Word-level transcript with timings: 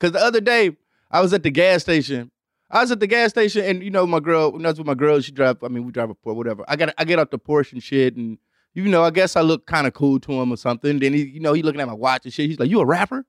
Cause 0.00 0.12
the 0.12 0.20
other 0.20 0.40
day 0.40 0.76
I 1.10 1.20
was 1.20 1.32
at 1.32 1.42
the 1.42 1.50
gas 1.50 1.82
station. 1.82 2.30
I 2.70 2.82
was 2.82 2.90
at 2.90 3.00
the 3.00 3.06
gas 3.06 3.30
station, 3.30 3.64
and 3.64 3.82
you 3.82 3.90
know 3.90 4.06
my 4.06 4.20
girl. 4.20 4.56
That's 4.58 4.78
with 4.78 4.86
my 4.86 4.94
girl. 4.94 5.20
She 5.20 5.32
drive. 5.32 5.62
I 5.64 5.68
mean, 5.68 5.84
we 5.84 5.92
drive 5.92 6.10
a 6.10 6.14
Porsche, 6.14 6.36
whatever. 6.36 6.64
I 6.68 6.76
got. 6.76 6.92
I 6.98 7.04
get 7.04 7.18
out 7.18 7.30
the 7.30 7.38
Porsche 7.38 7.72
and 7.72 7.82
shit, 7.82 8.14
and 8.16 8.36
you 8.74 8.84
know, 8.84 9.02
I 9.02 9.10
guess 9.10 9.36
I 9.36 9.40
look 9.40 9.66
kind 9.66 9.86
of 9.86 9.94
cool 9.94 10.20
to 10.20 10.32
him 10.32 10.52
or 10.52 10.56
something. 10.56 10.98
Then 10.98 11.14
he, 11.14 11.24
you 11.24 11.40
know, 11.40 11.54
he 11.54 11.62
looking 11.62 11.80
at 11.80 11.88
my 11.88 11.94
watch 11.94 12.24
and 12.24 12.32
shit. 12.32 12.50
He's 12.50 12.58
like, 12.58 12.68
"You 12.68 12.80
a 12.80 12.86
rapper?" 12.86 13.24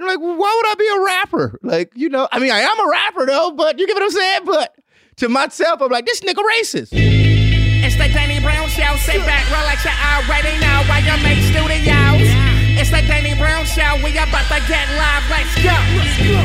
I'm 0.00 0.06
like, 0.06 0.18
why 0.18 0.60
would 0.62 0.70
I 0.70 0.74
be 0.78 0.88
a 0.88 1.04
rapper? 1.04 1.58
Like, 1.62 1.92
you 1.94 2.08
know, 2.08 2.26
I 2.32 2.38
mean, 2.38 2.50
I 2.50 2.60
am 2.60 2.80
a 2.80 2.90
rapper 2.90 3.26
though, 3.26 3.52
but 3.52 3.78
you 3.78 3.86
get 3.86 3.94
what 3.94 4.02
I'm 4.02 4.10
saying. 4.10 4.40
But 4.46 4.74
to 5.16 5.28
myself, 5.28 5.82
I'm 5.82 5.90
like, 5.90 6.06
this 6.06 6.20
nigga 6.20 6.42
racist. 6.58 6.88
It's 6.92 7.96
the 7.96 8.08
Danny 8.08 8.40
Brown 8.40 8.68
Show. 8.68 8.96
Sit 8.96 9.18
back, 9.26 9.44
relax, 9.50 9.84
you 9.84 9.90
already 9.90 10.58
know 10.60 10.82
YMH 10.88 11.50
studios. 11.52 12.39
It's 12.80 12.88
the 12.88 13.02
Danny 13.02 13.34
Brown 13.34 13.66
Show. 13.66 13.96
We 14.02 14.16
about 14.16 14.48
to 14.48 14.58
get 14.66 14.88
live. 14.96 15.28
Let's 15.28 15.54
go. 15.60 15.76
Let's 16.00 16.16
go. 16.16 16.40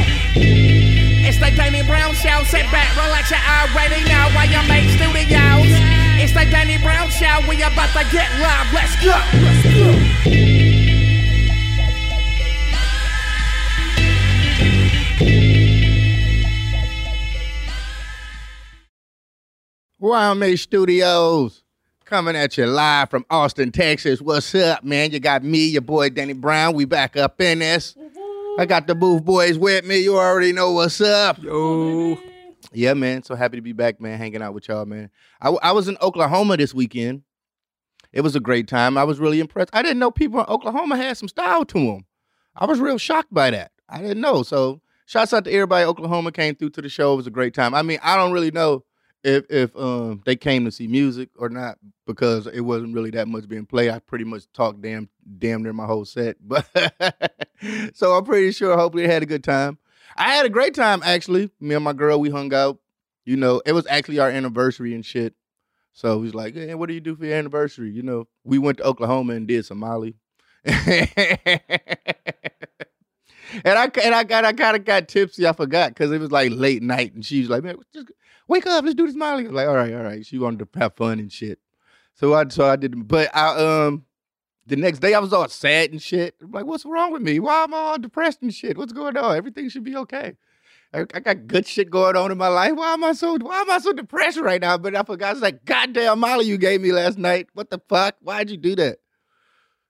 It's 1.23 1.38
the 1.39 1.49
Danny 1.55 1.81
Brown 1.81 2.13
Show. 2.13 2.43
Sit 2.43 2.70
back, 2.76 2.91
relax, 2.98 3.31
you 3.31 3.38
already 3.39 4.03
know 4.03 4.27
YMH 4.35 4.99
studios. 4.99 5.71
It's 6.20 6.34
the 6.34 6.43
Danny 6.52 6.77
Brown 6.84 7.09
Show. 7.09 7.40
We 7.48 7.63
about 7.63 7.88
to 7.95 8.03
get 8.12 8.29
live. 8.41 8.67
Let's 8.73 8.95
go. 9.02 9.16
Let's 9.40 9.63
go. 9.63 10.26
YMH 20.02 20.59
Studios 20.59 21.65
coming 22.05 22.36
at 22.36 22.55
you 22.55 22.68
live 22.68 23.09
from 23.09 23.26
Austin, 23.32 23.72
Texas. 23.72 24.22
What's 24.22 24.54
up, 24.54 24.84
man? 24.84 25.12
You 25.12 25.20
got 25.20 25.44
me, 25.44 25.66
your 25.66 25.82
boy 25.82 26.09
Danny 26.09 26.34
Brown. 26.34 26.76
We 26.76 26.86
back 26.86 27.18
up 27.18 27.41
in 27.41 27.59
this. 27.59 27.98
I 28.59 28.68
got 28.68 28.86
the 28.86 28.94
Booth 28.94 29.26
Boys 29.26 29.58
with 29.58 29.86
me. 29.86 29.98
You 29.98 30.16
already 30.16 30.54
know 30.54 30.72
what's 30.72 31.02
up. 31.02 31.41
Yo. 31.41 32.18
Yeah, 32.72 32.94
man. 32.94 33.23
So 33.23 33.34
happy 33.34 33.57
to 33.57 33.62
be 33.62 33.74
back, 33.74 33.99
man. 33.99 34.20
Hanging 34.20 34.44
out 34.44 34.54
with 34.54 34.68
y'all, 34.68 34.85
man. 34.85 35.10
I, 35.41 35.49
I 35.49 35.71
was 35.71 35.88
in 35.88 35.98
Oklahoma 35.99 36.57
this 36.57 36.76
weekend. 36.76 37.24
It 38.13 38.22
was 38.22 38.35
a 38.35 38.40
great 38.40 38.68
time. 38.68 38.99
I 38.99 39.04
was 39.04 39.20
really 39.20 39.40
impressed. 39.40 39.72
I 39.74 39.82
didn't 39.82 39.99
know 39.99 40.12
people 40.12 40.40
in 40.40 40.46
Oklahoma 40.46 40.98
had 40.98 41.18
some 41.18 41.27
style 41.27 41.66
to 41.66 41.79
them. 41.79 42.05
I 42.55 42.66
was 42.66 42.79
real 42.79 42.99
shocked 42.99 43.34
by 43.34 43.49
that. 43.49 43.72
I 43.90 44.01
didn't 44.01 44.22
know. 44.22 44.44
So, 44.44 44.79
shouts 45.07 45.34
out 45.34 45.46
to 45.46 45.51
everybody. 45.51 45.85
Oklahoma 45.85 46.32
came 46.32 46.55
through 46.55 46.70
to 46.72 46.82
the 46.84 46.90
show. 46.90 47.13
It 47.13 47.18
was 47.18 47.27
a 47.27 47.32
great 47.32 47.55
time. 47.55 47.74
I 47.74 47.82
mean, 47.82 47.99
I 48.04 48.16
don't 48.16 48.32
really 48.32 48.51
know 48.51 48.84
if 49.26 49.45
if 49.49 49.76
um 49.76 50.21
they 50.26 50.35
came 50.35 50.65
to 50.65 50.71
see 50.71 50.87
music 50.87 51.29
or 51.37 51.49
not 51.49 51.77
because 52.05 52.45
it 52.48 52.62
wasn't 52.62 52.93
really 52.93 53.09
that 53.12 53.27
much 53.27 53.48
being 53.48 53.65
played. 53.65 53.90
I 53.90 53.99
pretty 53.99 54.23
much 54.23 54.43
talked 54.54 54.82
damn 54.82 55.09
damn 55.40 55.63
near 55.63 55.73
my 55.73 55.85
whole 55.85 56.05
set, 56.05 56.37
but 56.48 56.67
so 57.93 58.13
I'm 58.13 58.23
pretty 58.23 58.51
sure. 58.51 58.77
Hopefully, 58.77 59.07
they 59.07 59.13
had 59.13 59.23
a 59.23 59.27
good 59.27 59.43
time. 59.43 59.79
I 60.15 60.34
had 60.34 60.45
a 60.45 60.49
great 60.49 60.76
time 60.76 61.01
actually. 61.04 61.49
Me 61.59 61.76
and 61.76 61.84
my 61.84 61.93
girl, 61.93 62.20
we 62.20 62.29
hung 62.29 62.54
out. 62.54 62.79
You 63.26 63.35
know, 63.35 63.62
it 63.65 63.71
was 63.71 63.87
actually 63.87 64.19
our 64.19 64.29
anniversary 64.29 64.94
and 64.94 65.03
shit. 65.03 65.34
So 65.94 66.22
he's 66.22 66.35
like, 66.35 66.53
"Hey, 66.53 66.75
what 66.75 66.88
do 66.88 66.94
you 66.94 67.01
do 67.01 67.16
for 67.16 67.25
your 67.25 67.35
anniversary?" 67.35 67.89
You 67.89 68.03
know, 68.03 68.28
we 68.44 68.59
went 68.59 68.78
to 68.78 68.85
Oklahoma 68.85 69.34
and 69.34 69.47
did 69.47 69.66
Somali. 69.66 70.16
and 70.66 70.81
I 73.66 73.89
and 74.03 74.16
I 74.16 74.23
got 74.23 74.45
I 74.45 74.53
kind 74.53 74.75
of 74.75 74.85
got 74.85 75.07
tipsy. 75.07 75.47
I 75.47 75.53
forgot 75.53 75.89
because 75.89 76.12
it 76.12 76.19
was 76.19 76.31
like 76.31 76.51
late 76.51 76.84
night, 76.84 77.13
and 77.13 77.25
she 77.25 77.39
was 77.39 77.50
like, 77.50 77.63
"Man, 77.63 77.78
just 77.94 78.12
wake 78.47 78.66
up, 78.66 78.84
let's 78.84 78.96
do 78.96 79.06
this 79.06 79.16
Molly." 79.16 79.47
Like, 79.47 79.68
"All 79.68 79.75
right, 79.75 79.94
all 79.94 80.03
right." 80.03 80.25
She 80.25 80.38
wanted 80.38 80.59
to 80.59 80.79
have 80.79 80.96
fun 80.96 81.19
and 81.19 81.31
shit. 81.31 81.59
So 82.13 82.34
I 82.34 82.47
so 82.50 82.66
I 82.66 82.75
did, 82.75 83.07
but 83.07 83.35
I 83.35 83.85
um 83.85 84.06
the 84.68 84.75
next 84.75 85.00
day 85.00 85.13
I 85.13 85.19
was 85.19 85.34
all 85.34 85.47
sad 85.47 85.91
and 85.91 86.01
shit. 86.01 86.35
I'm 86.41 86.51
like, 86.51 86.66
"What's 86.66 86.85
wrong 86.85 87.12
with 87.12 87.22
me? 87.22 87.40
Why 87.40 87.63
am 87.63 87.73
I 87.73 87.78
all 87.78 88.00
depressed 88.00 88.41
and 88.41 88.53
shit? 88.53 88.78
What's 88.78 88.94
going 88.94 89.18
on? 89.18 89.35
Everything 89.35 89.69
should 89.69 89.84
be 89.84 89.96
okay." 89.97 90.35
I, 90.94 91.19
got 91.19 91.47
good 91.47 91.68
shit 91.68 91.90
going 91.90 92.16
on 92.16 92.31
in 92.31 92.38
my 92.38 92.47
life. 92.47 92.73
Why 92.73 92.94
am 92.94 93.03
I 93.03 93.12
so 93.13 93.38
why 93.38 93.62
am 93.62 93.69
I 93.69 93.79
so 93.79 93.91
depressed 93.91 94.40
right 94.40 94.62
now? 94.62 94.78
But 94.78 94.96
I 94.96 95.03
forgot. 95.03 95.34
It's 95.34 95.41
like, 95.41 95.66
goddamn 95.66 96.19
Molly 96.19 96.46
you 96.46 96.57
gave 96.57 96.81
me 96.81 96.91
last 96.91 97.18
night. 97.18 97.47
What 97.53 97.69
the 97.69 97.81
fuck? 97.89 98.16
Why'd 98.22 98.50
you 98.50 98.57
do 98.57 98.75
that? 98.75 99.00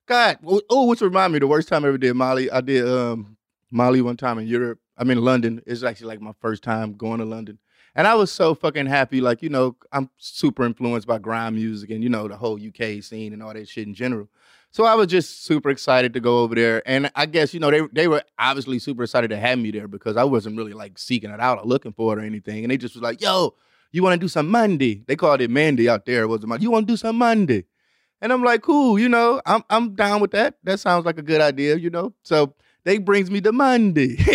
God. 0.07 0.39
Oh, 0.69 0.87
which 0.87 1.01
remind 1.01 1.33
me, 1.33 1.39
the 1.39 1.47
worst 1.47 1.67
time 1.67 1.85
I 1.85 1.89
ever 1.89 1.97
did 1.97 2.13
Molly. 2.16 2.49
I 2.49 2.61
did 2.61 2.87
um 2.87 3.37
Molly 3.72 4.01
one 4.01 4.17
time 4.17 4.39
in 4.39 4.47
Europe. 4.47 4.79
I'm 4.97 5.11
in 5.11 5.19
London. 5.19 5.61
It's 5.66 5.83
actually 5.83 6.07
like 6.07 6.22
my 6.22 6.33
first 6.39 6.63
time 6.63 6.93
going 6.93 7.19
to 7.19 7.25
London. 7.25 7.59
And 7.95 8.07
I 8.07 8.16
was 8.16 8.31
so 8.31 8.53
fucking 8.53 8.88
happy. 8.88 9.22
Like, 9.22 9.41
you 9.41 9.50
know, 9.50 9.78
I'm 9.91 10.09
super 10.17 10.66
influenced 10.66 11.07
by 11.07 11.17
grime 11.17 11.56
music 11.56 11.89
and, 11.91 12.03
you 12.03 12.09
know, 12.09 12.28
the 12.28 12.35
whole 12.35 12.59
UK 12.61 13.01
scene 13.01 13.31
and 13.33 13.41
all 13.41 13.53
that 13.53 13.69
shit 13.69 13.88
in 13.88 13.94
general. 13.94 14.28
So 14.72 14.83
I 14.83 14.95
was 14.95 15.07
just 15.07 15.45
super 15.45 15.69
excited 15.69 16.13
to 16.13 16.19
go 16.19 16.39
over 16.39 16.53
there. 16.53 16.84
And 16.85 17.09
I 17.16 17.25
guess, 17.25 17.53
you 17.53 17.61
know, 17.61 17.72
they 17.72 17.81
they 17.94 18.09
were 18.09 18.22
obviously 18.38 18.78
super 18.79 19.03
excited 19.03 19.29
to 19.29 19.38
have 19.38 19.57
me 19.57 19.72
there 19.72 19.88
because 19.88 20.17
I 20.17 20.25
wasn't 20.25 20.57
really 20.57 20.73
like 20.73 21.00
seeking 21.00 21.29
it 21.29 21.39
out 21.39 21.59
or 21.59 21.66
looking 21.66 21.94
for 21.94 22.11
it 22.11 22.22
or 22.22 22.25
anything. 22.25 22.66
And 22.66 22.72
they 22.72 22.75
just 22.75 22.95
was 22.95 23.01
like, 23.01 23.22
yo, 23.22 23.55
you 23.94 24.03
want 24.03 24.19
to 24.19 24.19
do 24.19 24.28
some 24.28 24.51
Mandy? 24.51 25.03
They 25.07 25.16
called 25.16 25.39
it 25.39 25.50
Mandy 25.50 25.88
out 25.88 26.05
there. 26.05 26.23
It 26.23 26.28
was 26.28 26.44
like, 26.44 26.61
you 26.61 26.72
want 26.72 26.85
to 26.88 26.91
do 26.91 26.97
some 26.97 27.17
Mandy? 27.17 27.63
And 28.22 28.34
I'm 28.34 28.44
like, 28.44 28.63
cool, 28.63 29.00
you 29.00 29.07
know, 29.07 29.41
I'm 29.45 29.63
I'm 29.69 29.95
down 29.95 30.19
with 30.19 30.31
that. 30.31 30.55
That 30.63 30.81
sounds 30.81 31.05
like 31.05 31.17
a 31.17 31.22
good 31.22 31.39
idea, 31.39 31.78
you 31.78 31.89
know. 31.89 32.13
So 32.23 32.53
they 32.85 33.00
brings 33.00 33.29
me 33.29 33.41
to 33.41 33.51
Mandy. 33.51 34.16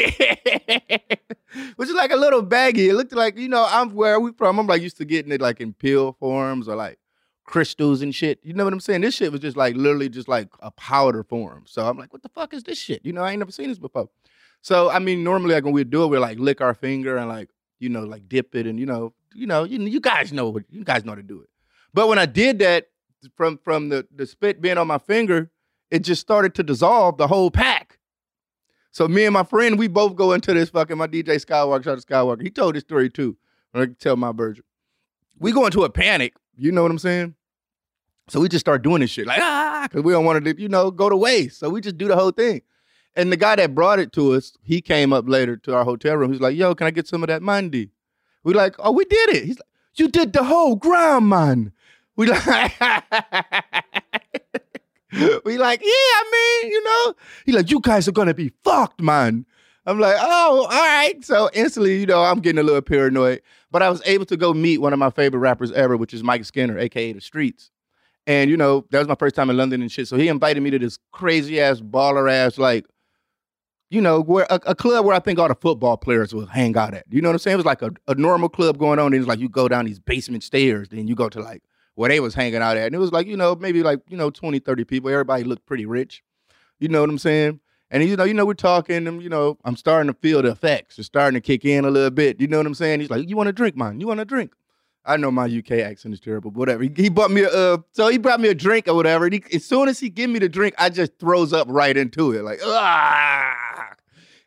Which 1.77 1.89
is 1.89 1.95
like 1.95 2.13
a 2.13 2.17
little 2.17 2.43
baggy. 2.43 2.91
It 2.91 2.95
looked 2.95 3.13
like, 3.13 3.39
you 3.39 3.49
know, 3.49 3.67
I'm 3.69 3.95
where 3.95 4.21
we 4.21 4.33
from. 4.33 4.59
I'm 4.59 4.67
like 4.67 4.83
used 4.83 4.99
to 4.99 5.05
getting 5.05 5.33
it 5.33 5.41
like 5.41 5.61
in 5.61 5.73
pill 5.73 6.13
forms 6.21 6.69
or 6.69 6.77
like 6.77 6.99
crystals 7.45 8.03
and 8.03 8.15
shit. 8.15 8.39
You 8.43 8.53
know 8.53 8.65
what 8.65 8.73
I'm 8.73 8.81
saying? 8.81 9.01
This 9.01 9.15
shit 9.15 9.33
was 9.33 9.41
just 9.41 9.57
like 9.57 9.75
literally 9.77 10.09
just 10.09 10.29
like 10.29 10.49
a 10.61 10.71
powder 10.73 11.23
form. 11.23 11.65
So 11.67 11.87
I'm 11.87 11.97
like, 11.97 12.13
what 12.13 12.23
the 12.23 12.29
fuck 12.29 12.53
is 12.53 12.65
this 12.65 12.79
shit? 12.79 13.05
You 13.05 13.13
know, 13.13 13.23
I 13.23 13.31
ain't 13.31 13.39
never 13.39 13.53
seen 13.53 13.69
this 13.69 13.79
before. 13.79 14.11
So 14.63 14.91
I 14.91 14.99
mean, 14.99 15.25
normally 15.25 15.55
like 15.55 15.65
when 15.65 15.73
we 15.73 15.85
do 15.85 16.05
it, 16.05 16.09
we 16.09 16.19
like 16.19 16.39
lick 16.39 16.61
our 16.61 16.75
finger 16.75 17.17
and 17.17 17.29
like, 17.29 17.51
you 17.79 17.89
know, 17.89 18.05
like 18.05 18.29
dip 18.29 18.55
it 18.55 18.67
and 18.67 18.79
you 18.79 18.87
know, 18.87 19.15
you 19.35 19.47
know, 19.47 19.65
you, 19.65 19.81
you 19.81 20.01
guys 20.01 20.33
know 20.33 20.51
what 20.51 20.65
you 20.71 20.85
guys 20.85 21.05
know 21.05 21.13
how 21.13 21.17
to 21.17 21.23
do 21.23 21.41
it. 21.41 21.49
But 21.95 22.09
when 22.09 22.19
I 22.19 22.27
did 22.27 22.59
that 22.59 22.89
from 23.37 23.59
from 23.59 23.89
the 23.89 24.07
the 24.15 24.27
spit 24.27 24.61
being 24.61 24.77
on 24.79 24.87
my 24.87 24.99
finger, 24.99 25.51
it 25.91 26.01
just 26.01 26.21
started 26.21 26.55
to 26.57 26.63
dissolve 26.63 27.17
the 27.17 27.29
whole 27.29 27.51
pack. 27.51 28.00
So 28.93 29.07
me 29.07 29.25
and 29.25 29.33
my 29.33 29.45
friend, 29.45 29.79
we 29.79 29.89
both 29.89 30.17
go 30.17 30.33
into 30.33 30.53
this 30.53 30.71
fucking 30.71 30.99
my 30.99 31.07
DJ 31.07 31.45
Skywalker, 31.45 31.85
shout 31.85 31.99
out 31.99 32.05
Skywalker. 32.05 32.43
He 32.43 32.51
told 32.51 32.75
this 32.75 32.83
story 32.83 33.09
too. 33.09 33.37
I 33.73 33.87
tell 33.99 34.17
my 34.17 34.33
version. 34.33 34.65
We 35.39 35.53
go 35.53 35.65
into 35.65 35.85
a 35.85 35.91
panic. 35.91 36.35
You 36.57 36.73
know 36.73 36.83
what 36.83 36.91
I'm 36.91 36.99
saying? 36.99 37.35
So 38.29 38.41
we 38.41 38.49
just 38.49 38.65
start 38.65 38.83
doing 38.83 39.01
this 39.01 39.11
shit 39.11 39.27
like 39.27 39.41
ah, 39.41 39.89
because 39.89 40.05
we 40.05 40.13
don't 40.13 40.25
want 40.25 40.45
to, 40.45 40.61
you 40.61 40.69
know, 40.69 40.91
go 40.91 41.09
to 41.09 41.17
waste. 41.17 41.59
So 41.59 41.69
we 41.71 41.81
just 41.81 41.99
do 41.99 42.07
the 42.09 42.17
whole 42.17 42.31
thing. 42.31 42.63
And 43.17 43.33
the 43.33 43.37
guy 43.37 43.57
that 43.57 43.75
brought 43.75 43.99
it 43.99 44.13
to 44.13 44.35
us, 44.35 44.53
he 44.63 44.81
came 44.81 45.13
up 45.13 45.29
later 45.29 45.57
to 45.57 45.75
our 45.75 45.85
hotel 45.85 46.17
room. 46.17 46.31
He's 46.31 46.41
like, 46.41 46.57
"Yo, 46.57 46.75
can 46.75 46.87
I 46.87 46.91
get 46.91 47.09
some 47.09 47.25
of 47.25 47.29
that 47.29 47.43
Mandy?" 47.43 47.91
We 48.45 48.55
like, 48.55 48.77
"Oh, 48.79 48.93
we 48.93 49.05
did 49.05 49.31
it." 49.31 49.45
He's 49.45 49.59
like, 49.59 49.67
"You 49.95 50.09
did 50.09 50.33
the 50.33 50.45
whole 50.45 50.77
ground, 50.77 51.29
man." 51.29 51.73
We 52.15 52.27
like, 52.27 52.73
we 55.45 55.59
like, 55.59 55.81
yeah, 55.81 55.87
I 55.87 56.61
mean, 56.63 56.73
you 56.73 56.85
know. 56.85 57.15
He 57.47 57.53
like, 57.53 57.71
"You 57.71 57.81
guys 57.81 58.07
are 58.07 58.13
gonna 58.13 58.35
be 58.35 58.53
fucked, 58.65 59.01
man." 59.01 59.47
I'm 59.87 59.99
like, 59.99 60.17
"Oh, 60.19 60.69
all 60.71 60.79
right." 60.79 61.25
So 61.25 61.51
instantly, 61.53 62.01
you 62.01 62.07
know, 62.07 62.23
I'm 62.23 62.41
getting 62.41 62.61
a 62.61 62.63
little 62.63 62.83
paranoid. 62.83 63.43
But 63.71 63.83
I 63.83 63.91
was 63.91 64.03
able 64.05 64.27
to 64.27 64.37
go 64.37 64.53
meet 64.53 64.79
one 64.79 64.93
of 64.93 64.99
my 64.99 65.11
favorite 65.11 65.41
rappers 65.41 65.73
ever, 65.73 65.97
which 65.97 66.13
is 66.15 66.23
Mike 66.23 66.45
Skinner, 66.45 66.79
aka 66.79 67.13
The 67.13 67.21
Streets. 67.21 67.71
And 68.27 68.51
you 68.51 68.57
know, 68.57 68.85
that 68.91 68.99
was 68.99 69.09
my 69.09 69.15
first 69.15 69.35
time 69.35 69.51
in 69.51 69.57
London 69.57 69.81
and 69.81 69.91
shit. 69.91 70.09
So 70.09 70.17
he 70.17 70.29
invited 70.29 70.63
me 70.63 70.71
to 70.71 70.79
this 70.79 70.99
crazy 71.13 71.61
ass 71.61 71.81
baller 71.81 72.31
ass 72.31 72.59
like, 72.59 72.87
you 73.89 74.01
know, 74.01 74.21
where 74.21 74.47
a, 74.51 74.61
a 74.67 74.75
club 74.75 75.05
where 75.05 75.17
I 75.17 75.21
think 75.21 75.39
all 75.39 75.49
the 75.49 75.55
football 75.55 75.97
players 75.97 76.35
will 76.35 76.47
hang 76.47 76.77
out 76.77 76.95
at. 76.95 77.05
You 77.11 77.23
know 77.23 77.29
what 77.29 77.35
I'm 77.35 77.39
saying? 77.39 77.55
It 77.55 77.57
was 77.57 77.67
like 77.67 77.83
a, 77.83 77.91
a 78.07 78.15
normal 78.15 78.49
club 78.49 78.79
going 78.79 78.99
on. 78.99 79.07
And 79.07 79.17
it's 79.17 79.27
like 79.27 79.41
you 79.41 79.49
go 79.49 79.69
down 79.69 79.87
these 79.87 79.99
basement 79.99 80.45
stairs, 80.45 80.89
then 80.91 81.09
you 81.09 81.15
go 81.15 81.29
to 81.29 81.41
like 81.41 81.63
where 82.01 82.09
they 82.09 82.19
was 82.19 82.33
hanging 82.33 82.63
out 82.63 82.79
at. 82.79 82.87
And 82.87 82.95
it 82.95 82.99
was 82.99 83.13
like, 83.13 83.27
you 83.27 83.37
know, 83.37 83.55
maybe 83.55 83.83
like, 83.83 84.01
you 84.09 84.17
know, 84.17 84.31
20, 84.31 84.59
30 84.59 84.85
people. 84.85 85.11
Everybody 85.11 85.45
looked 85.45 85.67
pretty 85.67 85.85
rich. 85.85 86.23
You 86.79 86.89
know 86.89 87.03
what 87.03 87.11
I'm 87.11 87.19
saying? 87.19 87.61
And 87.91 88.03
you 88.03 88.17
know, 88.17 88.25
you 88.25 88.33
know, 88.33 88.47
we're 88.47 88.55
talking, 88.55 89.07
and 89.07 89.23
you 89.23 89.29
know, 89.29 89.59
I'm 89.67 89.77
starting 89.77 90.11
to 90.11 90.19
feel 90.19 90.41
the 90.41 90.51
effects. 90.51 90.99
It's 90.99 91.07
starting 91.07 91.35
to 91.35 91.43
kick 91.43 91.67
in 91.67 91.85
a 91.85 91.91
little 91.91 92.09
bit. 92.09 92.41
You 92.41 92.47
know 92.47 92.57
what 92.57 92.67
I'm 92.67 92.73
saying? 92.73 93.01
He's 93.01 93.11
like, 93.11 93.29
"You 93.29 93.37
want 93.37 93.49
to 93.49 93.53
drink, 93.53 93.77
man? 93.77 94.01
You 94.01 94.07
want 94.07 94.19
to 94.21 94.25
drink?" 94.25 94.53
I 95.05 95.17
know 95.17 95.33
my 95.33 95.45
UK 95.45 95.73
accent 95.73 96.15
is 96.15 96.21
terrible, 96.21 96.53
but 96.53 96.59
whatever. 96.61 96.85
He, 96.85 96.93
he 96.97 97.09
bought 97.09 97.33
me 97.33 97.43
a, 97.43 97.49
uh, 97.49 97.79
so 97.91 98.07
he 98.07 98.17
brought 98.17 98.41
me 98.41 98.49
a 98.49 98.55
drink 98.55 98.87
or 98.87 98.95
whatever. 98.95 99.25
And 99.25 99.35
he, 99.35 99.43
as 99.53 99.65
soon 99.65 99.89
as 99.89 99.99
he 99.99 100.09
give 100.09 100.31
me 100.31 100.39
the 100.39 100.49
drink, 100.49 100.77
I 100.79 100.89
just 100.89 101.19
throws 101.19 101.53
up 101.53 101.67
right 101.69 101.97
into 101.97 102.31
it, 102.31 102.45
like 102.45 102.61
ah. 102.63 103.95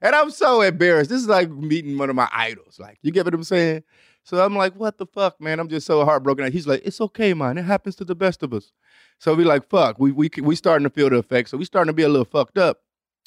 And 0.01 0.15
I'm 0.15 0.31
so 0.31 0.61
embarrassed. 0.61 1.09
This 1.09 1.21
is 1.21 1.27
like 1.27 1.51
meeting 1.51 1.97
one 1.97 2.09
of 2.09 2.15
my 2.15 2.29
idols. 2.31 2.79
Like, 2.79 2.97
you 3.01 3.11
get 3.11 3.25
what 3.25 3.33
I'm 3.33 3.43
saying? 3.43 3.83
So 4.23 4.43
I'm 4.43 4.55
like, 4.55 4.73
what 4.75 4.97
the 4.97 5.05
fuck, 5.05 5.39
man? 5.41 5.59
I'm 5.59 5.67
just 5.67 5.85
so 5.85 6.03
heartbroken. 6.05 6.51
He's 6.51 6.65
like, 6.65 6.81
it's 6.85 7.01
okay, 7.01 7.33
man. 7.33 7.57
It 7.57 7.63
happens 7.63 7.95
to 7.97 8.05
the 8.05 8.15
best 8.15 8.41
of 8.41 8.53
us. 8.53 8.71
So 9.19 9.35
we 9.35 9.43
like, 9.43 9.69
fuck. 9.69 9.99
We 9.99 10.11
we 10.11 10.29
we 10.41 10.55
starting 10.55 10.83
to 10.83 10.89
feel 10.89 11.09
the 11.09 11.17
effects. 11.17 11.51
So 11.51 11.57
we 11.57 11.65
starting 11.65 11.89
to 11.89 11.93
be 11.93 12.03
a 12.03 12.09
little 12.09 12.25
fucked 12.25 12.57
up. 12.57 12.79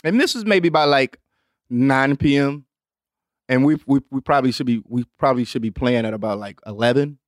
And 0.04 0.20
this 0.20 0.34
is 0.34 0.44
maybe 0.44 0.68
by 0.68 0.84
like 0.84 1.18
9 1.70 2.16
p.m. 2.16 2.64
And 3.48 3.64
we 3.64 3.76
we 3.86 4.00
we 4.10 4.20
probably 4.20 4.52
should 4.52 4.66
be 4.66 4.82
we 4.88 5.04
probably 5.18 5.44
should 5.44 5.62
be 5.62 5.70
playing 5.70 6.06
at 6.06 6.14
about 6.14 6.38
like 6.38 6.58
11. 6.66 7.18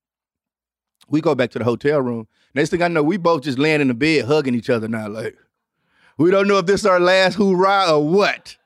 We 1.11 1.21
go 1.21 1.35
back 1.35 1.51
to 1.51 1.59
the 1.59 1.65
hotel 1.65 2.01
room. 2.01 2.27
Next 2.55 2.71
thing 2.71 2.83
I 2.83 2.89
know, 2.89 3.03
we 3.03 3.17
both 3.17 3.43
just 3.43 3.59
laying 3.59 3.81
in 3.81 3.89
the 3.89 3.95
bed 3.95 4.25
hugging 4.25 4.55
each 4.55 4.69
other 4.69 4.89
now. 4.89 5.09
Like, 5.09 5.37
we 6.19 6.31
don't 6.31 6.49
know 6.49 6.59
if 6.59 6.67
this 6.67 6.81
is 6.81 6.87
our 6.87 7.01
last 7.01 7.37
hoorah 7.37 7.93
or 7.93 8.07
what. 8.07 8.57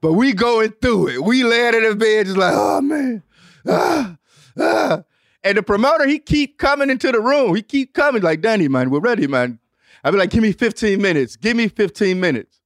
But 0.00 0.14
we 0.14 0.32
going 0.32 0.72
through 0.82 1.08
it. 1.08 1.24
We 1.24 1.44
laying 1.44 1.74
in 1.74 1.82
the 1.88 1.94
bed 1.94 2.26
just 2.26 2.38
like, 2.38 2.54
oh 2.54 2.80
man. 2.80 3.22
Ah, 3.66 4.16
ah. 4.58 5.04
And 5.46 5.58
the 5.58 5.62
promoter, 5.62 6.06
he 6.06 6.18
keep 6.18 6.56
coming 6.56 6.88
into 6.88 7.12
the 7.12 7.20
room. 7.20 7.54
He 7.54 7.60
keep 7.60 7.92
coming 7.92 8.22
like, 8.22 8.40
Danny, 8.40 8.66
man, 8.66 8.88
we're 8.88 9.00
ready, 9.00 9.26
man. 9.26 9.58
I'd 10.02 10.12
be 10.12 10.16
like, 10.16 10.30
give 10.30 10.42
me 10.42 10.52
15 10.52 11.02
minutes. 11.02 11.36
Give 11.36 11.54
me 11.54 11.68
15 11.68 12.18
minutes. 12.18 12.62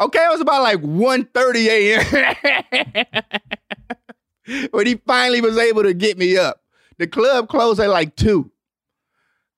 Okay, 0.00 0.24
it 0.24 0.30
was 0.30 0.40
about 0.40 0.62
like 0.62 0.80
1.30 0.80 1.66
a.m. 1.66 3.04
when 4.70 4.86
he 4.86 4.94
finally 5.06 5.42
was 5.42 5.58
able 5.58 5.82
to 5.82 5.92
get 5.92 6.16
me 6.16 6.38
up. 6.38 6.62
The 6.96 7.06
club 7.06 7.48
closed 7.48 7.78
at 7.78 7.90
like 7.90 8.16
2. 8.16 8.50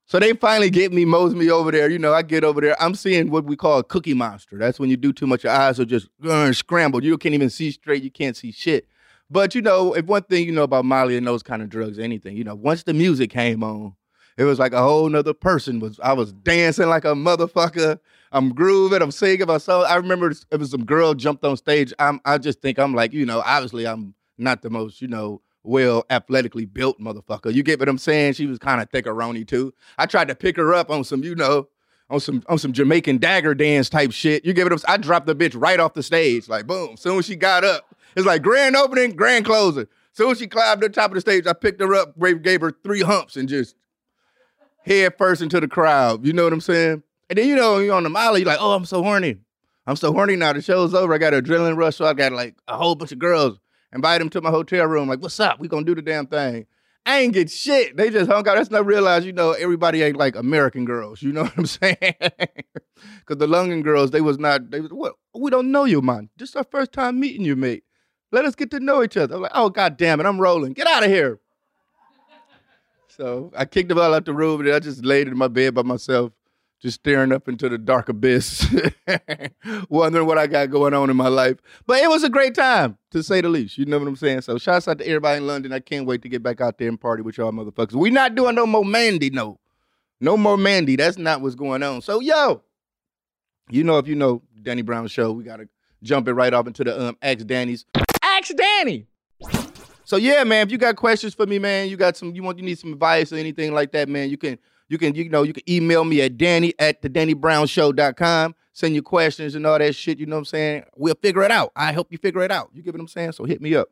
So 0.07 0.19
they 0.19 0.33
finally 0.33 0.71
get 0.71 0.93
me, 0.93 1.05
mose 1.05 1.37
me 1.37 1.51
over 1.51 1.71
there. 1.71 1.89
You 1.89 2.01
know, 2.01 2.13
I 2.13 2.23
get 2.23 2.43
over 2.43 2.61
there. 2.61 2.75
I'm 2.83 2.97
seeing 2.97 3.31
what 3.31 3.45
we 3.45 3.55
call 3.55 3.79
a 3.79 3.85
cookie 3.85 4.15
monster. 4.15 4.59
That's 4.59 4.81
when 4.81 4.91
you 4.91 4.97
do 4.97 5.13
too 5.13 5.29
much, 5.29 5.45
your 5.45 5.53
eyes 5.53 5.79
are 5.79 5.85
just 5.85 6.09
uh, 6.25 6.53
scrambled. 6.53 7.05
You 7.05 7.17
can't 7.17 7.35
even 7.35 7.49
see 7.49 7.71
straight. 7.71 8.03
You 8.03 8.11
can't 8.11 8.37
see 8.37 8.51
shit. 8.51 8.89
But 9.31 9.55
you 9.55 9.63
know, 9.63 9.95
if 9.95 10.07
one 10.07 10.23
thing 10.25 10.45
you 10.45 10.53
know 10.53 10.65
about 10.65 10.85
Molly 10.85 11.17
and 11.17 11.27
those 11.27 11.43
kind 11.43 11.63
of 11.63 11.69
drugs, 11.69 11.99
anything, 11.99 12.37
you 12.37 12.45
know, 12.45 12.55
once 12.55 12.83
the 12.83 12.95
music 12.95 13.31
came 13.31 13.63
on, 13.63 13.95
it 14.37 14.45
was 14.45 14.59
like 14.59 14.73
a 14.73 14.83
whole 14.83 15.09
nother 15.09 15.35
person. 15.35 15.79
Was 15.79 16.01
I 16.01 16.13
was 16.13 16.33
dancing 16.33 16.89
like 16.89 17.05
a 17.05 17.15
motherfucker. 17.15 17.99
I'm 18.33 18.55
grooving. 18.55 19.03
I'm 19.03 19.11
singing 19.11 19.47
my 19.47 19.59
song. 19.59 19.85
I 19.89 19.97
remember 19.97 20.31
it 20.31 20.57
was 20.59 20.71
some 20.71 20.85
girl 20.85 21.15
jumped 21.15 21.45
on 21.45 21.57
stage. 21.57 21.93
I'm. 21.99 22.21
I 22.25 22.39
just 22.39 22.61
think 22.61 22.79
I'm 22.79 22.95
like, 22.95 23.13
you 23.13 23.25
know, 23.25 23.43
obviously 23.45 23.87
I'm 23.87 24.15
not 24.39 24.63
the 24.63 24.71
most, 24.71 25.01
you 25.01 25.09
know, 25.09 25.43
well 25.63 26.05
athletically 26.11 26.65
built 26.65 26.99
motherfucker. 27.01 27.53
You 27.53 27.63
get 27.63 27.79
what 27.79 27.89
I'm 27.89 27.99
saying? 27.99 28.35
She 28.35 28.47
was 28.47 28.59
kind 28.59 28.81
of 28.81 28.91
thickeroni 28.91 29.47
too. 29.47 29.75
I 29.99 30.07
tried 30.07 30.29
to 30.29 30.35
pick 30.35 30.57
her 30.57 30.75
up 30.75 30.91
on 30.91 31.05
some, 31.05 31.23
you 31.23 31.35
know, 31.35 31.69
on 32.09 32.21
some 32.21 32.43
on 32.49 32.59
some 32.59 32.73
Jamaican 32.73 33.19
dagger 33.19 33.55
dance 33.55 33.89
type 33.89 34.13
shit. 34.13 34.45
You 34.45 34.53
get 34.53 34.65
what 34.65 34.73
I'm 34.73 34.81
I 34.89 34.97
dropped 34.97 35.27
the 35.27 35.37
bitch 35.37 35.61
right 35.61 35.79
off 35.79 35.95
the 35.95 36.03
stage. 36.03 36.49
Like 36.49 36.67
boom. 36.67 36.97
Soon 36.97 37.19
as 37.19 37.27
she 37.27 37.37
got 37.37 37.63
up, 37.63 37.90
it's 38.17 38.27
like 38.27 38.43
grand 38.43 38.77
opening, 38.77 39.17
grand 39.17 39.45
closing. 39.45 39.87
Soon 40.13 40.33
as 40.33 40.39
she 40.39 40.47
climbed 40.47 40.81
to 40.83 40.89
the 40.89 40.95
top 40.95 41.11
of 41.11 41.15
the 41.15 41.21
stage, 41.21 41.47
I 41.47 41.53
picked 41.53 41.81
her 41.81 41.95
up, 41.95 42.19
gave 42.43 42.61
her 42.61 42.73
three 42.83 43.03
humps 43.03 43.37
and 43.37 43.49
just 43.49 43.77
head 44.85 45.17
first 45.17 45.43
into 45.43 45.61
the 45.61 45.69
crowd. 45.69 46.27
You 46.27 46.33
know 46.33 46.45
what 46.45 46.53
I'm 46.53 46.61
saying? 46.61 47.03
And 47.29 47.39
then 47.39 47.49
you 47.49 47.55
know 47.55 47.79
you're 47.79 47.95
on 47.95 48.03
the 48.03 48.09
molly, 48.09 48.41
you're 48.41 48.49
like, 48.49 48.61
oh, 48.61 48.73
I'm 48.73 48.85
so 48.85 49.03
horny. 49.03 49.37
I'm 49.87 49.97
so 49.97 50.13
horny 50.13 50.37
now. 50.37 50.53
The 50.53 50.63
show's 50.63 50.95
over. 50.95 51.15
I 51.15 51.19
got 51.19 51.35
an 51.35 51.45
adrenaline 51.45 51.77
rush, 51.77 51.97
so 51.97 52.05
I 52.05 52.13
got 52.13 52.33
like 52.33 52.57
a 52.69 52.77
whole 52.77 52.95
bunch 52.95 53.13
of 53.13 53.19
girls. 53.19 53.59
Invite 53.93 54.21
them 54.21 54.31
to 54.31 54.41
my 54.41 54.51
hotel 54.51 54.87
room. 54.87 55.09
Like, 55.09 55.21
what's 55.21 55.41
up? 55.41 55.59
We 55.59 55.69
gonna 55.69 55.85
do 55.85 55.95
the 55.95 56.03
damn 56.03 56.27
thing. 56.27 56.67
I 57.07 57.21
ain't 57.21 57.33
get 57.33 57.51
shit. 57.51 57.97
They 57.97 58.11
just 58.11 58.31
hung 58.31 58.47
out. 58.47 58.57
That's 58.57 58.71
not 58.71 58.85
realize, 58.85 59.25
you 59.25 59.33
know, 59.33 59.53
everybody 59.53 60.03
ain't 60.03 60.17
like 60.17 60.37
American 60.37 60.85
girls. 60.85 61.23
You 61.23 61.33
know 61.33 61.43
what 61.45 61.59
I'm 61.59 61.67
saying? 61.67 61.97
Because 61.99 63.39
the 63.39 63.47
London 63.47 63.83
girls, 63.83 64.11
they 64.11 64.21
was 64.21 64.39
not. 64.39 64.71
They 64.71 64.81
was 64.81 64.93
what? 64.93 65.15
We 65.35 65.51
don't 65.51 65.73
know 65.73 65.85
you, 65.85 66.03
man. 66.03 66.29
This 66.37 66.51
is 66.51 66.57
our 66.57 66.65
first 66.65 66.93
time 66.93 67.19
meeting 67.19 67.45
you, 67.45 67.57
mate. 67.57 67.85
Let 68.33 68.45
us 68.45 68.55
get 68.55 68.71
to 68.73 68.81
know 68.81 69.03
each 69.03 69.17
other. 69.17 69.37
I'm 69.37 69.43
like, 69.43 69.53
oh 69.55 69.71
god 69.71 69.97
damn 69.97 70.21
it, 70.21 70.27
I'm 70.27 70.41
rolling. 70.41 70.73
Get 70.73 70.87
out 70.87 71.05
of 71.05 71.11
here. 71.11 71.39
so 73.09 73.53
I 73.57 73.65
kicked 73.65 73.89
them 73.89 73.99
all 73.99 74.15
out 74.15 74.25
the 74.25 74.35
room, 74.35 74.61
and 74.61 74.71
I 74.73 74.79
just 74.79 75.05
laid 75.05 75.29
in 75.29 75.37
my 75.37 75.49
bed 75.49 75.75
by 75.75 75.83
myself 75.83 76.33
just 76.81 77.01
staring 77.01 77.31
up 77.31 77.47
into 77.47 77.69
the 77.69 77.77
dark 77.77 78.09
abyss, 78.09 78.67
wondering 79.91 80.27
what 80.27 80.39
I 80.39 80.47
got 80.47 80.71
going 80.71 80.95
on 80.95 81.11
in 81.11 81.17
my 81.17 81.29
life. 81.29 81.59
But 81.87 82.03
it 82.03 82.09
was 82.09 82.25
a 82.25 82.31
great 82.31 82.55
time, 82.55 82.97
to 83.11 83.23
say 83.23 83.43
the 83.43 83.51
least. 83.51 83.77
You 83.77 83.85
know 83.85 83.99
what 83.99 84.09
I'm 84.09 84.17
saying? 84.17 84.41
So 84.43 84.57
shouts 84.57 84.89
out 84.89 84.99
to 84.99 85.07
everybody 85.07 85.39
in 85.39 85.47
London. 85.47 85.73
I 85.73 85.81
can't 85.81 86.07
wait 86.07 86.23
to 86.23 86.29
get 86.29 86.43
back 86.43 86.61
out 86.61 86.79
there 86.79 86.89
and 86.89 86.99
party 86.99 87.23
with 87.23 87.37
y'all 87.37 87.53
motherfuckers. 87.53 87.93
We're 87.93 88.11
not 88.11 88.35
doing 88.35 88.55
no 88.55 88.67
more 88.67 88.85
Mandy, 88.85 89.29
no. 89.29 89.59
No 90.21 90.37
more 90.37 90.57
Mandy. 90.57 90.97
That's 90.97 91.19
not 91.19 91.43
what's 91.43 91.55
going 91.55 91.83
on. 91.83 92.01
So 92.01 92.21
yo, 92.21 92.63
you 93.69 93.85
know 93.85 93.99
if 93.99 94.09
you 94.09 94.15
know 94.15 94.43
Danny 94.63 94.83
Brown 94.83 95.07
show, 95.07 95.33
we 95.33 95.45
gotta 95.45 95.69
jump 96.03 96.29
it 96.29 96.33
right 96.33 96.53
off 96.53 96.67
into 96.67 96.85
the 96.85 97.09
um 97.09 97.17
Ask 97.23 97.47
Danny's. 97.47 97.85
Ask 98.41 98.57
Danny. 98.57 99.07
So 100.05 100.17
yeah, 100.17 100.43
man, 100.45 100.67
if 100.67 100.73
you 100.73 100.79
got 100.79 100.97
questions 100.97 101.35
for 101.35 101.47
me, 101.47 101.59
man, 101.59 101.89
you 101.89 101.97
got 101.97 102.17
some, 102.17 102.35
you 102.35 102.43
want, 102.43 102.59
you 102.59 102.65
need 102.65 102.79
some 102.79 102.93
advice 102.93 103.33
or 103.33 103.37
anything 103.37 103.73
like 103.73 103.93
that, 103.93 104.09
man, 104.09 104.29
you 104.29 104.37
can 104.37 104.59
you 104.89 104.99
can, 104.99 105.15
you 105.15 105.29
know, 105.29 105.45
you 105.45 105.53
can 105.53 105.63
email 105.71 106.05
me 106.05 106.21
at 106.21 106.37
Danny 106.37 106.75
at 106.81 107.01
the 107.01 107.09
DannyBrownShow.com. 107.09 108.57
Send 108.73 108.95
your 108.95 109.05
questions 109.05 109.55
and 109.55 109.65
all 109.65 109.79
that 109.79 109.95
shit. 109.95 110.19
You 110.19 110.27
know 110.27 110.35
what 110.35 110.41
I'm 110.41 110.45
saying? 110.47 110.85
We'll 110.97 111.15
figure 111.15 111.43
it 111.43 111.53
out. 111.53 111.71
I 111.77 111.93
help 111.93 112.11
you 112.11 112.19
figure 112.19 112.43
it 112.43 112.51
out. 112.51 112.71
You 112.75 112.83
get 112.83 112.95
what 112.95 113.01
I'm 113.01 113.07
saying? 113.07 113.33
So 113.33 113.45
hit 113.45 113.61
me 113.61 113.77
up. 113.77 113.89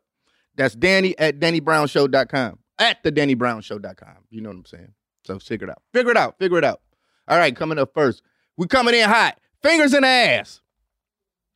That's 0.57 0.75
Danny 0.75 1.17
at 1.17 1.39
DannyBrownShow.com. 1.39 2.59
At 2.79 3.01
the 3.03 3.13
DannyBrownShow.com. 3.13 4.17
You 4.29 4.41
know 4.41 4.49
what 4.49 4.57
I'm 4.57 4.65
saying? 4.65 4.93
So 5.23 5.39
figure 5.39 5.67
it 5.67 5.71
out. 5.71 5.81
Figure 5.93 6.11
it 6.11 6.17
out. 6.17 6.37
Figure 6.37 6.57
it 6.57 6.65
out. 6.65 6.81
All 7.29 7.37
right, 7.37 7.55
coming 7.55 7.79
up 7.79 7.93
first. 7.93 8.23
We 8.57 8.67
coming 8.67 8.93
in 8.93 9.07
hot. 9.07 9.39
Fingers 9.61 9.93
in 9.93 10.01
the 10.01 10.07
ass. 10.07 10.59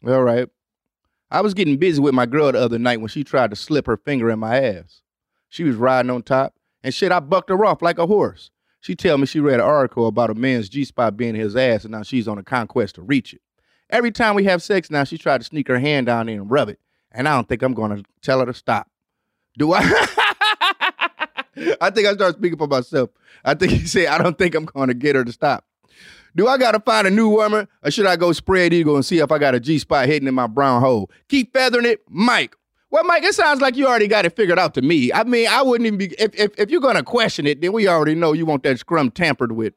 All 0.07 0.24
right. 0.24 0.48
I 1.33 1.41
was 1.41 1.56
getting 1.56 1.77
busy 1.77 2.00
with 2.00 2.13
my 2.13 2.27
girl 2.27 2.51
the 2.51 2.59
other 2.59 2.77
night 2.77 3.00
when 3.00 3.09
she 3.09 3.24
tried 3.24 3.50
to 3.50 3.56
slip 3.56 3.88
her 3.88 3.97
finger 3.97 4.30
in 4.30 4.38
my 4.38 4.62
ass. 4.62 5.01
She 5.50 5.63
was 5.63 5.75
riding 5.75 6.12
on 6.12 6.21
top, 6.21 6.53
and 6.83 6.94
shit, 6.94 7.12
I 7.12 7.19
bucked 7.21 7.50
her 7.50 7.65
off 7.65 7.81
like 7.81 7.97
a 7.97 8.06
horse. 8.06 8.51
She 8.81 8.95
tell 8.95 9.18
me 9.18 9.25
she 9.25 9.39
read 9.39 9.56
an 9.56 9.65
article 9.65 10.06
about 10.06 10.30
a 10.30 10.35
man's 10.35 10.69
G 10.69 10.85
spot 10.85 11.18
being 11.18 11.33
his 11.33 11.56
ass, 11.56 11.85
and 11.85 11.91
now 11.91 12.03
she's 12.03 12.27
on 12.27 12.38
a 12.38 12.44
conquest 12.44 12.95
to 12.95 13.01
reach 13.01 13.33
it. 13.33 13.41
Every 13.89 14.12
time 14.12 14.35
we 14.35 14.44
have 14.44 14.62
sex 14.62 14.91
now, 14.91 15.06
she 15.06 15.18
tried 15.18 15.39
to 15.39 15.44
sneak 15.44 15.68
her 15.69 15.80
hand 15.80 16.06
down 16.06 16.27
there 16.27 16.35
and 16.35 16.51
rub 16.51 16.69
it, 16.69 16.80
and 17.12 17.27
I 17.27 17.33
don't 17.33 17.50
think 17.50 17.63
I'm 17.63 17.74
gonna 17.74 18.03
tell 18.21 18.39
her 18.39 18.45
to 18.45 18.53
stop. 18.53 18.88
Do 19.57 19.74
I? 19.74 19.79
I 21.81 21.89
think 21.89 22.07
I 22.07 22.13
start 22.13 22.36
speaking 22.36 22.59
for 22.59 22.68
myself. 22.68 23.09
I 23.44 23.56
think 23.56 23.71
he 23.81 23.88
said 23.88 24.06
I 24.06 24.19
don't 24.19 24.38
think 24.38 24.53
I'm 24.53 24.65
gonna 24.65 24.94
get 24.94 25.15
her 25.15 25.25
to 25.25 25.31
stop. 25.31 25.65
Do 26.35 26.47
I 26.47 26.57
gotta 26.57 26.80
find 26.80 27.06
a 27.07 27.12
new 27.12 27.30
woman, 27.30 27.68
or 27.83 27.91
should 27.91 28.07
I 28.07 28.15
go 28.15 28.31
spread 28.31 28.74
eagle 28.74 28.95
and 28.95 29.06
see 29.06 29.19
if 29.19 29.31
I 29.31 29.38
got 29.38 29.56
a 29.56 29.59
G 29.59 29.77
spot 29.77 30.07
hidden 30.07 30.27
in 30.27 30.33
my 30.33 30.47
brown 30.47 30.81
hole? 30.81 31.12
Keep 31.30 31.53
feathering 31.53 31.85
it, 31.85 32.01
Mike. 32.09 32.56
Well, 32.89 33.03
Mike, 33.06 33.24
it 33.24 33.33
sounds 33.33 33.59
like 33.59 33.75
you 33.75 33.88
already 33.88 34.07
got 34.07 34.25
it 34.25 34.35
figured 34.35 34.59
out 34.59 34.75
to 34.75 34.81
me. 34.81 35.12
I 35.12 35.24
mean, 35.24 35.47
I 35.47 35.63
wouldn't 35.63 35.88
even 35.88 35.97
be 35.97 36.13
if 36.19 36.33
if, 36.35 36.51
if 36.59 36.69
you're 36.69 36.81
gonna 36.81 37.03
question 37.03 37.47
it, 37.47 37.62
then 37.62 37.74
we 37.74 37.88
already 37.88 38.15
know 38.15 38.33
you 38.33 38.45
want 38.45 38.63
that 38.63 38.80
scrum 38.80 39.12
tampered 39.12 39.53
with. 39.53 39.74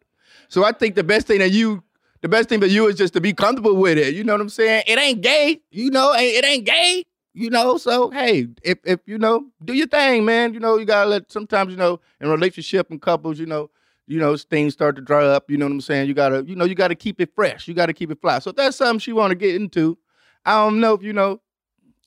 So 0.48 0.64
I 0.64 0.72
think 0.72 0.94
the 0.94 1.04
best 1.04 1.26
thing 1.26 1.38
that 1.38 1.50
you 1.50 1.82
the 2.22 2.28
best 2.28 2.48
thing 2.48 2.60
for 2.60 2.66
you 2.66 2.86
is 2.88 2.96
just 2.96 3.14
to 3.14 3.20
be 3.20 3.32
comfortable 3.32 3.76
with 3.76 3.98
it. 3.98 4.14
You 4.14 4.24
know 4.24 4.34
what 4.34 4.40
I'm 4.40 4.48
saying? 4.48 4.84
It 4.86 4.98
ain't 4.98 5.22
gay, 5.22 5.60
you 5.70 5.90
know, 5.90 6.12
it 6.14 6.44
ain't 6.44 6.66
gay, 6.66 7.04
you 7.34 7.50
know. 7.50 7.78
So 7.78 8.10
hey, 8.10 8.48
if 8.62 8.78
if 8.84 9.00
you 9.06 9.18
know, 9.18 9.46
do 9.64 9.72
your 9.72 9.86
thing, 9.86 10.24
man. 10.24 10.54
You 10.54 10.60
know, 10.60 10.76
you 10.76 10.84
gotta 10.84 11.08
let 11.08 11.30
sometimes, 11.30 11.70
you 11.70 11.76
know, 11.76 12.00
in 12.20 12.28
relationship 12.28 12.90
and 12.90 13.00
couples, 13.00 13.38
you 13.38 13.46
know, 13.46 13.70
you 14.06 14.18
know, 14.18 14.36
things 14.36 14.72
start 14.72 14.96
to 14.96 15.02
dry 15.02 15.24
up, 15.24 15.50
you 15.50 15.56
know 15.56 15.66
what 15.66 15.72
I'm 15.72 15.80
saying? 15.80 16.08
You 16.08 16.14
gotta, 16.14 16.44
you 16.46 16.56
know, 16.56 16.64
you 16.64 16.74
gotta 16.74 16.94
keep 16.94 17.20
it 17.20 17.34
fresh. 17.34 17.66
You 17.68 17.74
gotta 17.74 17.92
keep 17.92 18.10
it 18.10 18.20
fly. 18.20 18.38
So 18.38 18.50
if 18.50 18.56
that's 18.56 18.76
something 18.76 18.98
she 19.00 19.12
wanna 19.12 19.34
get 19.34 19.54
into, 19.54 19.98
I 20.44 20.62
don't 20.64 20.80
know 20.80 20.94
if 20.94 21.02
you 21.02 21.12
know, 21.12 21.40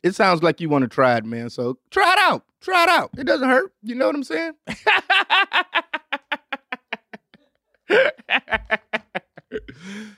it 0.01 0.15
sounds 0.15 0.41
like 0.41 0.61
you 0.61 0.69
want 0.69 0.83
to 0.83 0.87
try 0.87 1.17
it, 1.17 1.25
man. 1.25 1.49
So 1.49 1.77
try 1.91 2.13
it 2.13 2.19
out. 2.19 2.45
Try 2.61 2.83
it 2.83 2.89
out. 2.89 3.09
It 3.17 3.25
doesn't 3.25 3.49
hurt. 3.49 3.73
You 3.83 3.95
know 3.95 4.07
what 4.07 4.15
I'm 4.15 4.23
saying? 4.23 4.53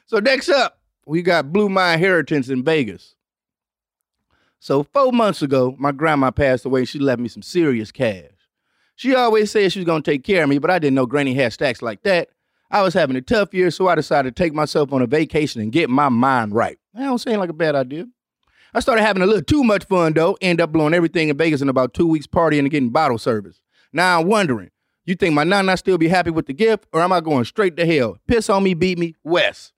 so 0.06 0.20
next 0.20 0.50
up, 0.50 0.80
we 1.06 1.22
got 1.22 1.52
Blew 1.52 1.70
My 1.70 1.94
Inheritance 1.94 2.50
in 2.50 2.64
Vegas. 2.64 3.16
So 4.60 4.84
four 4.84 5.12
months 5.12 5.42
ago, 5.42 5.76
my 5.80 5.92
grandma 5.92 6.30
passed 6.30 6.66
away 6.66 6.86
she 6.86 7.00
left 7.00 7.20
me 7.20 7.28
some 7.28 7.42
serious 7.42 7.92
cash. 7.92 8.31
She 9.02 9.16
always 9.16 9.50
said 9.50 9.72
she 9.72 9.80
was 9.80 9.88
gonna 9.88 10.04
take 10.04 10.24
care 10.24 10.44
of 10.44 10.50
me, 10.50 10.60
but 10.60 10.70
I 10.70 10.78
didn't 10.78 10.94
know 10.94 11.08
Granny 11.08 11.34
had 11.34 11.52
stacks 11.52 11.82
like 11.82 12.04
that. 12.04 12.30
I 12.70 12.84
was 12.84 12.94
having 12.94 13.16
a 13.16 13.22
tough 13.22 13.52
year, 13.52 13.72
so 13.72 13.88
I 13.88 13.96
decided 13.96 14.36
to 14.36 14.44
take 14.44 14.54
myself 14.54 14.94
on 14.94 15.02
a 15.02 15.08
vacation 15.08 15.60
and 15.60 15.72
get 15.72 15.90
my 15.90 16.08
mind 16.08 16.54
right. 16.54 16.78
That 16.94 17.06
don't 17.06 17.18
seem 17.18 17.40
like 17.40 17.50
a 17.50 17.54
bad 17.54 17.74
idea. 17.74 18.06
I 18.76 18.80
started 18.80 19.02
having 19.02 19.24
a 19.24 19.26
little 19.26 19.42
too 19.42 19.64
much 19.64 19.86
fun 19.86 20.14
though. 20.14 20.38
End 20.40 20.62
up 20.62 20.72
blowing 20.72 20.94
everything 20.94 21.30
in 21.30 21.38
Vegas 21.38 21.64
in 21.64 21.70
about 21.70 21.96
two 21.96 22.06
weeks, 22.06 22.28
partying 22.28 22.60
and 22.60 22.70
getting 22.70 22.92
bottle 22.92 23.18
service. 23.18 23.60
Now 23.92 24.20
I'm 24.20 24.28
wondering, 24.28 24.70
you 25.06 25.16
think 25.16 25.34
my 25.34 25.46
nana 25.46 25.78
still 25.78 25.98
be 25.98 26.08
happy 26.08 26.30
with 26.30 26.46
the 26.46 26.54
gift, 26.54 26.86
or 26.94 27.02
am 27.02 27.12
I 27.12 27.22
going 27.22 27.46
straight 27.46 27.78
to 27.78 27.88
hell? 27.88 28.20
Piss 28.28 28.52
on 28.52 28.62
me, 28.62 28.76
beat 28.76 29.00
me, 29.00 29.16
Wes. 29.24 29.74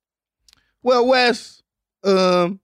Well, 0.82 1.08
Wes, 1.08 1.64
um, 2.04 2.60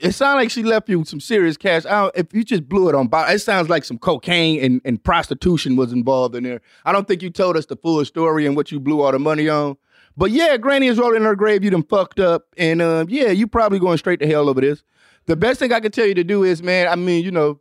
it 0.00 0.12
sounds 0.12 0.36
like 0.36 0.50
she 0.50 0.62
left 0.62 0.88
you 0.88 1.04
some 1.04 1.20
serious 1.20 1.56
cash. 1.56 1.84
if 2.14 2.32
you 2.32 2.44
just 2.44 2.68
blew 2.68 2.88
it 2.88 2.94
on 2.94 3.08
it 3.12 3.40
sounds 3.40 3.68
like 3.68 3.84
some 3.84 3.98
cocaine 3.98 4.62
and, 4.62 4.80
and 4.84 5.02
prostitution 5.02 5.76
was 5.76 5.92
involved 5.92 6.34
in 6.34 6.44
there. 6.44 6.60
I 6.84 6.92
don't 6.92 7.08
think 7.08 7.22
you 7.22 7.30
told 7.30 7.56
us 7.56 7.66
the 7.66 7.76
full 7.76 8.04
story 8.04 8.46
and 8.46 8.56
what 8.56 8.70
you 8.70 8.80
blew 8.80 9.00
all 9.00 9.12
the 9.12 9.18
money 9.18 9.48
on. 9.48 9.76
But 10.16 10.30
yeah, 10.32 10.56
Granny 10.56 10.88
is 10.88 10.98
rolling 10.98 11.18
in 11.18 11.22
her 11.22 11.36
grave. 11.36 11.62
You 11.62 11.70
done 11.70 11.84
fucked 11.84 12.18
up, 12.18 12.46
and 12.56 12.82
uh, 12.82 13.06
yeah, 13.08 13.28
you 13.28 13.46
probably 13.46 13.78
going 13.78 13.98
straight 13.98 14.18
to 14.20 14.26
hell 14.26 14.48
over 14.48 14.60
this. 14.60 14.82
The 15.26 15.36
best 15.36 15.60
thing 15.60 15.72
I 15.72 15.78
can 15.78 15.92
tell 15.92 16.06
you 16.06 16.14
to 16.14 16.24
do 16.24 16.42
is, 16.42 16.60
man. 16.60 16.88
I 16.88 16.96
mean, 16.96 17.24
you 17.24 17.30
know, 17.30 17.60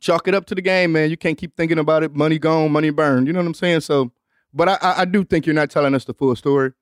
chalk 0.00 0.28
it 0.28 0.34
up 0.34 0.44
to 0.46 0.54
the 0.54 0.60
game, 0.60 0.92
man. 0.92 1.08
You 1.08 1.16
can't 1.16 1.38
keep 1.38 1.56
thinking 1.56 1.78
about 1.78 2.02
it. 2.02 2.14
Money 2.14 2.38
gone, 2.38 2.72
money 2.72 2.90
burned. 2.90 3.26
You 3.26 3.32
know 3.32 3.38
what 3.40 3.46
I'm 3.46 3.54
saying? 3.54 3.80
So, 3.80 4.12
but 4.52 4.68
I, 4.68 4.78
I 4.98 5.04
do 5.06 5.24
think 5.24 5.46
you're 5.46 5.54
not 5.54 5.70
telling 5.70 5.94
us 5.94 6.04
the 6.04 6.12
full 6.12 6.36
story. 6.36 6.72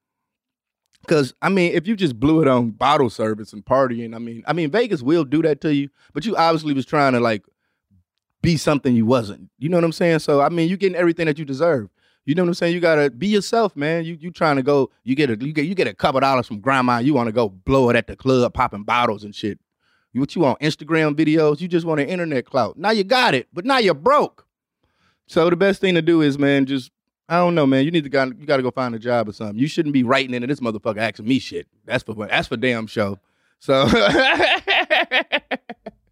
Cause 1.06 1.34
I 1.42 1.48
mean, 1.48 1.72
if 1.74 1.86
you 1.86 1.96
just 1.96 2.18
blew 2.18 2.42
it 2.42 2.48
on 2.48 2.70
bottle 2.70 3.10
service 3.10 3.52
and 3.52 3.64
partying, 3.64 4.14
I 4.14 4.18
mean, 4.18 4.42
I 4.46 4.52
mean, 4.52 4.70
Vegas 4.70 5.02
will 5.02 5.24
do 5.24 5.42
that 5.42 5.60
to 5.62 5.74
you. 5.74 5.88
But 6.12 6.24
you 6.24 6.36
obviously 6.36 6.72
was 6.72 6.86
trying 6.86 7.12
to 7.12 7.20
like 7.20 7.42
be 8.42 8.56
something 8.56 8.94
you 8.94 9.06
wasn't. 9.06 9.50
You 9.58 9.68
know 9.68 9.76
what 9.76 9.84
I'm 9.84 9.92
saying? 9.92 10.20
So 10.20 10.40
I 10.40 10.48
mean, 10.48 10.68
you 10.68 10.76
getting 10.76 10.96
everything 10.96 11.26
that 11.26 11.38
you 11.38 11.44
deserve. 11.44 11.88
You 12.26 12.34
know 12.34 12.42
what 12.42 12.48
I'm 12.48 12.54
saying? 12.54 12.74
You 12.74 12.80
gotta 12.80 13.10
be 13.10 13.26
yourself, 13.26 13.76
man. 13.76 14.04
You 14.04 14.16
you 14.18 14.30
trying 14.30 14.56
to 14.56 14.62
go? 14.62 14.90
You 15.02 15.14
get 15.14 15.30
a 15.30 15.36
you 15.44 15.52
get 15.52 15.66
you 15.66 15.74
get 15.74 15.86
a 15.86 15.94
couple 15.94 16.20
dollars 16.20 16.46
from 16.46 16.60
grandma. 16.60 16.98
You 16.98 17.14
want 17.14 17.26
to 17.26 17.32
go 17.32 17.48
blow 17.48 17.90
it 17.90 17.96
at 17.96 18.06
the 18.06 18.16
club, 18.16 18.54
popping 18.54 18.84
bottles 18.84 19.24
and 19.24 19.34
shit. 19.34 19.58
What 20.14 20.34
you 20.36 20.42
want 20.42 20.60
Instagram 20.60 21.14
videos? 21.14 21.60
You 21.60 21.68
just 21.68 21.84
want 21.84 22.00
an 22.00 22.08
internet 22.08 22.46
clout. 22.46 22.78
Now 22.78 22.90
you 22.92 23.02
got 23.02 23.34
it, 23.34 23.48
but 23.52 23.64
now 23.64 23.78
you're 23.78 23.94
broke. 23.94 24.46
So 25.26 25.50
the 25.50 25.56
best 25.56 25.80
thing 25.80 25.94
to 25.94 26.02
do 26.02 26.20
is, 26.20 26.38
man, 26.38 26.66
just 26.66 26.90
I 27.28 27.38
don't 27.38 27.54
know, 27.54 27.66
man. 27.66 27.84
You 27.84 27.90
need 27.90 28.04
to 28.04 28.10
go, 28.10 28.24
you 28.24 28.46
got 28.46 28.58
to 28.58 28.62
go 28.62 28.70
find 28.70 28.94
a 28.94 28.98
job 28.98 29.28
or 29.28 29.32
something. 29.32 29.58
You 29.58 29.66
shouldn't 29.66 29.94
be 29.94 30.02
writing 30.02 30.34
into 30.34 30.46
this 30.46 30.60
motherfucker 30.60 30.98
asking 30.98 31.26
me 31.26 31.38
shit. 31.38 31.66
That's 31.86 32.02
for 32.02 32.14
that's 32.26 32.48
for 32.48 32.56
damn 32.58 32.86
show. 32.86 33.18
So 33.60 33.86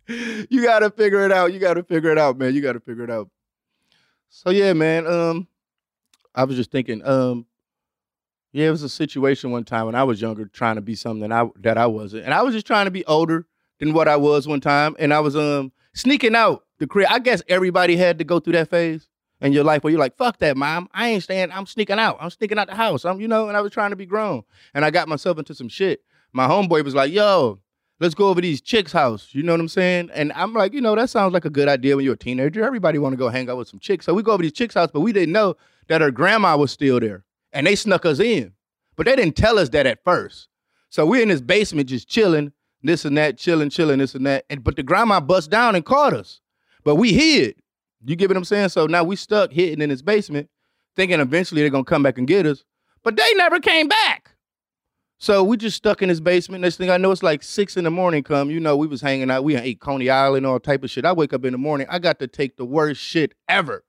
you 0.06 0.62
got 0.62 0.78
to 0.80 0.90
figure 0.90 1.24
it 1.26 1.32
out. 1.32 1.52
You 1.52 1.58
got 1.58 1.74
to 1.74 1.82
figure 1.82 2.10
it 2.10 2.18
out, 2.18 2.38
man. 2.38 2.54
You 2.54 2.62
got 2.62 2.72
to 2.72 2.80
figure 2.80 3.04
it 3.04 3.10
out. 3.10 3.28
So 4.30 4.48
yeah, 4.50 4.72
man. 4.72 5.06
Um, 5.06 5.48
I 6.34 6.44
was 6.44 6.56
just 6.56 6.70
thinking. 6.70 7.06
Um, 7.06 7.44
yeah, 8.52 8.68
it 8.68 8.70
was 8.70 8.82
a 8.82 8.88
situation 8.88 9.50
one 9.50 9.64
time 9.64 9.86
when 9.86 9.94
I 9.94 10.04
was 10.04 10.20
younger, 10.20 10.44
trying 10.46 10.76
to 10.76 10.82
be 10.82 10.94
something 10.94 11.28
that 11.28 11.32
I 11.32 11.48
that 11.60 11.76
I 11.78 11.86
wasn't, 11.86 12.24
and 12.24 12.32
I 12.34 12.42
was 12.42 12.54
just 12.54 12.66
trying 12.66 12.86
to 12.86 12.90
be 12.90 13.04
older 13.06 13.46
than 13.80 13.92
what 13.92 14.08
I 14.08 14.16
was 14.16 14.46
one 14.46 14.60
time, 14.60 14.96
and 14.98 15.12
I 15.12 15.20
was 15.20 15.36
um 15.36 15.72
sneaking 15.94 16.34
out 16.34 16.64
the 16.78 16.86
crib. 16.86 17.08
I 17.10 17.18
guess 17.18 17.42
everybody 17.48 17.96
had 17.96 18.18
to 18.18 18.24
go 18.24 18.40
through 18.40 18.54
that 18.54 18.70
phase 18.70 19.08
in 19.42 19.52
your 19.52 19.64
life 19.64 19.82
where 19.82 19.90
you're 19.90 20.00
like, 20.00 20.16
fuck 20.16 20.38
that, 20.38 20.56
mom. 20.56 20.88
I 20.94 21.08
ain't 21.08 21.22
staying, 21.22 21.50
I'm 21.52 21.66
sneaking 21.66 21.98
out. 21.98 22.16
I'm 22.20 22.30
sneaking 22.30 22.58
out 22.58 22.68
the 22.68 22.74
house. 22.74 23.04
I'm, 23.04 23.20
you 23.20 23.28
know, 23.28 23.48
and 23.48 23.56
I 23.56 23.60
was 23.60 23.72
trying 23.72 23.90
to 23.90 23.96
be 23.96 24.06
grown. 24.06 24.44
And 24.72 24.84
I 24.84 24.90
got 24.90 25.08
myself 25.08 25.38
into 25.38 25.54
some 25.54 25.68
shit. 25.68 26.02
My 26.32 26.46
homeboy 26.46 26.84
was 26.84 26.94
like, 26.94 27.12
yo, 27.12 27.60
let's 28.00 28.14
go 28.14 28.28
over 28.28 28.40
these 28.40 28.60
chicks' 28.60 28.92
house. 28.92 29.28
You 29.32 29.42
know 29.42 29.52
what 29.52 29.60
I'm 29.60 29.68
saying? 29.68 30.10
And 30.14 30.32
I'm 30.34 30.54
like, 30.54 30.72
you 30.72 30.80
know, 30.80 30.94
that 30.94 31.10
sounds 31.10 31.32
like 31.32 31.44
a 31.44 31.50
good 31.50 31.68
idea 31.68 31.96
when 31.96 32.04
you're 32.04 32.14
a 32.14 32.18
teenager. 32.18 32.64
Everybody 32.64 32.98
want 32.98 33.12
to 33.12 33.16
go 33.16 33.28
hang 33.28 33.50
out 33.50 33.56
with 33.56 33.68
some 33.68 33.80
chicks. 33.80 34.06
So 34.06 34.14
we 34.14 34.22
go 34.22 34.32
over 34.32 34.42
these 34.42 34.52
chicks' 34.52 34.74
house, 34.74 34.90
but 34.92 35.00
we 35.00 35.12
didn't 35.12 35.32
know 35.32 35.56
that 35.88 36.00
her 36.00 36.10
grandma 36.10 36.56
was 36.56 36.70
still 36.70 37.00
there. 37.00 37.24
And 37.52 37.66
they 37.66 37.74
snuck 37.74 38.06
us 38.06 38.20
in. 38.20 38.52
But 38.96 39.06
they 39.06 39.16
didn't 39.16 39.36
tell 39.36 39.58
us 39.58 39.68
that 39.70 39.86
at 39.86 40.04
first. 40.04 40.48
So 40.88 41.06
we're 41.06 41.22
in 41.22 41.28
this 41.28 41.40
basement 41.40 41.88
just 41.88 42.08
chilling, 42.08 42.52
this 42.82 43.04
and 43.04 43.16
that, 43.16 43.38
chilling, 43.38 43.70
chilling, 43.70 43.98
this 43.98 44.14
and 44.14 44.26
that. 44.26 44.44
And 44.50 44.62
but 44.62 44.76
the 44.76 44.82
grandma 44.82 45.20
bust 45.20 45.50
down 45.50 45.74
and 45.74 45.84
caught 45.84 46.12
us. 46.12 46.40
But 46.84 46.96
we 46.96 47.12
hid. 47.12 47.61
You 48.04 48.16
get 48.16 48.28
what 48.28 48.36
I'm 48.36 48.44
saying? 48.44 48.70
So 48.70 48.86
now 48.86 49.04
we 49.04 49.16
stuck 49.16 49.52
hidden 49.52 49.80
in 49.80 49.90
this 49.90 50.02
basement, 50.02 50.48
thinking 50.96 51.20
eventually 51.20 51.60
they're 51.60 51.70
gonna 51.70 51.84
come 51.84 52.02
back 52.02 52.18
and 52.18 52.26
get 52.26 52.46
us. 52.46 52.64
But 53.02 53.16
they 53.16 53.34
never 53.34 53.60
came 53.60 53.88
back. 53.88 54.34
So 55.18 55.44
we 55.44 55.56
just 55.56 55.76
stuck 55.76 56.02
in 56.02 56.08
this 56.08 56.18
basement. 56.18 56.62
Next 56.62 56.76
thing 56.76 56.90
I 56.90 56.96
know, 56.96 57.12
it's 57.12 57.22
like 57.22 57.44
six 57.44 57.76
in 57.76 57.84
the 57.84 57.90
morning. 57.92 58.24
Come, 58.24 58.50
you 58.50 58.58
know, 58.58 58.76
we 58.76 58.88
was 58.88 59.00
hanging 59.00 59.30
out. 59.30 59.44
We 59.44 59.54
ate 59.54 59.80
Coney 59.80 60.10
Island, 60.10 60.44
all 60.46 60.58
type 60.58 60.82
of 60.82 60.90
shit. 60.90 61.04
I 61.04 61.12
wake 61.12 61.32
up 61.32 61.44
in 61.44 61.52
the 61.52 61.58
morning. 61.58 61.86
I 61.88 62.00
got 62.00 62.18
to 62.18 62.26
take 62.26 62.56
the 62.56 62.64
worst 62.64 63.00
shit 63.00 63.32
ever. 63.48 63.84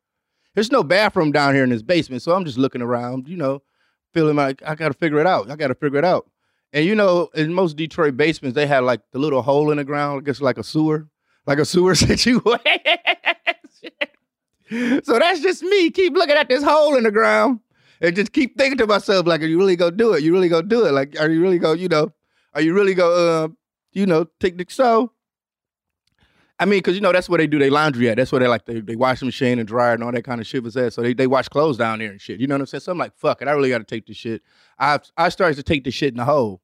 There's 0.54 0.72
no 0.72 0.84
bathroom 0.84 1.32
down 1.32 1.56
here 1.56 1.64
in 1.64 1.72
this 1.72 1.82
basement, 1.82 2.22
so 2.22 2.34
I'm 2.34 2.46
just 2.46 2.60
looking 2.60 2.84
around. 2.84 3.28
You 3.28 3.38
know, 3.38 3.64
feeling 4.14 4.36
like 4.36 4.62
I 4.64 4.76
got 4.76 4.90
to 4.90 4.94
figure 4.94 5.18
it 5.18 5.26
out. 5.26 5.50
I 5.50 5.56
got 5.56 5.70
to 5.70 5.76
figure 5.76 5.98
it 5.98 6.06
out. 6.06 6.30
And 6.72 6.86
you 6.86 6.94
know, 6.94 7.30
in 7.34 7.52
most 7.54 7.78
Detroit 7.78 8.16
basements, 8.16 8.56
they 8.56 8.68
had 8.68 8.84
like 8.84 9.02
the 9.12 9.20
little 9.20 9.42
hole 9.42 9.72
in 9.72 9.78
the 9.78 9.84
ground, 9.84 10.22
I 10.22 10.24
guess 10.24 10.40
like 10.40 10.60
a 10.60 10.64
sewer, 10.64 11.08
like 11.48 11.58
a 11.58 11.66
sewer 11.66 11.96
situation. 11.96 12.60
so 15.04 15.20
that's 15.20 15.42
just 15.42 15.64
me. 15.64 15.92
Keep 15.92 16.14
looking 16.14 16.36
at 16.36 16.50
this 16.50 16.64
hole 16.64 16.96
in 16.96 17.04
the 17.04 17.12
ground 17.12 17.60
and 18.02 18.16
just 18.16 18.34
keep 18.34 18.58
thinking 18.58 18.78
to 18.78 18.88
myself, 18.88 19.26
like, 19.26 19.42
are 19.42 19.48
you 19.48 19.58
really 19.58 19.76
gonna 19.76 19.92
do 19.92 20.14
it? 20.14 20.24
You 20.24 20.34
really 20.34 20.50
gonna 20.50 20.68
do 20.68 20.86
it? 20.86 20.92
Like, 20.92 21.20
are 21.20 21.30
you 21.30 21.42
really 21.42 21.60
gonna, 21.60 21.80
you 21.80 21.88
know, 21.88 22.12
are 22.54 22.62
you 22.62 22.74
really 22.74 22.94
gonna, 22.94 23.14
uh, 23.14 23.48
you 23.92 24.06
know, 24.06 24.26
take 24.40 24.58
the 24.58 24.66
so? 24.70 25.12
I 26.60 26.66
mean, 26.66 26.80
because 26.80 26.96
you 26.96 27.02
know 27.02 27.12
that's 27.12 27.28
where 27.28 27.40
they 27.40 27.48
do 27.48 27.60
their 27.60 27.72
laundry 27.72 28.10
at. 28.10 28.18
That's 28.18 28.32
where 28.32 28.40
they 28.40 28.48
like 28.48 28.66
they, 28.66 28.80
they 28.80 28.96
wash 28.96 29.22
machine 29.22 29.60
and 29.60 29.68
dryer 29.68 29.94
and 29.94 30.04
all 30.04 30.12
that 30.12 30.24
kind 30.24 30.40
of 30.40 30.48
shit 30.48 30.64
was 30.64 30.78
at. 30.78 30.94
So 30.94 31.02
they, 31.02 31.14
they 31.14 31.28
wash 31.28 31.50
clothes 31.50 31.78
down 31.78 32.00
there 32.00 32.12
and 32.12 32.22
shit. 32.22 32.40
You 32.40 32.48
know 32.48 32.56
what 32.56 32.62
I'm 32.62 32.68
saying? 32.68 32.82
So 32.82 32.92
I'm 32.92 32.98
like, 32.98 33.16
fuck 33.18 33.42
it, 33.42 33.48
I 33.48 33.52
really 33.52 33.70
got 33.70 33.80
to 33.80 33.84
take 33.84 34.06
this 34.06 34.18
shit. 34.18 34.42
I 34.78 35.00
I 35.18 35.30
started 35.30 35.56
to 35.56 35.64
take 35.64 35.84
this 35.84 35.94
shit 35.94 36.14
in 36.14 36.18
the 36.18 36.26
hole. 36.26 36.62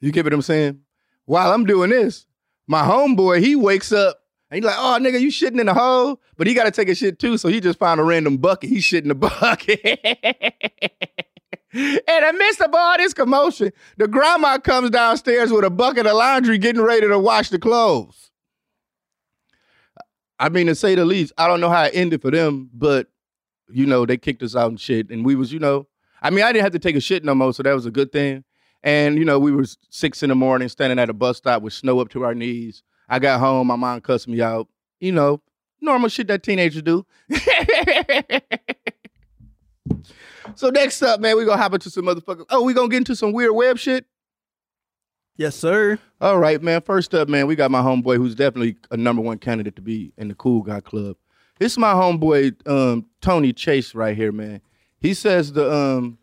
You 0.00 0.12
get 0.12 0.24
what 0.24 0.32
I'm 0.32 0.42
saying? 0.42 0.80
While 1.26 1.52
I'm 1.52 1.66
doing 1.66 1.90
this, 1.90 2.26
my 2.66 2.82
homeboy 2.82 3.42
he 3.42 3.54
wakes 3.54 3.92
up 3.92 4.18
and 4.50 4.56
he's 4.56 4.64
like, 4.64 4.78
oh, 4.78 4.98
nigga, 5.00 5.20
you 5.20 5.28
shitting 5.28 5.60
in 5.60 5.66
the 5.66 5.74
hole? 5.74 6.20
But 6.36 6.46
he 6.46 6.54
got 6.54 6.64
to 6.64 6.70
take 6.70 6.88
a 6.88 6.94
shit 6.94 7.18
too. 7.18 7.36
So 7.36 7.48
he 7.48 7.60
just 7.60 7.78
found 7.78 8.00
a 8.00 8.04
random 8.04 8.38
bucket. 8.38 8.70
He 8.70 8.80
shit 8.80 9.04
in 9.04 9.08
the 9.08 9.14
bucket. 9.14 9.80
and 11.72 12.24
amidst 12.24 12.62
of 12.62 12.74
all 12.74 12.96
this 12.96 13.12
commotion, 13.12 13.72
the 13.98 14.08
grandma 14.08 14.56
comes 14.58 14.88
downstairs 14.90 15.52
with 15.52 15.64
a 15.64 15.70
bucket 15.70 16.06
of 16.06 16.16
laundry 16.16 16.56
getting 16.56 16.80
ready 16.80 17.06
to 17.06 17.18
wash 17.18 17.50
the 17.50 17.58
clothes. 17.58 18.30
I 20.38 20.48
mean, 20.48 20.66
to 20.68 20.74
say 20.74 20.94
the 20.94 21.04
least, 21.04 21.32
I 21.36 21.46
don't 21.46 21.60
know 21.60 21.68
how 21.68 21.84
it 21.84 21.94
ended 21.94 22.22
for 22.22 22.30
them, 22.30 22.70
but, 22.72 23.08
you 23.68 23.84
know, 23.84 24.06
they 24.06 24.16
kicked 24.16 24.42
us 24.42 24.56
out 24.56 24.70
and 24.70 24.80
shit. 24.80 25.10
And 25.10 25.26
we 25.26 25.34
was, 25.34 25.52
you 25.52 25.58
know, 25.58 25.88
I 26.22 26.30
mean, 26.30 26.44
I 26.44 26.52
didn't 26.52 26.64
have 26.64 26.72
to 26.72 26.78
take 26.78 26.96
a 26.96 27.00
shit 27.00 27.22
no 27.22 27.34
more, 27.34 27.52
so 27.52 27.62
that 27.64 27.74
was 27.74 27.84
a 27.84 27.90
good 27.90 28.12
thing. 28.12 28.44
And, 28.82 29.18
you 29.18 29.24
know, 29.24 29.38
we 29.38 29.52
were 29.52 29.66
six 29.90 30.22
in 30.22 30.30
the 30.30 30.36
morning 30.36 30.68
standing 30.68 30.98
at 30.98 31.10
a 31.10 31.12
bus 31.12 31.36
stop 31.36 31.62
with 31.62 31.74
snow 31.74 31.98
up 31.98 32.08
to 32.10 32.22
our 32.22 32.34
knees 32.34 32.82
I 33.08 33.18
got 33.18 33.40
home, 33.40 33.66
my 33.68 33.76
mom 33.76 34.00
cussed 34.00 34.28
me 34.28 34.40
out. 34.40 34.68
You 35.00 35.12
know, 35.12 35.40
normal 35.80 36.08
shit 36.08 36.28
that 36.28 36.42
teenagers 36.42 36.82
do. 36.82 37.06
so 40.54 40.70
next 40.70 41.02
up, 41.02 41.20
man, 41.20 41.36
we 41.36 41.44
gonna 41.44 41.60
hop 41.60 41.74
into 41.74 41.90
some 41.90 42.04
motherfuckers. 42.04 42.46
Oh, 42.50 42.62
we 42.62 42.74
gonna 42.74 42.88
get 42.88 42.98
into 42.98 43.16
some 43.16 43.32
weird 43.32 43.52
web 43.52 43.78
shit. 43.78 44.06
Yes, 45.36 45.54
sir. 45.54 45.98
All 46.20 46.38
right, 46.38 46.60
man. 46.60 46.80
First 46.80 47.14
up, 47.14 47.28
man, 47.28 47.46
we 47.46 47.54
got 47.54 47.70
my 47.70 47.80
homeboy 47.80 48.16
who's 48.16 48.34
definitely 48.34 48.76
a 48.90 48.96
number 48.96 49.22
one 49.22 49.38
candidate 49.38 49.76
to 49.76 49.82
be 49.82 50.12
in 50.18 50.26
the 50.26 50.34
Cool 50.34 50.62
Guy 50.62 50.80
Club. 50.80 51.16
This 51.60 51.72
is 51.72 51.78
my 51.78 51.92
homeboy 51.92 52.68
um, 52.68 53.06
Tony 53.20 53.52
Chase 53.52 53.94
right 53.94 54.16
here, 54.16 54.32
man. 54.32 54.60
He 55.00 55.14
says 55.14 55.52
the 55.52 55.72
um 55.72 56.18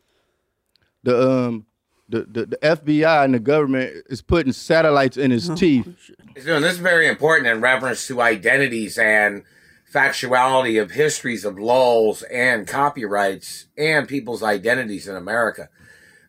the 1.03 1.29
um 1.29 1.65
the, 2.07 2.23
the, 2.23 2.45
the 2.45 2.57
FBI 2.57 3.25
and 3.25 3.33
the 3.33 3.39
government 3.39 4.05
is 4.09 4.21
putting 4.21 4.53
satellites 4.53 5.17
in 5.17 5.31
his 5.31 5.49
oh, 5.49 5.55
teeth. 5.55 5.87
He's 6.35 6.45
doing 6.45 6.61
this 6.61 6.73
is 6.73 6.79
very 6.79 7.07
important 7.07 7.47
in 7.47 7.61
reference 7.61 8.05
to 8.07 8.21
identities 8.21 8.97
and 8.97 9.43
factuality 9.91 10.81
of 10.81 10.91
histories 10.91 11.45
of 11.45 11.57
laws 11.57 12.21
and 12.23 12.67
copyrights 12.67 13.67
and 13.77 14.07
people's 14.07 14.43
identities 14.43 15.07
in 15.07 15.15
America. 15.15 15.69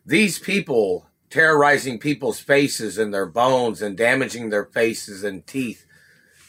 These 0.05 0.39
people 0.39 1.07
terrorizing 1.29 1.99
people's 1.99 2.39
faces 2.39 2.97
and 2.97 3.13
their 3.13 3.25
bones 3.25 3.81
and 3.81 3.97
damaging 3.97 4.49
their 4.49 4.65
faces 4.65 5.23
and 5.23 5.45
teeth, 5.45 5.85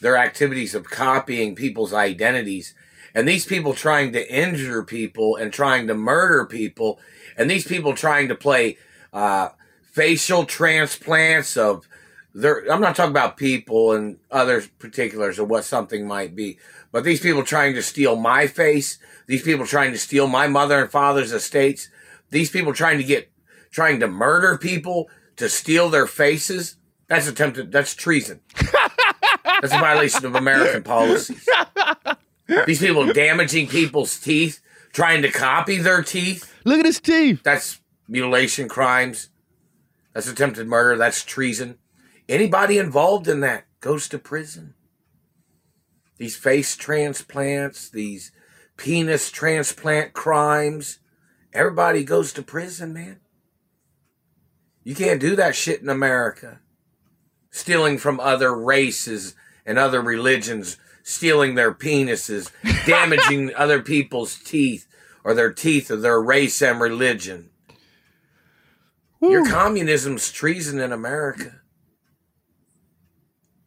their 0.00 0.16
activities 0.16 0.75
of 0.75 0.88
copying 0.88 1.54
people's 1.54 1.92
identities, 1.92 2.75
and 3.14 3.26
these 3.26 3.44
people 3.44 3.75
trying 3.75 4.12
to 4.12 4.32
injure 4.32 4.85
people 4.85 5.35
and 5.35 5.52
trying 5.52 5.88
to 5.88 5.94
murder 5.94 6.47
people, 6.47 7.00
and 7.37 7.50
these 7.50 7.66
people 7.66 7.94
trying 7.94 8.28
to 8.28 8.35
play 8.35 8.78
uh, 9.12 9.50
facial 9.92 10.44
transplants 10.44 11.56
of 11.56 11.86
there. 12.34 12.70
I'm 12.70 12.80
not 12.80 12.96
talking 12.96 13.10
about 13.10 13.36
people 13.36 13.92
and 13.92 14.18
other 14.30 14.62
particulars 14.78 15.38
of 15.38 15.48
what 15.48 15.64
something 15.64 16.06
might 16.06 16.36
be, 16.36 16.58
but 16.92 17.04
these 17.04 17.20
people 17.20 17.42
trying 17.42 17.74
to 17.74 17.82
steal 17.82 18.16
my 18.16 18.46
face, 18.46 18.98
these 19.26 19.42
people 19.42 19.66
trying 19.66 19.92
to 19.92 19.98
steal 19.98 20.26
my 20.26 20.46
mother 20.46 20.80
and 20.80 20.90
father's 20.90 21.32
estates, 21.32 21.88
these 22.30 22.50
people 22.50 22.72
trying 22.72 22.98
to 22.98 23.04
get, 23.04 23.30
trying 23.70 24.00
to 24.00 24.08
murder 24.08 24.58
people 24.58 25.08
to 25.36 25.48
steal 25.48 25.88
their 25.88 26.06
faces. 26.06 26.76
That's 27.08 27.26
attempted. 27.26 27.72
That's 27.72 27.94
treason. 27.94 28.40
that's 29.44 29.72
a 29.72 29.78
violation 29.78 30.26
of 30.26 30.34
American 30.34 30.82
policies. 30.82 31.48
These 32.66 32.80
people 32.80 33.12
damaging 33.12 33.68
people's 33.68 34.18
teeth, 34.18 34.60
trying 34.92 35.22
to 35.22 35.30
copy 35.30 35.78
their 35.78 36.02
teeth. 36.02 36.52
Look 36.64 36.80
at 36.80 36.86
his 36.86 37.00
teeth. 37.00 37.42
That's 37.42 37.80
mutilation 38.08 38.68
crimes. 38.68 39.28
That's 40.14 40.28
attempted 40.28 40.66
murder. 40.66 40.96
That's 40.96 41.24
treason. 41.24 41.78
Anybody 42.28 42.78
involved 42.78 43.28
in 43.28 43.40
that 43.40 43.66
goes 43.80 44.08
to 44.08 44.18
prison. 44.18 44.74
These 46.16 46.36
face 46.36 46.76
transplants, 46.76 47.88
these 47.88 48.32
penis 48.76 49.30
transplant 49.30 50.12
crimes, 50.12 50.98
everybody 51.52 52.02
goes 52.02 52.32
to 52.32 52.42
prison, 52.42 52.92
man. 52.92 53.20
You 54.82 54.94
can't 54.94 55.20
do 55.20 55.36
that 55.36 55.54
shit 55.54 55.80
in 55.80 55.88
America. 55.88 56.60
Stealing 57.50 57.98
from 57.98 58.18
other 58.20 58.54
races 58.54 59.34
and 59.64 59.78
other 59.78 60.00
religions, 60.00 60.76
stealing 61.02 61.54
their 61.54 61.72
penises, 61.72 62.50
damaging 62.86 63.54
other 63.54 63.80
people's 63.80 64.38
teeth 64.38 64.86
or 65.24 65.34
their 65.34 65.52
teeth 65.52 65.90
of 65.90 66.02
their 66.02 66.20
race 66.20 66.60
and 66.62 66.80
religion. 66.80 67.50
Your 69.20 69.44
communism's 69.44 70.30
treason 70.30 70.78
in 70.78 70.92
America. 70.92 71.60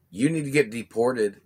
You 0.10 0.30
need 0.30 0.46
to 0.46 0.52
get 0.52 0.72
deported. 0.72 1.42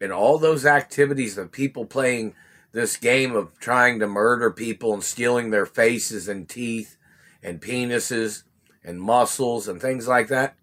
And 0.00 0.12
all 0.12 0.38
those 0.38 0.66
activities 0.66 1.38
of 1.38 1.52
people 1.52 1.84
playing 1.86 2.34
this 2.72 2.96
game 2.96 3.36
of 3.36 3.58
trying 3.58 4.00
to 4.00 4.06
murder 4.06 4.50
people 4.50 4.92
and 4.92 5.02
stealing 5.02 5.50
their 5.50 5.66
faces 5.66 6.28
and 6.28 6.48
teeth 6.48 6.96
and 7.42 7.60
penises 7.60 8.42
and 8.82 9.00
muscles 9.00 9.68
and 9.68 9.80
things 9.80 10.08
like 10.08 10.28
that, 10.28 10.56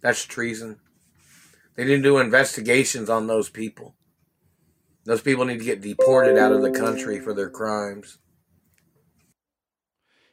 that's 0.00 0.24
treason. 0.24 0.78
They 1.76 1.84
didn't 1.84 2.02
do 2.02 2.18
investigations 2.18 3.08
on 3.08 3.26
those 3.26 3.48
people. 3.48 3.94
Those 5.04 5.22
people 5.22 5.44
need 5.44 5.58
to 5.58 5.64
get 5.64 5.80
deported 5.80 6.36
out 6.36 6.52
of 6.52 6.62
the 6.62 6.70
country 6.70 7.18
for 7.18 7.32
their 7.32 7.50
crimes. 7.50 8.18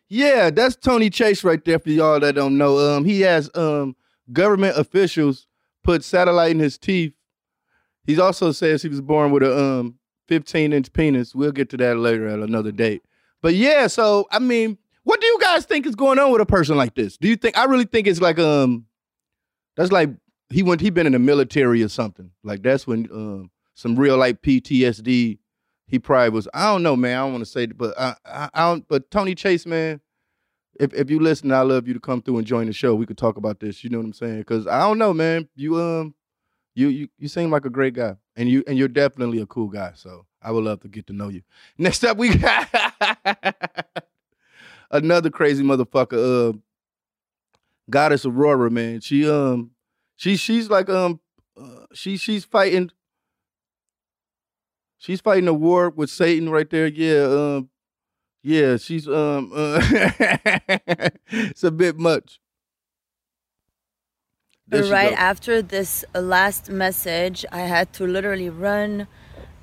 Yeah, 0.10 0.50
that's 0.50 0.75
Tony 0.75 1.12
Chase 1.12 1.44
right 1.44 1.63
there 1.63 1.78
for 1.78 1.92
y'all 1.92 2.20
that 2.20 2.34
don't 2.34 2.58
know. 2.58 2.80
Um, 2.80 3.06
he 3.06 3.22
has 3.22 3.50
um 3.56 3.96
government 4.34 4.78
officials 4.78 5.48
put 5.84 6.04
satellite 6.04 6.51
in 6.51 6.60
his 6.60 6.78
teeth. 6.78 7.13
He 8.06 8.20
also 8.20 8.51
says 8.51 8.82
he 8.82 8.89
was 8.89 9.01
born 9.01 9.32
with 9.32 9.44
a 9.44 9.58
um 9.58 10.00
15 10.28 10.74
inch 10.74 10.92
penis. 10.94 11.36
We'll 11.36 11.51
get 11.51 11.70
to 11.70 11.78
that 11.78 11.98
later 11.98 12.28
at 12.28 12.39
another 12.39 12.72
date. 12.72 13.04
But 13.42 13.54
yeah, 13.54 13.88
so 13.88 14.28
I 14.32 14.39
mean, 14.39 14.80
what 15.04 15.22
do 15.22 15.28
you 15.28 15.38
guys 15.39 15.66
think 15.66 15.86
is 15.86 15.96
going 15.96 16.18
on 16.20 16.32
with 16.32 16.42
a 16.42 16.46
person 16.46 16.75
like 16.75 16.96
this? 16.96 17.18
Do 17.18 17.28
you 17.28 17.36
think 17.36 17.58
I 17.58 17.66
really 17.66 17.86
think 17.86 18.08
it's 18.08 18.22
like 18.22 18.39
um 18.39 18.86
that's 19.78 19.92
like 19.92 20.10
he 20.50 20.63
went 20.63 20.82
he 20.82 20.89
been 20.89 21.06
in 21.06 21.13
the 21.13 21.20
military 21.20 21.84
or 21.84 21.89
something. 21.89 22.32
Like 22.44 22.63
that's 22.63 22.88
when 22.88 23.08
um 23.12 23.51
some 23.75 23.96
real 23.96 24.18
like 24.18 24.42
PTSD 24.42 25.38
he 25.89 26.00
probably 26.00 26.29
was 26.29 26.48
I 26.53 26.72
don't 26.72 26.84
know, 26.84 26.96
man. 26.96 27.17
I 27.17 27.22
don't 27.22 27.34
want 27.34 27.43
to 27.43 27.50
say 27.50 27.65
but 27.65 28.00
I, 28.00 28.15
I, 28.25 28.50
I 28.53 28.69
don't 28.69 28.88
but 28.88 29.10
Tony 29.12 29.36
Chase, 29.36 29.65
man, 29.65 30.00
if 30.79 30.93
if 30.93 31.10
you 31.10 31.19
listen, 31.19 31.51
I 31.51 31.62
love 31.62 31.88
you 31.88 31.93
to 31.93 32.00
come 32.00 32.22
through 32.22 32.38
and 32.38 32.48
join 32.48 32.67
the 32.67 32.74
show. 32.74 32.96
We 32.96 33.05
could 33.05 33.17
talk 33.17 33.38
about 33.38 33.60
this. 33.60 33.84
You 33.84 33.89
know 33.89 33.98
what 33.98 34.05
I'm 34.05 34.13
saying? 34.13 34.39
Because 34.39 34.67
I 34.67 34.79
don't 34.81 34.98
know, 34.98 35.13
man. 35.13 35.50
You 35.55 35.81
um, 35.81 36.15
you 36.75 36.88
you 36.88 37.10
you 37.17 37.27
seem 37.27 37.51
like 37.51 37.65
a 37.65 37.69
great 37.69 37.96
guy, 37.96 38.15
and 38.36 38.48
you 38.48 38.63
and 38.67 38.77
you're 38.77 38.88
definitely 38.88 39.41
a 39.41 39.46
cool 39.48 39.67
guy. 39.67 39.91
So 39.96 40.25
I 40.41 40.51
would 40.51 40.63
love 40.63 40.81
to 40.81 40.88
get 40.88 41.08
to 41.08 41.13
know 41.13 41.29
you. 41.29 41.41
Next 41.77 42.03
up, 42.03 42.17
we 42.17 42.38
got 42.38 42.69
another 44.91 45.29
crazy 45.29 45.63
motherfucker. 45.63 46.50
Uh, 46.50 46.58
goddess 47.89 48.25
Aurora, 48.25 48.69
man. 48.69 49.01
She 49.01 49.29
um, 49.29 49.72
she 50.15 50.38
she's 50.38 50.69
like 50.69 50.89
um, 50.89 51.19
uh, 51.60 51.86
she 51.93 52.17
she's 52.17 52.46
fighting. 52.46 52.91
She's 55.00 55.22
fighting 55.22 55.48
a 55.48 55.53
war 55.53 55.89
with 55.89 56.10
Satan 56.10 56.50
right 56.50 56.70
there. 56.70 56.86
Yeah, 56.86 57.24
um, 57.24 57.70
yeah, 58.44 58.75
she's 58.75 59.08
um 59.08 59.51
uh, 59.56 59.79
it's 61.29 61.63
a 61.63 61.72
bit 61.72 61.98
much. 61.98 62.39
There 64.68 64.84
right 64.84 65.13
after 65.13 65.62
this 65.62 66.03
last 66.13 66.70
message, 66.70 67.46
I 67.51 67.62
had 67.62 67.91
to 67.94 68.06
literally 68.06 68.50
run. 68.50 69.08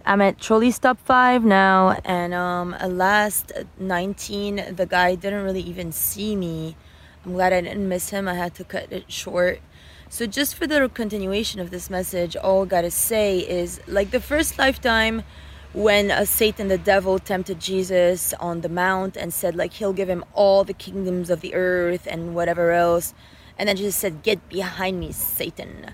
I'm 0.07 0.23
at 0.23 0.41
trolley 0.41 0.71
stop 0.71 0.99
five 0.99 1.45
now, 1.45 1.99
and 2.05 2.33
um, 2.33 2.75
at 2.75 2.91
last 2.91 3.53
19, 3.79 4.75
the 4.75 4.87
guy 4.87 5.17
didn't 5.17 5.45
really 5.45 5.61
even 5.61 5.93
see 5.93 6.35
me. 6.35 6.77
I'm 7.25 7.35
glad 7.35 7.53
I 7.53 7.61
didn't 7.61 7.89
miss 7.89 8.11
him. 8.11 8.27
I 8.27 8.35
had 8.35 8.55
to 8.55 8.65
cut 8.65 8.91
it 8.91 9.13
short. 9.13 9.61
So, 10.09 10.25
just 10.25 10.55
for 10.55 10.67
the 10.67 10.89
continuation 10.89 11.61
of 11.61 11.71
this 11.71 11.91
message, 11.91 12.37
all 12.37 12.63
I 12.63 12.67
gotta 12.67 12.91
say 12.93 13.41
is 13.41 13.81
like 13.89 14.13
the 14.13 14.21
first 14.21 14.57
lifetime 14.59 15.25
when 15.73 16.11
uh, 16.11 16.25
Satan 16.25 16.69
the 16.69 16.79
devil 16.79 17.19
tempted 17.19 17.61
Jesus 17.61 18.33
on 18.35 18.63
the 18.63 18.69
mount 18.69 19.15
and 19.15 19.35
said 19.35 19.55
like 19.55 19.75
he'll 19.75 19.93
give 19.93 20.09
him 20.09 20.25
all 20.33 20.65
the 20.65 20.73
kingdoms 20.73 21.29
of 21.29 21.43
the 21.43 21.55
earth 21.55 22.07
and 22.11 22.35
whatever 22.35 22.71
else 22.71 23.13
and 23.59 23.69
then 23.69 23.77
Jesus 23.77 23.95
said 23.95 24.23
get 24.23 24.49
behind 24.49 24.99
me 24.99 25.13
Satan. 25.13 25.93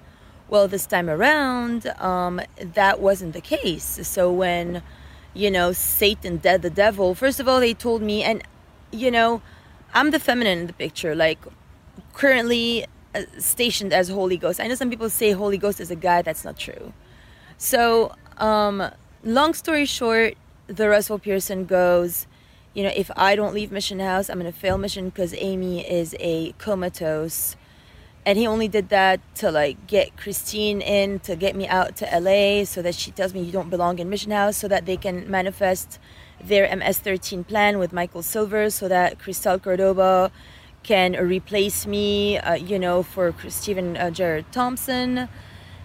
Well 0.49 0.69
this 0.69 0.87
time 0.87 1.11
around 1.11 1.87
um, 1.99 2.41
that 2.59 3.01
wasn't 3.01 3.33
the 3.33 3.41
case. 3.41 4.07
So 4.07 4.31
when 4.31 4.83
you 5.35 5.51
know 5.51 5.73
Satan 5.73 6.37
dead 6.37 6.63
the 6.63 6.71
devil 6.71 7.15
first 7.17 7.41
of 7.41 7.49
all 7.49 7.59
they 7.59 7.75
told 7.75 8.03
me 8.03 8.23
and 8.23 8.43
you 8.93 9.11
know 9.11 9.43
I'm 9.95 10.13
the 10.13 10.21
feminine 10.21 10.59
in 10.59 10.67
the 10.69 10.75
picture. 10.75 11.15
Like 11.15 11.39
currently 12.13 12.87
stationed 13.39 13.93
as 13.93 14.09
Holy 14.09 14.37
Ghost. 14.37 14.61
I 14.61 14.67
know 14.67 14.75
some 14.75 14.91
people 14.91 15.11
say 15.11 15.33
Holy 15.33 15.59
Ghost 15.59 15.81
is 15.81 15.91
a 15.91 15.97
guy. 15.97 16.23
That's 16.23 16.45
not 16.45 16.59
true. 16.59 16.93
So 17.59 18.13
um 18.39 18.91
long 19.25 19.55
story 19.55 19.85
short, 19.87 20.35
the 20.67 20.89
Russell 20.89 21.19
Pearson 21.19 21.65
goes, 21.65 22.27
you 22.75 22.83
know, 22.83 22.93
if 22.95 23.11
I 23.17 23.37
don't 23.37 23.55
leave 23.55 23.71
Mission 23.71 24.01
House, 24.01 24.31
I'm 24.31 24.41
going 24.41 24.51
to 24.51 24.59
fail 24.59 24.79
mission 24.79 25.11
because 25.11 25.35
Amy 25.35 25.89
is 25.89 26.17
a 26.19 26.53
comatose. 26.53 27.57
And 28.25 28.39
he 28.39 28.47
only 28.47 28.69
did 28.69 28.89
that 28.91 29.21
to 29.37 29.51
like 29.51 29.87
get 29.87 30.17
Christine 30.17 30.81
in 30.81 31.19
to 31.21 31.35
get 31.35 31.57
me 31.57 31.67
out 31.67 31.97
to 31.97 32.05
LA 32.07 32.65
so 32.65 32.81
that 32.81 32.95
she 32.95 33.11
tells 33.11 33.35
me 33.35 33.43
you 33.43 33.53
don't 33.53 33.69
belong 33.69 33.99
in 33.99 34.09
Mission 34.09 34.31
House 34.31 34.57
so 34.57 34.69
that 34.69 34.87
they 34.87 34.97
can 34.97 35.29
manifest 35.29 35.99
their 36.43 36.67
MS13 36.69 37.47
plan 37.47 37.79
with 37.79 37.93
Michael 37.93 38.23
Silver 38.23 38.71
so 38.71 38.89
that 38.89 39.19
Cristal 39.19 39.59
Cordoba 39.59 40.31
can 40.83 41.15
replace 41.15 41.87
me, 41.87 42.39
uh, 42.39 42.55
you 42.55 42.79
know, 42.79 43.03
for 43.03 43.35
Stephen 43.49 43.97
uh, 43.97 44.11
Jared 44.11 44.51
Thompson. 44.53 45.29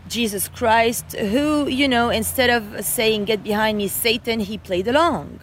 Jesus 0.07 0.47
Christ, 0.47 1.17
who, 1.17 1.67
you 1.67 1.87
know, 1.87 2.09
instead 2.09 2.49
of 2.49 2.85
saying, 2.85 3.25
Get 3.25 3.43
behind 3.43 3.77
me, 3.77 3.87
Satan, 3.87 4.39
he 4.39 4.57
played 4.57 4.87
along. 4.87 5.41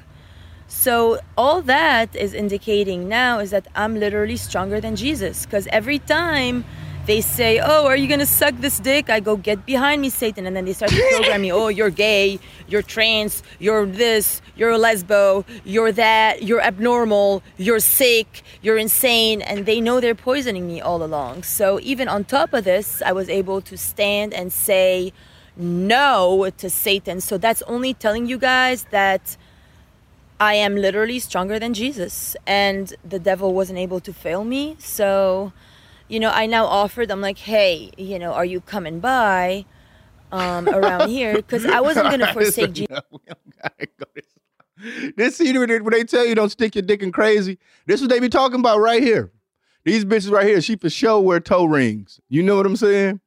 So, 0.66 1.20
all 1.36 1.60
that 1.62 2.16
is 2.16 2.32
indicating 2.32 3.08
now 3.08 3.38
is 3.38 3.50
that 3.50 3.68
I'm 3.74 3.94
literally 4.00 4.36
stronger 4.36 4.80
than 4.80 4.96
Jesus. 4.96 5.44
Because 5.44 5.66
every 5.68 5.98
time 5.98 6.64
they 7.06 7.20
say, 7.20 7.60
Oh, 7.62 7.86
are 7.86 7.96
you 7.96 8.08
to 8.20 8.26
suck 8.26 8.54
this 8.58 8.78
dick? 8.78 9.10
I 9.10 9.20
go, 9.20 9.36
Get 9.36 9.66
behind 9.66 10.00
me, 10.00 10.10
Satan. 10.10 10.46
And 10.46 10.56
then 10.56 10.64
they 10.64 10.72
start 10.72 10.90
to 10.92 11.08
program 11.12 11.42
me, 11.42 11.52
Oh, 11.52 11.68
you're 11.68 11.90
gay, 11.90 12.38
you're 12.68 12.82
trans, 12.82 13.42
you're 13.58 13.86
this, 13.86 14.40
you're 14.56 14.70
a 14.70 14.78
lesbo, 14.78 15.44
you're 15.64 15.92
that, 15.92 16.42
you're 16.42 16.60
abnormal, 16.60 17.42
you're 17.56 17.80
sick, 17.80 18.42
you're 18.62 18.78
insane. 18.78 19.42
And 19.42 19.66
they 19.66 19.80
know 19.80 20.00
they're 20.00 20.14
poisoning 20.14 20.66
me 20.66 20.80
all 20.80 21.02
along. 21.02 21.42
So, 21.42 21.78
even 21.80 22.08
on 22.08 22.24
top 22.24 22.52
of 22.52 22.64
this, 22.64 23.02
I 23.02 23.12
was 23.12 23.28
able 23.28 23.60
to 23.62 23.76
stand 23.76 24.32
and 24.32 24.52
say 24.52 25.12
no 25.56 26.50
to 26.56 26.70
Satan. 26.70 27.20
So, 27.20 27.38
that's 27.38 27.62
only 27.62 27.94
telling 27.94 28.26
you 28.26 28.38
guys 28.38 28.84
that. 28.90 29.36
I 30.40 30.54
am 30.54 30.74
literally 30.74 31.20
stronger 31.20 31.60
than 31.60 31.74
Jesus, 31.74 32.34
and 32.44 32.92
the 33.08 33.20
devil 33.20 33.54
wasn't 33.54 33.78
able 33.78 34.00
to 34.00 34.12
fail 34.12 34.42
me. 34.42 34.74
So, 34.80 35.52
you 36.08 36.20
know, 36.20 36.30
I 36.30 36.46
now 36.46 36.66
offered, 36.66 37.10
I'm 37.10 37.20
like, 37.20 37.38
hey, 37.38 37.90
you 37.96 38.18
know, 38.18 38.32
are 38.32 38.44
you 38.44 38.60
coming 38.60 39.00
by 39.00 39.64
um, 40.32 40.68
around 40.68 41.08
here? 41.08 41.36
Because 41.36 41.64
I 41.64 41.80
wasn't 41.80 42.08
going 42.08 42.20
to 42.26 42.32
forsake 42.32 42.72
Jesus. 42.72 42.88
No, 42.94 43.00
we 43.10 43.18
don't 43.26 43.62
gotta 43.62 43.86
go 43.98 44.06
this. 44.14 45.12
This 45.16 45.36
see 45.36 45.56
when 45.56 45.68
they, 45.68 45.80
when 45.80 45.92
they 45.92 46.04
tell 46.04 46.26
you 46.26 46.34
don't 46.34 46.50
stick 46.50 46.74
your 46.74 46.82
dick 46.82 47.02
in 47.02 47.12
crazy. 47.12 47.58
This 47.86 48.00
is 48.00 48.02
what 48.02 48.10
they 48.10 48.20
be 48.20 48.28
talking 48.28 48.60
about 48.60 48.80
right 48.80 49.02
here. 49.02 49.32
These 49.84 50.04
bitches 50.04 50.30
right 50.30 50.46
here, 50.46 50.60
she 50.60 50.76
for 50.76 50.90
sure 50.90 51.20
wear 51.20 51.40
toe 51.40 51.64
rings. 51.64 52.20
You 52.28 52.42
know 52.42 52.56
what 52.56 52.66
I'm 52.66 52.76
saying? 52.76 53.20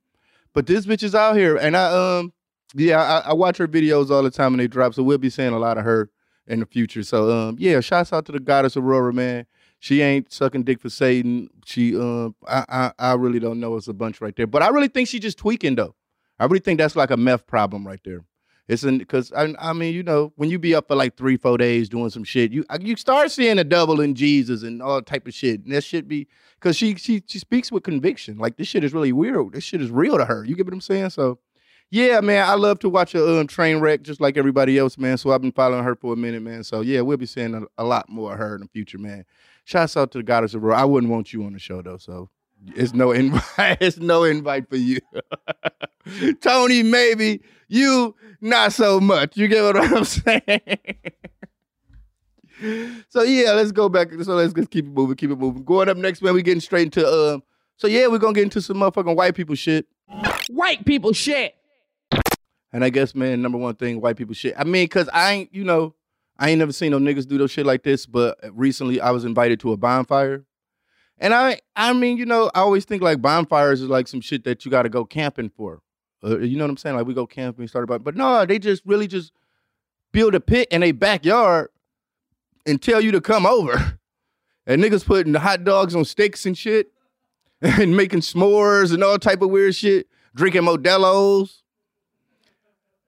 But 0.53 0.65
this 0.65 0.85
bitch 0.85 1.03
is 1.03 1.13
out 1.15 1.35
here, 1.37 1.55
and 1.55 1.77
I 1.77 2.17
um 2.17 2.33
yeah, 2.75 3.01
I, 3.01 3.29
I 3.29 3.33
watch 3.33 3.57
her 3.57 3.67
videos 3.67 4.09
all 4.09 4.23
the 4.23 4.31
time 4.31 4.53
and 4.53 4.59
they 4.59 4.67
drop. 4.67 4.93
So 4.93 5.03
we'll 5.03 5.17
be 5.17 5.29
seeing 5.29 5.53
a 5.53 5.59
lot 5.59 5.77
of 5.77 5.85
her 5.85 6.09
in 6.47 6.59
the 6.59 6.65
future. 6.65 7.03
So 7.03 7.31
um 7.31 7.55
yeah, 7.59 7.79
shouts 7.79 8.11
out 8.11 8.25
to 8.25 8.31
the 8.31 8.39
goddess 8.39 8.75
Aurora, 8.75 9.13
man. 9.13 9.45
She 9.79 10.01
ain't 10.01 10.31
sucking 10.31 10.63
dick 10.63 10.81
for 10.81 10.89
Satan. 10.89 11.49
She 11.65 11.95
um 11.95 12.35
I 12.47 12.65
I, 12.69 12.91
I 13.11 13.13
really 13.13 13.39
don't 13.39 13.59
know. 13.59 13.75
It's 13.75 13.87
a 13.87 13.93
bunch 13.93 14.21
right 14.21 14.35
there. 14.35 14.47
But 14.47 14.63
I 14.63 14.69
really 14.69 14.87
think 14.87 15.07
she 15.07 15.19
just 15.19 15.37
tweaking 15.37 15.75
though. 15.75 15.95
I 16.39 16.45
really 16.45 16.59
think 16.59 16.79
that's 16.79 16.95
like 16.95 17.11
a 17.11 17.17
meth 17.17 17.47
problem 17.47 17.85
right 17.85 18.01
there. 18.03 18.23
It's 18.67 18.83
an 18.83 18.97
because 18.97 19.31
I, 19.31 19.53
I 19.59 19.73
mean 19.73 19.93
you 19.93 20.03
know 20.03 20.33
when 20.35 20.49
you 20.49 20.59
be 20.59 20.75
up 20.75 20.89
for 20.89 20.95
like 20.95 21.15
three 21.15 21.37
four 21.37 21.57
days 21.57 21.87
doing 21.87 22.09
some 22.09 22.25
shit 22.25 22.51
you 22.51 22.65
you 22.81 22.97
start 22.97 23.31
seeing 23.31 23.57
a 23.59 23.63
double 23.63 24.01
in 24.01 24.13
Jesus 24.13 24.63
and 24.63 24.81
all 24.81 25.01
type 25.01 25.25
of 25.27 25.33
shit 25.33 25.63
and 25.63 25.73
that 25.73 25.83
should 25.85 26.07
be 26.07 26.27
because 26.59 26.75
she 26.75 26.95
she 26.95 27.23
she 27.27 27.39
speaks 27.39 27.71
with 27.71 27.83
conviction 27.83 28.37
like 28.37 28.57
this 28.57 28.67
shit 28.67 28.83
is 28.83 28.93
really 28.93 29.13
weird 29.13 29.53
this 29.53 29.63
shit 29.63 29.81
is 29.81 29.89
real 29.89 30.17
to 30.17 30.25
her 30.25 30.43
you 30.43 30.55
get 30.55 30.65
what 30.65 30.73
I'm 30.73 30.81
saying 30.81 31.11
so 31.11 31.39
yeah 31.91 32.19
man 32.19 32.45
I 32.45 32.55
love 32.55 32.79
to 32.79 32.89
watch 32.89 33.15
a 33.15 33.39
um, 33.39 33.47
train 33.47 33.79
wreck 33.79 34.01
just 34.01 34.19
like 34.19 34.35
everybody 34.35 34.77
else 34.77 34.97
man 34.97 35.17
so 35.17 35.31
I've 35.31 35.41
been 35.41 35.53
following 35.53 35.85
her 35.85 35.95
for 35.95 36.11
a 36.11 36.17
minute 36.17 36.41
man 36.41 36.65
so 36.65 36.81
yeah 36.81 36.99
we'll 36.99 37.15
be 37.15 37.25
seeing 37.25 37.55
a, 37.55 37.61
a 37.77 37.85
lot 37.85 38.09
more 38.09 38.33
of 38.33 38.39
her 38.39 38.55
in 38.55 38.61
the 38.61 38.67
future 38.67 38.97
man 38.97 39.23
shouts 39.67 39.97
out 39.97 40.11
to 40.11 40.19
the 40.19 40.23
goddess 40.23 40.53
of 40.53 40.63
Aurora 40.63 40.79
I 40.81 40.85
wouldn't 40.85 41.11
want 41.11 41.33
you 41.33 41.43
on 41.43 41.53
the 41.53 41.59
show 41.59 41.81
though 41.81 41.97
so 41.97 42.29
it's 42.75 42.93
no 42.93 43.11
invite. 43.11 43.43
It's 43.81 43.97
no 43.97 44.23
invite 44.23 44.69
for 44.69 44.77
you. 44.77 44.99
Tony, 46.41 46.83
maybe 46.83 47.41
you 47.67 48.15
not 48.41 48.73
so 48.73 48.99
much. 48.99 49.37
You 49.37 49.47
get 49.47 49.63
what 49.63 49.77
I'm 49.77 50.05
saying? 50.05 50.61
so 53.09 53.21
yeah, 53.23 53.51
let's 53.51 53.71
go 53.71 53.89
back. 53.89 54.11
So 54.23 54.35
let's 54.35 54.53
just 54.53 54.71
keep 54.71 54.85
it 54.85 54.91
moving, 54.91 55.15
keep 55.15 55.29
it 55.31 55.37
moving. 55.37 55.63
Going 55.63 55.89
up 55.89 55.97
next, 55.97 56.21
man, 56.21 56.33
we 56.33 56.41
getting 56.41 56.61
straight 56.61 56.83
into 56.83 57.07
um. 57.07 57.43
So 57.75 57.87
yeah, 57.87 58.07
we're 58.07 58.17
gonna 58.17 58.33
get 58.33 58.43
into 58.43 58.61
some 58.61 58.77
motherfucking 58.77 59.15
white 59.15 59.35
people 59.35 59.55
shit. 59.55 59.85
White 60.49 60.85
people 60.85 61.13
shit. 61.13 61.53
And 62.73 62.83
I 62.83 62.89
guess, 62.89 63.13
man, 63.13 63.41
number 63.41 63.57
one 63.57 63.75
thing, 63.75 64.01
white 64.01 64.17
people 64.17 64.33
shit. 64.33 64.55
I 64.57 64.63
mean, 64.63 64.87
cause 64.87 65.09
I 65.13 65.31
ain't, 65.33 65.53
you 65.53 65.63
know, 65.63 65.93
I 66.39 66.49
ain't 66.49 66.59
never 66.59 66.71
seen 66.71 66.91
no 66.91 66.99
niggas 66.99 67.27
do 67.27 67.37
those 67.37 67.51
shit 67.51 67.65
like 67.65 67.83
this. 67.83 68.05
But 68.05 68.37
recently, 68.51 69.01
I 69.01 69.11
was 69.11 69.25
invited 69.25 69.59
to 69.61 69.71
a 69.71 69.77
bonfire. 69.77 70.45
And 71.19 71.33
I, 71.33 71.61
I 71.75 71.93
mean, 71.93 72.17
you 72.17 72.25
know, 72.25 72.51
I 72.53 72.59
always 72.59 72.85
think 72.85 73.01
like 73.01 73.21
bonfires 73.21 73.81
is 73.81 73.89
like 73.89 74.07
some 74.07 74.21
shit 74.21 74.43
that 74.43 74.65
you 74.65 74.71
got 74.71 74.83
to 74.83 74.89
go 74.89 75.03
camping 75.03 75.49
for. 75.49 75.81
Uh, 76.23 76.39
you 76.39 76.57
know 76.57 76.63
what 76.63 76.71
I'm 76.71 76.77
saying? 76.77 76.95
Like 76.95 77.07
we 77.07 77.13
go 77.13 77.25
camping, 77.25 77.67
start 77.67 77.83
about, 77.83 78.03
but 78.03 78.15
no, 78.15 78.45
they 78.45 78.59
just 78.59 78.83
really 78.85 79.07
just 79.07 79.31
build 80.11 80.35
a 80.35 80.39
pit 80.39 80.67
in 80.71 80.83
a 80.83 80.91
backyard 80.91 81.69
and 82.65 82.81
tell 82.81 83.01
you 83.01 83.11
to 83.11 83.21
come 83.21 83.45
over. 83.45 83.99
And 84.69 84.83
niggas 84.83 85.05
putting 85.05 85.33
hot 85.33 85.63
dogs 85.63 85.95
on 85.95 86.03
sticks 86.03 86.45
and 86.45 86.57
shit, 86.57 86.91
and 87.61 87.95
making 87.95 88.19
s'mores 88.19 88.93
and 88.93 89.01
all 89.01 89.17
type 89.17 89.41
of 89.41 89.49
weird 89.49 89.75
shit, 89.75 90.07
drinking 90.35 90.63
Modelo's. 90.63 91.63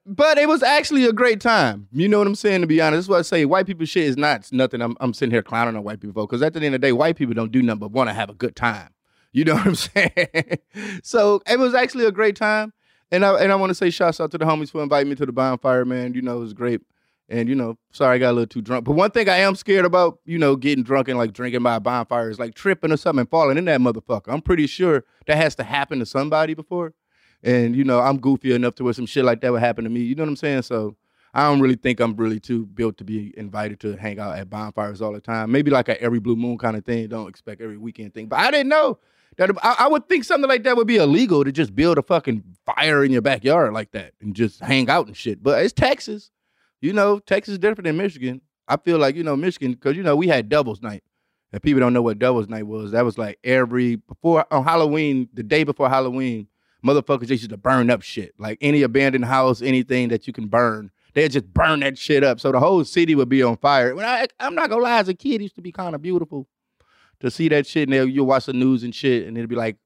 But 0.05 0.37
it 0.37 0.47
was 0.47 0.63
actually 0.63 1.05
a 1.05 1.13
great 1.13 1.39
time. 1.39 1.87
You 1.91 2.07
know 2.07 2.17
what 2.17 2.27
I'm 2.27 2.35
saying? 2.35 2.61
To 2.61 2.67
be 2.67 2.81
honest, 2.81 3.07
that's 3.07 3.09
what 3.09 3.19
I 3.19 3.21
say. 3.21 3.45
White 3.45 3.67
people 3.67 3.85
shit 3.85 4.05
is 4.05 4.17
not 4.17 4.51
nothing. 4.51 4.81
I'm, 4.81 4.95
I'm 4.99 5.13
sitting 5.13 5.31
here 5.31 5.43
clowning 5.43 5.75
on 5.75 5.83
white 5.83 5.99
people 5.99 6.25
because 6.25 6.41
at 6.41 6.53
the 6.53 6.59
end 6.59 6.73
of 6.73 6.81
the 6.81 6.87
day, 6.87 6.91
white 6.91 7.15
people 7.15 7.35
don't 7.35 7.51
do 7.51 7.61
nothing 7.61 7.79
but 7.79 7.91
want 7.91 8.09
to 8.09 8.13
have 8.13 8.29
a 8.29 8.33
good 8.33 8.55
time. 8.55 8.89
You 9.31 9.43
know 9.43 9.53
what 9.55 9.67
I'm 9.67 9.75
saying? 9.75 10.59
so 11.03 11.41
it 11.47 11.59
was 11.59 11.73
actually 11.73 12.05
a 12.05 12.11
great 12.11 12.35
time. 12.35 12.73
And 13.11 13.25
I 13.25 13.41
and 13.41 13.51
I 13.51 13.55
want 13.55 13.71
to 13.71 13.75
say 13.75 13.89
shouts 13.89 14.19
out 14.19 14.31
to 14.31 14.37
the 14.37 14.45
homies 14.45 14.71
for 14.71 14.83
inviting 14.83 15.09
me 15.09 15.15
to 15.15 15.25
the 15.25 15.31
bonfire, 15.31 15.85
man. 15.85 16.13
You 16.13 16.21
know, 16.21 16.37
it 16.37 16.41
was 16.41 16.53
great. 16.53 16.81
And 17.27 17.47
you 17.47 17.55
know, 17.55 17.77
sorry 17.91 18.15
I 18.15 18.19
got 18.19 18.31
a 18.31 18.33
little 18.33 18.47
too 18.47 18.61
drunk. 18.61 18.85
But 18.85 18.93
one 18.93 19.11
thing 19.11 19.29
I 19.29 19.37
am 19.37 19.55
scared 19.55 19.85
about, 19.85 20.19
you 20.25 20.37
know, 20.37 20.55
getting 20.55 20.83
drunk 20.83 21.07
and 21.07 21.17
like 21.17 21.33
drinking 21.33 21.63
by 21.63 21.75
a 21.75 21.79
bonfire 21.79 22.29
is 22.29 22.39
like 22.39 22.55
tripping 22.55 22.91
or 22.91 22.97
something 22.97 23.21
and 23.21 23.29
falling 23.29 23.57
in 23.57 23.65
that 23.65 23.81
motherfucker. 23.81 24.29
I'm 24.29 24.41
pretty 24.41 24.67
sure 24.67 25.05
that 25.27 25.37
has 25.37 25.55
to 25.55 25.63
happen 25.63 25.99
to 25.99 26.05
somebody 26.05 26.53
before. 26.53 26.93
And 27.43 27.75
you 27.75 27.83
know, 27.83 27.99
I'm 27.99 28.19
goofy 28.19 28.53
enough 28.53 28.75
to 28.75 28.83
where 28.83 28.93
some 28.93 29.05
shit 29.05 29.25
like 29.25 29.41
that 29.41 29.51
would 29.51 29.61
happen 29.61 29.83
to 29.83 29.89
me. 29.89 30.01
You 30.01 30.15
know 30.15 30.23
what 30.23 30.29
I'm 30.29 30.35
saying? 30.35 30.63
So 30.63 30.95
I 31.33 31.47
don't 31.47 31.61
really 31.61 31.75
think 31.75 31.99
I'm 31.99 32.15
really 32.15 32.39
too 32.39 32.65
built 32.65 32.97
to 32.97 33.03
be 33.03 33.33
invited 33.37 33.79
to 33.81 33.95
hang 33.95 34.19
out 34.19 34.37
at 34.37 34.49
bonfires 34.49 35.01
all 35.01 35.13
the 35.13 35.21
time. 35.21 35.51
Maybe 35.51 35.71
like 35.71 35.89
a 35.89 36.01
every 36.01 36.19
blue 36.19 36.35
moon 36.35 36.57
kind 36.57 36.75
of 36.75 36.85
thing. 36.85 37.07
Don't 37.07 37.29
expect 37.29 37.61
every 37.61 37.77
weekend 37.77 38.13
thing. 38.13 38.27
But 38.27 38.39
I 38.39 38.51
didn't 38.51 38.69
know 38.69 38.97
that 39.37 39.51
I, 39.63 39.75
I 39.79 39.87
would 39.87 40.09
think 40.09 40.23
something 40.23 40.49
like 40.49 40.63
that 40.63 40.75
would 40.75 40.87
be 40.87 40.97
illegal 40.97 41.43
to 41.43 41.51
just 41.51 41.75
build 41.75 41.97
a 41.97 42.01
fucking 42.01 42.43
fire 42.65 43.03
in 43.03 43.11
your 43.11 43.21
backyard 43.21 43.73
like 43.73 43.91
that 43.91 44.13
and 44.21 44.35
just 44.35 44.59
hang 44.59 44.89
out 44.89 45.07
and 45.07 45.15
shit. 45.15 45.41
But 45.41 45.63
it's 45.63 45.73
Texas. 45.73 46.31
You 46.81 46.93
know, 46.93 47.19
Texas 47.19 47.53
is 47.53 47.59
different 47.59 47.85
than 47.85 47.97
Michigan. 47.97 48.41
I 48.67 48.77
feel 48.77 48.97
like, 48.97 49.15
you 49.15 49.23
know, 49.23 49.35
Michigan, 49.35 49.73
because, 49.73 49.97
you 49.97 50.03
know, 50.03 50.15
we 50.15 50.27
had 50.27 50.49
Devil's 50.49 50.81
Night. 50.81 51.03
And 51.51 51.61
people 51.61 51.79
don't 51.79 51.93
know 51.93 52.01
what 52.03 52.19
Devil's 52.19 52.47
Night 52.47 52.67
was. 52.67 52.91
That 52.91 53.03
was 53.03 53.17
like 53.17 53.39
every, 53.43 53.95
before, 53.95 54.45
on 54.53 54.63
Halloween, 54.63 55.27
the 55.33 55.41
day 55.41 55.63
before 55.63 55.89
Halloween, 55.89 56.47
motherfuckers 56.85 57.27
just 57.27 57.41
used 57.43 57.49
to 57.49 57.57
burn 57.57 57.89
up 57.89 58.01
shit. 58.01 58.33
Like 58.37 58.57
any 58.61 58.81
abandoned 58.81 59.25
house, 59.25 59.61
anything 59.61 60.09
that 60.09 60.27
you 60.27 60.33
can 60.33 60.47
burn, 60.47 60.91
they'd 61.13 61.31
just 61.31 61.53
burn 61.53 61.81
that 61.81 61.97
shit 61.97 62.23
up. 62.23 62.39
So 62.39 62.51
the 62.51 62.59
whole 62.59 62.83
city 62.83 63.15
would 63.15 63.29
be 63.29 63.43
on 63.43 63.57
fire. 63.57 63.95
When 63.95 64.05
I, 64.05 64.27
I'm 64.39 64.55
not 64.55 64.69
gonna 64.69 64.83
lie, 64.83 64.99
as 64.99 65.09
a 65.09 65.13
kid, 65.13 65.41
used 65.41 65.55
to 65.55 65.61
be 65.61 65.71
kind 65.71 65.95
of 65.95 66.01
beautiful 66.01 66.47
to 67.19 67.29
see 67.29 67.49
that 67.49 67.67
shit. 67.67 67.89
And 67.89 68.11
you'll 68.13 68.25
watch 68.25 68.45
the 68.45 68.53
news 68.53 68.83
and 68.83 68.93
shit, 68.93 69.27
and 69.27 69.37
it'll 69.37 69.47
be 69.47 69.55
like, 69.55 69.77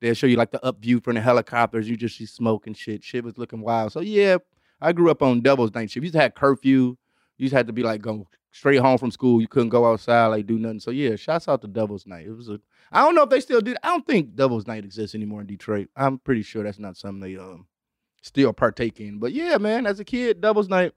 they'll 0.00 0.14
show 0.14 0.26
you 0.26 0.36
like 0.36 0.50
the 0.50 0.64
up 0.64 0.80
view 0.80 1.00
from 1.00 1.14
the 1.14 1.20
helicopters. 1.20 1.88
You 1.88 1.96
just 1.96 2.16
see 2.16 2.26
smoke 2.26 2.66
and 2.66 2.76
shit. 2.76 3.04
Shit 3.04 3.24
was 3.24 3.38
looking 3.38 3.60
wild. 3.60 3.92
So 3.92 4.00
yeah, 4.00 4.38
I 4.80 4.92
grew 4.92 5.10
up 5.10 5.22
on 5.22 5.40
Devil's 5.40 5.74
Night 5.74 5.90
shit. 5.90 6.00
We 6.00 6.06
used 6.06 6.14
to 6.14 6.20
have 6.20 6.34
curfew. 6.34 6.96
You 7.36 7.46
just 7.46 7.54
had 7.54 7.66
to 7.68 7.72
be 7.72 7.82
like 7.82 8.02
go 8.02 8.26
straight 8.50 8.78
home 8.78 8.98
from 8.98 9.10
school. 9.10 9.40
You 9.40 9.48
couldn't 9.48 9.68
go 9.68 9.90
outside, 9.90 10.26
like 10.26 10.46
do 10.46 10.58
nothing. 10.58 10.80
So 10.80 10.90
yeah, 10.90 11.16
shouts 11.16 11.48
out 11.48 11.62
to 11.62 11.68
Devil's 11.68 12.06
Night. 12.06 12.26
It 12.26 12.36
was 12.36 12.48
a 12.48 12.60
I 12.92 13.02
don't 13.04 13.14
know 13.14 13.22
if 13.22 13.30
they 13.30 13.40
still 13.40 13.60
did. 13.60 13.76
I 13.82 13.88
don't 13.88 14.06
think 14.06 14.34
Devil's 14.34 14.66
Night 14.66 14.84
exists 14.84 15.14
anymore 15.14 15.40
in 15.42 15.46
Detroit. 15.46 15.88
I'm 15.96 16.18
pretty 16.18 16.42
sure 16.42 16.64
that's 16.64 16.78
not 16.78 16.96
something 16.96 17.20
they 17.20 17.36
um 17.36 17.66
still 18.22 18.52
partake 18.52 19.00
in. 19.00 19.18
But 19.18 19.32
yeah, 19.32 19.58
man, 19.58 19.86
as 19.86 20.00
a 20.00 20.04
kid, 20.04 20.40
Devil's 20.40 20.68
Night, 20.68 20.92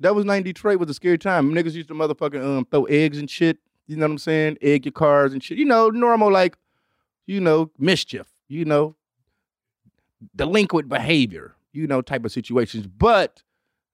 Devil's 0.00 0.24
Night 0.24 0.38
in 0.38 0.42
Detroit 0.44 0.78
was 0.78 0.90
a 0.90 0.94
scary 0.94 1.18
time. 1.18 1.52
Niggas 1.52 1.72
used 1.72 1.88
to 1.88 1.94
motherfucking 1.94 2.42
um 2.42 2.66
throw 2.70 2.84
eggs 2.84 3.18
and 3.18 3.30
shit. 3.30 3.58
You 3.86 3.96
know 3.96 4.06
what 4.06 4.12
I'm 4.12 4.18
saying? 4.18 4.58
Egg 4.60 4.84
your 4.84 4.92
cars 4.92 5.32
and 5.32 5.42
shit. 5.42 5.56
You 5.58 5.64
know, 5.64 5.88
normal 5.88 6.30
like, 6.30 6.58
you 7.26 7.40
know, 7.40 7.70
mischief. 7.78 8.26
You 8.46 8.64
know, 8.64 8.96
delinquent 10.36 10.88
behavior. 10.88 11.54
You 11.72 11.86
know, 11.86 12.02
type 12.02 12.24
of 12.24 12.32
situations. 12.32 12.86
But 12.86 13.42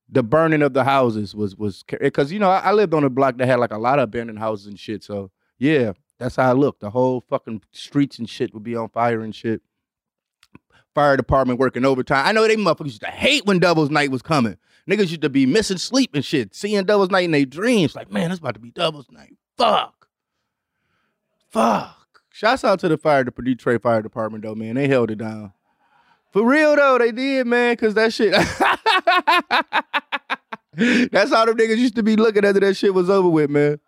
the 0.09 0.23
burning 0.23 0.63
of 0.63 0.75
the 0.75 0.85
houses 0.85 1.35
was 1.35 1.57
was 1.57 1.83
because 1.83 2.31
you 2.33 2.39
know 2.39 2.51
I, 2.51 2.59
I 2.59 2.73
lived 2.73 2.95
on 2.95 3.05
a 3.05 3.11
block 3.11 3.39
that 3.39 3.47
had 3.47 3.59
like 3.59 3.73
a 3.73 3.79
lot 3.79 3.99
of 3.99 4.05
abandoned 4.05 4.39
houses 4.39 4.67
and 4.67 4.79
shit. 4.79 5.03
So 5.03 5.31
yeah, 5.59 5.93
that's 6.19 6.37
how 6.37 6.49
I 6.49 6.53
looked. 6.53 6.81
The 6.81 6.91
whole 6.91 7.25
fucking 7.29 7.63
streets 7.73 8.19
and 8.19 8.29
shit 8.29 8.53
would 8.55 8.63
be 8.63 8.77
on 8.77 8.89
fire 8.91 9.21
and 9.21 9.35
shit. 9.35 9.63
Fire 10.95 11.17
department 11.17 11.59
working 11.59 11.85
overtime. 11.85 12.25
I 12.27 12.33
know 12.33 12.47
they 12.47 12.57
motherfuckers 12.57 12.87
used 12.87 13.01
to 13.01 13.09
hate 13.09 13.47
when 13.47 13.59
Devil's 13.59 13.91
Night 13.91 14.11
was 14.11 14.23
coming. 14.23 14.57
Niggas 14.89 15.11
used 15.11 15.23
to 15.23 15.31
be 15.31 15.47
missing 15.47 15.79
sleep 15.79 16.15
and 16.15 16.25
shit, 16.25 16.55
seeing 16.55 16.85
Devil's 16.85 17.11
Night 17.11 17.25
in 17.25 17.31
their 17.33 17.47
dreams. 17.47 17.97
Like, 17.97 18.13
man, 18.13 18.31
it's 18.31 18.39
about 18.39 18.55
to 18.55 18.61
be 18.61 18.71
Devil's 18.71 19.11
Night. 19.11 19.35
Fuck. 19.57 20.09
Fuck. 21.51 22.21
Shouts 22.31 22.65
out 22.65 22.81
to 22.81 22.89
the 22.89 22.99
fire, 22.99 23.25
the 23.25 23.31
Detroit 23.31 23.83
Fire 23.83 24.03
Department, 24.03 24.45
though, 24.45 24.55
man. 24.55 24.75
They 24.75 24.87
held 24.87 25.11
it 25.11 25.19
down. 25.19 25.53
For 26.33 26.45
real, 26.45 26.77
though, 26.77 26.99
they 26.99 27.13
did, 27.13 27.47
man, 27.47 27.73
because 27.73 27.95
that 27.95 28.13
shit. 28.13 28.35
That's 30.77 31.33
how 31.33 31.45
them 31.45 31.57
niggas 31.57 31.79
used 31.79 31.97
to 31.97 32.03
be 32.03 32.17
looking 32.17 32.45
after 32.45 32.61
that 32.61 32.77
shit 32.77 32.95
was 32.95 33.09
over 33.09 33.29
with, 33.29 33.51
man. 33.51 33.79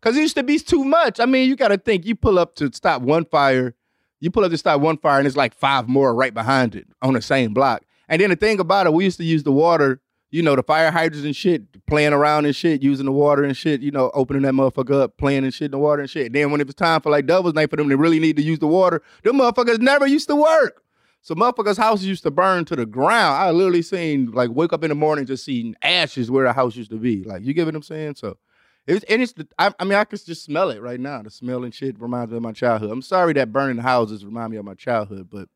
Cause 0.00 0.16
it 0.16 0.20
used 0.20 0.36
to 0.36 0.42
be 0.42 0.58
too 0.58 0.84
much. 0.84 1.20
I 1.20 1.26
mean, 1.26 1.48
you 1.48 1.56
gotta 1.56 1.78
think, 1.78 2.06
you 2.06 2.14
pull 2.14 2.38
up 2.38 2.54
to 2.56 2.70
stop 2.72 3.02
one 3.02 3.24
fire, 3.24 3.74
you 4.20 4.30
pull 4.30 4.44
up 4.44 4.50
to 4.50 4.58
stop 4.58 4.80
one 4.80 4.98
fire, 4.98 5.18
and 5.18 5.26
it's 5.26 5.36
like 5.36 5.54
five 5.54 5.88
more 5.88 6.14
right 6.14 6.32
behind 6.32 6.74
it 6.74 6.86
on 7.02 7.14
the 7.14 7.22
same 7.22 7.52
block. 7.52 7.82
And 8.08 8.20
then 8.20 8.30
the 8.30 8.36
thing 8.36 8.60
about 8.60 8.86
it, 8.86 8.92
we 8.92 9.04
used 9.04 9.18
to 9.18 9.24
use 9.24 9.42
the 9.42 9.52
water, 9.52 10.00
you 10.30 10.42
know, 10.42 10.54
the 10.54 10.62
fire 10.62 10.90
hydrants 10.90 11.24
and 11.24 11.34
shit, 11.34 11.86
playing 11.86 12.12
around 12.12 12.46
and 12.46 12.54
shit, 12.54 12.82
using 12.82 13.06
the 13.06 13.12
water 13.12 13.42
and 13.42 13.56
shit, 13.56 13.80
you 13.80 13.90
know, 13.90 14.10
opening 14.14 14.42
that 14.42 14.54
motherfucker 14.54 15.02
up, 15.02 15.16
playing 15.16 15.44
and 15.44 15.52
shit 15.52 15.66
in 15.66 15.70
the 15.72 15.78
water 15.78 16.02
and 16.02 16.10
shit. 16.10 16.32
Then 16.32 16.50
when 16.50 16.60
it 16.60 16.66
was 16.66 16.76
time 16.76 17.00
for 17.00 17.10
like 17.10 17.26
Devil's 17.26 17.54
Night 17.54 17.70
for 17.70 17.76
them 17.76 17.88
to 17.88 17.96
really 17.96 18.20
need 18.20 18.36
to 18.36 18.42
use 18.42 18.58
the 18.58 18.66
water, 18.66 19.02
them 19.24 19.38
motherfuckers 19.38 19.80
never 19.80 20.06
used 20.06 20.28
to 20.28 20.36
work. 20.36 20.82
So 21.26 21.34
motherfuckers' 21.34 21.76
houses 21.76 22.06
used 22.06 22.22
to 22.22 22.30
burn 22.30 22.64
to 22.66 22.76
the 22.76 22.86
ground. 22.86 23.42
I 23.42 23.50
literally 23.50 23.82
seen 23.82 24.30
like 24.30 24.48
wake 24.52 24.72
up 24.72 24.84
in 24.84 24.90
the 24.90 24.94
morning 24.94 25.26
just 25.26 25.44
seeing 25.44 25.74
ashes 25.82 26.30
where 26.30 26.44
the 26.44 26.52
house 26.52 26.76
used 26.76 26.92
to 26.92 26.98
be. 26.98 27.24
Like 27.24 27.42
you 27.42 27.52
get 27.52 27.66
what 27.66 27.74
I'm 27.74 27.82
saying? 27.82 28.14
So 28.14 28.38
it's 28.86 29.04
and 29.06 29.20
it's 29.20 29.34
I, 29.58 29.72
I 29.80 29.82
mean 29.82 29.94
I 29.94 30.04
can 30.04 30.20
just 30.24 30.44
smell 30.44 30.70
it 30.70 30.80
right 30.80 31.00
now. 31.00 31.20
The 31.22 31.30
smell 31.30 31.64
and 31.64 31.74
shit 31.74 32.00
reminds 32.00 32.30
me 32.30 32.36
of 32.36 32.44
my 32.44 32.52
childhood. 32.52 32.92
I'm 32.92 33.02
sorry 33.02 33.32
that 33.32 33.52
burning 33.52 33.78
houses 33.78 34.24
remind 34.24 34.52
me 34.52 34.56
of 34.56 34.64
my 34.64 34.74
childhood, 34.74 35.26
but 35.28 35.48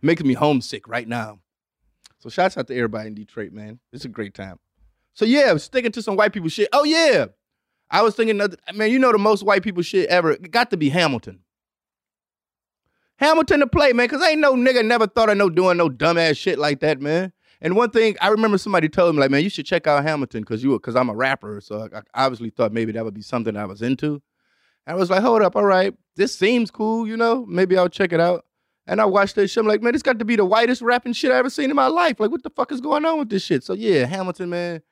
makes 0.00 0.24
me 0.24 0.32
homesick 0.32 0.88
right 0.88 1.06
now. 1.06 1.40
So 2.20 2.30
shouts 2.30 2.56
out 2.56 2.66
to 2.68 2.74
everybody 2.74 3.08
in 3.08 3.14
Detroit, 3.14 3.52
man. 3.52 3.80
It's 3.92 4.06
a 4.06 4.08
great 4.08 4.32
time. 4.32 4.58
So 5.12 5.26
yeah, 5.26 5.54
sticking 5.58 5.92
to 5.92 6.00
some 6.00 6.16
white 6.16 6.32
people 6.32 6.48
shit. 6.48 6.70
Oh 6.72 6.84
yeah, 6.84 7.26
I 7.90 8.00
was 8.00 8.14
thinking, 8.14 8.38
man, 8.72 8.90
you 8.90 8.98
know 8.98 9.12
the 9.12 9.18
most 9.18 9.42
white 9.42 9.62
people 9.62 9.82
shit 9.82 10.08
ever. 10.08 10.30
It 10.30 10.50
got 10.50 10.70
to 10.70 10.78
be 10.78 10.88
Hamilton. 10.88 11.40
Hamilton 13.18 13.60
to 13.60 13.66
play, 13.66 13.92
man, 13.92 14.06
because 14.06 14.22
ain't 14.22 14.40
no 14.40 14.54
nigga 14.54 14.84
never 14.84 15.06
thought 15.06 15.28
of 15.28 15.36
no 15.36 15.50
doing 15.50 15.76
no 15.76 15.88
dumbass 15.88 16.36
shit 16.36 16.58
like 16.58 16.80
that, 16.80 17.00
man. 17.00 17.32
And 17.60 17.74
one 17.74 17.90
thing 17.90 18.16
I 18.20 18.28
remember 18.28 18.58
somebody 18.58 18.88
told 18.88 19.14
me, 19.14 19.20
like, 19.20 19.32
man, 19.32 19.42
you 19.42 19.50
should 19.50 19.66
check 19.66 19.88
out 19.88 20.04
Hamilton 20.04 20.42
because 20.42 20.62
you 20.62 20.70
because 20.72 20.94
I'm 20.94 21.08
a 21.08 21.14
rapper, 21.14 21.60
so 21.60 21.88
I, 21.92 21.98
I 21.98 22.24
obviously 22.24 22.50
thought 22.50 22.72
maybe 22.72 22.92
that 22.92 23.04
would 23.04 23.14
be 23.14 23.22
something 23.22 23.56
I 23.56 23.64
was 23.64 23.82
into. 23.82 24.22
And 24.86 24.94
I 24.94 24.94
was 24.94 25.10
like, 25.10 25.22
hold 25.22 25.42
up, 25.42 25.56
all 25.56 25.64
right, 25.64 25.92
this 26.14 26.36
seems 26.36 26.70
cool, 26.70 27.08
you 27.08 27.16
know, 27.16 27.44
maybe 27.46 27.76
I'll 27.76 27.88
check 27.88 28.12
it 28.12 28.20
out. 28.20 28.44
And 28.86 29.00
I 29.00 29.04
watched 29.04 29.34
that 29.34 29.48
shit. 29.48 29.60
I'm 29.60 29.68
like, 29.68 29.82
man, 29.82 29.92
this 29.92 30.02
got 30.02 30.18
to 30.18 30.24
be 30.24 30.36
the 30.36 30.46
whitest 30.46 30.80
rapping 30.80 31.12
shit 31.12 31.30
I 31.30 31.36
ever 31.36 31.50
seen 31.50 31.68
in 31.68 31.76
my 31.76 31.88
life. 31.88 32.18
Like, 32.18 32.30
what 32.30 32.42
the 32.42 32.48
fuck 32.48 32.72
is 32.72 32.80
going 32.80 33.04
on 33.04 33.18
with 33.18 33.28
this 33.28 33.42
shit? 33.42 33.62
So 33.62 33.74
yeah, 33.74 34.06
Hamilton, 34.06 34.48
man, 34.48 34.82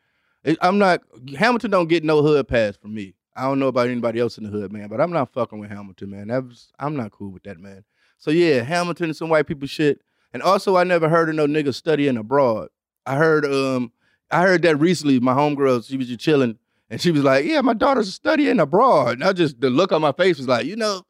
I'm 0.60 0.78
not 0.78 1.02
Hamilton. 1.38 1.70
Don't 1.70 1.88
get 1.88 2.04
no 2.04 2.22
hood 2.22 2.48
pass 2.48 2.76
from 2.76 2.92
me. 2.92 3.14
I 3.36 3.42
don't 3.42 3.58
know 3.58 3.68
about 3.68 3.88
anybody 3.88 4.18
else 4.18 4.38
in 4.38 4.44
the 4.44 4.50
hood, 4.50 4.72
man, 4.72 4.88
but 4.88 5.00
I'm 5.00 5.12
not 5.12 5.32
fucking 5.32 5.58
with 5.58 5.70
Hamilton, 5.70 6.10
man. 6.10 6.28
That 6.28 6.44
was, 6.44 6.72
I'm 6.78 6.96
not 6.96 7.12
cool 7.12 7.30
with 7.30 7.44
that, 7.44 7.58
man. 7.58 7.84
So 8.18 8.30
yeah, 8.30 8.62
Hamilton 8.62 9.06
and 9.06 9.16
some 9.16 9.28
white 9.28 9.46
people 9.46 9.68
shit. 9.68 10.00
And 10.32 10.42
also, 10.42 10.76
I 10.76 10.84
never 10.84 11.08
heard 11.08 11.28
of 11.28 11.34
no 11.34 11.46
nigga 11.46 11.74
studying 11.74 12.16
abroad. 12.16 12.68
I 13.06 13.16
heard 13.16 13.44
um 13.44 13.92
I 14.30 14.42
heard 14.42 14.62
that 14.62 14.76
recently. 14.76 15.20
My 15.20 15.34
homegirl, 15.34 15.86
she 15.86 15.96
was 15.96 16.08
just 16.08 16.20
chilling, 16.20 16.58
and 16.90 17.00
she 17.00 17.10
was 17.10 17.22
like, 17.22 17.44
"Yeah, 17.44 17.60
my 17.60 17.74
daughter's 17.74 18.12
studying 18.12 18.60
abroad." 18.60 19.14
And 19.14 19.24
I 19.24 19.32
just 19.32 19.60
the 19.60 19.70
look 19.70 19.92
on 19.92 20.02
my 20.02 20.12
face 20.12 20.38
was 20.38 20.48
like, 20.48 20.66
you 20.66 20.76
know, 20.76 21.02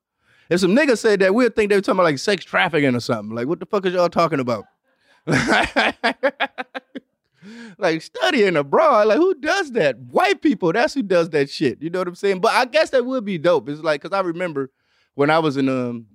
if 0.50 0.60
some 0.60 0.76
nigga 0.76 0.96
said 0.98 1.20
that, 1.20 1.34
we'd 1.34 1.56
think 1.56 1.70
they 1.70 1.76
were 1.76 1.82
talking 1.82 1.96
about 1.96 2.04
like 2.04 2.18
sex 2.18 2.44
trafficking 2.44 2.94
or 2.94 3.00
something. 3.00 3.34
Like, 3.34 3.48
what 3.48 3.60
the 3.60 3.66
fuck 3.66 3.86
is 3.86 3.94
y'all 3.94 4.08
talking 4.08 4.40
about? 4.40 4.64
like 7.78 8.02
studying 8.02 8.56
abroad, 8.56 9.08
like 9.08 9.16
who 9.18 9.34
does 9.34 9.72
that? 9.72 9.98
White 9.98 10.40
people, 10.42 10.72
that's 10.72 10.94
who 10.94 11.02
does 11.02 11.30
that 11.30 11.50
shit. 11.50 11.82
You 11.82 11.90
know 11.90 11.98
what 12.00 12.08
I'm 12.08 12.14
saying? 12.14 12.40
But 12.40 12.52
I 12.52 12.64
guess 12.66 12.90
that 12.90 13.04
would 13.04 13.24
be 13.24 13.38
dope. 13.38 13.68
It's 13.68 13.80
like, 13.80 14.00
cause 14.02 14.12
I 14.12 14.20
remember 14.20 14.70
when 15.14 15.30
I 15.30 15.38
was 15.40 15.56
in 15.56 15.68
um 15.68 16.06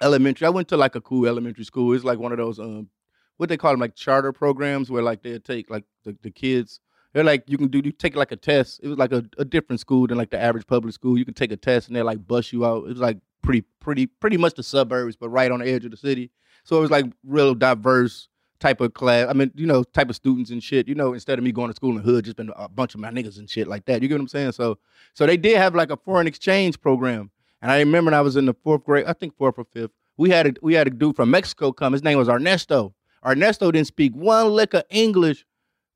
elementary, 0.00 0.46
I 0.46 0.50
went 0.50 0.68
to 0.68 0.76
like 0.76 0.94
a 0.94 1.00
cool 1.00 1.26
elementary 1.26 1.64
school. 1.64 1.92
It's 1.94 2.04
like 2.04 2.18
one 2.18 2.32
of 2.32 2.38
those 2.38 2.58
um 2.58 2.88
what 3.36 3.48
they 3.48 3.56
call 3.56 3.72
them 3.72 3.80
like 3.80 3.94
charter 3.94 4.32
programs 4.32 4.90
where 4.90 5.02
like 5.02 5.22
they 5.22 5.38
take 5.38 5.68
like 5.68 5.84
the, 6.04 6.16
the 6.22 6.30
kids 6.30 6.80
they're 7.16 7.24
like 7.24 7.44
you 7.46 7.56
can 7.56 7.68
do 7.68 7.80
you 7.82 7.92
take 7.92 8.14
like 8.14 8.30
a 8.30 8.36
test. 8.36 8.80
It 8.82 8.88
was 8.88 8.98
like 8.98 9.10
a, 9.10 9.24
a 9.38 9.44
different 9.46 9.80
school 9.80 10.06
than 10.06 10.18
like 10.18 10.28
the 10.28 10.38
average 10.38 10.66
public 10.66 10.92
school. 10.92 11.16
You 11.16 11.24
can 11.24 11.32
take 11.32 11.50
a 11.50 11.56
test 11.56 11.88
and 11.88 11.96
they 11.96 12.02
like 12.02 12.26
bust 12.26 12.52
you 12.52 12.66
out. 12.66 12.84
It 12.84 12.88
was 12.88 12.98
like 12.98 13.16
pretty 13.40 13.62
pretty 13.80 14.06
pretty 14.06 14.36
much 14.36 14.52
the 14.52 14.62
suburbs 14.62 15.16
but 15.16 15.30
right 15.30 15.50
on 15.50 15.60
the 15.60 15.66
edge 15.66 15.86
of 15.86 15.92
the 15.92 15.96
city. 15.96 16.30
So 16.64 16.76
it 16.76 16.80
was 16.80 16.90
like 16.90 17.06
real 17.24 17.54
diverse 17.54 18.28
type 18.58 18.80
of 18.80 18.94
class 18.94 19.26
i 19.28 19.34
mean 19.34 19.50
you 19.54 19.66
know 19.66 19.82
type 19.82 20.08
of 20.08 20.16
students 20.16 20.50
and 20.50 20.62
shit 20.62 20.88
you 20.88 20.94
know 20.94 21.12
instead 21.12 21.38
of 21.38 21.44
me 21.44 21.52
going 21.52 21.68
to 21.68 21.76
school 21.76 21.90
in 21.90 21.96
the 21.96 22.02
hood 22.02 22.24
just 22.24 22.38
been 22.38 22.50
a 22.56 22.66
bunch 22.70 22.94
of 22.94 23.00
my 23.00 23.10
niggas 23.10 23.36
and 23.38 23.50
shit 23.50 23.68
like 23.68 23.84
that. 23.84 24.00
You 24.00 24.08
get 24.08 24.14
what 24.14 24.22
i'm 24.22 24.28
saying? 24.28 24.52
So 24.52 24.78
so 25.14 25.26
they 25.26 25.36
did 25.36 25.56
have 25.56 25.74
like 25.74 25.90
a 25.90 25.96
foreign 25.96 26.26
exchange 26.26 26.80
program 26.80 27.30
and 27.62 27.70
i 27.70 27.78
remember 27.78 28.10
when 28.10 28.18
i 28.18 28.20
was 28.20 28.36
in 28.36 28.46
the 28.46 28.54
fourth 28.54 28.84
grade 28.84 29.06
i 29.06 29.12
think 29.12 29.36
fourth 29.36 29.58
or 29.58 29.64
fifth 29.64 29.92
we 30.16 30.30
had 30.30 30.46
a 30.46 30.52
we 30.62 30.74
had 30.74 30.86
a 30.86 30.90
dude 30.90 31.16
from 31.16 31.30
mexico 31.30 31.72
come 31.72 31.92
his 31.92 32.02
name 32.02 32.18
was 32.18 32.28
ernesto 32.28 32.94
Ernesto 33.26 33.72
didn't 33.72 33.88
speak 33.88 34.14
one 34.14 34.50
lick 34.50 34.72
of 34.72 34.84
English 34.88 35.44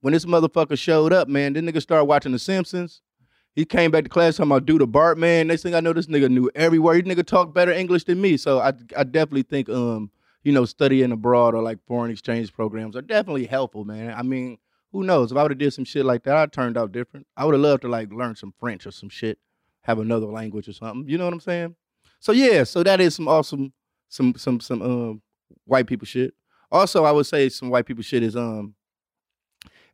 when 0.00 0.12
this 0.12 0.24
motherfucker 0.24 0.78
showed 0.78 1.12
up, 1.12 1.28
man. 1.28 1.52
This 1.52 1.62
nigga 1.62 1.80
started 1.80 2.06
watching 2.06 2.32
The 2.32 2.38
Simpsons. 2.38 3.02
He 3.54 3.64
came 3.64 3.90
back 3.90 4.04
to 4.04 4.10
class 4.10 4.36
talking 4.36 4.50
about 4.50 4.66
do 4.66 4.78
the 4.78 4.86
Bart, 4.86 5.18
man. 5.18 5.46
Next 5.46 5.62
thing 5.62 5.74
I 5.74 5.80
know, 5.80 5.92
this 5.92 6.06
nigga 6.06 6.30
knew 6.30 6.50
every 6.54 6.78
word. 6.78 7.04
This 7.04 7.14
nigga 7.14 7.26
talked 7.26 7.54
better 7.54 7.72
English 7.72 8.04
than 8.04 8.20
me. 8.20 8.36
So 8.36 8.60
I, 8.60 8.72
I 8.96 9.04
definitely 9.04 9.42
think, 9.42 9.68
um, 9.68 10.10
you 10.42 10.52
know, 10.52 10.64
studying 10.64 11.12
abroad 11.12 11.54
or 11.54 11.62
like 11.62 11.78
foreign 11.86 12.10
exchange 12.10 12.52
programs 12.52 12.96
are 12.96 13.02
definitely 13.02 13.46
helpful, 13.46 13.84
man. 13.84 14.14
I 14.16 14.22
mean, 14.22 14.58
who 14.92 15.04
knows? 15.04 15.30
If 15.30 15.38
I 15.38 15.42
would 15.42 15.52
have 15.52 15.58
did 15.58 15.72
some 15.72 15.84
shit 15.84 16.04
like 16.04 16.24
that, 16.24 16.36
I 16.36 16.46
turned 16.46 16.76
out 16.76 16.92
different. 16.92 17.26
I 17.36 17.44
would 17.44 17.54
have 17.54 17.60
loved 17.60 17.82
to 17.82 17.88
like 17.88 18.12
learn 18.12 18.34
some 18.34 18.54
French 18.58 18.86
or 18.86 18.92
some 18.92 19.08
shit, 19.08 19.38
have 19.82 19.98
another 19.98 20.26
language 20.26 20.68
or 20.68 20.72
something. 20.72 21.08
You 21.08 21.18
know 21.18 21.24
what 21.24 21.34
I'm 21.34 21.40
saying? 21.40 21.74
So 22.20 22.32
yeah, 22.32 22.64
so 22.64 22.82
that 22.82 23.00
is 23.00 23.14
some 23.14 23.28
awesome, 23.28 23.72
some 24.08 24.34
some 24.36 24.60
some 24.60 24.82
um 24.82 25.22
white 25.64 25.86
people 25.86 26.06
shit. 26.06 26.34
Also, 26.70 27.04
I 27.04 27.12
would 27.12 27.26
say 27.26 27.48
some 27.48 27.70
white 27.70 27.86
people 27.86 28.02
shit 28.02 28.22
is 28.22 28.36
um. 28.36 28.74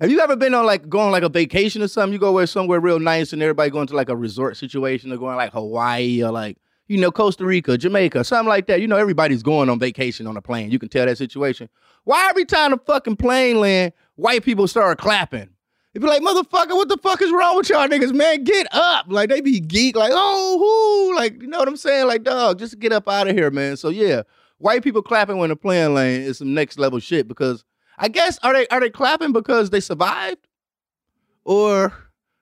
Have 0.01 0.11
you 0.11 0.21
ever 0.21 0.37
been 0.37 0.53
on 0.53 0.67
like 0.67 0.91
going 0.91 1.11
like 1.11 1.23
a 1.23 1.29
vacation 1.31 1.81
or 1.81 1.89
something? 1.89 2.13
You 2.13 2.19
go 2.19 2.33
where 2.33 2.47
somewhere 2.47 2.81
real 2.81 2.99
nice 2.99 3.33
and 3.33 3.41
everybody 3.41 3.71
going 3.71 3.87
to 3.87 3.97
like 3.97 4.11
a 4.11 4.17
resort 4.17 4.59
situation 4.59 5.11
or 5.11 5.17
going 5.17 5.37
like 5.37 5.53
Hawaii 5.53 6.23
or 6.23 6.31
like 6.31 6.59
you 6.87 6.99
know 6.99 7.11
Costa 7.11 7.47
Rica, 7.47 7.79
Jamaica, 7.79 8.23
something 8.25 8.49
like 8.49 8.67
that. 8.67 8.81
You 8.81 8.89
know 8.89 8.97
everybody's 8.97 9.43
going 9.43 9.71
on 9.71 9.79
vacation 9.79 10.27
on 10.27 10.37
a 10.37 10.43
plane. 10.43 10.71
You 10.71 10.79
can 10.79 10.91
tell 10.91 11.07
that 11.07 11.17
situation. 11.17 11.71
Why 12.05 12.29
every 12.29 12.45
time 12.45 12.73
the 12.73 12.79
fucking 12.79 13.17
plane 13.17 13.59
land, 13.59 13.95
white 14.17 14.45
people 14.45 14.69
start 14.69 14.99
clapping? 14.99 15.49
Be 16.01 16.07
like, 16.07 16.23
motherfucker, 16.23 16.77
what 16.77 16.89
the 16.89 16.99
fuck 16.99 17.23
is 17.23 17.31
wrong 17.33 17.57
with 17.57 17.69
y'all 17.69 17.89
niggas, 17.89 18.15
man? 18.15 18.45
Get 18.45 18.67
up. 18.73 19.07
Like, 19.09 19.29
they 19.29 19.41
be 19.41 19.61
geek, 19.61 19.97
like, 19.97 20.13
oh, 20.15 20.59
who? 20.59 21.17
Like, 21.17 21.41
you 21.41 21.49
know 21.49 21.59
what 21.59 21.69
I'm 21.69 21.77
saying? 21.77 22.07
Like, 22.07 22.23
dog, 22.23 22.59
just 22.59 22.79
get 22.79 22.93
up 22.93 23.09
out 23.09 23.29
of 23.29 23.37
here, 23.37 23.51
man. 23.51 23.77
So, 23.77 23.89
yeah, 23.89 24.23
white 24.59 24.83
people 24.83 25.03
clapping 25.03 25.39
when 25.39 25.51
the 25.51 25.57
plane 25.57 25.95
lane 25.95 26.23
is 26.23 26.39
some 26.39 26.55
next 26.55 26.79
level 26.79 26.99
shit 26.99 27.29
because 27.29 27.65
I 27.99 28.09
guess, 28.09 28.39
are 28.43 28.53
they 28.53 28.67
are 28.69 28.81
they 28.81 28.91
clapping 28.91 29.33
because 29.33 29.71
they 29.71 29.81
survived? 29.81 30.47
Or 31.45 31.93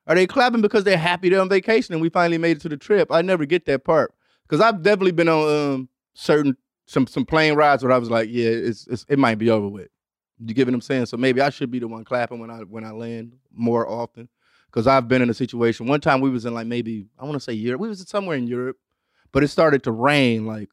are 0.07 0.14
they 0.14 0.27
clapping 0.27 0.62
because 0.62 0.85
they're 0.85 0.99
happy 0.99 1.29
they're 1.29 1.40
on 1.40 1.49
vacation 1.49 1.93
and 1.93 2.03
we 2.03 2.09
finally 2.09 2.38
made 2.38 2.57
it 2.57 2.61
to 2.62 2.69
the 2.69 2.77
trip? 2.77 3.12
I 3.12 3.23
never 3.23 3.45
get 3.45 3.67
that 3.67 3.85
part 3.85 4.14
because 4.43 4.61
I've 4.61 4.83
definitely 4.83 5.12
been 5.12 5.29
on 5.29 5.75
um, 5.75 5.88
certain 6.14 6.57
some 6.87 7.07
some 7.07 7.25
plane 7.25 7.55
rides 7.55 7.83
where 7.83 7.93
I 7.93 7.99
was 7.99 8.11
like, 8.11 8.29
yeah, 8.31 8.49
it's, 8.49 8.87
it's 8.88 9.07
it 9.09 9.19
might 9.19 9.38
be 9.38 9.51
over 9.51 9.69
with. 9.69 9.88
You 10.45 10.55
get 10.55 10.67
what 10.67 10.75
I'm 10.75 10.81
saying? 10.81 11.07
So 11.07 11.17
maybe 11.17 11.40
I 11.40 11.51
should 11.51 11.71
be 11.71 11.79
the 11.79 11.88
one 11.88 12.05
clapping 12.05 12.40
when 12.40 12.51
I 12.51 12.59
when 12.61 12.85
I 12.85 12.90
land 12.90 13.33
more 13.57 13.88
often. 13.88 14.29
Cause 14.71 14.88
I've 14.88 15.07
been 15.07 15.23
in 15.23 15.31
a 15.31 15.35
situation. 15.35 15.87
One 15.87 16.01
time 16.01 16.21
we 16.21 16.31
was 16.31 16.45
in 16.45 16.53
like 16.53 16.67
maybe 16.67 17.07
I 17.19 17.25
want 17.25 17.35
to 17.35 17.40
say 17.40 17.53
Europe. 17.53 17.81
We 17.81 17.88
was 17.88 18.09
somewhere 18.09 18.37
in 18.37 18.49
Europe, 18.49 18.77
but 19.31 19.45
it 19.45 19.49
started 19.49 19.85
to 19.85 19.93
rain 19.93 20.47
like 20.47 20.71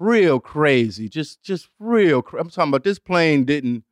real 0.00 0.40
crazy. 0.40 1.08
Just 1.08 1.40
just 1.42 1.68
real. 1.78 2.22
Cra- 2.22 2.40
I'm 2.40 2.50
talking 2.50 2.70
about 2.70 2.82
this 2.82 2.98
plane 2.98 3.44
didn't. 3.44 3.84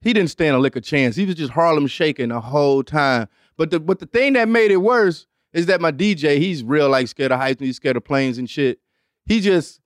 He 0.00 0.12
didn't 0.12 0.30
stand 0.30 0.54
a 0.54 0.60
lick 0.60 0.76
of 0.76 0.84
chance. 0.84 1.16
He 1.16 1.26
was 1.26 1.34
just 1.34 1.52
Harlem 1.52 1.88
shaking 1.88 2.28
the 2.28 2.40
whole 2.40 2.84
time. 2.84 3.28
But 3.56 3.72
the 3.72 3.80
but 3.80 3.98
the 3.98 4.06
thing 4.06 4.34
that 4.34 4.48
made 4.48 4.70
it 4.70 4.76
worse 4.76 5.26
is 5.52 5.66
that 5.66 5.80
my 5.80 5.90
DJ, 5.90 6.38
he's 6.38 6.62
real 6.62 6.88
like 6.88 7.08
scared 7.08 7.32
of 7.32 7.40
heights 7.40 7.58
and 7.60 7.66
he's 7.66 7.76
scared 7.76 7.96
of 7.96 8.04
planes 8.04 8.38
and 8.38 8.48
shit. 8.48 8.78
He 9.26 9.40
just 9.40 9.80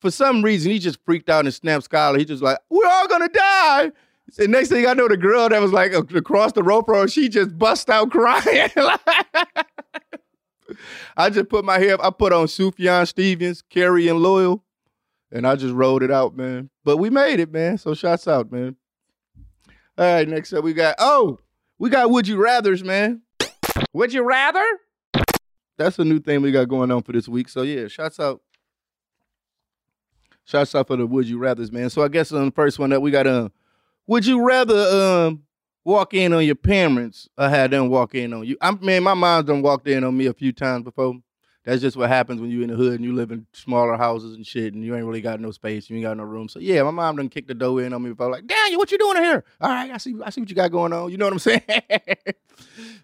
for 0.00 0.10
some 0.10 0.42
reason, 0.42 0.72
he 0.72 0.78
just 0.78 0.98
freaked 1.04 1.28
out 1.28 1.44
and 1.44 1.52
snapped 1.52 1.88
Skylar. 1.88 2.18
He 2.18 2.24
just 2.24 2.42
like, 2.42 2.58
we're 2.70 2.86
all 2.86 3.08
gonna 3.08 3.28
die. 3.28 3.92
And 4.38 4.52
next 4.52 4.68
thing 4.70 4.86
I 4.86 4.94
know, 4.94 5.08
the 5.08 5.16
girl 5.16 5.48
that 5.48 5.60
was 5.60 5.72
like 5.72 5.92
across 5.92 6.52
the 6.52 6.62
rope 6.62 6.88
row, 6.88 7.06
she 7.06 7.28
just 7.28 7.58
bust 7.58 7.90
out 7.90 8.10
crying. 8.10 8.70
I 11.16 11.28
just 11.28 11.48
put 11.48 11.64
my 11.64 11.78
hair, 11.78 11.94
up. 11.94 12.00
I 12.02 12.10
put 12.10 12.32
on 12.32 12.46
Sufjan 12.46 13.06
Stevens, 13.06 13.62
Carrie 13.68 14.08
and 14.08 14.20
Lowell, 14.20 14.64
and 15.30 15.46
I 15.46 15.56
just 15.56 15.74
rolled 15.74 16.02
it 16.02 16.10
out, 16.10 16.34
man. 16.34 16.70
But 16.84 16.96
we 16.96 17.10
made 17.10 17.40
it, 17.40 17.52
man. 17.52 17.76
So 17.76 17.92
shots 17.94 18.26
out, 18.26 18.50
man. 18.50 18.76
All 19.98 20.14
right, 20.14 20.26
next 20.26 20.52
up 20.54 20.64
we 20.64 20.72
got, 20.72 20.94
oh, 20.98 21.38
we 21.78 21.90
got 21.90 22.10
Would 22.10 22.26
You 22.26 22.38
Rathers, 22.38 22.82
man. 22.82 23.20
Would 23.92 24.14
you 24.14 24.22
rather? 24.22 24.64
That's 25.76 25.98
a 25.98 26.04
new 26.04 26.20
thing 26.20 26.40
we 26.40 26.52
got 26.52 26.68
going 26.68 26.90
on 26.90 27.02
for 27.02 27.12
this 27.12 27.28
week. 27.28 27.50
So 27.50 27.62
yeah, 27.62 27.88
shots 27.88 28.18
out 28.18 28.40
Shouts 30.44 30.74
out 30.74 30.88
for 30.88 30.96
the 30.96 31.06
would 31.06 31.28
you 31.28 31.38
rather's, 31.38 31.70
man. 31.70 31.90
So 31.90 32.02
I 32.02 32.08
guess 32.08 32.32
on 32.32 32.46
the 32.46 32.50
first 32.50 32.78
one 32.78 32.90
that 32.90 33.00
we 33.00 33.10
got 33.10 33.26
um, 33.26 33.52
would 34.12 34.26
you 34.26 34.44
rather 34.46 34.76
um 35.26 35.42
walk 35.84 36.12
in 36.12 36.34
on 36.34 36.44
your 36.44 36.54
parents 36.54 37.30
or 37.38 37.48
have 37.48 37.70
them 37.70 37.88
walk 37.88 38.14
in 38.14 38.34
on 38.34 38.44
you? 38.44 38.58
I'm 38.60 38.78
man, 38.82 39.02
my 39.02 39.14
mom's 39.14 39.46
done 39.46 39.62
walked 39.62 39.88
in 39.88 40.04
on 40.04 40.14
me 40.14 40.26
a 40.26 40.34
few 40.34 40.52
times 40.52 40.84
before. 40.84 41.14
That's 41.64 41.80
just 41.80 41.96
what 41.96 42.08
happens 42.10 42.40
when 42.40 42.50
you're 42.50 42.64
in 42.64 42.68
the 42.68 42.74
hood 42.74 42.94
and 42.94 43.04
you 43.04 43.14
live 43.14 43.30
in 43.30 43.46
smaller 43.54 43.96
houses 43.96 44.34
and 44.34 44.46
shit, 44.46 44.74
and 44.74 44.84
you 44.84 44.94
ain't 44.94 45.06
really 45.06 45.22
got 45.22 45.40
no 45.40 45.50
space, 45.50 45.88
you 45.88 45.96
ain't 45.96 46.04
got 46.04 46.16
no 46.18 46.24
room. 46.24 46.48
So 46.48 46.58
yeah, 46.58 46.82
my 46.82 46.90
mom 46.90 47.16
done 47.16 47.30
kicked 47.30 47.48
the 47.48 47.54
door 47.54 47.80
in 47.80 47.94
on 47.94 48.02
me 48.02 48.10
before, 48.10 48.30
like, 48.30 48.46
Daniel, 48.46 48.78
what 48.78 48.92
you 48.92 48.98
doing 48.98 49.16
in 49.16 49.22
here? 49.22 49.44
All 49.60 49.70
right, 49.70 49.90
I 49.90 49.96
see, 49.96 50.14
I 50.22 50.30
see 50.30 50.42
what 50.42 50.50
you 50.50 50.56
got 50.56 50.72
going 50.72 50.92
on. 50.92 51.10
You 51.10 51.16
know 51.16 51.26
what 51.26 51.34
I'm 51.34 51.38
saying? 51.38 51.62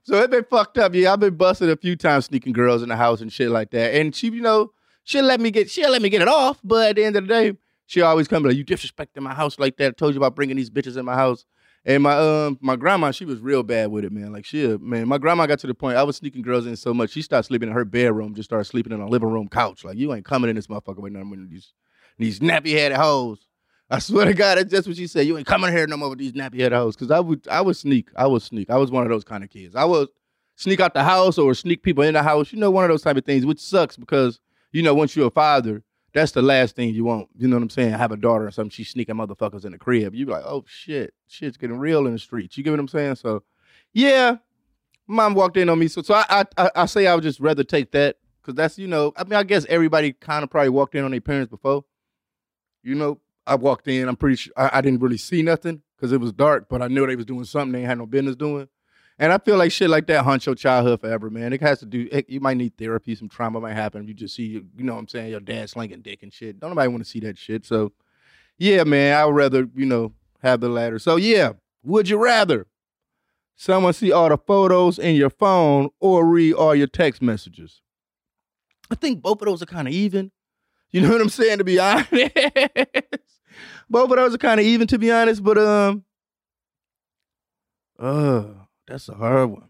so 0.03 0.17
it 0.17 0.31
been 0.31 0.45
fucked 0.45 0.77
up. 0.77 0.93
Yeah, 0.93 1.13
I've 1.13 1.21
been 1.21 1.37
busted 1.37 1.71
a 1.71 1.77
few 1.77 1.97
times 1.97 2.27
sneaking 2.27 2.53
girls 2.53 2.83
in 2.83 2.91
the 2.91 2.97
house 2.97 3.21
and 3.23 3.33
shit 3.33 3.49
like 3.49 3.71
that. 3.71 3.95
And 3.95 4.15
she, 4.15 4.27
you 4.27 4.43
know, 4.43 4.73
she'll 5.05 5.25
let 5.25 5.41
me 5.41 5.53
get 5.53 5.71
she'll 5.71 5.91
let 5.91 6.03
me 6.03 6.11
get 6.11 6.21
it 6.21 6.29
off, 6.29 6.59
but 6.63 6.91
at 6.91 6.97
the 6.97 7.05
end 7.05 7.17
of 7.17 7.23
the 7.23 7.29
day, 7.29 7.57
she 7.89 8.03
always 8.03 8.29
come 8.29 8.45
like, 8.45 8.55
"You 8.55 8.65
disrespecting 8.65 9.23
my 9.23 9.35
house 9.35 9.59
like 9.59 9.79
that." 9.79 9.89
I 9.89 9.91
told 9.93 10.15
you 10.15 10.21
about 10.21 10.37
bringing 10.37 10.57
these 10.57 10.71
bitches 10.71 10.97
in 10.99 11.07
my 11.07 11.15
house. 11.15 11.45
And 11.87 12.03
my 12.03 12.19
um 12.19 12.59
my 12.61 12.77
grandma, 12.77 13.13
she 13.13 13.25
was 13.25 13.41
real 13.41 13.63
bad 13.63 13.91
with 13.91 14.05
it, 14.05 14.13
man. 14.13 14.31
Like 14.31 14.45
she, 14.45 14.77
man, 14.77 15.09
my 15.09 15.17
grandma 15.17 15.47
got 15.47 15.59
to 15.61 15.67
the 15.67 15.75
point 15.75 15.97
I 15.97 16.03
was 16.03 16.17
sneaking 16.17 16.43
girls 16.43 16.67
in 16.67 16.77
so 16.77 16.93
much 16.93 17.11
she 17.11 17.23
started 17.23 17.45
sleeping 17.45 17.71
in 17.71 17.75
her 17.75 17.87
bedroom, 17.87 18.35
just 18.35 18.51
started 18.51 18.67
sleeping 18.67 18.93
in 18.93 19.01
a 19.01 19.09
living 19.09 19.31
room 19.31 19.49
couch. 19.49 19.85
Like 19.85 19.97
you 19.97 20.13
ain't 20.13 20.27
coming 20.27 20.51
in 20.51 20.57
this 20.57 20.67
motherfucker 20.67 20.99
with 20.99 21.15
none 21.15 21.33
of 21.33 21.51
these 21.51 21.73
these 22.19 22.41
nappy 22.41 22.73
headed 22.73 22.99
hoes. 22.99 23.47
I 23.89 24.01
swear 24.01 24.27
to 24.27 24.35
God, 24.35 24.59
that's 24.59 24.71
just 24.71 24.87
what 24.87 24.99
she 24.99 25.07
said. 25.07 25.27
You 25.27 25.39
ain't 25.39 25.47
coming 25.47 25.73
here 25.73 25.87
no 25.87 25.97
more 25.97 26.11
with 26.11 26.19
these 26.19 26.33
nappy 26.33 26.61
headed 26.61 26.77
hoes. 26.77 26.95
Cause 26.95 27.11
I 27.11 27.21
would 27.21 27.49
I 27.49 27.63
would 27.63 27.77
sneak. 27.77 28.11
I 28.17 28.27
would 28.27 28.43
sneak. 28.43 28.69
I 28.69 28.77
was 28.77 28.91
one 28.91 29.05
of 29.05 29.09
those 29.09 29.25
kind 29.25 29.43
of 29.43 29.49
kids. 29.49 29.75
I 29.75 29.87
would 29.87 30.09
sneak 30.57 30.81
out 30.81 30.93
the 30.93 31.05
house 31.05 31.39
or 31.39 31.55
sneak 31.55 31.83
people 31.83 32.05
in 32.05 32.13
the 32.13 32.23
house. 32.23 32.53
You 32.53 32.59
know, 32.59 32.71
one 32.71 32.85
of 32.85 32.91
those 32.91 33.03
type 33.03 33.17
of 33.17 33.25
things, 33.25 33.47
which 33.47 33.61
sucks 33.61 33.97
because 33.97 34.41
you 34.73 34.83
know, 34.83 34.95
once 34.95 35.17
you're 35.17 35.29
a 35.29 35.31
father, 35.31 35.83
that's 36.19 36.33
the 36.33 36.43
last 36.43 36.77
thing 36.77 36.95
you 36.95 37.05
want. 37.05 37.29
You 37.37 37.49
know 37.49 37.57
what 37.57 37.63
I'm 37.63 37.71
saying? 37.71 37.93
Have 37.93 38.13
a 38.13 38.17
daughter 38.17 38.47
or 38.47 38.51
something, 38.51 38.71
she's 38.71 38.89
sneaking 38.89 39.15
motherfuckers 39.15 39.65
in 39.65 39.73
the 39.73 39.79
crib. 39.79 40.15
You 40.15 40.27
be 40.27 40.33
like, 40.33 40.45
oh 40.45 40.65
shit, 40.67 41.15
shit's 41.29 41.57
getting 41.57 41.79
real 41.79 42.07
in 42.07 42.13
the 42.13 42.19
streets. 42.19 42.57
You 42.57 42.65
get 42.65 42.71
what 42.71 42.81
I'm 42.81 42.89
saying? 42.89 43.17
So, 43.17 43.43
yeah, 43.93 44.37
mom 45.07 45.35
walked 45.35 45.57
in 45.57 45.69
on 45.69 45.79
me. 45.79 45.89
So, 45.89 46.03
so 46.03 46.15
I, 46.15 46.45
I, 46.57 46.71
I 46.75 46.87
say 46.87 47.07
I 47.07 47.15
would 47.15 47.23
just 47.23 47.41
rather 47.41 47.65
take 47.65 47.93
that 47.93 48.17
because 48.43 48.55
that's, 48.55 48.79
you 48.79 48.89
know, 48.89 49.13
I 49.17 49.25
mean, 49.25 49.35
I 49.35 49.45
guess 49.45 49.65
everybody 49.69 50.13
kind 50.13 50.43
of 50.43 50.51
probably 50.51 50.71
walked 50.71 50.95
in 50.95 51.05
on 51.05 51.11
their 51.11 51.21
parents 51.21 51.51
before. 51.51 51.85
You 52.83 52.95
know, 52.95 53.21
I 53.47 53.55
walked 53.55 53.89
in. 53.89 54.09
I'm 54.09 54.17
pretty 54.17 54.37
sure 54.37 54.53
I, 54.57 54.71
I 54.75 54.81
didn't 54.81 55.01
really 55.01 55.19
see 55.19 55.43
nothing 55.43 55.83
because 55.97 56.13
it 56.13 56.21
was 56.21 56.33
dark, 56.33 56.69
but 56.69 56.83
I 56.83 56.89
knew 56.89 57.07
they 57.07 57.17
was 57.17 57.27
doing 57.27 57.45
something 57.45 57.73
they 57.73 57.87
had 57.87 57.99
no 57.99 58.07
business 58.07 58.37
doing. 58.37 58.69
And 59.21 59.33
I 59.33 59.39
feel 59.39 59.57
like 59.57 59.73
shit 59.73 59.91
like 59.91 60.07
that 60.07 60.25
haunts 60.25 60.47
your 60.47 60.55
childhood 60.55 61.01
forever, 61.01 61.29
man. 61.29 61.53
It 61.53 61.61
has 61.61 61.81
to 61.81 61.87
do. 61.87 62.09
It, 62.13 62.31
you 62.31 62.41
might 62.41 62.57
need 62.57 62.77
therapy. 62.77 63.17
Some 63.17 63.29
trauma 63.29 63.61
might 63.61 63.75
happen. 63.75 64.07
You 64.07 64.15
just 64.15 64.37
see, 64.37 64.45
you 64.45 64.85
know, 64.85 64.95
what 64.95 65.01
I'm 65.01 65.09
saying 65.09 65.31
your 65.31 65.41
dad 65.41 65.69
slinging 65.69 66.03
dick 66.03 66.23
and 66.23 66.33
shit. 66.33 66.61
Don't 66.61 66.71
nobody 66.71 66.89
want 66.89 67.05
to 67.05 67.11
see 67.11 67.19
that 67.21 67.37
shit. 67.37 67.67
So, 67.67 67.93
yeah, 68.59 68.85
man, 68.85 69.17
I 69.17 69.25
would 69.25 69.35
rather 69.35 69.69
you 69.75 69.87
know 69.87 70.13
have 70.43 70.61
the 70.61 70.69
latter. 70.69 71.01
So 71.01 71.17
yeah, 71.17 71.55
would 71.83 72.09
you 72.09 72.23
rather 72.23 72.69
someone 73.57 73.93
see 73.93 74.13
all 74.13 74.29
the 74.29 74.39
photos 74.39 75.01
in 75.01 75.17
your 75.17 75.31
phone 75.31 75.91
or 75.99 76.25
read 76.25 76.55
all 76.55 76.75
your 76.75 76.87
text 76.87 77.21
messages? 77.21 77.81
I 78.91 78.95
think 78.95 79.21
both 79.21 79.43
of 79.43 79.47
those 79.47 79.63
are 79.63 79.67
kind 79.67 79.89
of 79.89 79.95
even. 79.95 80.31
You 80.93 81.01
know 81.03 81.11
what 81.11 81.21
I'm 81.21 81.29
saying? 81.29 81.59
To 81.59 81.65
be 81.65 81.81
honest, 81.81 82.09
both 83.91 84.11
of 84.11 84.17
those 84.17 84.35
are 84.35 84.39
kind 84.39 84.61
of 84.61 84.67
even. 84.67 84.87
To 84.87 84.99
be 84.99 85.11
honest, 85.11 85.43
but 85.43 85.59
um, 85.59 86.05
uh 87.99 88.45
that's 88.89 89.09
a 89.09 89.15
hard 89.15 89.51
one. 89.51 89.69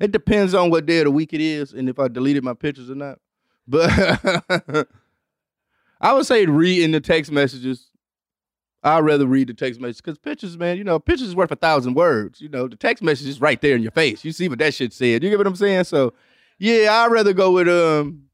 It 0.00 0.12
depends 0.12 0.52
on 0.54 0.70
what 0.70 0.84
day 0.84 0.98
of 0.98 1.04
the 1.04 1.10
week 1.10 1.32
it 1.32 1.40
is 1.40 1.72
and 1.72 1.88
if 1.88 1.98
I 1.98 2.08
deleted 2.08 2.44
my 2.44 2.54
pictures 2.54 2.90
or 2.90 2.94
not. 2.94 3.18
But 3.66 3.90
I 6.00 6.12
would 6.12 6.26
say 6.26 6.46
reading 6.46 6.92
the 6.92 7.00
text 7.00 7.32
messages. 7.32 7.90
I'd 8.82 9.00
rather 9.00 9.26
read 9.26 9.48
the 9.48 9.54
text 9.54 9.80
messages 9.80 10.00
because 10.00 10.18
pictures, 10.18 10.56
man, 10.56 10.76
you 10.76 10.84
know, 10.84 11.00
pictures 11.00 11.28
is 11.28 11.34
worth 11.34 11.50
a 11.50 11.56
thousand 11.56 11.94
words. 11.94 12.40
You 12.40 12.48
know, 12.48 12.68
the 12.68 12.76
text 12.76 13.02
message 13.02 13.26
is 13.26 13.40
right 13.40 13.60
there 13.60 13.74
in 13.74 13.82
your 13.82 13.90
face. 13.90 14.24
You 14.24 14.30
see 14.30 14.48
what 14.48 14.60
that 14.60 14.74
shit 14.74 14.92
said. 14.92 15.24
You 15.24 15.30
get 15.30 15.38
what 15.38 15.46
I'm 15.46 15.56
saying? 15.56 15.84
So, 15.84 16.12
yeah, 16.58 16.92
I'd 16.92 17.10
rather 17.10 17.32
go 17.32 17.52
with 17.52 17.68
um, 17.68 18.26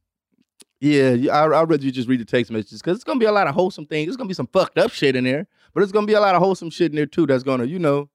yeah, 0.81 1.33
I, 1.33 1.45
I'd 1.45 1.71
rather 1.71 1.77
you 1.77 1.93
just 1.93 2.09
read 2.09 2.21
the 2.21 2.25
text 2.25 2.51
messages 2.51 2.83
because 2.83 2.97
it's 2.97 3.05
gonna 3.05 3.21
be 3.21 3.27
a 3.27 3.33
lot 3.33 3.47
of 3.47 3.55
wholesome 3.55 3.87
things. 3.87 4.09
It's 4.09 4.17
gonna 4.17 4.29
be 4.29 4.35
some 4.35 4.49
fucked 4.49 4.79
up 4.79 4.91
shit 4.91 5.17
in 5.17 5.25
there, 5.25 5.47
but 5.73 5.85
it's 5.85 5.93
gonna 5.93 6.09
be 6.09 6.15
a 6.15 6.21
lot 6.21 6.35
of 6.35 6.43
wholesome 6.43 6.71
shit 6.71 6.91
in 6.91 6.97
there 6.97 7.07
too. 7.07 7.25
That's 7.25 7.45
gonna, 7.45 7.65
you 7.65 7.79
know, 7.79 8.11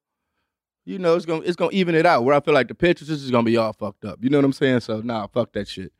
you 0.88 0.97
know, 1.00 1.15
it's 1.15 1.26
gonna 1.26 1.41
it's 1.41 1.58
gonna 1.58 1.71
even 1.73 1.95
it 1.95 2.06
out. 2.06 2.23
Where 2.23 2.34
I 2.34 2.39
feel 2.39 2.54
like 2.54 2.69
the 2.69 2.76
this 2.80 3.10
is 3.10 3.30
gonna 3.30 3.43
be 3.43 3.58
all 3.58 3.73
fucked 3.73 4.06
up. 4.06 4.19
You 4.21 4.30
know 4.30 4.38
what 4.38 4.45
I'm 4.45 4.54
saying? 4.54 4.80
So 4.80 5.02
nah, 5.02 5.28
fuck 5.28 5.52
that 5.54 5.67
shit. 5.67 5.91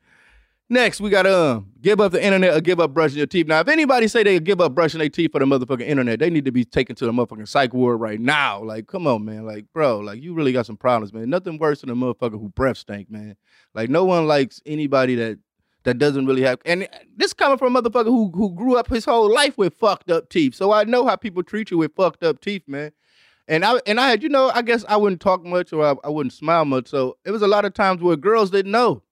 Next, 0.70 1.00
we 1.00 1.10
gotta 1.10 1.36
um, 1.36 1.72
give 1.80 2.00
up 2.00 2.12
the 2.12 2.22
internet 2.22 2.54
or 2.54 2.60
give 2.62 2.80
up 2.80 2.94
brushing 2.94 3.18
your 3.18 3.26
teeth. 3.26 3.46
Now, 3.46 3.60
if 3.60 3.68
anybody 3.68 4.08
say 4.08 4.22
they 4.22 4.40
give 4.40 4.60
up 4.60 4.74
brushing 4.74 4.98
their 4.98 5.08
teeth 5.08 5.32
for 5.32 5.40
the 5.40 5.44
motherfucking 5.44 5.86
internet, 5.86 6.18
they 6.20 6.30
need 6.30 6.46
to 6.46 6.52
be 6.52 6.64
taken 6.64 6.96
to 6.96 7.06
the 7.06 7.12
motherfucking 7.12 7.48
psych 7.48 7.74
ward 7.74 8.00
right 8.00 8.20
now. 8.20 8.62
Like, 8.62 8.86
come 8.86 9.06
on, 9.06 9.24
man. 9.24 9.46
Like, 9.46 9.66
bro, 9.74 9.98
like 9.98 10.22
you 10.22 10.32
really 10.32 10.52
got 10.52 10.66
some 10.66 10.76
problems, 10.76 11.12
man. 11.12 11.28
Nothing 11.28 11.58
worse 11.58 11.82
than 11.82 11.90
a 11.90 11.94
motherfucker 11.94 12.40
who 12.40 12.48
breath 12.48 12.78
stink, 12.78 13.10
man. 13.10 13.36
Like, 13.74 13.90
no 13.90 14.04
one 14.06 14.26
likes 14.26 14.62
anybody 14.64 15.14
that 15.16 15.38
that 15.84 15.98
doesn't 15.98 16.26
really 16.26 16.42
have. 16.42 16.60
And 16.64 16.88
this 17.14 17.32
coming 17.34 17.58
from 17.58 17.76
a 17.76 17.82
motherfucker 17.82 18.06
who 18.06 18.30
who 18.34 18.54
grew 18.54 18.76
up 18.76 18.88
his 18.88 19.04
whole 19.04 19.32
life 19.32 19.58
with 19.58 19.74
fucked 19.74 20.10
up 20.10 20.30
teeth. 20.30 20.54
So 20.54 20.72
I 20.72 20.84
know 20.84 21.06
how 21.06 21.16
people 21.16 21.42
treat 21.42 21.70
you 21.70 21.78
with 21.78 21.94
fucked 21.94 22.22
up 22.22 22.40
teeth, 22.40 22.62
man. 22.66 22.92
And 23.48 23.64
I 23.64 23.80
and 23.86 23.98
I 23.98 24.10
had, 24.10 24.22
you 24.22 24.28
know, 24.28 24.50
I 24.54 24.62
guess 24.62 24.84
I 24.88 24.96
wouldn't 24.96 25.22
talk 25.22 25.44
much 25.44 25.72
or 25.72 25.84
I, 25.84 25.94
I 26.04 26.10
wouldn't 26.10 26.34
smile 26.34 26.66
much. 26.66 26.88
So 26.88 27.16
it 27.24 27.30
was 27.30 27.42
a 27.42 27.48
lot 27.48 27.64
of 27.64 27.72
times 27.72 28.02
where 28.02 28.14
girls 28.14 28.50
didn't 28.50 28.72
know. 28.72 29.02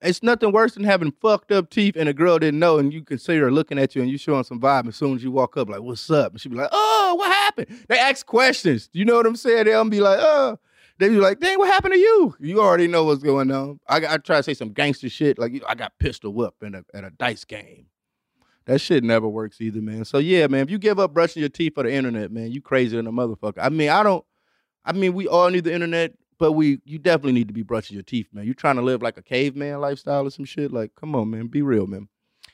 It's 0.00 0.22
nothing 0.22 0.52
worse 0.52 0.74
than 0.74 0.84
having 0.84 1.12
fucked 1.20 1.50
up 1.50 1.70
teeth 1.70 1.96
and 1.96 2.08
a 2.08 2.12
girl 2.12 2.38
didn't 2.38 2.60
know, 2.60 2.78
and 2.78 2.92
you 2.92 3.02
can 3.02 3.18
see 3.18 3.36
her 3.36 3.50
looking 3.50 3.78
at 3.78 3.96
you 3.96 4.02
and 4.02 4.10
you 4.10 4.16
showing 4.18 4.44
some 4.44 4.60
vibe. 4.60 4.86
As 4.86 4.96
soon 4.96 5.16
as 5.16 5.24
you 5.24 5.30
walk 5.32 5.56
up, 5.56 5.68
like, 5.68 5.80
"What's 5.80 6.08
up?" 6.10 6.32
and 6.32 6.40
she 6.40 6.48
be 6.48 6.56
like, 6.56 6.68
"Oh, 6.72 7.14
what 7.18 7.32
happened?" 7.32 7.84
They 7.88 7.98
ask 7.98 8.26
questions. 8.26 8.90
You 8.92 9.04
know 9.04 9.16
what 9.16 9.26
I'm 9.26 9.36
saying? 9.36 9.64
They'll 9.64 9.88
be 9.88 10.00
like, 10.00 10.18
"Oh." 10.20 10.58
They 10.98 11.08
be 11.10 11.16
like, 11.16 11.38
dang, 11.38 11.58
what 11.58 11.68
happened 11.68 11.94
to 11.94 12.00
you? 12.00 12.34
You 12.40 12.60
already 12.60 12.88
know 12.88 13.04
what's 13.04 13.22
going 13.22 13.52
on. 13.52 13.78
I, 13.88 13.98
I 13.98 14.16
try 14.16 14.38
to 14.38 14.42
say 14.42 14.54
some 14.54 14.72
gangster 14.72 15.08
shit, 15.08 15.38
like 15.38 15.62
I 15.68 15.76
got 15.76 15.96
pistol 16.00 16.32
whipped 16.32 16.62
in 16.64 16.74
a 16.74 16.82
at 16.92 17.04
a 17.04 17.10
dice 17.10 17.44
game. 17.44 17.86
That 18.68 18.82
shit 18.82 19.02
never 19.02 19.26
works 19.26 19.62
either, 19.62 19.80
man. 19.80 20.04
So 20.04 20.18
yeah, 20.18 20.46
man, 20.46 20.60
if 20.60 20.70
you 20.70 20.76
give 20.76 20.98
up 20.98 21.14
brushing 21.14 21.40
your 21.40 21.48
teeth 21.48 21.72
for 21.74 21.84
the 21.84 21.90
internet, 21.90 22.30
man, 22.30 22.52
you 22.52 22.60
crazy 22.60 22.96
than 22.96 23.06
a 23.06 23.12
motherfucker. 23.12 23.58
I 23.62 23.70
mean, 23.70 23.88
I 23.88 24.02
don't. 24.02 24.22
I 24.84 24.92
mean, 24.92 25.14
we 25.14 25.26
all 25.26 25.48
need 25.48 25.64
the 25.64 25.72
internet, 25.72 26.12
but 26.38 26.52
we 26.52 26.78
you 26.84 26.98
definitely 26.98 27.32
need 27.32 27.48
to 27.48 27.54
be 27.54 27.62
brushing 27.62 27.94
your 27.94 28.02
teeth, 28.02 28.26
man. 28.30 28.44
You 28.44 28.52
trying 28.52 28.76
to 28.76 28.82
live 28.82 29.00
like 29.00 29.16
a 29.16 29.22
caveman 29.22 29.80
lifestyle 29.80 30.26
or 30.26 30.30
some 30.30 30.44
shit? 30.44 30.70
Like, 30.70 30.94
come 30.94 31.16
on, 31.16 31.30
man, 31.30 31.46
be 31.46 31.62
real, 31.62 31.86
man. 31.86 32.08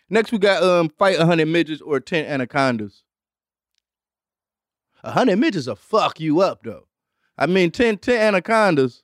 Next, 0.09 0.31
we 0.31 0.39
got 0.39 0.63
um, 0.63 0.89
fight 0.89 1.19
hundred 1.19 1.49
midgets 1.49 1.83
or 1.83 1.99
ten 1.99 2.27
anacondas. 2.27 3.03
A 5.03 5.11
hundred 5.11 5.41
midgets 5.41 5.67
will 5.67 5.75
fuck 5.75 6.21
you 6.21 6.43
up 6.43 6.63
though. 6.63 6.87
I 7.37 7.47
mean, 7.47 7.73
10, 7.73 7.99
10 7.99 8.21
anacondas. 8.21 9.03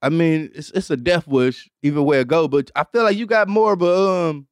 I 0.00 0.10
mean, 0.10 0.52
it's 0.54 0.70
it's 0.70 0.88
a 0.88 0.96
death 0.96 1.26
wish 1.26 1.68
either 1.82 2.00
way 2.00 2.20
it 2.20 2.28
go. 2.28 2.46
But 2.46 2.70
I 2.76 2.84
feel 2.84 3.02
like 3.02 3.16
you 3.16 3.26
got 3.26 3.48
more 3.48 3.72
of 3.72 3.82
a 3.82 4.30
um, 4.30 4.46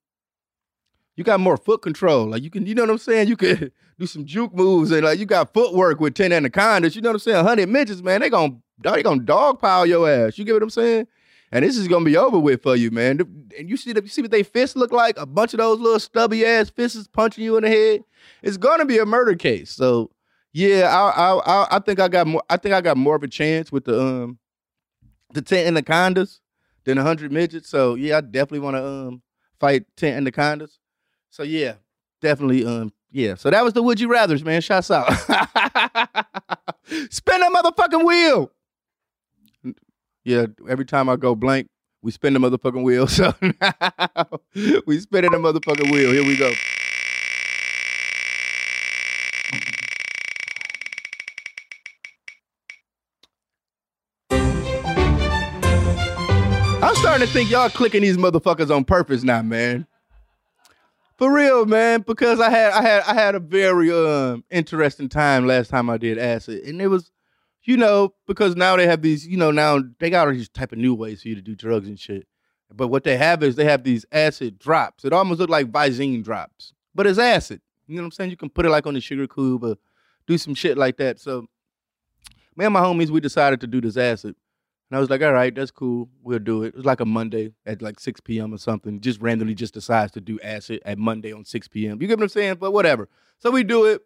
you 1.17 1.25
got 1.25 1.41
more 1.41 1.57
foot 1.57 1.83
control. 1.83 2.27
Like 2.31 2.43
you 2.43 2.51
can, 2.51 2.67
you 2.67 2.75
know 2.75 2.83
what 2.83 2.91
I'm 2.91 2.99
saying? 2.99 3.29
You 3.29 3.37
can 3.37 3.71
do 3.99 4.07
some 4.07 4.25
juke 4.25 4.55
moves 4.55 4.91
and 4.91 5.05
like 5.05 5.19
you 5.19 5.27
got 5.27 5.53
footwork 5.53 6.01
with 6.01 6.15
ten 6.15 6.33
anacondas. 6.33 6.97
You 6.97 7.03
know 7.03 7.11
what 7.11 7.17
I'm 7.17 7.21
saying? 7.21 7.45
Hundred 7.45 7.69
midgets, 7.69 8.03
man. 8.03 8.21
They 8.21 8.31
gonna 8.31 8.57
they 8.83 9.03
gonna 9.03 9.23
dog 9.23 9.61
pile 9.61 9.87
your 9.87 10.09
ass. 10.09 10.39
You 10.39 10.45
get 10.45 10.55
what 10.55 10.63
I'm 10.63 10.71
saying? 10.71 11.07
And 11.53 11.65
this 11.65 11.77
is 11.77 11.87
gonna 11.87 12.05
be 12.05 12.17
over 12.17 12.39
with 12.39 12.63
for 12.63 12.75
you, 12.75 12.91
man. 12.91 13.21
And 13.57 13.71
you 13.71 13.77
see 13.77 13.93
the, 13.93 14.03
you 14.03 14.09
see 14.09 14.23
what 14.23 14.33
they 14.33 14.43
fists 14.43 14.75
look 14.75 14.91
like? 14.91 15.17
A 15.19 15.27
bunch 15.27 15.55
of 15.55 15.59
those 15.59 15.79
little 15.79 16.01
stubby 16.01 16.45
ass 16.45 16.69
fists 16.69 17.07
punching 17.07 17.45
you 17.45 17.57
in 17.57 17.63
the 17.63 17.71
head. 17.71 18.01
It's 18.43 18.57
gonna 18.57 18.85
be 18.85 18.99
a 18.99 19.07
murder 19.07 19.37
case. 19.37 19.71
So 19.71 20.11
yeah, 20.53 20.89
I 20.89 21.35
I 21.35 21.77
I, 21.77 21.79
think 21.79 22.01
I 22.01 22.09
got 22.09 22.27
more. 22.27 22.43
I 22.51 22.57
think 22.57 22.75
I 22.75 22.81
got 22.81 22.97
more 22.97 23.17
of 23.17 23.23
a 23.23 23.29
chance 23.29 23.71
with 23.71 23.85
the 23.85 24.01
um 24.01 24.39
the 25.33 25.43
ten 25.43 25.67
anacondas 25.67 26.41
than 26.85 26.97
hundred 26.97 27.31
midgets. 27.31 27.69
So 27.69 27.95
yeah, 27.95 28.19
I 28.19 28.21
definitely 28.21 28.61
want 28.61 28.77
to 28.77 28.85
um 28.85 29.23
fight 29.61 29.85
ten 29.97 30.17
anacondas. 30.17 30.79
So 31.35 31.43
yeah, 31.43 31.75
definitely 32.21 32.65
um 32.65 32.93
yeah. 33.11 33.35
So 33.35 33.51
that 33.51 33.65
was 33.65 33.73
the 33.73 33.83
would 33.83 33.99
you 33.99 34.09
rather's, 34.09 34.45
man. 34.45 34.61
Shots 34.61 34.89
out. 34.89 35.13
Spin 37.11 37.41
that 37.41 37.51
motherfucking 37.53 38.07
wheel. 38.07 38.53
Yeah, 40.23 40.47
every 40.69 40.85
time 40.85 41.09
I 41.09 41.17
go 41.17 41.35
blank, 41.35 41.67
we 42.03 42.13
spin 42.13 42.35
the 42.35 42.39
motherfucking 42.39 42.85
wheel. 42.85 43.09
So 43.09 43.35
now 43.43 44.31
we 44.87 45.01
spinning 45.01 45.33
the 45.33 45.39
motherfucking 45.39 45.91
wheel. 45.91 46.13
Here 46.13 46.23
we 46.23 46.37
go. 46.37 46.53
I'm 56.81 56.95
starting 56.95 57.27
to 57.27 57.33
think 57.33 57.51
y'all 57.51 57.71
clicking 57.71 58.03
these 58.03 58.19
motherfuckers 58.19 58.73
on 58.73 58.85
purpose 58.85 59.25
now, 59.25 59.43
man. 59.43 59.89
For 61.25 61.33
real, 61.33 61.65
man, 61.65 62.03
because 62.03 62.39
I 62.39 62.51
had 62.51 62.73
I 62.73 62.83
had 62.83 63.03
I 63.05 63.15
had 63.15 63.35
a 63.35 63.41
very 63.41 63.91
um 63.91 64.45
interesting 64.51 65.09
time 65.09 65.47
last 65.47 65.71
time 65.71 65.89
I 65.89 65.97
did 65.97 66.19
acid, 66.19 66.65
and 66.65 66.83
it 66.83 66.89
was, 66.89 67.11
you 67.63 67.79
know, 67.79 68.13
because 68.27 68.57
now 68.57 68.77
they 68.77 68.87
have 68.87 69.01
these, 69.01 69.27
you 69.27 69.39
know, 69.39 69.51
now 69.51 69.81
they 70.01 70.11
got 70.11 70.29
all 70.29 70.35
these 70.35 70.51
type 70.51 70.73
of 70.73 70.79
new 70.79 70.95
ways 70.95 71.23
for 71.23 71.29
you 71.29 71.35
to 71.35 71.41
do 71.41 71.55
drugs 71.55 71.89
and 71.89 71.99
shit. 71.99 72.27
But 72.71 72.89
what 72.89 73.05
they 73.05 73.17
have 73.17 73.43
is 73.43 73.57
they 73.57 73.65
have 73.65 73.85
these 73.85 74.05
acid 74.13 74.59
drops. 74.59 75.07
It 75.07 75.15
almost 75.15 75.41
look 75.41 75.49
like 75.49 75.73
Visine 75.73 76.23
drops, 76.23 76.75
but 76.95 77.07
it's 77.07 77.19
acid. 77.19 77.63
You 77.87 77.95
know 77.97 78.03
what 78.03 78.09
I'm 78.09 78.11
saying? 78.11 78.31
You 78.31 78.37
can 78.37 78.51
put 78.51 78.67
it 78.67 78.71
like 78.71 78.87
on 78.87 78.93
the 78.93 79.01
sugar 79.01 79.27
cube 79.27 79.65
or 79.65 79.77
do 80.27 80.37
some 80.37 80.55
shit 80.55 80.77
like 80.77 80.99
that. 80.99 81.21
So, 81.21 81.47
me 82.55 82.67
and 82.67 82.75
my 82.75 82.83
homies, 82.83 83.09
we 83.09 83.21
decided 83.21 83.63
to 83.63 83.67
do 83.67 83.81
this 83.81 83.97
acid. 83.97 84.37
And 84.95 84.99
I 84.99 85.01
was 85.01 85.11
like, 85.11 85.23
all 85.23 85.33
right, 85.33 85.53
that's 85.53 85.73
cool. 85.73 86.09
We'll 86.23 86.39
do 86.39 86.63
it. 86.63 86.69
It 86.69 86.77
was 86.77 86.85
like 86.85 87.01
a 87.01 87.05
Monday 87.05 87.51
at 87.67 87.83
like 87.83 87.99
6 87.99 88.21
p.m. 88.21 88.55
or 88.55 88.59
something. 88.59 89.01
Just 89.01 89.21
randomly 89.21 89.53
just 89.53 89.75
decides 89.75 90.13
to 90.13 90.21
do 90.21 90.39
acid 90.39 90.83
at 90.85 90.99
Monday 90.99 91.33
on 91.33 91.45
6 91.45 91.67
p.m. 91.67 92.01
You 92.01 92.07
get 92.07 92.17
what 92.17 92.23
I'm 92.23 92.29
saying? 92.29 92.59
But 92.61 92.71
whatever. 92.71 93.09
So 93.41 93.51
we 93.51 93.65
do 93.65 93.87
it. 93.87 94.03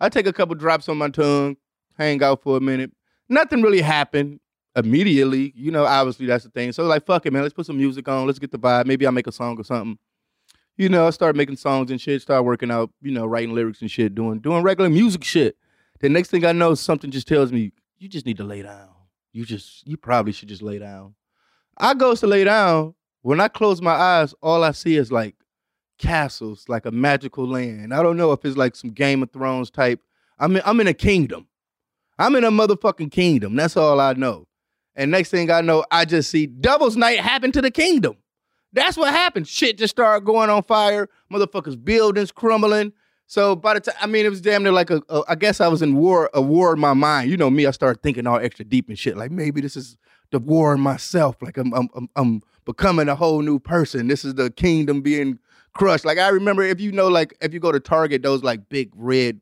I 0.00 0.08
take 0.08 0.26
a 0.26 0.32
couple 0.32 0.54
drops 0.54 0.88
on 0.88 0.96
my 0.96 1.10
tongue, 1.10 1.58
hang 1.98 2.22
out 2.22 2.42
for 2.42 2.56
a 2.56 2.62
minute. 2.62 2.92
Nothing 3.28 3.60
really 3.60 3.82
happened 3.82 4.40
immediately. 4.74 5.52
You 5.54 5.70
know, 5.70 5.84
obviously 5.84 6.24
that's 6.24 6.44
the 6.44 6.50
thing. 6.50 6.72
So 6.72 6.84
like, 6.84 7.04
fuck 7.04 7.26
it, 7.26 7.32
man. 7.34 7.42
Let's 7.42 7.52
put 7.52 7.66
some 7.66 7.76
music 7.76 8.08
on. 8.08 8.24
Let's 8.24 8.38
get 8.38 8.52
the 8.52 8.58
vibe. 8.58 8.86
Maybe 8.86 9.04
I'll 9.04 9.12
make 9.12 9.26
a 9.26 9.32
song 9.32 9.60
or 9.60 9.64
something. 9.64 9.98
You 10.78 10.88
know, 10.88 11.08
I 11.08 11.10
started 11.10 11.36
making 11.36 11.56
songs 11.56 11.90
and 11.90 12.00
shit, 12.00 12.22
start 12.22 12.46
working 12.46 12.70
out, 12.70 12.88
you 13.02 13.10
know, 13.10 13.26
writing 13.26 13.54
lyrics 13.54 13.82
and 13.82 13.90
shit, 13.90 14.14
doing 14.14 14.38
doing 14.38 14.62
regular 14.62 14.88
music 14.88 15.24
shit. 15.24 15.58
The 16.00 16.08
next 16.08 16.30
thing 16.30 16.46
I 16.46 16.52
know, 16.52 16.74
something 16.74 17.10
just 17.10 17.28
tells 17.28 17.52
me, 17.52 17.72
you 17.98 18.08
just 18.08 18.24
need 18.24 18.38
to 18.38 18.44
lay 18.44 18.62
down 18.62 18.88
you 19.32 19.44
just 19.44 19.86
you 19.86 19.96
probably 19.96 20.32
should 20.32 20.48
just 20.48 20.62
lay 20.62 20.78
down. 20.78 21.14
I 21.78 21.94
goes 21.94 22.20
to 22.20 22.26
lay 22.26 22.44
down. 22.44 22.94
When 23.22 23.40
I 23.40 23.48
close 23.48 23.80
my 23.80 23.92
eyes, 23.92 24.34
all 24.42 24.64
I 24.64 24.72
see 24.72 24.96
is 24.96 25.12
like 25.12 25.36
castles, 25.98 26.68
like 26.68 26.86
a 26.86 26.90
magical 26.90 27.46
land. 27.46 27.94
I 27.94 28.02
don't 28.02 28.16
know 28.16 28.32
if 28.32 28.44
it's 28.44 28.56
like 28.56 28.74
some 28.74 28.90
Game 28.90 29.22
of 29.22 29.30
Thrones 29.30 29.70
type. 29.70 30.00
I'm 30.38 30.60
I'm 30.64 30.80
in 30.80 30.86
a 30.88 30.94
kingdom. 30.94 31.46
I'm 32.18 32.36
in 32.36 32.44
a 32.44 32.50
motherfucking 32.50 33.10
kingdom. 33.10 33.56
That's 33.56 33.76
all 33.76 34.00
I 34.00 34.12
know. 34.14 34.46
And 34.94 35.10
next 35.10 35.30
thing 35.30 35.50
I 35.50 35.62
know, 35.62 35.84
I 35.90 36.04
just 36.04 36.30
see 36.30 36.46
Devil's 36.46 36.96
Night 36.96 37.20
happen 37.20 37.52
to 37.52 37.62
the 37.62 37.70
kingdom. 37.70 38.16
That's 38.72 38.96
what 38.96 39.12
happened. 39.12 39.48
Shit 39.48 39.78
just 39.78 39.94
started 39.94 40.24
going 40.24 40.50
on 40.50 40.62
fire. 40.62 41.08
Motherfuckers 41.32 41.82
buildings 41.82 42.32
crumbling. 42.32 42.92
So 43.32 43.56
by 43.56 43.72
the 43.72 43.80
time, 43.80 43.94
I 43.98 44.06
mean, 44.06 44.26
it 44.26 44.28
was 44.28 44.42
damn 44.42 44.62
near 44.62 44.72
like 44.72 44.90
a, 44.90 45.00
a. 45.08 45.22
I 45.26 45.36
guess 45.36 45.62
I 45.62 45.68
was 45.68 45.80
in 45.80 45.96
war, 45.96 46.28
a 46.34 46.42
war 46.42 46.74
in 46.74 46.78
my 46.78 46.92
mind. 46.92 47.30
You 47.30 47.38
know 47.38 47.48
me, 47.48 47.64
I 47.64 47.70
started 47.70 48.02
thinking 48.02 48.26
all 48.26 48.36
extra 48.36 48.62
deep 48.62 48.90
and 48.90 48.98
shit. 48.98 49.16
Like 49.16 49.30
maybe 49.30 49.62
this 49.62 49.74
is 49.74 49.96
the 50.32 50.38
war 50.38 50.74
in 50.74 50.82
myself. 50.82 51.36
Like 51.40 51.56
I'm, 51.56 51.72
I'm, 51.72 51.88
I'm, 51.94 52.10
I'm 52.14 52.42
becoming 52.66 53.08
a 53.08 53.14
whole 53.14 53.40
new 53.40 53.58
person. 53.58 54.06
This 54.06 54.26
is 54.26 54.34
the 54.34 54.50
kingdom 54.50 55.00
being 55.00 55.38
crushed. 55.72 56.04
Like 56.04 56.18
I 56.18 56.28
remember, 56.28 56.62
if 56.62 56.78
you 56.78 56.92
know, 56.92 57.08
like 57.08 57.34
if 57.40 57.54
you 57.54 57.58
go 57.58 57.72
to 57.72 57.80
Target, 57.80 58.22
those 58.22 58.42
like 58.42 58.68
big 58.68 58.92
red, 58.94 59.40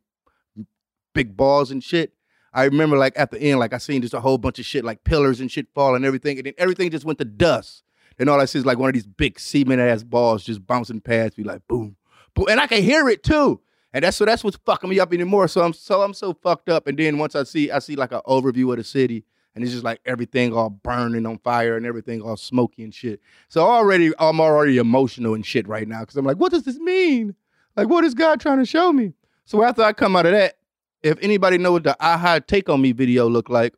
big 1.13 1.37
balls 1.37 1.73
and 1.73 1.83
shit. 1.83 2.13
I 2.55 2.67
remember 2.67 2.97
like 2.97 3.15
at 3.17 3.33
the 3.33 3.43
end, 3.43 3.59
like 3.59 3.73
I 3.73 3.79
seen 3.79 4.03
just 4.03 4.15
a 4.15 4.21
whole 4.21 4.39
bunch 4.39 4.61
of 4.61 4.67
shit, 4.67 4.85
like 4.85 5.03
pillars 5.03 5.41
and 5.41 5.51
shit 5.51 5.67
fall 5.75 5.97
and 5.97 6.05
everything, 6.05 6.37
and 6.37 6.47
then 6.47 6.55
everything 6.59 6.93
just 6.93 7.05
went 7.05 7.19
to 7.19 7.25
dust. 7.25 7.83
And 8.21 8.31
all 8.31 8.41
I 8.41 8.45
see 8.45 8.61
is 8.61 8.67
like 8.67 8.79
one 8.79 8.91
of 8.91 8.95
these 8.95 9.09
big 9.09 9.41
cement 9.41 9.81
ass 9.81 10.05
balls 10.05 10.45
just 10.45 10.65
bouncing 10.65 11.01
past 11.01 11.37
me, 11.37 11.43
like 11.43 11.67
boom, 11.67 11.97
boom, 12.35 12.47
and 12.49 12.61
I 12.61 12.69
can 12.69 12.85
hear 12.85 13.09
it 13.09 13.25
too. 13.25 13.61
And 13.93 14.05
that's 14.05 14.17
so 14.17 14.25
that's 14.25 14.45
what's 14.45 14.59
fucking 14.65 14.89
me 14.89 15.01
up 15.01 15.13
anymore. 15.13 15.49
So 15.49 15.63
I'm 15.63 15.73
so 15.73 16.03
I'm 16.03 16.15
so 16.15 16.33
fucked 16.33 16.69
up. 16.69 16.87
And 16.87 16.99
then 16.99 17.19
once 17.19 17.35
I 17.35 17.43
see 17.43 17.71
I 17.71 17.81
see 17.81 17.97
like 17.97 18.13
an 18.13 18.21
overview 18.27 18.71
of 18.71 18.77
the 18.77 18.85
city, 18.85 19.25
and 19.55 19.65
it's 19.65 19.73
just 19.73 19.85
like 19.85 20.01
everything 20.07 20.53
all 20.53 20.71
burning 20.71 21.27
on 21.27 21.39
fire 21.39 21.77
and 21.77 21.85
everything 21.85 22.23
all 22.23 22.37
smoky 22.37 22.85
and 22.85 22.95
shit. 22.95 23.21
So 23.49 23.63
already 23.63 24.13
I'm 24.19 24.41
already 24.41 24.79
emotional 24.79 25.35
and 25.35 25.45
shit 25.45 25.67
right 25.67 25.89
now 25.89 26.01
because 26.01 26.17
I'm 26.17 26.25
like, 26.25 26.37
what 26.37 26.53
does 26.53 26.63
this 26.63 26.79
mean? 26.79 27.35
Like, 27.77 27.89
what 27.89 28.05
is 28.05 28.15
God 28.15 28.41
trying 28.41 28.59
to 28.59 28.67
show 28.67 28.93
me? 28.93 29.13
So 29.45 29.65
after 29.65 29.83
I 29.83 29.93
come 29.93 30.15
out 30.15 30.27
of 30.27 30.33
that, 30.33 30.59
if 31.03 31.19
anybody 31.21 31.59
know 31.59 31.73
what 31.73 31.85
the 31.85 31.97
a-ha 31.99 32.41
take 32.47 32.69
on 32.69 32.81
me 32.81 32.93
video 32.93 33.29
look 33.29 33.49
like, 33.49 33.75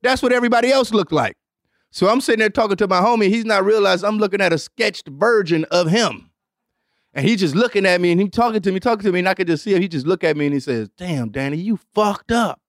that's 0.00 0.22
what 0.22 0.32
everybody 0.32 0.72
else 0.72 0.92
looked 0.92 1.12
like. 1.12 1.36
So 1.90 2.08
I'm 2.08 2.20
sitting 2.20 2.40
there 2.40 2.48
talking 2.48 2.76
to 2.76 2.88
my 2.88 3.00
homie. 3.00 3.28
He's 3.28 3.44
not 3.44 3.64
realized 3.64 4.04
I'm 4.04 4.18
looking 4.18 4.40
at 4.40 4.52
a 4.52 4.58
sketched 4.58 5.08
version 5.08 5.64
of 5.66 5.90
him. 5.90 6.30
And 7.14 7.26
he 7.26 7.36
just 7.36 7.54
looking 7.54 7.84
at 7.84 8.00
me 8.00 8.10
and 8.10 8.20
he 8.20 8.28
talking 8.28 8.62
to 8.62 8.72
me, 8.72 8.80
talking 8.80 9.04
to 9.04 9.12
me, 9.12 9.18
and 9.18 9.28
I 9.28 9.34
could 9.34 9.46
just 9.46 9.64
see 9.64 9.74
him. 9.74 9.82
He 9.82 9.88
just 9.88 10.06
look 10.06 10.24
at 10.24 10.36
me 10.36 10.46
and 10.46 10.54
he 10.54 10.60
says, 10.60 10.88
Damn, 10.96 11.30
Danny, 11.30 11.58
you 11.58 11.78
fucked 11.94 12.32
up. 12.32 12.60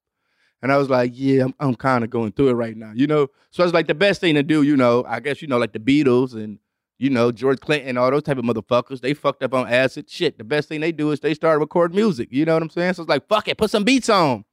And 0.62 0.72
I 0.72 0.78
was 0.78 0.90
like, 0.90 1.12
Yeah, 1.14 1.46
I'm, 1.46 1.56
I'm 1.60 1.76
kind 1.76 2.04
of 2.04 2.10
going 2.10 2.34
through 2.34 2.50
it 2.50 2.54
right 2.54 2.76
now, 2.76 2.92
you 2.94 3.08
know? 3.08 3.28
So 3.52 3.64
I 3.64 3.66
was 3.66 3.74
like, 3.74 3.88
the 3.88 3.96
best 3.96 4.20
thing 4.20 4.36
to 4.36 4.44
do, 4.44 4.64
you 4.64 4.76
know, 4.76 5.06
I 5.08 5.22
guess, 5.22 5.42
you 5.42 5.48
know, 5.48 5.58
like 5.58 5.72
the 5.72 5.80
Beatles 5.80 6.34
and, 6.34 6.60
you 6.98 7.10
know, 7.10 7.32
George 7.32 7.60
Clinton, 7.62 7.98
all 7.98 8.12
those 8.12 8.24
type 8.24 8.38
of 8.38 8.44
motherfuckers, 8.44 9.00
they 9.00 9.14
fucked 9.14 9.44
up 9.44 9.54
on 9.54 9.68
acid. 9.68 10.10
Shit, 10.10 10.38
the 10.38 10.44
best 10.44 10.68
thing 10.68 10.82
they 10.82 10.92
do 10.92 11.12
is 11.12 11.22
they 11.22 11.34
start 11.34 11.60
recording 11.60 11.96
music. 11.96 12.28
You 12.32 12.44
know 12.46 12.54
what 12.54 12.64
I'm 12.64 12.70
saying? 12.70 12.94
So 12.94 13.04
it's 13.04 13.10
like, 13.10 13.28
fuck 13.28 13.48
it, 13.48 13.58
put 13.58 13.72
some 13.72 13.84
beats 13.86 14.10
on. 14.10 14.44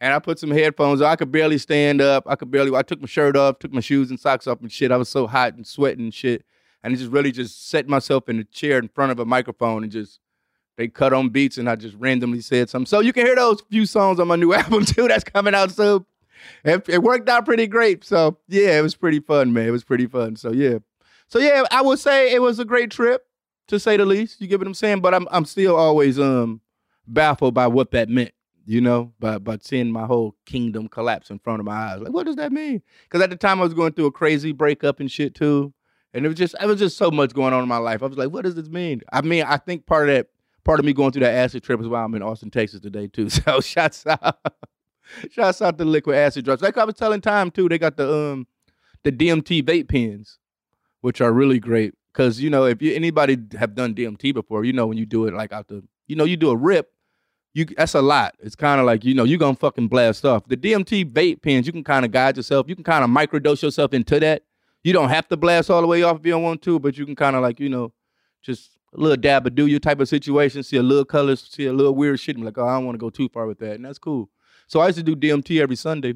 And 0.00 0.12
I 0.12 0.18
put 0.18 0.38
some 0.38 0.50
headphones 0.50 1.00
on. 1.00 1.08
I 1.08 1.16
could 1.16 1.30
barely 1.30 1.58
stand 1.58 2.00
up. 2.00 2.24
I 2.26 2.34
could 2.34 2.50
barely, 2.50 2.74
I 2.76 2.82
took 2.82 3.00
my 3.00 3.06
shirt 3.06 3.36
off, 3.36 3.58
took 3.60 3.72
my 3.72 3.80
shoes 3.80 4.10
and 4.10 4.18
socks 4.18 4.46
off 4.46 4.60
and 4.60 4.70
shit. 4.70 4.90
I 4.90 4.96
was 4.96 5.08
so 5.08 5.26
hot 5.28 5.54
and 5.54 5.66
sweating 5.66 6.04
and 6.04 6.14
shit 6.14 6.44
and 6.82 6.96
just 6.96 7.10
really 7.10 7.32
just 7.32 7.68
set 7.68 7.88
myself 7.88 8.28
in 8.28 8.38
a 8.38 8.44
chair 8.44 8.78
in 8.78 8.88
front 8.88 9.12
of 9.12 9.18
a 9.18 9.24
microphone 9.24 9.82
and 9.82 9.92
just 9.92 10.20
they 10.76 10.88
cut 10.88 11.12
on 11.12 11.28
beats 11.28 11.58
and 11.58 11.68
I 11.68 11.76
just 11.76 11.94
randomly 11.96 12.40
said 12.40 12.70
something. 12.70 12.86
So 12.86 13.00
you 13.00 13.12
can 13.12 13.26
hear 13.26 13.36
those 13.36 13.60
few 13.70 13.86
songs 13.86 14.18
on 14.18 14.28
my 14.28 14.36
new 14.36 14.52
album 14.54 14.84
too. 14.84 15.08
That's 15.08 15.24
coming 15.24 15.54
out 15.54 15.70
soon. 15.70 16.06
It, 16.64 16.88
it 16.88 17.02
worked 17.02 17.28
out 17.28 17.44
pretty 17.44 17.66
great. 17.66 18.04
So 18.04 18.38
yeah, 18.48 18.78
it 18.78 18.82
was 18.82 18.96
pretty 18.96 19.20
fun, 19.20 19.52
man. 19.52 19.66
It 19.66 19.70
was 19.70 19.84
pretty 19.84 20.06
fun. 20.06 20.36
So 20.36 20.52
yeah, 20.52 20.78
so 21.28 21.38
yeah, 21.38 21.64
I 21.70 21.82
would 21.82 21.98
say 21.98 22.32
it 22.32 22.42
was 22.42 22.58
a 22.58 22.64
great 22.64 22.90
trip 22.90 23.24
to 23.68 23.78
say 23.78 23.96
the 23.96 24.04
least. 24.04 24.40
You 24.40 24.48
get 24.48 24.58
what 24.58 24.66
I'm 24.66 24.74
saying? 24.74 25.00
But 25.00 25.14
I'm 25.14 25.28
I'm 25.30 25.44
still 25.44 25.76
always 25.76 26.18
um 26.18 26.60
baffled 27.06 27.54
by 27.54 27.66
what 27.68 27.90
that 27.92 28.08
meant. 28.08 28.32
You 28.64 28.80
know, 28.80 29.12
by 29.18 29.38
by 29.38 29.58
seeing 29.60 29.90
my 29.90 30.06
whole 30.06 30.36
kingdom 30.46 30.88
collapse 30.88 31.30
in 31.30 31.38
front 31.38 31.60
of 31.60 31.66
my 31.66 31.72
eyes. 31.72 32.00
Like, 32.00 32.12
what 32.12 32.26
does 32.26 32.36
that 32.36 32.52
mean? 32.52 32.82
Because 33.04 33.22
at 33.22 33.30
the 33.30 33.36
time 33.36 33.60
I 33.60 33.64
was 33.64 33.74
going 33.74 33.92
through 33.92 34.06
a 34.06 34.12
crazy 34.12 34.52
breakup 34.52 35.00
and 35.00 35.10
shit 35.10 35.34
too. 35.34 35.72
And 36.14 36.24
it 36.24 36.28
was 36.28 36.36
just 36.38 36.54
it 36.60 36.66
was 36.66 36.78
just 36.78 36.96
so 36.96 37.10
much 37.10 37.32
going 37.32 37.54
on 37.54 37.62
in 37.62 37.68
my 37.68 37.78
life. 37.78 38.02
I 38.02 38.06
was 38.06 38.18
like, 38.18 38.30
what 38.30 38.44
does 38.44 38.54
this 38.54 38.68
mean? 38.68 39.02
I 39.12 39.22
mean, 39.22 39.44
I 39.44 39.56
think 39.56 39.86
part 39.86 40.08
of 40.08 40.14
that 40.14 40.26
part 40.64 40.78
of 40.78 40.86
me 40.86 40.92
going 40.92 41.12
through 41.12 41.20
that 41.20 41.34
acid 41.34 41.62
trip 41.62 41.80
is 41.80 41.88
why 41.88 42.02
I'm 42.02 42.14
in 42.14 42.22
Austin, 42.22 42.50
Texas 42.50 42.80
today 42.80 43.06
too. 43.08 43.28
So 43.30 43.60
shots 43.60 44.06
out. 44.06 44.38
Shouts 45.30 45.60
out 45.60 45.78
to 45.78 45.84
the 45.84 45.90
liquid 45.90 46.16
acid 46.16 46.44
drops. 46.44 46.62
Like 46.62 46.78
I 46.78 46.84
was 46.84 46.94
telling 46.94 47.20
time 47.20 47.50
too, 47.50 47.68
they 47.68 47.78
got 47.78 47.96
the 47.96 48.12
um 48.12 48.46
the 49.02 49.12
DMT 49.12 49.62
vape 49.62 49.88
pens, 49.88 50.38
which 51.00 51.20
are 51.20 51.32
really 51.32 51.58
great. 51.58 51.94
Cause 52.12 52.40
you 52.40 52.50
know, 52.50 52.64
if 52.64 52.82
you 52.82 52.94
anybody 52.94 53.38
have 53.58 53.74
done 53.74 53.94
DMT 53.94 54.34
before, 54.34 54.64
you 54.64 54.72
know 54.72 54.86
when 54.86 54.98
you 54.98 55.06
do 55.06 55.26
it 55.26 55.34
like 55.34 55.52
out 55.52 55.68
the 55.68 55.82
you 56.06 56.16
know, 56.16 56.24
you 56.24 56.36
do 56.36 56.50
a 56.50 56.56
rip, 56.56 56.90
you 57.54 57.64
that's 57.64 57.94
a 57.94 58.02
lot. 58.02 58.34
It's 58.40 58.54
kind 58.54 58.80
of 58.80 58.86
like, 58.86 59.04
you 59.04 59.14
know, 59.14 59.24
you're 59.24 59.38
gonna 59.38 59.56
fucking 59.56 59.88
blast 59.88 60.24
off. 60.24 60.46
The 60.46 60.56
DMT 60.56 61.10
vape 61.10 61.42
pens, 61.42 61.66
you 61.66 61.72
can 61.72 61.84
kind 61.84 62.04
of 62.04 62.10
guide 62.10 62.36
yourself, 62.36 62.68
you 62.68 62.74
can 62.74 62.84
kind 62.84 63.04
of 63.04 63.10
microdose 63.10 63.62
yourself 63.62 63.92
into 63.94 64.20
that. 64.20 64.42
You 64.84 64.92
don't 64.92 65.08
have 65.10 65.28
to 65.28 65.36
blast 65.36 65.70
all 65.70 65.80
the 65.80 65.86
way 65.86 66.02
off 66.02 66.18
if 66.18 66.26
you 66.26 66.32
don't 66.32 66.42
want 66.42 66.62
to, 66.62 66.78
but 66.78 66.96
you 66.96 67.06
can 67.06 67.14
kind 67.14 67.36
of 67.36 67.42
like, 67.42 67.60
you 67.60 67.68
know, 67.68 67.92
just 68.42 68.76
a 68.94 69.00
little 69.00 69.16
dab 69.16 69.46
of 69.46 69.54
do 69.54 69.66
your 69.66 69.80
type 69.80 70.00
of 70.00 70.08
situation, 70.08 70.62
see 70.62 70.76
a 70.76 70.82
little 70.82 71.04
colors, 71.04 71.48
see 71.50 71.66
a 71.66 71.72
little 71.72 71.94
weird 71.94 72.18
shit, 72.20 72.36
be 72.36 72.42
like, 72.42 72.58
oh, 72.58 72.66
I 72.66 72.74
don't 72.74 72.86
want 72.86 72.94
to 72.94 72.98
go 72.98 73.10
too 73.10 73.28
far 73.28 73.46
with 73.46 73.58
that. 73.60 73.76
And 73.76 73.84
that's 73.84 73.98
cool. 73.98 74.28
So 74.66 74.80
I 74.80 74.86
used 74.86 74.98
to 74.98 75.02
do 75.02 75.16
DMT 75.16 75.60
every 75.60 75.76
Sunday. 75.76 76.14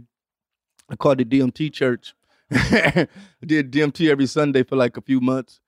I 0.89 0.97
called 0.97 1.21
it 1.21 1.29
DMT 1.29 1.73
church. 1.73 2.15
I 2.51 3.09
did 3.45 3.73
DMT 3.73 4.09
every 4.11 4.27
Sunday 4.27 4.63
for 4.63 4.77
like 4.77 4.97
a 4.97 5.01
few 5.03 5.21
months. 5.21 5.61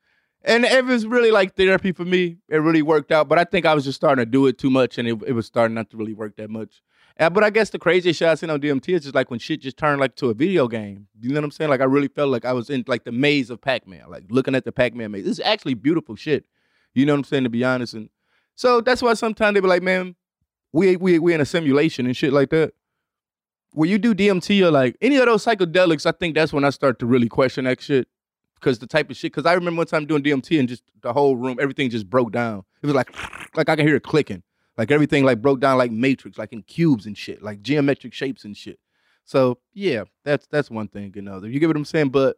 And 0.43 0.65
it 0.65 0.85
was 0.85 1.07
really 1.07 1.31
like 1.31 1.57
therapy 1.57 1.93
for 1.93 2.05
me. 2.05 2.39
It 2.49 2.59
really 2.59 2.83
worked 2.83 3.11
out. 3.11 3.29
But 3.29 3.39
I 3.39 3.45
think 3.45 3.67
I 3.67 3.75
was 3.75 3.85
just 3.85 3.97
starting 3.97 4.25
to 4.25 4.31
do 4.31 4.47
it 4.47 4.59
too 4.59 4.71
much 4.71 4.99
and 4.99 5.09
it, 5.09 5.19
it 5.27 5.33
was 5.33 5.47
starting 5.47 5.75
not 5.75 5.91
to 5.91 5.97
really 5.97 6.15
work 6.15 6.37
that 6.37 6.51
much. 6.51 6.81
Uh, 7.19 7.29
but 7.29 7.43
I 7.43 7.51
guess 7.51 7.71
the 7.71 7.81
craziest 7.81 8.19
shit 8.19 8.29
I 8.29 8.35
seen 8.37 8.49
on 8.49 8.61
DMT 8.61 8.95
is 8.95 9.03
just 9.03 9.15
like 9.15 9.29
when 9.31 9.41
shit 9.41 9.61
just 9.61 9.77
turned 9.77 10.01
like 10.01 10.15
to 10.17 10.31
a 10.31 10.35
video 10.35 10.69
game. 10.69 11.09
You 11.21 11.31
know 11.31 11.37
what 11.37 11.45
I'm 11.45 11.51
saying? 11.51 11.69
Like 11.69 11.81
I 11.81 11.85
really 11.85 12.09
felt 12.09 12.31
like 12.31 12.45
I 12.45 12.53
was 12.53 12.71
in 12.71 12.85
like 12.87 13.05
the 13.05 13.11
maze 13.13 13.51
of 13.51 13.61
Pac-Man, 13.61 14.05
like 14.09 14.25
looking 14.31 14.55
at 14.55 14.65
the 14.65 14.71
Pac-Man 14.71 15.11
maze. 15.11 15.25
This 15.25 15.39
is 15.39 15.45
actually 15.45 15.75
beautiful 15.75 16.15
shit. 16.15 16.45
You 16.95 17.07
know 17.07 17.15
what 17.15 17.19
I'm 17.19 17.25
saying? 17.25 17.45
To 17.45 17.51
be 17.51 17.65
honest. 17.65 17.95
And 17.95 18.09
so 18.55 18.81
that's 18.81 19.03
why 19.03 19.15
sometimes 19.15 19.55
they 19.55 19.61
be 19.61 19.67
like, 19.67 19.83
man, 19.83 20.15
we 20.73 20.97
we 20.97 21.19
we 21.19 21.35
in 21.35 21.41
a 21.41 21.45
simulation 21.45 22.07
and 22.07 22.17
shit 22.17 22.33
like 22.33 22.51
that. 22.51 22.73
When 23.73 23.91
you 23.91 23.99
do 23.99 24.15
DMT 24.15 24.65
or 24.65 24.71
like 24.71 24.97
any 25.01 25.17
of 25.17 25.27
those 25.27 25.45
psychedelics, 25.45 26.07
I 26.07 26.13
think 26.13 26.37
that's 26.37 26.53
when 26.53 26.65
I 26.65 26.71
start 26.71 27.01
to 27.01 27.07
really 27.07 27.29
question 27.29 27.65
that 27.65 27.81
shit. 27.81 28.09
Cause 28.61 28.81
the 28.81 28.89
type 28.89 29.09
of 29.09 29.17
shit, 29.17 29.33
cause 29.33 29.47
I 29.47 29.53
remember 29.55 29.79
one 29.79 29.87
time 29.87 30.05
doing 30.05 30.21
DMT 30.21 30.59
and 30.59 30.69
just 30.69 30.83
the 31.01 31.13
whole 31.13 31.37
room, 31.37 31.59
everything 31.61 31.91
just 31.91 32.11
broke 32.11 32.33
down. 32.33 32.65
It 32.83 32.87
was 32.87 32.95
like, 32.95 33.15
like 33.57 33.69
I 33.69 33.77
can 33.77 33.87
hear 33.87 33.95
it 33.95 34.03
clicking. 34.03 34.43
Like 34.79 34.93
everything 34.93 35.25
like 35.25 35.43
broke 35.43 35.59
down 35.59 35.77
like 35.77 35.91
matrix, 35.91 36.39
like 36.39 36.53
in 36.53 36.63
cubes 36.63 37.05
and 37.05 37.19
shit, 37.19 37.43
like 37.43 37.63
geometric 37.63 38.15
shapes 38.15 38.45
and 38.45 38.57
shit. 38.57 38.79
So 39.25 39.59
yeah, 39.75 40.05
that's 40.25 40.47
that's 40.47 40.71
one 40.71 40.89
thing, 40.89 41.13
know. 41.17 41.43
You 41.43 41.59
get 41.59 41.67
what 41.67 41.77
I'm 41.77 41.85
saying? 41.85 42.11
But 42.11 42.37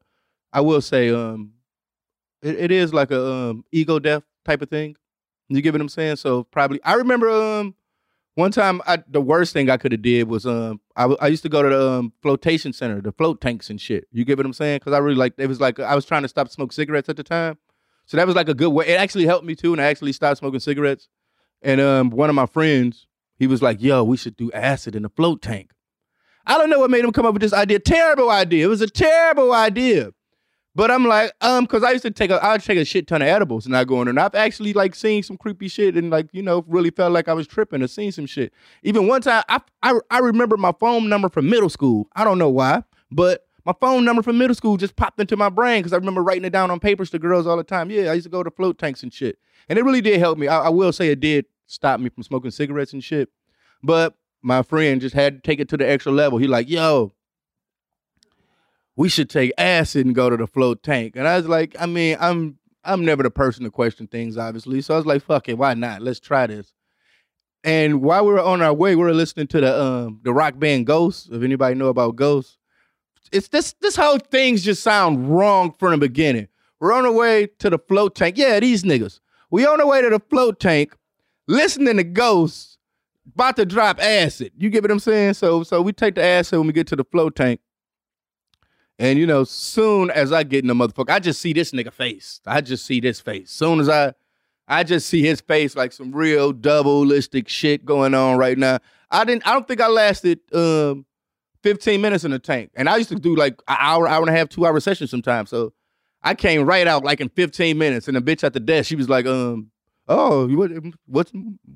I 0.53 0.63
will 0.63 0.81
say, 0.81 1.11
um, 1.11 1.53
it, 2.43 2.57
it 2.57 2.71
is 2.73 2.93
like 2.95 3.11
a 3.11 3.25
um 3.25 3.65
ego 3.71 3.99
death 3.99 4.25
type 4.45 4.63
of 4.63 4.71
thing. 4.71 4.97
You 5.49 5.61
get 5.61 5.75
what 5.75 5.83
I'm 5.83 5.89
saying? 5.89 6.17
So 6.17 6.45
probably 6.45 6.83
I 6.83 6.95
remember 6.95 7.31
um 7.31 7.75
one 8.37 8.53
time 8.53 8.81
I 8.87 9.03
the 9.07 9.21
worst 9.21 9.53
thing 9.53 9.69
I 9.69 9.77
could 9.77 9.93
have 9.93 10.03
did 10.03 10.27
was 10.29 10.47
um 10.47 10.81
I, 10.97 11.05
I 11.21 11.27
used 11.27 11.43
to 11.43 11.49
go 11.51 11.63
to 11.63 11.69
the 11.69 11.91
um, 11.91 12.13
flotation 12.23 12.73
center, 12.73 13.03
the 13.03 13.13
float 13.13 13.41
tanks 13.41 13.69
and 13.69 13.81
shit. 13.81 14.07
You 14.13 14.25
get 14.25 14.39
what 14.39 14.47
I'm 14.47 14.55
saying? 14.55 14.79
Because 14.79 14.95
I 14.95 14.99
really 14.99 15.17
like 15.17 15.35
it 15.37 15.47
was 15.47 15.61
like 15.61 15.79
I 15.79 15.95
was 15.95 16.07
trying 16.07 16.23
to 16.23 16.29
stop 16.29 16.49
smoke 16.49 16.73
cigarettes 16.73 17.09
at 17.09 17.17
the 17.17 17.23
time, 17.23 17.59
so 18.07 18.17
that 18.17 18.27
was 18.27 18.37
like 18.37 18.49
a 18.49 18.55
good 18.55 18.71
way. 18.71 18.87
It 18.89 18.99
actually 18.99 19.27
helped 19.27 19.45
me 19.45 19.55
too, 19.55 19.73
and 19.73 19.81
I 19.81 19.87
actually 19.87 20.13
stopped 20.13 20.39
smoking 20.39 20.61
cigarettes. 20.61 21.09
And 21.63 21.81
um 21.81 22.11
one 22.11 22.29
of 22.29 22.35
my 22.35 22.47
friends 22.47 23.07
he 23.39 23.47
was 23.47 23.63
like, 23.63 23.81
"Yo, 23.81 24.05
we 24.05 24.17
should 24.17 24.37
do 24.37 24.53
acid 24.53 24.95
in 24.95 25.03
the 25.03 25.09
float 25.09 25.43
tank." 25.43 25.73
I 26.47 26.59
don't 26.59 26.71
know 26.71 26.81
what 26.81 26.91
made 26.91 27.05
him 27.05 27.13
come 27.13 27.27
up 27.27 27.33
with 27.35 27.43
this 27.43 27.53
idea. 27.53 27.79
Terrible 27.79 28.31
idea. 28.31 28.67
It 28.67 28.69
was 28.69 28.81
a 28.81 28.89
terrible 28.89 29.53
idea. 29.53 30.13
But 30.75 30.91
I'm 30.91 31.05
like, 31.05 31.33
um, 31.41 31.65
because 31.65 31.83
I 31.83 31.91
used 31.91 32.05
to 32.05 32.11
take 32.11 32.31
a, 32.31 32.43
I 32.43 32.53
would 32.53 32.63
take 32.63 32.79
a 32.79 32.85
shit 32.85 33.09
ton 33.09 33.23
of 33.23 33.29
edibles 33.29 33.67
and 33.67 33.77
I 33.77 33.85
go 33.85 34.01
in 34.01 34.07
there. 34.07 34.11
And 34.11 34.21
I've 34.21 34.35
actually 34.37 34.73
like 34.73 34.95
seen 34.95 35.23
some 35.23 35.37
creepy 35.37 35.69
shit 35.69 35.97
and 35.97 36.11
like, 36.11 36.29
you 36.33 36.43
know, 36.43 36.65
really 36.69 36.91
felt 36.91 37.13
like 37.13 37.29
I 37.29 37.35
was 37.35 37.47
tripping 37.47 37.83
or 37.83 37.89
seen 37.89 38.13
some 38.13 38.27
shit. 38.27 38.53
Even 38.83 39.09
one 39.09 39.21
time, 39.21 39.43
I, 39.49 39.61
I, 39.83 39.99
I 40.11 40.19
remember 40.21 40.57
my 40.57 40.73
phone 40.79 41.09
number 41.09 41.29
from 41.29 41.51
middle 41.51 41.71
school. 41.71 42.09
I 42.15 42.23
don't 42.23 42.39
know 42.39 42.49
why, 42.49 42.85
but 43.11 43.47
my 43.65 43.75
phone 43.81 44.05
number 44.05 44.23
from 44.23 44.39
middle 44.39 44.55
school 44.55 44.77
just 44.77 44.97
popped 44.97 45.21
into 45.21 45.37
my 45.37 45.49
brain 45.49 45.81
because 45.81 45.93
I 45.93 45.97
remember 45.97 46.23
writing 46.23 46.45
it 46.45 46.51
down 46.51 46.71
on 46.71 46.81
papers 46.81 47.11
to 47.11 47.19
girls 47.19 47.47
all 47.47 47.57
the 47.57 47.65
time. 47.65 47.91
Yeah, 47.91 48.11
I 48.11 48.15
used 48.15 48.25
to 48.25 48.31
go 48.31 48.43
to 48.43 48.51
float 48.51 48.79
tanks 48.79 49.03
and 49.03 49.13
shit. 49.13 49.39
And 49.69 49.79
it 49.79 49.85
really 49.85 50.01
did 50.01 50.19
help 50.19 50.39
me. 50.39 50.49
I, 50.49 50.67
I 50.67 50.69
will 50.69 50.93
say 50.93 51.09
it 51.09 51.21
did 51.21 51.47
stop 51.67 52.01
me 52.01 52.09
from 52.09 52.23
smoking 52.23 52.51
cigarettes 52.51 52.93
and 52.93 53.05
shit. 53.05 53.29
But 53.83 54.15
my 54.43 54.63
friend 54.63 55.01
just 55.01 55.15
had 55.15 55.37
to 55.37 55.41
take 55.41 55.61
it 55.61 55.69
to 55.71 55.77
the 55.77 55.89
extra 55.89 56.13
level. 56.13 56.39
He 56.39 56.47
like, 56.47 56.69
yo, 56.69 57.13
we 58.97 59.09
should 59.09 59.31
take 59.31 59.53
acid 59.57 60.07
and 60.07 60.15
go 60.15 60.31
to 60.31 60.37
the 60.37 60.47
float 60.47 60.83
tank. 60.83 61.17
And 61.17 61.27
I 61.27 61.37
was 61.37 61.49
like, 61.49 61.77
I 61.79 61.87
mean, 61.87 62.17
I'm 62.21 62.59
I'm 62.85 63.05
never 63.05 63.23
the 63.23 63.31
person 63.31 63.65
to 63.65 63.71
question 63.71 64.07
things, 64.07 64.37
obviously. 64.39 64.81
So 64.81 64.95
I 64.95 64.97
was 64.97 65.07
like, 65.07 65.23
fuck 65.23 65.49
it, 65.49 65.59
why 65.59 65.75
not? 65.75 66.03
Let's 66.03 66.21
try 66.21 66.47
this. 66.47 66.73
And 67.63 68.01
while 68.01 68.25
we 68.25 68.33
were 68.33 68.41
on 68.41 68.63
our 68.63 68.73
way, 68.73 68.97
we 68.97 69.03
were 69.03 69.13
listening 69.13 69.47
to 69.49 69.61
the 69.61 69.83
um 69.83 70.21
the 70.23 70.33
rock 70.33 70.59
band 70.59 70.87
Ghost. 70.87 71.29
If 71.31 71.43
anybody 71.43 71.75
know 71.75 71.89
about 71.89 72.17
Ghosts, 72.17 72.59
it's 73.33 73.49
this 73.49 73.75
this 73.81 73.97
whole 73.97 74.19
things 74.19 74.63
just 74.63 74.83
sound 74.83 75.31
wrong 75.31 75.75
from 75.79 75.93
the 75.93 75.99
beginning. 75.99 76.49
We're 76.81 76.93
on 76.93 77.15
way 77.15 77.49
to 77.59 77.71
the 77.71 77.79
float 77.79 78.15
tank. 78.15 78.39
Yeah, 78.39 78.59
these 78.61 78.83
niggas. 78.83 79.21
We 79.51 79.67
on 79.67 79.81
our 79.81 79.87
way 79.87 80.03
to 80.03 80.11
the 80.11 80.21
float 80.21 80.61
tank, 80.61 80.97
listening 81.47 81.97
to 81.99 82.05
Ghosts, 82.05 82.79
about 83.35 83.57
to 83.57 83.67
drop 83.67 84.01
acid. 84.01 84.53
You 84.57 84.71
get 84.71 84.83
what 84.83 84.91
I'm 84.91 84.99
saying? 84.99 85.35
So 85.35 85.63
so 85.63 85.83
we 85.83 85.93
take 85.93 86.15
the 86.15 86.25
acid 86.25 86.59
when 86.59 86.67
we 86.67 86.73
get 86.73 86.87
to 86.89 86.97
the 86.97 87.05
float 87.05 87.37
tank. 87.37 87.61
And 88.99 89.19
you 89.19 89.27
know, 89.27 89.45
soon 89.45 90.11
as 90.11 90.33
I 90.33 90.43
get 90.43 90.65
in 90.65 90.69
the 90.69 90.75
motherfucker, 90.75 91.11
I 91.11 91.19
just 91.19 91.41
see 91.41 91.53
this 91.53 91.73
nigga 91.73 91.93
face. 91.93 92.41
I 92.47 92.61
just 92.61 92.85
see 92.85 93.01
this 93.01 93.21
face. 93.21 93.51
Soon 93.51 93.81
as 93.81 93.89
I 93.89 94.15
I 94.69 94.85
just 94.85 95.09
see 95.09 95.23
his 95.23 95.41
face 95.41 95.75
like 95.75 95.93
some 95.93 96.13
real 96.13 96.55
doubleistic 96.55 97.49
shit 97.49 97.85
going 97.85 98.15
on 98.15 98.39
right 98.39 98.57
now. 98.57 98.79
I 99.11 99.25
didn't 99.25 99.47
I 99.47 99.53
don't 99.53 99.67
think 99.67 99.81
I 99.81 99.89
lasted 99.89 100.41
um 100.55 101.05
15 101.63 102.01
minutes 102.01 102.25
in 102.25 102.31
the 102.31 102.39
tank. 102.39 102.71
And 102.75 102.89
I 102.89 102.97
used 102.97 103.11
to 103.11 103.17
do 103.17 103.37
like 103.37 103.55
an 103.69 103.77
hour, 103.79 104.09
hour 104.09 104.21
and 104.21 104.31
a 104.31 104.33
half, 104.33 104.49
two 104.49 104.67
hour 104.67 104.79
sessions 104.81 105.11
sometimes. 105.11 105.51
So 105.51 105.73
I 106.23 106.35
came 106.35 106.65
right 106.65 106.87
out 106.87 107.05
like 107.05 107.21
in 107.21 107.29
15 107.29 107.77
minutes. 107.77 108.09
And 108.09 108.17
the 108.17 108.21
bitch 108.21 108.45
at 108.45 108.53
the 108.53 108.61
desk, 108.61 108.89
she 108.89 108.97
was 108.97 109.09
like, 109.09 109.27
um, 109.27 109.71
oh, 110.09 110.49
what, 110.49 110.71
what's 111.07 111.33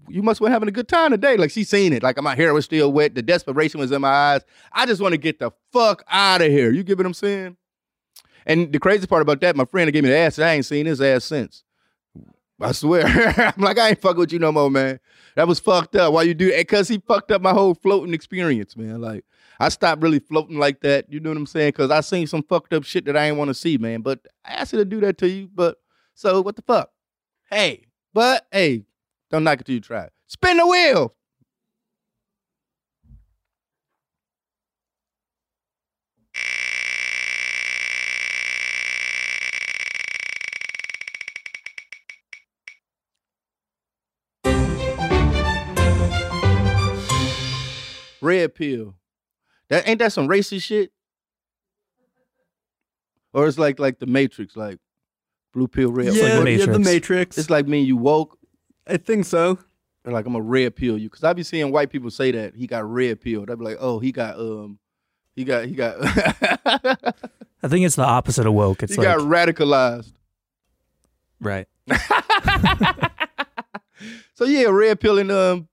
you 0.08 0.22
must 0.22 0.40
be 0.40 0.48
having 0.48 0.68
a 0.68 0.72
good 0.72 0.88
time 0.88 1.10
today. 1.10 1.36
Like 1.36 1.50
she 1.50 1.64
seen 1.64 1.92
it. 1.92 2.02
Like 2.02 2.20
my 2.22 2.34
hair 2.34 2.52
was 2.52 2.64
still 2.64 2.92
wet. 2.92 3.14
The 3.14 3.22
desperation 3.22 3.80
was 3.80 3.92
in 3.92 4.00
my 4.00 4.08
eyes. 4.08 4.42
I 4.72 4.86
just 4.86 5.00
want 5.00 5.12
to 5.12 5.18
get 5.18 5.38
the 5.38 5.50
fuck 5.72 6.04
out 6.08 6.42
of 6.42 6.48
here. 6.48 6.70
You 6.70 6.82
get 6.82 6.98
what 6.98 7.06
I'm 7.06 7.14
saying? 7.14 7.56
And 8.46 8.72
the 8.72 8.78
crazy 8.78 9.06
part 9.06 9.22
about 9.22 9.40
that, 9.40 9.56
my 9.56 9.64
friend 9.64 9.90
gave 9.92 10.02
me 10.02 10.10
the 10.10 10.16
ass, 10.16 10.38
I 10.38 10.52
ain't 10.52 10.66
seen 10.66 10.86
his 10.86 11.00
ass 11.00 11.24
since. 11.24 11.64
I 12.60 12.72
swear. 12.72 13.06
I'm 13.56 13.62
like, 13.62 13.78
I 13.78 13.90
ain't 13.90 14.00
fucking 14.00 14.18
with 14.18 14.32
you 14.32 14.38
no 14.38 14.52
more, 14.52 14.70
man. 14.70 15.00
That 15.36 15.48
was 15.48 15.58
fucked 15.58 15.96
up. 15.96 16.12
Why 16.12 16.22
you 16.22 16.34
do 16.34 16.48
it? 16.48 16.68
Cause 16.68 16.88
he 16.88 16.98
fucked 16.98 17.30
up 17.30 17.42
my 17.42 17.52
whole 17.52 17.74
floating 17.74 18.14
experience, 18.14 18.76
man. 18.76 19.00
Like, 19.00 19.24
I 19.60 19.68
stopped 19.68 20.02
really 20.02 20.18
floating 20.18 20.58
like 20.58 20.80
that. 20.80 21.12
You 21.12 21.20
know 21.20 21.30
what 21.30 21.36
I'm 21.36 21.46
saying? 21.46 21.72
Cause 21.72 21.90
I 21.90 22.00
seen 22.00 22.26
some 22.26 22.42
fucked 22.42 22.72
up 22.72 22.84
shit 22.84 23.04
that 23.06 23.16
I 23.16 23.26
ain't 23.26 23.36
want 23.36 23.48
to 23.48 23.54
see, 23.54 23.78
man. 23.78 24.00
But 24.02 24.20
I 24.44 24.54
asked 24.54 24.72
her 24.72 24.78
to 24.78 24.84
do 24.84 25.00
that 25.00 25.18
to 25.18 25.28
you. 25.28 25.48
But 25.54 25.78
so 26.14 26.40
what 26.40 26.56
the 26.56 26.62
fuck? 26.62 26.90
Hey, 27.50 27.86
but 28.12 28.46
hey, 28.50 28.84
don't 29.30 29.44
knock 29.44 29.60
it 29.60 29.66
till 29.66 29.74
you 29.74 29.80
try. 29.80 30.04
it. 30.04 30.12
Spin 30.26 30.56
the 30.56 30.66
wheel. 30.66 31.14
Red 48.20 48.54
pill. 48.54 48.94
That 49.70 49.88
ain't 49.88 49.98
that 49.98 50.12
some 50.12 50.28
racist 50.28 50.62
shit? 50.62 50.92
Or 53.32 53.48
it's 53.48 53.58
like 53.58 53.78
like 53.78 53.98
the 53.98 54.06
Matrix, 54.06 54.56
like 54.56 54.78
blue 55.52 55.68
pill, 55.68 55.90
red 55.90 56.06
yeah, 56.06 56.12
pill. 56.12 56.44
The 56.44 56.50
yeah, 56.52 56.66
the 56.66 56.78
Matrix. 56.78 56.84
Matrix. 56.84 57.38
It's 57.38 57.50
like 57.50 57.66
me 57.66 57.78
and 57.78 57.86
you 57.86 57.96
woke, 57.96 58.38
I 58.86 58.96
think 58.96 59.24
so. 59.24 59.58
or 60.04 60.12
like 60.12 60.26
I'm 60.26 60.36
a 60.36 60.40
red 60.40 60.76
pill 60.76 60.96
you. 60.98 61.10
Cause 61.10 61.24
I 61.24 61.32
be 61.32 61.42
seeing 61.42 61.72
white 61.72 61.90
people 61.90 62.10
say 62.10 62.30
that 62.30 62.54
he 62.54 62.66
got 62.66 62.88
red 62.88 63.20
pill. 63.20 63.44
They 63.44 63.54
be 63.54 63.64
like, 63.64 63.78
oh, 63.80 63.98
he 63.98 64.12
got 64.12 64.38
um, 64.38 64.78
he 65.34 65.44
got 65.44 65.64
he 65.64 65.74
got 65.74 65.96
I 67.62 67.68
think 67.68 67.86
it's 67.86 67.96
the 67.96 68.04
opposite 68.04 68.46
of 68.46 68.52
woke. 68.52 68.82
It's 68.82 68.94
he 68.94 68.98
like 68.98 69.16
got 69.16 69.20
radicalized. 69.20 70.12
right. 71.40 71.66
So 74.34 74.44
yeah, 74.44 74.68
red 74.68 75.00
pill 75.00 75.18
and 75.18 75.30
um, 75.30 75.68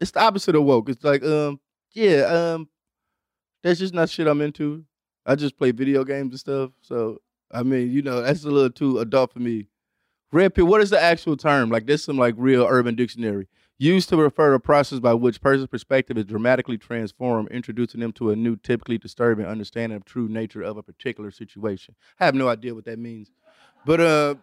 it's 0.00 0.10
the 0.12 0.20
opposite 0.20 0.54
of 0.54 0.64
woke. 0.64 0.88
It's 0.88 1.04
like 1.04 1.22
um, 1.22 1.60
yeah, 1.92 2.22
um, 2.22 2.68
that's 3.62 3.78
just 3.78 3.94
not 3.94 4.08
shit 4.08 4.26
I'm 4.26 4.40
into. 4.40 4.84
I 5.26 5.34
just 5.34 5.58
play 5.58 5.72
video 5.72 6.04
games 6.04 6.32
and 6.32 6.40
stuff. 6.40 6.70
So 6.80 7.20
I 7.50 7.62
mean, 7.62 7.90
you 7.90 8.02
know, 8.02 8.22
that's 8.22 8.44
a 8.44 8.50
little 8.50 8.70
too 8.70 8.98
adult 8.98 9.32
for 9.32 9.40
me. 9.40 9.66
Red 10.32 10.54
pill. 10.54 10.66
What 10.66 10.82
is 10.82 10.90
the 10.90 11.00
actual 11.00 11.36
term? 11.36 11.70
Like 11.70 11.86
this, 11.86 12.04
some 12.04 12.18
like 12.18 12.34
real 12.36 12.66
urban 12.68 12.94
dictionary 12.94 13.48
used 13.78 14.08
to 14.08 14.16
refer 14.16 14.50
to 14.50 14.56
a 14.56 14.60
process 14.60 14.98
by 14.98 15.14
which 15.14 15.40
person's 15.40 15.68
perspective 15.68 16.18
is 16.18 16.24
dramatically 16.24 16.76
transformed, 16.76 17.48
introducing 17.50 18.00
them 18.00 18.12
to 18.12 18.30
a 18.30 18.36
new, 18.36 18.56
typically 18.56 18.98
disturbing 18.98 19.46
understanding 19.46 19.96
of 19.96 20.04
true 20.04 20.28
nature 20.28 20.62
of 20.62 20.76
a 20.76 20.82
particular 20.82 21.30
situation. 21.30 21.94
I 22.20 22.24
have 22.24 22.34
no 22.34 22.48
idea 22.48 22.74
what 22.74 22.84
that 22.86 22.98
means, 22.98 23.30
but 23.86 24.00
uh. 24.00 24.34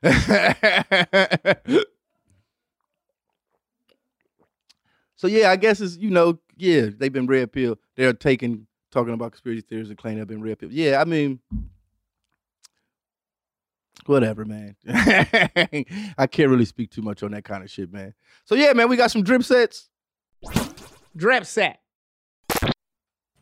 so 5.16 5.26
yeah, 5.26 5.50
I 5.50 5.56
guess 5.56 5.80
it's 5.80 5.96
you 5.96 6.10
know 6.10 6.38
yeah, 6.58 6.86
they've 6.96 7.12
been 7.12 7.26
red 7.26 7.52
pill. 7.52 7.78
They're 7.96 8.12
taking 8.12 8.66
talking 8.90 9.14
about 9.14 9.32
conspiracy 9.32 9.62
theories 9.62 9.88
and 9.88 9.98
claiming 9.98 10.18
they've 10.18 10.26
been 10.28 10.42
red 10.42 10.58
pill. 10.58 10.70
Yeah, 10.72 11.00
I 11.00 11.04
mean, 11.04 11.40
whatever, 14.06 14.44
man. 14.44 14.76
I 16.18 16.26
can't 16.30 16.50
really 16.50 16.64
speak 16.64 16.90
too 16.90 17.02
much 17.02 17.22
on 17.22 17.32
that 17.32 17.44
kind 17.44 17.62
of 17.62 17.70
shit, 17.70 17.92
man. 17.92 18.14
So 18.44 18.54
yeah, 18.54 18.72
man, 18.72 18.88
we 18.88 18.96
got 18.96 19.10
some 19.10 19.22
drip 19.22 19.42
sets. 19.42 19.88
Drip 21.16 21.44
set. 21.44 21.80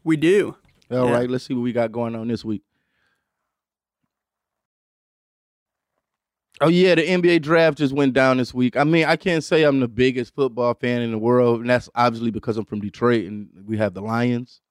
We 0.05 0.17
do. 0.17 0.57
All 0.91 1.11
right, 1.11 1.23
Yeah. 1.23 1.33
let's 1.33 1.45
see 1.45 1.55
what 1.55 1.63
we 1.63 1.73
got 1.73 1.91
going 1.93 2.15
on 2.15 2.29
this 2.29 2.45
week. 2.45 2.63
Oh 6.61 6.69
yeah, 6.69 6.95
the 6.95 7.03
NBA 7.03 7.43
draft 7.43 7.77
just 7.79 7.93
went 7.93 8.15
down 8.15 8.39
this 8.39 8.55
week. 8.55 8.77
I 8.77 8.85
mean, 8.85 9.05
I 9.05 9.17
can't 9.17 9.45
say 9.45 9.65
I'm 9.65 9.81
the 9.81 9.89
biggest 9.89 10.35
football 10.35 10.73
fan 10.75 11.03
in 11.03 11.11
the 11.11 11.19
world, 11.19 11.61
and 11.61 11.69
that's 11.69 11.91
obviously 11.95 12.31
because 12.31 12.57
I'm 12.57 12.65
from 12.65 12.81
Detroit 12.81 13.27
and 13.27 13.49
we 13.67 13.77
have 13.77 13.93
the 13.93 14.01
Lions. 14.01 14.63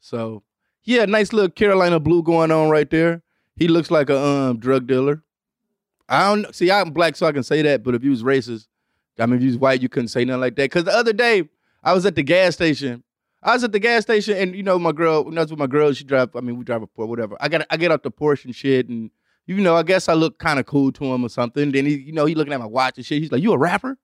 So 0.00 0.42
yeah, 0.82 1.04
nice 1.04 1.32
little 1.32 1.50
Carolina 1.50 2.00
blue 2.00 2.22
going 2.22 2.50
on 2.50 2.70
right 2.70 2.90
there. 2.90 3.22
He 3.56 3.68
looks 3.68 3.90
like 3.90 4.10
a 4.10 4.18
um 4.18 4.58
drug 4.58 4.86
dealer. 4.86 5.22
I 6.08 6.34
don't 6.34 6.54
see. 6.54 6.70
I'm 6.70 6.90
black, 6.90 7.14
so 7.14 7.26
I 7.26 7.32
can 7.32 7.42
say 7.42 7.62
that. 7.62 7.84
But 7.84 7.94
if 7.94 8.02
you 8.02 8.10
was 8.10 8.22
racist, 8.22 8.66
I 9.18 9.26
mean, 9.26 9.36
if 9.36 9.42
you 9.42 9.48
was 9.48 9.58
white, 9.58 9.82
you 9.82 9.88
couldn't 9.88 10.08
say 10.08 10.24
nothing 10.24 10.40
like 10.40 10.56
that. 10.56 10.64
Because 10.64 10.84
the 10.84 10.94
other 10.94 11.12
day, 11.12 11.48
I 11.84 11.92
was 11.92 12.06
at 12.06 12.14
the 12.14 12.22
gas 12.22 12.54
station. 12.54 13.04
I 13.42 13.54
was 13.54 13.62
at 13.62 13.70
the 13.70 13.78
gas 13.78 14.02
station, 14.02 14.36
and 14.36 14.56
you 14.56 14.62
know, 14.62 14.78
my 14.78 14.92
girl. 14.92 15.30
That's 15.30 15.50
with 15.50 15.60
my 15.60 15.66
girl, 15.66 15.92
she 15.92 16.04
drive. 16.04 16.34
I 16.34 16.40
mean, 16.40 16.56
we 16.56 16.64
drive 16.64 16.82
a 16.82 16.86
Porsche, 16.86 17.08
whatever. 17.08 17.36
I 17.40 17.48
got, 17.48 17.66
I 17.70 17.76
get 17.76 17.92
out 17.92 18.02
the 18.02 18.10
Porsche 18.10 18.46
and 18.46 18.56
shit, 18.56 18.88
and 18.88 19.10
you 19.48 19.56
know, 19.56 19.74
I 19.76 19.82
guess 19.82 20.08
I 20.08 20.12
look 20.12 20.38
kind 20.38 20.60
of 20.60 20.66
cool 20.66 20.92
to 20.92 21.04
him 21.04 21.24
or 21.24 21.28
something. 21.30 21.72
Then 21.72 21.86
he, 21.86 21.96
you 21.96 22.12
know, 22.12 22.26
he 22.26 22.34
looking 22.34 22.52
at 22.52 22.60
my 22.60 22.66
watch 22.66 22.98
and 22.98 23.06
shit. 23.06 23.22
He's 23.22 23.32
like, 23.32 23.42
"You 23.42 23.52
a 23.52 23.58
rapper?" 23.58 23.96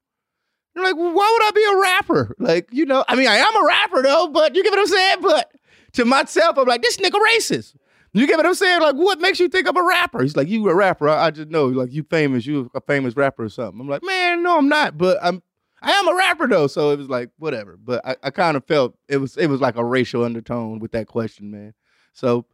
I'm 0.76 0.82
like, 0.82 0.96
"Why 0.96 1.08
would 1.12 1.46
I 1.46 1.50
be 1.54 1.64
a 1.64 1.80
rapper?" 1.80 2.34
Like, 2.38 2.68
you 2.72 2.86
know, 2.86 3.04
I 3.06 3.14
mean, 3.14 3.28
I 3.28 3.36
am 3.36 3.54
a 3.54 3.66
rapper 3.66 4.02
though, 4.02 4.28
but 4.28 4.56
you 4.56 4.64
get 4.64 4.72
what 4.72 4.80
I'm 4.80 4.86
saying. 4.86 5.18
But 5.20 5.52
to 5.92 6.06
myself, 6.06 6.56
I'm 6.56 6.66
like, 6.66 6.82
"This 6.82 6.96
nigga 6.96 7.20
racist." 7.36 7.76
You 8.16 8.28
get 8.28 8.36
what 8.36 8.46
I'm 8.46 8.54
saying? 8.54 8.80
Like, 8.80 8.94
what 8.94 9.20
makes 9.20 9.40
you 9.40 9.48
think 9.48 9.68
I'm 9.68 9.76
a 9.76 9.82
rapper? 9.82 10.22
He's 10.22 10.36
like, 10.36 10.46
you 10.46 10.68
a 10.68 10.74
rapper. 10.74 11.08
I, 11.08 11.26
I 11.26 11.30
just 11.32 11.48
know, 11.48 11.66
like, 11.66 11.92
you 11.92 12.04
famous. 12.04 12.46
You 12.46 12.70
a 12.72 12.80
famous 12.80 13.16
rapper 13.16 13.42
or 13.42 13.48
something. 13.48 13.80
I'm 13.80 13.88
like, 13.88 14.04
man, 14.04 14.44
no, 14.44 14.56
I'm 14.56 14.68
not. 14.68 14.96
But 14.96 15.18
I'm, 15.20 15.42
I 15.82 15.90
am 15.90 16.06
a 16.06 16.14
rapper 16.14 16.46
though. 16.46 16.68
So 16.68 16.92
it 16.92 16.98
was 16.98 17.08
like, 17.08 17.30
whatever. 17.38 17.76
But 17.76 18.06
I, 18.06 18.14
I 18.22 18.30
kind 18.30 18.56
of 18.56 18.64
felt 18.66 18.96
it 19.08 19.16
was, 19.16 19.36
it 19.36 19.48
was 19.48 19.60
like 19.60 19.74
a 19.74 19.84
racial 19.84 20.22
undertone 20.22 20.78
with 20.78 20.92
that 20.92 21.08
question, 21.08 21.50
man. 21.50 21.74
So, 22.12 22.46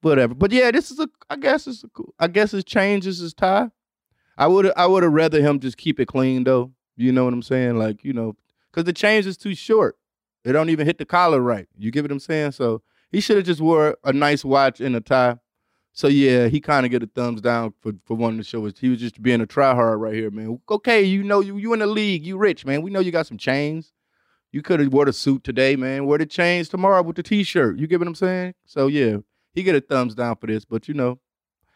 whatever. 0.00 0.34
But 0.34 0.52
yeah, 0.52 0.70
this 0.70 0.90
is 0.90 0.98
a, 0.98 1.08
I 1.28 1.36
guess 1.36 1.66
it's 1.66 1.84
a 1.84 1.88
cool. 1.88 2.14
I 2.18 2.28
guess 2.28 2.52
his 2.52 2.64
changes 2.64 3.18
his 3.18 3.34
tie. 3.34 3.70
I 4.36 4.46
would, 4.46 4.70
I 4.76 4.86
would 4.86 5.02
have 5.02 5.12
rather 5.12 5.40
him 5.40 5.58
just 5.58 5.76
keep 5.76 5.98
it 5.98 6.06
clean 6.06 6.44
though. 6.44 6.72
You 6.96 7.12
know 7.12 7.24
what 7.24 7.32
I'm 7.32 7.42
saying? 7.42 7.78
Like, 7.78 8.04
you 8.04 8.12
know, 8.12 8.36
because 8.70 8.84
the 8.84 8.92
change 8.92 9.26
is 9.26 9.36
too 9.36 9.54
short. 9.54 9.96
It 10.44 10.52
don't 10.52 10.70
even 10.70 10.86
hit 10.86 10.98
the 10.98 11.04
collar 11.04 11.40
right. 11.40 11.66
You 11.76 11.90
get 11.90 12.04
what 12.04 12.12
I'm 12.12 12.20
saying? 12.20 12.52
So 12.52 12.82
he 13.10 13.20
should 13.20 13.36
have 13.36 13.46
just 13.46 13.60
wore 13.60 13.96
a 14.04 14.12
nice 14.12 14.44
watch 14.44 14.80
and 14.80 14.96
a 14.96 15.00
tie. 15.00 15.36
So 15.92 16.06
yeah, 16.06 16.46
he 16.46 16.60
kind 16.60 16.86
of 16.86 16.92
get 16.92 17.02
a 17.02 17.06
thumbs 17.06 17.40
down 17.40 17.74
for 17.80 17.92
for 18.04 18.16
wanting 18.16 18.38
to 18.38 18.44
show 18.44 18.64
us. 18.66 18.74
He 18.78 18.88
was 18.88 19.00
just 19.00 19.20
being 19.20 19.40
a 19.40 19.46
tryhard 19.46 19.98
right 19.98 20.14
here, 20.14 20.30
man. 20.30 20.60
Okay, 20.70 21.02
you 21.02 21.24
know 21.24 21.40
you 21.40 21.56
you 21.56 21.72
in 21.72 21.80
the 21.80 21.86
league, 21.86 22.24
you 22.24 22.36
rich, 22.38 22.64
man. 22.64 22.82
We 22.82 22.90
know 22.90 23.00
you 23.00 23.10
got 23.10 23.26
some 23.26 23.38
chains. 23.38 23.92
You 24.52 24.62
could 24.62 24.80
have 24.80 24.92
wore 24.92 25.04
the 25.04 25.12
suit 25.12 25.44
today, 25.44 25.76
man. 25.76 26.06
Wear 26.06 26.18
the 26.18 26.26
chains 26.26 26.68
tomorrow 26.68 27.02
with 27.02 27.16
the 27.16 27.22
t-shirt. 27.22 27.78
You 27.78 27.86
get 27.86 27.98
what 27.98 28.08
I'm 28.08 28.14
saying? 28.14 28.54
So 28.64 28.86
yeah, 28.86 29.18
he 29.58 29.64
get 29.64 29.74
a 29.74 29.80
thumbs 29.80 30.14
down 30.14 30.36
for 30.36 30.46
this. 30.46 30.64
But 30.64 30.88
you 30.88 30.94
know, 30.94 31.18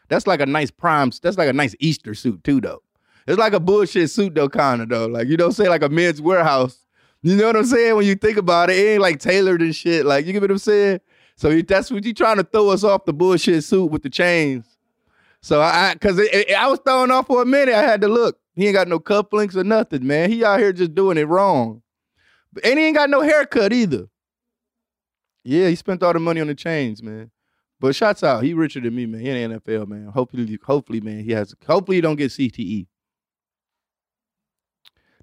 that's 0.07 0.25
like 0.27 0.39
a 0.41 0.45
nice 0.45 0.71
prime. 0.71 1.11
That's 1.21 1.37
like 1.37 1.49
a 1.49 1.53
nice 1.53 1.75
Easter 1.79 2.13
suit 2.13 2.43
too, 2.43 2.61
though. 2.61 2.81
It's 3.27 3.37
like 3.37 3.53
a 3.53 3.59
bullshit 3.59 4.09
suit 4.09 4.35
though, 4.35 4.49
kind 4.49 4.81
of 4.81 4.89
though. 4.89 5.07
Like 5.07 5.27
you 5.27 5.37
don't 5.37 5.51
say 5.53 5.69
like 5.69 5.83
a 5.83 5.89
men's 5.89 6.21
warehouse. 6.21 6.79
You 7.21 7.37
know 7.37 7.47
what 7.47 7.55
I'm 7.55 7.65
saying? 7.65 7.95
When 7.95 8.05
you 8.05 8.15
think 8.15 8.37
about 8.37 8.69
it, 8.69 8.77
it 8.77 8.89
ain't 8.93 9.01
like 9.01 9.19
tailored 9.19 9.61
and 9.61 9.73
shit. 9.75 10.05
Like 10.05 10.25
you 10.25 10.33
get 10.33 10.41
what 10.41 10.51
I'm 10.51 10.57
saying? 10.57 10.99
So 11.37 11.61
that's 11.61 11.89
what 11.89 12.03
you 12.03 12.13
trying 12.13 12.37
to 12.37 12.43
throw 12.43 12.69
us 12.69 12.83
off 12.83 13.05
the 13.05 13.13
bullshit 13.13 13.63
suit 13.63 13.85
with 13.91 14.03
the 14.03 14.09
chains. 14.09 14.65
So 15.41 15.61
I, 15.61 15.95
cause 15.99 16.19
it, 16.19 16.33
it- 16.33 16.55
I 16.57 16.67
was 16.67 16.79
thrown 16.85 17.11
off 17.11 17.27
for 17.27 17.41
a 17.41 17.45
minute. 17.45 17.75
I 17.75 17.81
had 17.81 18.01
to 18.01 18.07
look. 18.07 18.39
He 18.55 18.67
ain't 18.67 18.75
got 18.75 18.87
no 18.87 18.99
cufflinks 18.99 19.55
or 19.55 19.63
nothing, 19.63 20.05
man. 20.05 20.29
He 20.31 20.43
out 20.45 20.59
here 20.59 20.71
just 20.73 20.93
doing 20.95 21.17
it 21.17 21.23
wrong. 21.27 21.81
And 22.63 22.77
he 22.77 22.85
ain't 22.85 22.95
got 22.95 23.09
no 23.09 23.21
haircut 23.21 23.73
either. 23.73 24.07
Yeah, 25.43 25.67
he 25.69 25.75
spent 25.75 26.03
all 26.03 26.13
the 26.13 26.19
money 26.19 26.39
on 26.39 26.47
the 26.47 26.55
chains, 26.55 27.01
man. 27.01 27.31
But 27.83 27.95
shots 27.95 28.23
out, 28.23 28.45
he 28.45 28.53
richer 28.53 28.79
than 28.79 28.95
me, 28.95 29.05
man. 29.05 29.19
He 29.19 29.29
in 29.29 29.51
the 29.51 29.59
NFL, 29.59 29.89
man. 29.89 30.05
Hopefully, 30.05 30.57
hopefully, 30.63 31.01
man, 31.01 31.21
he 31.21 31.31
has. 31.31 31.53
Hopefully, 31.67 31.97
he 31.97 32.01
don't 32.01 32.15
get 32.15 32.31
CTE. 32.31 32.87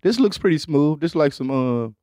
This 0.03 0.21
looks 0.21 0.37
pretty 0.37 0.59
smooth. 0.59 1.01
This 1.01 1.15
like 1.15 1.33
some 1.33 1.51
uh, 1.51 1.85
old 1.85 1.95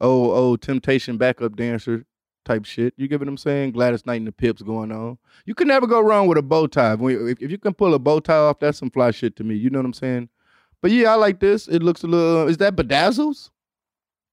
old 0.00 0.62
Temptation 0.62 1.18
backup 1.18 1.54
dancer 1.54 2.06
type 2.46 2.64
shit. 2.64 2.94
You 2.96 3.08
get 3.08 3.20
what 3.20 3.28
I'm 3.28 3.36
saying? 3.36 3.72
Gladys 3.72 4.06
Knight 4.06 4.16
and 4.16 4.26
the 4.26 4.32
Pips 4.32 4.62
going 4.62 4.90
on. 4.90 5.18
You 5.44 5.54
can 5.54 5.68
never 5.68 5.86
go 5.86 6.00
wrong 6.00 6.28
with 6.28 6.38
a 6.38 6.42
bow 6.42 6.66
tie. 6.66 6.96
If, 6.98 7.50
you 7.50 7.58
can 7.58 7.74
pull 7.74 7.92
a 7.92 7.98
bow 7.98 8.20
tie 8.20 8.38
off, 8.38 8.58
that's 8.58 8.78
some 8.78 8.90
fly 8.90 9.10
shit 9.10 9.36
to 9.36 9.44
me. 9.44 9.54
You 9.54 9.68
know 9.68 9.80
what 9.80 9.84
I'm 9.84 9.92
saying? 9.92 10.30
But 10.80 10.92
yeah, 10.92 11.12
I 11.12 11.16
like 11.16 11.40
this. 11.40 11.68
It 11.68 11.82
looks 11.82 12.04
a 12.04 12.06
little. 12.06 12.48
Is 12.48 12.56
that 12.56 12.74
bedazzles? 12.74 13.50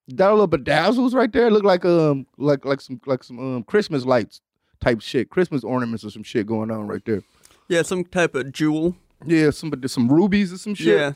That 0.07 0.29
little 0.29 0.47
bedazzles 0.47 1.13
right 1.13 1.33
there? 1.33 1.51
Look 1.51 1.65
like 1.65 1.83
um 1.83 2.25
like 2.37 2.63
like 2.63 2.79
some 2.79 3.01
like 3.05 3.25
some 3.25 3.37
um 3.37 3.63
Christmas 3.63 4.05
lights 4.05 4.39
type 4.83 5.01
shit, 5.01 5.29
Christmas 5.29 5.63
ornaments 5.63 6.03
or 6.03 6.09
some 6.09 6.23
shit 6.23 6.45
going 6.45 6.69
on 6.71 6.87
right 6.87 7.03
there. 7.05 7.23
Yeah, 7.67 7.81
some 7.83 8.03
type 8.03 8.35
of 8.35 8.51
jewel. 8.51 8.95
Yeah, 9.25 9.51
some 9.51 9.71
some 9.87 10.11
rubies 10.11 10.51
or 10.51 10.57
some 10.57 10.75
shit. 10.75 10.99
Yeah. 10.99 11.13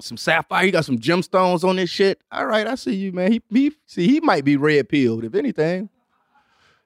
some 0.00 0.16
sapphire. 0.16 0.66
He 0.66 0.70
got 0.70 0.84
some 0.84 0.98
gemstones 0.98 1.64
on 1.64 1.76
this 1.76 1.90
shit. 1.90 2.20
All 2.30 2.46
right, 2.46 2.66
I 2.66 2.74
see 2.74 2.94
you, 2.94 3.12
man. 3.12 3.32
He, 3.32 3.42
he 3.50 3.72
see 3.86 4.06
he 4.06 4.20
might 4.20 4.44
be 4.44 4.56
red 4.56 4.88
pilled, 4.88 5.24
if 5.24 5.34
anything. 5.34 5.88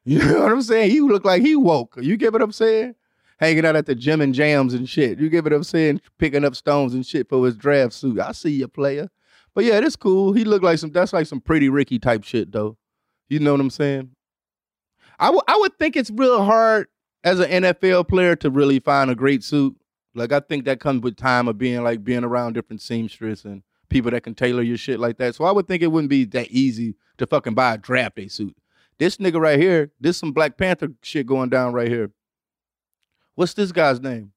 You 0.05 0.21
know 0.21 0.41
what 0.41 0.53
I'm 0.53 0.63
saying? 0.63 0.91
He 0.91 1.03
look 1.03 1.27
like 1.27 1.43
he 1.43 1.55
woke. 1.55 1.97
You 2.01 2.17
get 2.17 2.33
what 2.33 2.41
I'm 2.41 2.53
saying? 2.53 2.95
Hanging 3.39 3.67
out 3.67 3.77
at 3.77 3.85
the 3.85 3.95
gym 3.95 4.23
and 4.23 4.33
jams 4.33 4.73
and 4.73 4.89
shit. 4.89 5.19
You 5.19 5.29
get 5.29 5.45
what 5.45 5.53
I'm 5.53 5.65
saying? 5.65 6.01
Picking 6.17 6.47
up 6.47 6.57
stones 6.57 6.95
and 6.95 7.05
shit 7.05 7.29
for 7.29 7.45
his 7.45 7.57
draft 7.57 7.93
suit. 7.93 8.19
I 8.19 8.33
see 8.33 8.53
you, 8.53 8.69
player. 8.69 9.11
But 9.55 9.65
yeah, 9.65 9.81
that's 9.81 9.97
cool. 9.97 10.33
He 10.33 10.45
look 10.45 10.63
like 10.63 10.79
some. 10.79 10.93
That's 10.93 11.13
like 11.13 11.27
some 11.27 11.43
pretty 11.43 11.69
Ricky 11.69 11.99
type 11.99 12.25
shit, 12.25 12.53
though. 12.53 12.79
You 13.29 13.41
know 13.41 13.53
what 13.53 13.61
I'm 13.61 13.69
saying? 13.69 14.13
I 15.19 15.31
would 15.31 15.45
I 15.49 15.57
would 15.57 15.79
think 15.79 15.97
it's 15.97 16.11
real 16.11 16.45
hard 16.45 16.89
as 17.25 17.41
an 17.41 17.63
NFL 17.63 18.09
player 18.09 18.37
to 18.37 18.51
really 18.51 18.81
find 18.81 19.11
a 19.11 19.15
great 19.15 19.43
suit. 19.43 19.77
Like 20.15 20.33
I 20.33 20.41
think 20.41 20.65
that 20.65 20.81
comes 20.81 21.03
with 21.03 21.17
time 21.17 21.49
of 21.49 21.59
being 21.59 21.83
like 21.83 22.05
being 22.05 22.25
around 22.25 22.55
different 22.55 22.81
seamstresses 22.81 23.45
and 23.45 23.63
people 23.89 24.11
that 24.11 24.23
can 24.23 24.35
tailor 24.35 24.63
your 24.63 24.77
shit 24.77 25.01
like 25.01 25.19
that. 25.19 25.35
So 25.35 25.45
I 25.45 25.53
would 25.53 25.67
think 25.67 25.83
it 25.83 25.89
wouldn't 25.89 26.11
be 26.11 26.25
that 26.27 26.49
easy 26.51 26.95
to 27.19 27.27
fucking 27.27 27.55
buy 27.55 27.75
a 27.75 27.79
draft 27.79 28.17
day 28.17 28.29
suit. 28.29 28.57
This 28.99 29.17
nigga 29.19 29.41
right 29.41 29.59
here, 29.59 29.93
this 30.01 30.17
some 30.17 30.33
Black 30.33 30.57
Panther 30.57 30.89
shit 31.03 31.27
going 31.27 31.51
down 31.51 31.73
right 31.73 31.89
here. 31.89 32.11
What's 33.35 33.55
this 33.55 33.71
guy's 33.71 34.01
name? 34.01 34.33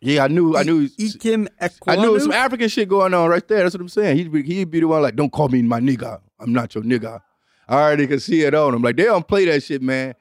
Yeah, 0.00 0.24
I 0.24 0.28
knew, 0.28 0.56
I 0.56 0.62
knew. 0.62 0.88
Ikem 0.88 1.48
I 1.86 1.96
knew 1.96 2.18
some 2.20 2.32
African 2.32 2.68
shit 2.68 2.88
going 2.88 3.14
on 3.14 3.28
right 3.28 3.46
there. 3.46 3.62
That's 3.62 3.74
what 3.74 3.80
I'm 3.80 3.88
saying. 3.88 4.16
He'd 4.16 4.32
be, 4.32 4.42
he'd 4.42 4.70
be 4.70 4.80
the 4.80 4.88
one 4.88 5.02
like, 5.02 5.16
don't 5.16 5.30
call 5.30 5.48
me 5.48 5.62
my 5.62 5.80
nigga. 5.80 6.20
I'm 6.38 6.52
not 6.52 6.74
your 6.74 6.84
nigga. 6.84 7.20
I 7.68 7.74
already 7.74 8.06
can 8.06 8.20
see 8.20 8.42
it 8.42 8.54
on 8.54 8.72
them. 8.72 8.82
Like, 8.82 8.96
they 8.96 9.04
don't 9.04 9.26
play 9.26 9.44
that 9.46 9.62
shit, 9.62 9.82
man. 9.82 10.14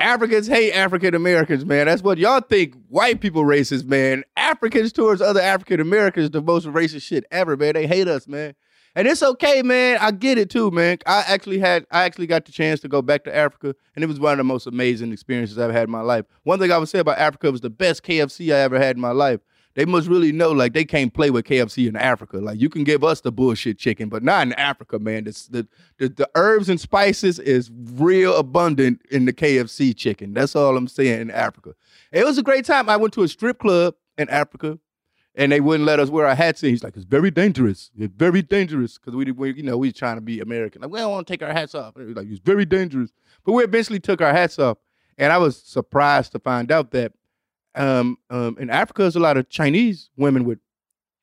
Africans 0.00 0.46
hate 0.46 0.72
African 0.72 1.14
Americans, 1.14 1.64
man. 1.66 1.86
That's 1.86 2.02
what 2.02 2.16
y'all 2.16 2.40
think 2.40 2.74
white 2.88 3.20
people 3.20 3.44
racist, 3.44 3.84
man. 3.84 4.24
Africans 4.34 4.92
towards 4.92 5.20
other 5.20 5.40
African 5.40 5.78
Americans, 5.78 6.30
the 6.30 6.40
most 6.40 6.66
racist 6.66 7.02
shit 7.02 7.24
ever, 7.30 7.56
man. 7.56 7.74
They 7.74 7.86
hate 7.86 8.08
us, 8.08 8.26
man. 8.26 8.54
And 8.96 9.06
it's 9.06 9.22
okay, 9.22 9.62
man. 9.62 9.98
I 10.00 10.10
get 10.10 10.38
it 10.38 10.50
too, 10.50 10.70
man. 10.70 10.98
I 11.06 11.22
actually 11.28 11.58
had 11.58 11.86
I 11.92 12.04
actually 12.04 12.26
got 12.26 12.44
the 12.46 12.52
chance 12.52 12.80
to 12.80 12.88
go 12.88 13.02
back 13.02 13.24
to 13.24 13.36
Africa, 13.36 13.74
and 13.94 14.02
it 14.02 14.08
was 14.08 14.18
one 14.18 14.32
of 14.32 14.38
the 14.38 14.44
most 14.44 14.66
amazing 14.66 15.12
experiences 15.12 15.58
I've 15.58 15.70
had 15.70 15.84
in 15.84 15.90
my 15.90 16.00
life. 16.00 16.24
One 16.42 16.58
thing 16.58 16.72
I 16.72 16.78
would 16.78 16.88
say 16.88 16.98
about 16.98 17.18
Africa 17.18 17.52
was 17.52 17.60
the 17.60 17.70
best 17.70 18.02
KFC 18.02 18.52
I 18.54 18.60
ever 18.60 18.78
had 18.78 18.96
in 18.96 19.02
my 19.02 19.12
life. 19.12 19.40
They 19.74 19.84
must 19.84 20.08
really 20.08 20.32
know, 20.32 20.50
like 20.50 20.72
they 20.72 20.84
can't 20.84 21.14
play 21.14 21.30
with 21.30 21.46
KFC 21.46 21.88
in 21.88 21.96
Africa. 21.96 22.38
Like 22.38 22.60
you 22.60 22.68
can 22.68 22.82
give 22.82 23.04
us 23.04 23.20
the 23.20 23.30
bullshit 23.30 23.78
chicken, 23.78 24.08
but 24.08 24.22
not 24.22 24.46
in 24.46 24.52
Africa, 24.54 24.98
man. 24.98 25.24
The, 25.24 25.68
the 25.98 26.08
the 26.08 26.28
herbs 26.34 26.68
and 26.68 26.80
spices 26.80 27.38
is 27.38 27.70
real 27.94 28.36
abundant 28.36 29.00
in 29.10 29.26
the 29.26 29.32
KFC 29.32 29.96
chicken. 29.96 30.34
That's 30.34 30.56
all 30.56 30.76
I'm 30.76 30.88
saying 30.88 31.20
in 31.20 31.30
Africa. 31.30 31.74
It 32.10 32.24
was 32.24 32.36
a 32.36 32.42
great 32.42 32.64
time. 32.64 32.88
I 32.88 32.96
went 32.96 33.14
to 33.14 33.22
a 33.22 33.28
strip 33.28 33.60
club 33.60 33.94
in 34.18 34.28
Africa 34.28 34.78
and 35.34 35.52
they 35.52 35.60
wouldn't 35.60 35.86
let 35.86 36.00
us 36.00 36.10
wear 36.10 36.26
our 36.26 36.34
hats. 36.34 36.62
And 36.62 36.70
he's 36.70 36.82
like, 36.82 36.96
"It's 36.96 37.04
very 37.04 37.30
dangerous. 37.30 37.90
It's 37.96 38.12
very 38.14 38.42
dangerous." 38.42 38.98
Because 38.98 39.14
we, 39.14 39.30
we, 39.30 39.54
you 39.54 39.62
know, 39.62 39.78
we 39.78 39.92
trying 39.92 40.16
to 40.16 40.20
be 40.20 40.40
American. 40.40 40.82
Like, 40.82 40.90
we 40.90 40.98
don't 40.98 41.12
want 41.12 41.26
to 41.26 41.32
take 41.32 41.42
our 41.42 41.52
hats 41.52 41.74
off. 41.74 41.94
Like, 41.96 42.26
"It's 42.28 42.40
very 42.40 42.66
dangerous." 42.66 43.12
But 43.44 43.52
we 43.52 43.64
eventually 43.64 44.00
took 44.00 44.20
our 44.20 44.32
hats 44.32 44.58
off, 44.58 44.78
and 45.16 45.32
I 45.32 45.38
was 45.38 45.56
surprised 45.62 46.32
to 46.32 46.40
find 46.40 46.72
out 46.72 46.90
that 46.90 47.12
um, 47.74 48.16
um, 48.30 48.56
in 48.58 48.70
Africa, 48.70 49.02
there's 49.02 49.16
a 49.16 49.20
lot 49.20 49.36
of 49.36 49.48
Chinese 49.48 50.10
women 50.16 50.44
with 50.44 50.58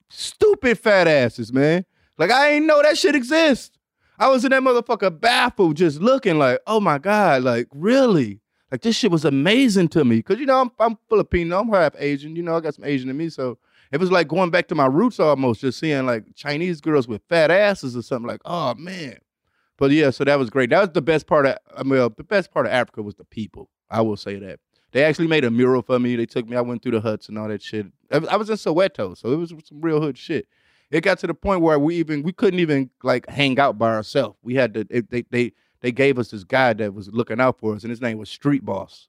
stupid 0.09 0.79
fat 0.79 1.07
asses, 1.07 1.51
man. 1.51 1.85
Like 2.17 2.31
I 2.31 2.51
ain't 2.51 2.65
know 2.65 2.81
that 2.81 2.97
shit 2.97 3.15
exists. 3.15 3.77
I 4.19 4.29
was 4.29 4.43
in 4.43 4.51
that 4.51 4.63
motherfucker 4.63 5.19
baffled, 5.19 5.77
just 5.77 6.01
looking 6.01 6.37
like, 6.39 6.59
"Oh 6.65 6.79
my 6.79 6.97
god!" 6.97 7.43
Like 7.43 7.67
really. 7.73 8.41
Like 8.71 8.81
this 8.81 8.97
shit 8.97 9.11
was 9.11 9.23
amazing 9.23 9.87
to 9.89 10.03
me, 10.03 10.21
cause 10.21 10.39
you 10.39 10.45
know 10.45 10.59
I'm 10.59 10.71
I'm 10.77 10.97
Filipino, 11.07 11.61
I'm 11.61 11.69
half 11.69 11.93
Asian, 11.97 12.35
you 12.35 12.43
know 12.43 12.57
I 12.57 12.59
got 12.59 12.75
some 12.75 12.83
Asian 12.83 13.09
in 13.09 13.15
me, 13.15 13.29
so 13.29 13.57
it 13.93 13.99
was 13.99 14.11
like 14.11 14.27
going 14.27 14.49
back 14.49 14.67
to 14.67 14.75
my 14.75 14.87
roots 14.87 15.21
almost, 15.21 15.61
just 15.61 15.79
seeing 15.79 16.05
like 16.05 16.35
Chinese 16.35 16.81
girls 16.81 17.07
with 17.07 17.21
fat 17.29 17.49
asses 17.49 17.95
or 17.95 18.01
something 18.01 18.27
like, 18.27 18.41
oh 18.43 18.73
man. 18.75 19.19
But 19.77 19.91
yeah, 19.91 20.09
so 20.09 20.23
that 20.25 20.39
was 20.39 20.49
great. 20.49 20.71
That 20.71 20.81
was 20.81 20.89
the 20.89 21.01
best 21.01 21.27
part 21.27 21.45
of 21.45 21.57
I 21.77 21.83
mean, 21.83 21.97
the 22.17 22.23
best 22.23 22.51
part 22.51 22.65
of 22.65 22.73
Africa 22.73 23.01
was 23.03 23.15
the 23.15 23.23
people. 23.23 23.69
I 23.89 24.01
will 24.01 24.17
say 24.17 24.35
that. 24.37 24.59
They 24.97 25.03
actually 25.03 25.27
made 25.27 25.43
a 25.43 25.51
mural 25.51 25.83
for 25.83 25.99
me. 25.99 26.15
They 26.15 26.25
took 26.25 26.49
me. 26.49 26.57
I 26.57 26.61
went 26.61 26.81
through 26.81 26.93
the 26.93 27.01
huts 27.01 27.29
and 27.29 27.37
all 27.37 27.47
that 27.49 27.61
shit. 27.61 27.85
I 28.09 28.17
was- 28.17 28.49
in 28.49 28.55
Soweto, 28.55 29.15
so 29.15 29.31
it 29.31 29.35
was 29.35 29.53
some 29.63 29.79
real 29.79 30.01
hood 30.01 30.17
shit. 30.17 30.47
It 30.89 31.01
got 31.01 31.19
to 31.19 31.27
the 31.27 31.35
point 31.35 31.61
where 31.61 31.77
we 31.77 31.97
even 31.97 32.23
we 32.23 32.31
couldn't 32.33 32.59
even 32.59 32.89
like 33.03 33.29
hang 33.29 33.59
out 33.59 33.77
by 33.77 33.93
ourselves. 33.93 34.39
We 34.41 34.55
had 34.55 34.73
to. 34.73 34.87
It, 34.89 35.11
they 35.11 35.21
they 35.29 35.51
they 35.81 35.91
gave 35.91 36.17
us 36.17 36.31
this 36.31 36.43
guy 36.43 36.73
that 36.73 36.95
was 36.95 37.09
looking 37.09 37.39
out 37.39 37.59
for 37.59 37.75
us, 37.75 37.83
and 37.83 37.91
his 37.91 38.01
name 38.01 38.17
was 38.17 38.27
Street 38.27 38.65
Boss. 38.65 39.07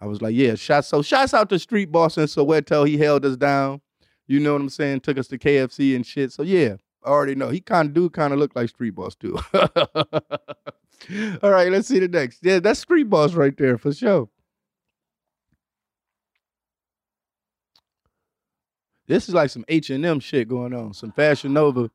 I 0.00 0.06
was 0.06 0.22
like, 0.22 0.36
yeah, 0.36 0.54
shots. 0.54 0.86
So 0.86 1.02
shots 1.02 1.34
out 1.34 1.48
to 1.48 1.58
Street 1.58 1.90
Boss 1.90 2.16
in 2.16 2.26
Soweto. 2.26 2.86
He 2.86 2.96
held 2.96 3.24
us 3.24 3.34
down. 3.36 3.80
You 4.28 4.38
know 4.38 4.52
what 4.52 4.60
I'm 4.60 4.68
saying? 4.68 5.00
Took 5.00 5.18
us 5.18 5.26
to 5.26 5.36
KFC 5.38 5.96
and 5.96 6.06
shit. 6.06 6.30
So 6.30 6.44
yeah, 6.44 6.76
I 7.04 7.08
already 7.08 7.34
know. 7.34 7.48
He 7.48 7.60
kind 7.60 7.88
of 7.88 7.94
do 7.94 8.08
kind 8.08 8.32
of 8.32 8.38
look 8.38 8.54
like 8.54 8.68
Street 8.68 8.94
Boss 8.94 9.16
too. 9.16 9.36
All 11.42 11.50
right, 11.50 11.72
let's 11.72 11.88
see 11.88 11.98
the 11.98 12.06
next. 12.06 12.38
Yeah, 12.44 12.60
that's 12.60 12.78
Street 12.78 13.10
Boss 13.10 13.34
right 13.34 13.56
there 13.56 13.78
for 13.78 13.92
sure. 13.92 14.28
This 19.06 19.28
is 19.28 19.34
like 19.34 19.50
some 19.50 19.64
H 19.68 19.90
and 19.90 20.04
M 20.04 20.20
shit 20.20 20.48
going 20.48 20.72
on. 20.72 20.94
Some 20.94 21.12
Fashion 21.12 21.52
Nova, 21.52 21.90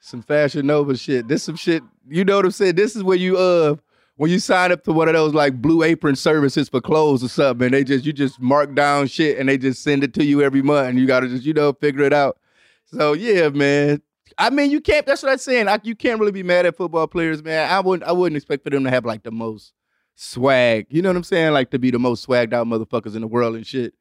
some 0.00 0.22
Fashion 0.22 0.66
Nova 0.66 0.96
shit. 0.96 1.28
This 1.28 1.44
some 1.44 1.56
shit. 1.56 1.82
You 2.08 2.24
know 2.24 2.36
what 2.36 2.44
I'm 2.44 2.50
saying? 2.50 2.74
This 2.74 2.96
is 2.96 3.02
where 3.02 3.16
you 3.16 3.36
uh 3.36 3.76
when 4.16 4.30
you 4.30 4.38
sign 4.38 4.72
up 4.72 4.82
to 4.84 4.92
one 4.92 5.08
of 5.08 5.14
those 5.14 5.34
like 5.34 5.60
blue 5.60 5.82
apron 5.82 6.16
services 6.16 6.68
for 6.68 6.80
clothes 6.80 7.22
or 7.22 7.28
something, 7.28 7.66
and 7.66 7.74
they 7.74 7.84
just 7.84 8.04
you 8.04 8.12
just 8.12 8.40
mark 8.40 8.74
down 8.74 9.06
shit 9.06 9.38
and 9.38 9.48
they 9.48 9.58
just 9.58 9.82
send 9.82 10.02
it 10.02 10.14
to 10.14 10.24
you 10.24 10.42
every 10.42 10.62
month, 10.62 10.88
and 10.88 10.98
you 10.98 11.06
gotta 11.06 11.28
just 11.28 11.44
you 11.44 11.52
know 11.52 11.72
figure 11.72 12.02
it 12.02 12.12
out. 12.12 12.38
So 12.86 13.12
yeah, 13.12 13.48
man. 13.50 14.02
I 14.38 14.50
mean, 14.50 14.70
you 14.70 14.80
can't. 14.82 15.06
That's 15.06 15.22
what 15.22 15.32
I'm 15.32 15.38
saying. 15.38 15.66
I, 15.66 15.80
you 15.82 15.94
can't 15.94 16.20
really 16.20 16.32
be 16.32 16.42
mad 16.42 16.66
at 16.66 16.76
football 16.76 17.06
players, 17.06 17.42
man. 17.42 17.70
I 17.70 17.80
wouldn't. 17.80 18.08
I 18.08 18.12
wouldn't 18.12 18.36
expect 18.36 18.64
for 18.64 18.70
them 18.70 18.84
to 18.84 18.90
have 18.90 19.04
like 19.04 19.22
the 19.22 19.30
most 19.30 19.72
swag. 20.14 20.86
You 20.90 21.02
know 21.02 21.08
what 21.08 21.16
I'm 21.16 21.24
saying? 21.24 21.52
Like 21.52 21.70
to 21.70 21.78
be 21.78 21.90
the 21.90 21.98
most 21.98 22.26
swagged 22.26 22.52
out 22.52 22.66
motherfuckers 22.66 23.14
in 23.14 23.22
the 23.22 23.28
world 23.28 23.56
and 23.56 23.66
shit. 23.66 23.94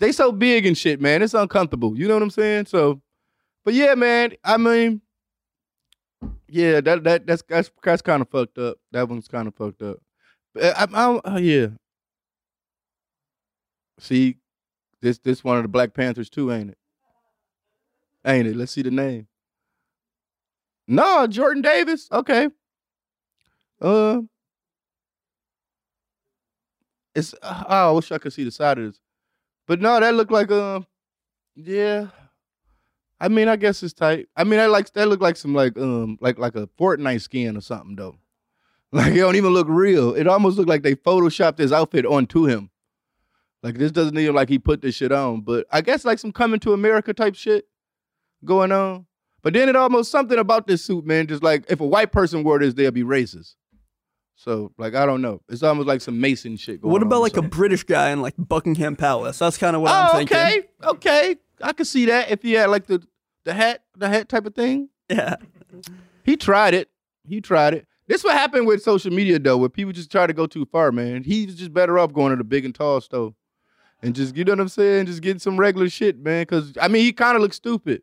They 0.00 0.12
so 0.12 0.32
big 0.32 0.64
and 0.64 0.76
shit, 0.76 1.00
man. 1.00 1.22
It's 1.22 1.34
uncomfortable. 1.34 1.96
You 1.96 2.08
know 2.08 2.14
what 2.14 2.22
I'm 2.22 2.30
saying? 2.30 2.66
So, 2.66 3.02
but 3.64 3.74
yeah, 3.74 3.94
man. 3.94 4.32
I 4.42 4.56
mean, 4.56 5.02
yeah, 6.48 6.80
that 6.80 7.04
that 7.04 7.26
that's 7.26 7.42
that's 7.46 7.70
that's 7.82 8.02
kind 8.02 8.22
of 8.22 8.30
fucked 8.30 8.56
up. 8.58 8.78
That 8.92 9.08
one's 9.08 9.28
kind 9.28 9.46
of 9.46 9.54
fucked 9.54 9.82
up. 9.82 9.98
I, 10.56 10.86
I, 10.92 11.20
I, 11.24 11.38
yeah. 11.38 11.66
See, 13.98 14.38
this 15.02 15.18
this 15.18 15.44
one 15.44 15.58
of 15.58 15.64
the 15.64 15.68
Black 15.68 15.92
Panthers 15.92 16.30
too, 16.30 16.50
ain't 16.50 16.70
it? 16.70 16.78
Ain't 18.24 18.48
it? 18.48 18.56
Let's 18.56 18.72
see 18.72 18.82
the 18.82 18.90
name. 18.90 19.28
No, 20.88 21.26
Jordan 21.26 21.62
Davis. 21.62 22.08
Okay. 22.10 22.48
Uh, 23.80 24.22
it's. 27.14 27.34
Oh, 27.42 27.90
I 27.90 27.90
wish 27.92 28.10
I 28.10 28.18
could 28.18 28.32
see 28.32 28.44
the 28.44 28.50
side 28.50 28.78
of 28.78 28.86
this, 28.86 29.00
but 29.70 29.80
no, 29.80 30.00
that 30.00 30.14
looked 30.14 30.32
like 30.32 30.50
um, 30.50 30.84
yeah. 31.54 32.08
I 33.20 33.28
mean, 33.28 33.46
I 33.46 33.54
guess 33.54 33.84
it's 33.84 33.92
tight. 33.92 34.26
I 34.36 34.42
mean, 34.42 34.58
I 34.58 34.66
like 34.66 34.92
that 34.94 35.06
look 35.06 35.20
like 35.20 35.36
some 35.36 35.54
like 35.54 35.78
um 35.78 36.18
like 36.20 36.40
like 36.40 36.56
a 36.56 36.66
Fortnite 36.76 37.20
skin 37.20 37.56
or 37.56 37.60
something 37.60 37.94
though. 37.94 38.16
Like 38.92 39.12
it 39.12 39.18
don't 39.18 39.36
even 39.36 39.52
look 39.52 39.68
real. 39.70 40.12
It 40.14 40.26
almost 40.26 40.56
looked 40.58 40.68
like 40.68 40.82
they 40.82 40.96
photoshopped 40.96 41.58
his 41.58 41.70
outfit 41.70 42.04
onto 42.04 42.46
him. 42.46 42.70
Like 43.62 43.78
this 43.78 43.92
doesn't 43.92 44.18
even 44.18 44.34
like 44.34 44.48
he 44.48 44.58
put 44.58 44.82
this 44.82 44.96
shit 44.96 45.12
on. 45.12 45.42
But 45.42 45.68
I 45.70 45.82
guess 45.82 46.04
like 46.04 46.18
some 46.18 46.32
coming 46.32 46.58
to 46.58 46.72
America 46.72 47.14
type 47.14 47.36
shit 47.36 47.68
going 48.44 48.72
on. 48.72 49.06
But 49.42 49.52
then 49.52 49.68
it 49.68 49.76
almost 49.76 50.10
something 50.10 50.40
about 50.40 50.66
this 50.66 50.84
suit, 50.84 51.06
man. 51.06 51.28
Just 51.28 51.44
like 51.44 51.66
if 51.68 51.78
a 51.78 51.86
white 51.86 52.10
person 52.10 52.42
wore 52.42 52.58
this, 52.58 52.74
they'll 52.74 52.90
be 52.90 53.04
racist. 53.04 53.54
So 54.40 54.72
like 54.78 54.94
I 54.94 55.04
don't 55.04 55.20
know. 55.20 55.42
It's 55.50 55.62
almost 55.62 55.86
like 55.86 56.00
some 56.00 56.18
Mason 56.18 56.56
shit 56.56 56.80
going 56.80 56.88
on. 56.88 56.92
What 56.92 57.02
on. 57.02 57.08
about 57.08 57.20
like 57.20 57.34
so. 57.34 57.40
a 57.40 57.48
British 57.48 57.84
guy 57.84 58.10
in 58.10 58.22
like 58.22 58.34
Buckingham 58.38 58.96
Palace? 58.96 59.38
That's 59.38 59.58
kind 59.58 59.76
of 59.76 59.82
what 59.82 59.90
oh, 59.90 59.94
I'm 59.94 60.26
thinking. 60.26 60.36
okay, 60.36 60.68
okay. 60.82 61.36
I 61.60 61.74
could 61.74 61.86
see 61.86 62.06
that 62.06 62.30
if 62.30 62.40
he 62.40 62.52
had 62.52 62.70
like 62.70 62.86
the 62.86 63.06
the 63.44 63.52
hat, 63.52 63.84
the 63.98 64.08
hat 64.08 64.30
type 64.30 64.46
of 64.46 64.54
thing. 64.54 64.88
Yeah. 65.10 65.36
He 66.24 66.36
tried 66.36 66.72
it. 66.72 66.88
He 67.28 67.42
tried 67.42 67.74
it. 67.74 67.86
This 68.06 68.24
what 68.24 68.32
happened 68.32 68.66
with 68.66 68.82
social 68.82 69.12
media 69.12 69.38
though, 69.38 69.58
where 69.58 69.68
people 69.68 69.92
just 69.92 70.10
try 70.10 70.26
to 70.26 70.32
go 70.32 70.46
too 70.46 70.64
far, 70.64 70.90
man. 70.90 71.22
He's 71.22 71.54
just 71.56 71.74
better 71.74 71.98
off 71.98 72.12
going 72.14 72.30
to 72.30 72.36
the 72.36 72.44
big 72.44 72.64
and 72.64 72.74
tall 72.74 73.00
store 73.02 73.34
and 74.02 74.14
just 74.14 74.36
you 74.36 74.44
know 74.44 74.52
what 74.52 74.60
I'm 74.60 74.68
saying, 74.68 75.06
just 75.06 75.20
getting 75.20 75.38
some 75.38 75.58
regular 75.58 75.90
shit, 75.90 76.18
man. 76.18 76.46
Cause 76.46 76.72
I 76.80 76.88
mean, 76.88 77.02
he 77.02 77.12
kind 77.12 77.36
of 77.36 77.42
looks 77.42 77.56
stupid. 77.56 78.02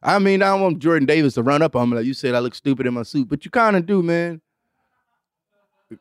I 0.00 0.20
mean, 0.20 0.42
I 0.42 0.48
don't 0.48 0.62
want 0.62 0.78
Jordan 0.78 1.06
Davis 1.06 1.34
to 1.34 1.42
run 1.42 1.60
up 1.60 1.74
on 1.74 1.90
me 1.90 1.96
like 1.96 2.06
you 2.06 2.14
said 2.14 2.36
I 2.36 2.38
look 2.38 2.54
stupid 2.54 2.86
in 2.86 2.94
my 2.94 3.02
suit, 3.02 3.28
but 3.28 3.44
you 3.44 3.50
kind 3.50 3.74
of 3.74 3.84
do, 3.84 4.00
man. 4.00 4.40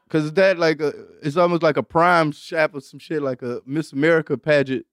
Cause 0.10 0.32
that 0.34 0.58
like 0.58 0.82
a, 0.82 0.94
it's 1.22 1.38
almost 1.38 1.64
like 1.64 1.78
a 1.78 1.84
prime 1.84 2.32
shop 2.32 2.72
or 2.74 2.82
some 2.82 3.00
shit, 3.00 3.22
like 3.22 3.42
a 3.42 3.62
Miss 3.66 3.94
America 3.94 4.38
pageant 4.38 4.86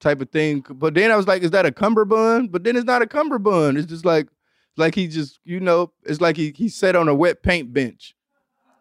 type 0.00 0.20
of 0.20 0.30
thing. 0.30 0.64
But 0.68 0.94
then 0.94 1.10
I 1.10 1.16
was 1.16 1.26
like, 1.26 1.42
is 1.42 1.50
that 1.52 1.66
a 1.66 1.72
cummerbund? 1.72 2.52
But 2.52 2.64
then 2.64 2.76
it's 2.76 2.86
not 2.86 3.02
a 3.02 3.06
cummerbund. 3.06 3.78
It's 3.78 3.86
just 3.86 4.04
like 4.04 4.28
like 4.76 4.94
he 4.94 5.06
just, 5.06 5.38
you 5.44 5.60
know, 5.60 5.92
it's 6.04 6.20
like 6.20 6.36
he 6.36 6.52
he 6.56 6.68
sat 6.68 6.96
on 6.96 7.08
a 7.08 7.14
wet 7.14 7.42
paint 7.42 7.72
bench. 7.72 8.14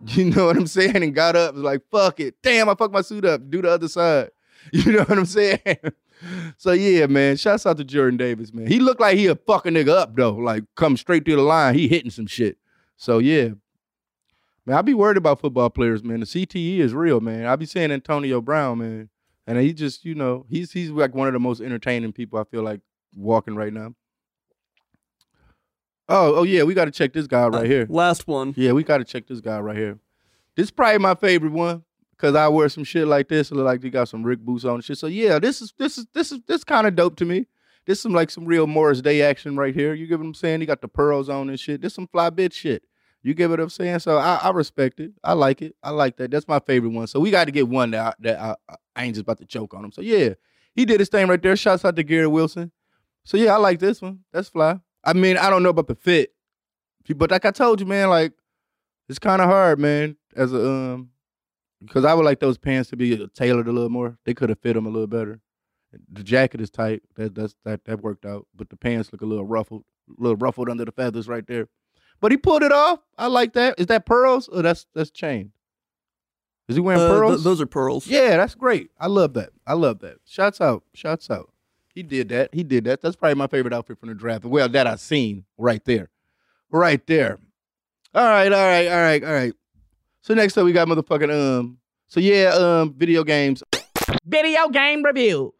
You 0.05 0.25
know 0.25 0.47
what 0.47 0.57
I'm 0.57 0.67
saying? 0.67 0.97
And 0.97 1.15
got 1.15 1.37
up, 1.37 1.53
was 1.53 1.63
like, 1.63 1.81
fuck 1.89 2.19
it. 2.19 2.35
Damn, 2.43 2.67
I 2.67 2.75
fucked 2.75 2.93
my 2.93 2.99
suit 2.99 3.23
up. 3.23 3.49
Do 3.49 3.61
the 3.61 3.71
other 3.71 3.87
side. 3.87 4.31
You 4.71 4.93
know 4.93 5.03
what 5.03 5.17
I'm 5.17 5.25
saying? 5.25 5.59
so 6.57 6.71
yeah, 6.71 7.05
man. 7.07 7.35
Shouts 7.35 7.65
out 7.65 7.77
to 7.77 7.83
Jordan 7.83 8.17
Davis, 8.17 8.53
man. 8.53 8.67
He 8.67 8.79
looked 8.79 9.01
like 9.01 9.17
he 9.17 9.27
a 9.27 9.35
fucking 9.35 9.73
nigga 9.73 9.89
up 9.89 10.15
though. 10.15 10.35
Like 10.35 10.63
come 10.75 10.95
straight 10.95 11.25
through 11.25 11.35
the 11.37 11.41
line. 11.41 11.75
He 11.75 11.87
hitting 11.87 12.11
some 12.11 12.27
shit. 12.27 12.57
So 12.95 13.19
yeah. 13.19 13.49
Man, 14.65 14.77
I 14.77 14.81
be 14.81 14.93
worried 14.93 15.17
about 15.17 15.41
football 15.41 15.69
players, 15.69 16.03
man. 16.03 16.21
The 16.21 16.25
CTE 16.25 16.79
is 16.79 16.93
real, 16.93 17.19
man. 17.19 17.45
I 17.45 17.55
be 17.55 17.65
saying 17.65 17.91
Antonio 17.91 18.39
Brown, 18.39 18.77
man. 18.77 19.09
And 19.45 19.57
he 19.57 19.73
just, 19.73 20.05
you 20.05 20.15
know, 20.15 20.45
he's 20.49 20.71
he's 20.71 20.89
like 20.89 21.13
one 21.13 21.27
of 21.27 21.33
the 21.33 21.39
most 21.39 21.59
entertaining 21.59 22.13
people 22.13 22.39
I 22.39 22.45
feel 22.45 22.63
like 22.63 22.79
walking 23.15 23.55
right 23.55 23.73
now. 23.73 23.93
Oh, 26.07 26.35
oh 26.35 26.43
yeah, 26.43 26.63
we 26.63 26.73
got 26.73 26.85
to 26.85 26.91
check 26.91 27.13
this 27.13 27.27
guy 27.27 27.47
right 27.47 27.65
uh, 27.65 27.67
here. 27.67 27.87
Last 27.89 28.27
one. 28.27 28.53
Yeah, 28.55 28.71
we 28.71 28.83
got 28.83 28.97
to 28.97 29.03
check 29.03 29.27
this 29.27 29.41
guy 29.41 29.59
right 29.59 29.75
here. 29.75 29.99
This 30.55 30.65
is 30.65 30.71
probably 30.71 30.99
my 30.99 31.15
favorite 31.15 31.51
one 31.51 31.83
because 32.11 32.35
I 32.35 32.47
wear 32.47 32.69
some 32.69 32.83
shit 32.83 33.07
like 33.07 33.27
this. 33.27 33.51
Look 33.51 33.65
like 33.65 33.81
they 33.81 33.89
got 33.89 34.07
some 34.07 34.23
Rick 34.23 34.39
boots 34.39 34.63
on 34.63 34.75
and 34.75 34.83
shit. 34.83 34.97
So 34.97 35.07
yeah, 35.07 35.39
this 35.39 35.61
is 35.61 35.73
this 35.77 35.97
is 35.97 36.05
this 36.13 36.31
is 36.31 36.39
this 36.47 36.63
kind 36.63 36.87
of 36.87 36.95
dope 36.95 37.17
to 37.17 37.25
me. 37.25 37.47
This 37.85 37.97
is 37.97 38.03
some 38.03 38.13
like 38.13 38.29
some 38.29 38.45
real 38.45 38.67
Morris 38.67 39.01
Day 39.01 39.21
action 39.21 39.57
right 39.57 39.73
here. 39.73 39.93
You 39.93 40.07
get 40.07 40.19
what 40.19 40.25
I'm 40.25 40.33
saying? 40.33 40.61
He 40.61 40.65
got 40.65 40.81
the 40.81 40.87
pearls 40.87 41.27
on 41.27 41.49
and 41.49 41.59
shit. 41.59 41.81
This 41.81 41.93
some 41.95 42.07
fly 42.07 42.29
bitch 42.29 42.53
shit. 42.53 42.83
You 43.23 43.33
get 43.33 43.49
what 43.49 43.59
I'm 43.61 43.69
saying? 43.69 43.99
So 43.99 44.17
I, 44.17 44.35
I 44.35 44.49
respect 44.51 44.99
it. 44.99 45.13
I 45.23 45.33
like 45.33 45.61
it. 45.61 45.75
I 45.81 45.91
like 45.91 46.17
that. 46.17 46.29
That's 46.29 46.47
my 46.47 46.59
favorite 46.59 46.89
one. 46.89 47.07
So 47.07 47.21
we 47.21 47.31
got 47.31 47.45
to 47.45 47.51
get 47.51 47.69
one 47.69 47.91
that 47.91 48.05
I, 48.05 48.13
that 48.19 48.39
I, 48.39 48.75
I 48.95 49.05
ain't 49.05 49.15
just 49.15 49.23
about 49.23 49.37
to 49.37 49.45
choke 49.45 49.73
on 49.73 49.85
him. 49.85 49.91
So 49.93 50.01
yeah, 50.01 50.33
he 50.75 50.85
did 50.85 50.99
his 50.99 51.07
thing 51.09 51.27
right 51.27 51.41
there. 51.41 51.55
Shouts 51.55 51.85
out 51.85 51.95
to 51.95 52.03
Gary 52.03 52.27
Wilson. 52.27 52.71
So 53.23 53.37
yeah, 53.37 53.53
I 53.53 53.57
like 53.57 53.79
this 53.79 54.01
one. 54.01 54.19
That's 54.33 54.49
fly. 54.49 54.79
I 55.05 55.13
mean, 55.13 55.37
I 55.37 55.49
don't 55.49 55.63
know 55.63 55.69
about 55.69 55.87
the 55.87 55.95
fit, 55.95 56.33
but 57.15 57.31
like 57.31 57.45
I 57.45 57.51
told 57.51 57.79
you, 57.79 57.85
man, 57.85 58.09
like 58.09 58.33
it's 59.07 59.19
kind 59.19 59.41
of 59.41 59.49
hard, 59.49 59.79
man. 59.79 60.17
As 60.35 60.53
a 60.53 60.69
um, 60.69 61.09
because 61.79 62.05
I 62.05 62.13
would 62.13 62.25
like 62.25 62.39
those 62.39 62.57
pants 62.57 62.89
to 62.89 62.97
be 62.97 63.27
tailored 63.35 63.67
a 63.67 63.71
little 63.71 63.89
more. 63.89 64.17
They 64.25 64.33
could 64.33 64.49
have 64.49 64.59
fit 64.59 64.73
them 64.73 64.85
a 64.85 64.89
little 64.89 65.07
better. 65.07 65.41
The 66.11 66.23
jacket 66.23 66.61
is 66.61 66.69
tight. 66.69 67.03
That 67.15 67.35
that's 67.35 67.55
that 67.65 67.85
that 67.85 68.01
worked 68.01 68.25
out, 68.25 68.47
but 68.55 68.69
the 68.69 68.77
pants 68.77 69.11
look 69.11 69.21
a 69.21 69.25
little 69.25 69.45
ruffled, 69.45 69.83
a 70.09 70.21
little 70.21 70.37
ruffled 70.37 70.69
under 70.69 70.85
the 70.85 70.91
feathers 70.91 71.27
right 71.27 71.45
there. 71.45 71.67
But 72.23 72.31
he 72.31 72.37
pulled 72.37 72.63
it 72.63 72.71
off. 72.71 72.99
I 73.17 73.27
like 73.27 73.51
that. 73.53 73.77
Is 73.77 73.87
that 73.87 74.05
pearls 74.05 74.47
or 74.47 74.61
that's 74.61 74.85
that's 74.95 75.11
chain? 75.11 75.51
Is 76.69 76.77
he 76.77 76.79
wearing 76.81 77.01
Uh, 77.01 77.07
th- 77.09 77.17
pearls? 77.19 77.43
those 77.43 77.59
are 77.59 77.65
pearls. 77.65 78.07
Yeah, 78.07 78.37
that's 78.37 78.55
great. 78.55 78.91
I 78.97 79.07
love 79.07 79.33
that. 79.33 79.49
I 79.67 79.73
love 79.73 79.99
that. 79.99 80.19
Shouts 80.25 80.61
out. 80.61 80.83
Shouts 80.93 81.29
out. 81.29 81.51
He 81.93 82.01
did 82.01 82.29
that. 82.29 82.53
He 82.53 82.63
did 82.63 82.85
that. 82.85 83.01
That's 83.01 83.17
probably 83.17 83.35
my 83.35 83.47
favorite 83.47 83.73
outfit 83.73 83.99
from 83.99 84.07
the 84.07 84.15
draft. 84.15 84.45
Well, 84.45 84.69
that 84.69 84.87
I've 84.87 85.01
seen 85.01 85.43
right 85.57 85.83
there. 85.83 86.11
Right 86.71 87.05
there. 87.07 87.39
All 88.15 88.23
right, 88.23 88.53
all 88.53 88.67
right, 88.67 88.87
all 88.87 89.01
right, 89.01 89.21
all 89.25 89.33
right. 89.33 89.53
So 90.21 90.33
next 90.33 90.57
up 90.57 90.63
we 90.63 90.71
got 90.71 90.87
motherfucking 90.87 91.29
um 91.59 91.77
so 92.07 92.21
yeah, 92.21 92.53
um 92.55 92.93
video 92.93 93.25
games. 93.25 93.63
Video 94.25 94.69
game 94.69 95.03
reviews. 95.03 95.51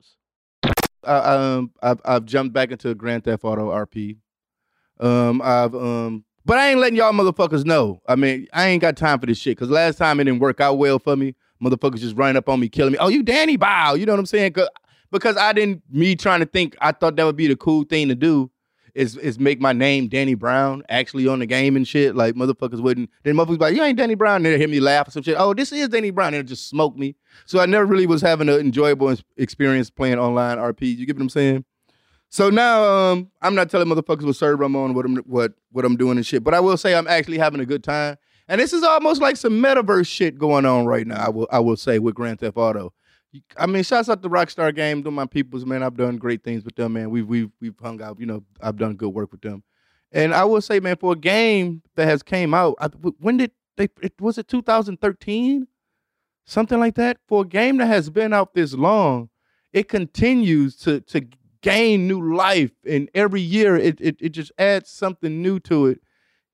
I, 1.04 1.18
um 1.18 1.72
I've 1.82 2.00
I've 2.06 2.24
jumped 2.24 2.54
back 2.54 2.72
into 2.72 2.96
Grand 2.96 3.26
Theft 3.26 3.44
Auto 3.44 3.70
RP. 3.70 4.16
Um 5.02 5.42
I've 5.44 5.76
um 5.76 6.24
but 6.46 6.58
I 6.58 6.70
ain't 6.70 6.80
letting 6.80 6.98
y'all 6.98 7.14
motherfuckers 7.14 7.66
know. 7.66 8.02
I 8.08 8.16
mean, 8.16 8.48
I 8.54 8.68
ain't 8.68 8.82
got 8.82 8.98
time 8.98 9.20
for 9.20 9.26
this 9.26 9.38
shit. 9.38 9.58
Cause 9.58 9.70
last 9.70 9.98
time 9.98 10.20
it 10.20 10.26
didn't 10.26 10.40
work 10.40 10.60
out 10.60 10.78
well 10.78 11.00
for 11.00 11.16
me. 11.16 11.36
Motherfuckers 11.64 12.00
just 12.00 12.18
running 12.18 12.36
up 12.36 12.50
on 12.50 12.60
me, 12.60 12.68
killing 12.68 12.92
me. 12.92 12.98
Oh, 13.00 13.08
you 13.08 13.24
Danny 13.24 13.56
Bow. 13.56 13.94
You 13.94 14.06
know 14.06 14.14
what 14.14 14.20
I'm 14.20 14.26
saying? 14.26 14.54
Cause, 14.54 14.68
because 15.12 15.38
I 15.38 15.54
didn't 15.54 15.82
me 15.90 16.16
trying 16.16 16.42
to 16.42 16.46
think, 16.46 16.76
I 16.82 16.92
thought 16.92 17.16
that 17.16 17.24
would 17.24 17.38
be 17.38 17.48
the 17.48 17.56
cool 17.56 17.84
thing 17.84 18.10
to 18.10 18.16
do. 18.16 18.50
Is 18.96 19.18
is 19.18 19.40
make 19.40 19.60
my 19.60 19.74
name 19.74 20.08
Danny 20.08 20.36
Brown 20.36 20.84
actually 20.88 21.28
on 21.28 21.40
the 21.40 21.48
game 21.48 21.76
and 21.76 21.88
shit. 21.88 22.16
Like 22.16 22.36
motherfuckers 22.36 22.80
wouldn't. 22.80 23.10
Then 23.24 23.34
motherfuckers 23.34 23.60
like, 23.60 23.76
you 23.76 23.82
ain't 23.82 23.98
Danny 23.98 24.14
Brown. 24.14 24.46
And 24.46 24.46
they 24.46 24.58
hear 24.60 24.68
me 24.68 24.80
laugh 24.80 25.08
or 25.08 25.12
some 25.12 25.24
shit. 25.24 25.36
Oh, 25.36 25.56
this 25.56 25.72
is 25.72 25.90
Danny 25.90 26.12
Brown. 26.12 26.36
And 26.36 26.42
it 26.42 26.44
just 26.44 26.70
smoke 26.70 26.96
me. 26.96 27.16
So 27.48 27.60
I 27.60 27.66
never 27.66 27.88
really 27.88 28.06
was 28.06 28.22
having 28.22 28.50
an 28.50 28.60
enjoyable 28.60 29.16
experience 29.38 29.90
playing 29.90 30.20
online 30.20 30.60
RP. 30.60 30.96
You 30.96 31.08
get 31.08 31.16
what 31.16 31.24
I'm 31.24 31.30
saying? 31.30 31.66
So 32.34 32.50
now 32.50 32.84
um, 32.84 33.30
I'm 33.44 33.54
not 33.54 33.70
telling 33.70 33.88
motherfuckers 33.88 34.24
what 34.26 34.36
server 34.36 34.64
I'm 34.64 34.76
on, 34.76 34.96
what 34.96 35.06
I'm 35.06 35.18
what 35.18 35.54
what 35.72 35.86
I'm 35.86 35.96
doing 35.96 36.18
and 36.18 36.26
shit. 36.26 36.44
But 36.44 36.56
I 36.56 36.62
will 36.62 36.78
say 36.78 36.96
I'm 36.96 37.08
actually 37.08 37.38
having 37.38 37.60
a 37.60 37.66
good 37.66 37.84
time. 37.84 38.18
And 38.48 38.60
this 38.60 38.74
is 38.74 38.82
almost 38.82 39.22
like 39.22 39.38
some 39.38 39.62
metaverse 39.62 40.08
shit 40.08 40.40
going 40.40 40.66
on 40.66 40.88
right 40.88 41.06
now. 41.06 41.28
I 41.28 41.30
will 41.30 41.48
I 41.52 41.60
will 41.60 41.78
say 41.78 42.00
with 42.00 42.16
Grand 42.16 42.40
Theft 42.40 42.58
Auto. 42.58 42.92
I 43.56 43.68
mean, 43.68 43.84
shouts 43.84 44.10
out 44.10 44.24
to 44.24 44.30
Rockstar 44.30 44.74
Game, 44.74 45.04
to 45.04 45.12
my 45.12 45.28
peoples, 45.28 45.64
man. 45.64 45.84
I've 45.84 45.96
done 45.96 46.18
great 46.18 46.44
things 46.44 46.66
with 46.66 46.76
them, 46.76 46.94
man. 46.94 47.12
We've 47.12 47.28
we've 47.28 47.52
we've 47.62 47.78
hung 47.80 48.02
out, 48.02 48.20
you 48.20 48.26
know. 48.26 48.44
I've 48.60 48.78
done 48.78 48.96
good 48.96 49.10
work 49.10 49.32
with 49.32 49.42
them, 49.42 49.62
and 50.12 50.34
I 50.34 50.44
will 50.46 50.62
say, 50.62 50.80
man, 50.80 50.96
for 50.96 51.14
a 51.14 51.16
game 51.16 51.84
that 51.98 52.08
has 52.08 52.24
came 52.24 52.56
out, 52.56 52.78
I, 52.82 52.88
when 52.88 53.38
did 53.38 53.52
they? 53.78 53.90
It 54.02 54.20
was 54.20 54.40
it 54.40 54.48
2013, 54.48 55.68
something 56.46 56.80
like 56.80 56.96
that. 56.96 57.18
For 57.28 57.44
a 57.44 57.48
game 57.48 57.78
that 57.78 57.86
has 57.86 58.10
been 58.10 58.34
out 58.34 58.56
this 58.56 58.74
long, 58.74 59.30
it 59.72 59.88
continues 59.88 60.76
to 60.78 61.00
to 61.02 61.28
gain 61.64 62.08
new 62.08 62.36
life, 62.36 62.72
and 62.86 63.10
every 63.16 63.42
year 63.42 63.76
it 63.76 64.00
it, 64.00 64.18
it 64.20 64.30
just 64.30 64.52
adds 64.60 64.92
something 64.92 65.42
new 65.42 65.60
to 65.62 65.88
it. 65.88 66.02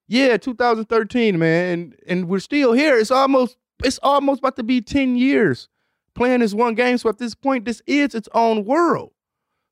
Yeah, 0.07 0.37
2013, 0.37 1.37
man, 1.37 1.73
and 1.73 1.95
and 2.07 2.29
we're 2.29 2.39
still 2.39 2.71
here. 2.71 2.97
It's 2.97 3.11
almost 3.11 3.57
it's 3.83 3.99
almost 4.01 4.39
about 4.39 4.55
to 4.55 4.63
be 4.63 4.81
10 4.81 5.15
years 5.17 5.67
playing 6.15 6.39
this 6.39 6.53
one 6.53 6.75
game. 6.75 6.97
So 6.97 7.09
at 7.09 7.17
this 7.17 7.35
point, 7.35 7.65
this 7.65 7.81
is 7.87 8.13
its 8.15 8.29
own 8.33 8.65
world. 8.65 9.11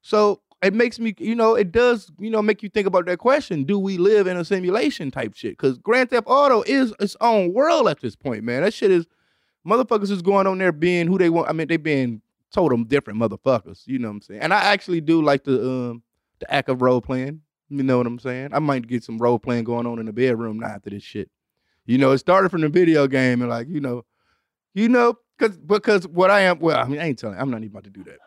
So 0.01 0.41
it 0.61 0.73
makes 0.73 0.99
me, 0.99 1.13
you 1.19 1.35
know, 1.35 1.55
it 1.55 1.71
does, 1.71 2.11
you 2.17 2.29
know, 2.29 2.41
make 2.41 2.63
you 2.63 2.69
think 2.69 2.88
about 2.88 3.05
that 3.05 3.19
question: 3.19 3.63
Do 3.63 3.77
we 3.79 3.97
live 3.97 4.27
in 4.27 4.38
a 4.38 4.45
simulation 4.45 5.11
type 5.11 5.35
shit? 5.35 5.51
Because 5.51 5.77
Grand 5.77 6.09
Theft 6.09 6.27
Auto 6.27 6.63
is 6.63 6.93
its 6.99 7.15
own 7.21 7.53
world 7.53 7.88
at 7.88 8.01
this 8.01 8.15
point, 8.15 8.43
man. 8.43 8.63
That 8.63 8.73
shit 8.73 8.91
is 8.91 9.05
motherfuckers 9.67 10.09
is 10.11 10.21
going 10.21 10.47
on 10.47 10.57
there 10.57 10.71
being 10.71 11.07
who 11.07 11.17
they 11.17 11.29
want. 11.29 11.49
I 11.49 11.53
mean, 11.53 11.67
they 11.67 11.77
being 11.77 12.21
total 12.51 12.83
different 12.83 13.19
motherfuckers. 13.19 13.83
You 13.85 13.99
know 13.99 14.09
what 14.09 14.15
I'm 14.15 14.21
saying? 14.21 14.41
And 14.41 14.53
I 14.53 14.61
actually 14.61 15.01
do 15.01 15.21
like 15.21 15.43
the 15.43 15.69
um 15.69 16.03
the 16.39 16.53
act 16.53 16.69
of 16.69 16.81
role 16.81 17.01
playing. 17.01 17.41
You 17.69 17.83
know 17.83 17.97
what 17.97 18.07
I'm 18.07 18.19
saying? 18.19 18.49
I 18.53 18.59
might 18.59 18.87
get 18.87 19.03
some 19.03 19.17
role 19.17 19.39
playing 19.39 19.65
going 19.65 19.85
on 19.85 19.99
in 19.99 20.05
the 20.05 20.13
bedroom 20.13 20.59
now 20.59 20.67
after 20.67 20.89
this 20.89 21.03
shit. 21.03 21.29
You 21.85 21.97
know, 21.97 22.11
it 22.11 22.19
started 22.19 22.49
from 22.49 22.61
the 22.61 22.69
video 22.69 23.07
game 23.07 23.41
and 23.41 23.49
like, 23.49 23.67
you 23.69 23.81
know, 23.81 24.05
you 24.73 24.87
know, 24.89 25.17
cause 25.37 25.57
because 25.57 26.07
what 26.07 26.31
I 26.31 26.41
am, 26.41 26.59
well, 26.59 26.77
I 26.77 26.85
mean, 26.87 26.99
I 26.99 27.07
ain't 27.07 27.19
telling, 27.19 27.39
I'm 27.39 27.49
not 27.49 27.63
even 27.63 27.71
about 27.71 27.83
to 27.85 27.89
do 27.89 28.03
that. 28.03 28.19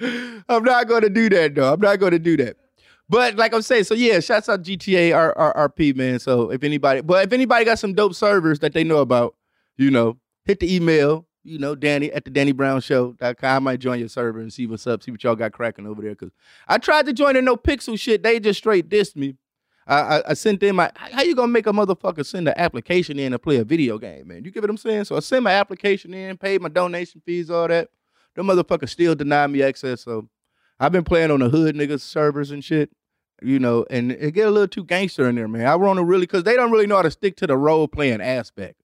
I'm 0.48 0.64
not 0.64 0.88
gonna 0.88 1.08
do 1.08 1.28
that 1.28 1.54
though. 1.54 1.72
I'm 1.72 1.80
not 1.80 1.98
gonna 1.98 2.18
do 2.18 2.36
that. 2.38 2.56
But 3.08 3.36
like 3.36 3.54
I'm 3.54 3.62
saying, 3.62 3.84
so 3.84 3.94
yeah, 3.94 4.20
shouts 4.20 4.48
out 4.48 4.62
GTA 4.62 5.34
RP, 5.56 5.96
man. 5.96 6.18
So 6.18 6.50
if 6.50 6.62
anybody, 6.62 7.00
but 7.00 7.26
if 7.26 7.32
anybody 7.32 7.64
got 7.64 7.78
some 7.78 7.94
dope 7.94 8.14
servers 8.14 8.58
that 8.60 8.74
they 8.74 8.84
know 8.84 8.98
about, 8.98 9.34
you 9.78 9.90
know, 9.90 10.18
hit 10.44 10.60
the 10.60 10.74
email, 10.74 11.26
you 11.44 11.58
know, 11.58 11.74
Danny 11.74 12.12
at 12.12 12.24
the 12.24 12.30
Danny 12.30 12.52
Brown 12.52 12.80
Show.com. 12.80 13.36
I 13.42 13.58
might 13.58 13.80
join 13.80 13.98
your 13.98 14.08
server 14.08 14.40
and 14.40 14.52
see 14.52 14.66
what's 14.66 14.86
up, 14.86 15.02
see 15.02 15.10
what 15.10 15.22
y'all 15.24 15.36
got 15.36 15.52
cracking 15.52 15.86
over 15.86 16.02
there. 16.02 16.14
Cause 16.14 16.30
I 16.66 16.78
tried 16.78 17.06
to 17.06 17.12
join 17.12 17.34
the 17.34 17.40
NoPixel 17.40 17.98
shit. 17.98 18.22
They 18.22 18.40
just 18.40 18.58
straight 18.58 18.88
dissed 18.88 19.16
me. 19.16 19.36
I, 19.86 19.96
I, 19.96 20.30
I 20.30 20.34
sent 20.34 20.62
in 20.62 20.76
my 20.76 20.90
how 20.94 21.22
you 21.22 21.34
gonna 21.34 21.48
make 21.48 21.66
a 21.66 21.72
motherfucker 21.72 22.26
send 22.26 22.46
an 22.48 22.54
application 22.58 23.18
in 23.18 23.32
to 23.32 23.38
play 23.38 23.56
a 23.56 23.64
video 23.64 23.98
game, 23.98 24.28
man? 24.28 24.44
You 24.44 24.50
get 24.50 24.62
what 24.62 24.70
I'm 24.70 24.76
saying? 24.76 25.04
So 25.04 25.16
I 25.16 25.20
sent 25.20 25.42
my 25.42 25.52
application 25.52 26.12
in, 26.12 26.36
paid 26.36 26.60
my 26.60 26.68
donation 26.68 27.22
fees, 27.24 27.50
all 27.50 27.68
that. 27.68 27.88
The 28.34 28.42
motherfucker 28.42 28.88
still 28.88 29.14
denied 29.14 29.48
me 29.50 29.62
access. 29.62 30.02
So 30.02 30.28
I've 30.78 30.92
been 30.92 31.04
playing 31.04 31.30
on 31.30 31.40
the 31.40 31.48
hood 31.48 31.74
niggas 31.74 32.00
servers 32.00 32.50
and 32.50 32.62
shit, 32.62 32.90
you 33.42 33.58
know, 33.58 33.86
and 33.90 34.12
it 34.12 34.32
get 34.32 34.46
a 34.46 34.50
little 34.50 34.68
too 34.68 34.84
gangster 34.84 35.28
in 35.28 35.36
there, 35.36 35.48
man. 35.48 35.66
I 35.66 35.74
want 35.76 35.98
to 35.98 36.04
really 36.04 36.26
because 36.26 36.44
they 36.44 36.54
don't 36.54 36.70
really 36.70 36.86
know 36.86 36.96
how 36.96 37.02
to 37.02 37.10
stick 37.10 37.36
to 37.36 37.46
the 37.46 37.56
role 37.56 37.88
playing 37.88 38.20
aspect. 38.20 38.77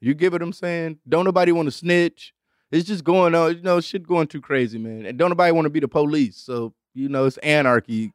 You 0.00 0.14
get 0.14 0.32
what 0.32 0.42
I'm 0.42 0.52
saying? 0.52 0.98
Don't 1.08 1.24
nobody 1.24 1.52
want 1.52 1.66
to 1.66 1.72
snitch. 1.72 2.34
It's 2.70 2.86
just 2.86 3.04
going 3.04 3.34
on, 3.34 3.56
you 3.56 3.62
know, 3.62 3.80
shit 3.80 4.06
going 4.06 4.26
too 4.26 4.40
crazy, 4.40 4.78
man. 4.78 5.06
And 5.06 5.18
don't 5.18 5.30
nobody 5.30 5.52
want 5.52 5.66
to 5.66 5.70
be 5.70 5.80
the 5.80 5.88
police. 5.88 6.36
So, 6.36 6.74
you 6.94 7.08
know, 7.08 7.24
it's 7.24 7.38
anarchy 7.38 8.12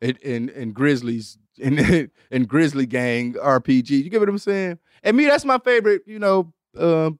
and 0.00 0.18
and, 0.24 0.50
and 0.50 0.74
Grizzlies 0.74 1.38
and 1.62 2.10
and 2.30 2.48
Grizzly 2.48 2.86
Gang 2.86 3.34
RPG. 3.34 3.90
You 3.90 4.10
get 4.10 4.20
what 4.20 4.28
I'm 4.28 4.38
saying? 4.38 4.78
And 5.02 5.16
me, 5.16 5.26
that's 5.26 5.44
my 5.44 5.58
favorite, 5.58 6.02
you 6.06 6.18
know, 6.18 6.52
um, 6.78 7.18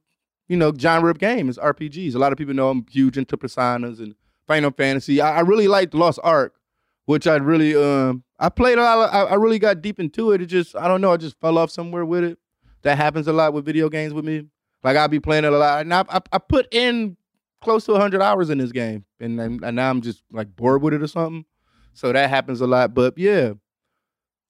you 0.48 0.56
know, 0.56 0.72
genre 0.76 1.10
of 1.10 1.18
game 1.18 1.48
is 1.48 1.58
RPGs. 1.58 2.14
A 2.14 2.18
lot 2.18 2.32
of 2.32 2.38
people 2.38 2.54
know 2.54 2.70
I'm 2.70 2.86
huge 2.90 3.16
into 3.16 3.36
Personas 3.36 3.98
and 3.98 4.14
Final 4.46 4.70
Fantasy. 4.70 5.20
I, 5.20 5.38
I 5.38 5.40
really 5.40 5.68
liked 5.68 5.94
Lost 5.94 6.18
Ark, 6.22 6.54
which 7.06 7.26
I 7.26 7.36
really 7.36 7.76
um 7.76 8.24
I 8.38 8.48
played 8.48 8.78
a 8.78 8.82
lot. 8.82 9.08
Of, 9.08 9.14
I, 9.14 9.32
I 9.32 9.34
really 9.34 9.58
got 9.58 9.82
deep 9.82 10.00
into 10.00 10.32
it. 10.32 10.42
It 10.42 10.46
just 10.46 10.74
I 10.76 10.88
don't 10.88 11.00
know. 11.00 11.12
I 11.12 11.16
just 11.16 11.38
fell 11.40 11.58
off 11.58 11.70
somewhere 11.70 12.04
with 12.04 12.24
it. 12.24 12.38
That 12.82 12.96
happens 12.96 13.28
a 13.28 13.32
lot 13.32 13.52
with 13.52 13.64
video 13.64 13.88
games 13.88 14.12
with 14.12 14.24
me. 14.24 14.46
Like 14.82 14.96
I'll 14.96 15.08
be 15.08 15.20
playing 15.20 15.44
it 15.44 15.52
a 15.52 15.58
lot, 15.58 15.80
and 15.82 15.94
I 15.94 16.04
I, 16.08 16.20
I 16.32 16.38
put 16.38 16.66
in 16.72 17.16
close 17.60 17.84
to 17.84 17.92
100 17.92 18.20
hours 18.20 18.50
in 18.50 18.58
this 18.58 18.72
game, 18.72 19.04
and, 19.20 19.40
and 19.40 19.76
now 19.76 19.88
I'm 19.88 20.00
just 20.02 20.22
like 20.32 20.54
bored 20.56 20.82
with 20.82 20.92
it 20.94 21.02
or 21.02 21.06
something. 21.06 21.44
So 21.94 22.12
that 22.12 22.28
happens 22.28 22.60
a 22.60 22.66
lot. 22.66 22.92
But 22.94 23.16
yeah, 23.16 23.52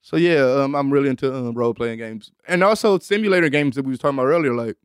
so 0.00 0.16
yeah, 0.16 0.42
um, 0.42 0.74
I'm 0.74 0.92
really 0.92 1.08
into 1.08 1.32
um, 1.32 1.54
role 1.54 1.74
playing 1.74 1.98
games, 1.98 2.32
and 2.48 2.64
also 2.64 2.98
simulator 2.98 3.48
games 3.48 3.76
that 3.76 3.84
we 3.84 3.90
was 3.90 3.98
talking 3.98 4.18
about 4.18 4.26
earlier. 4.26 4.54
Like 4.54 4.76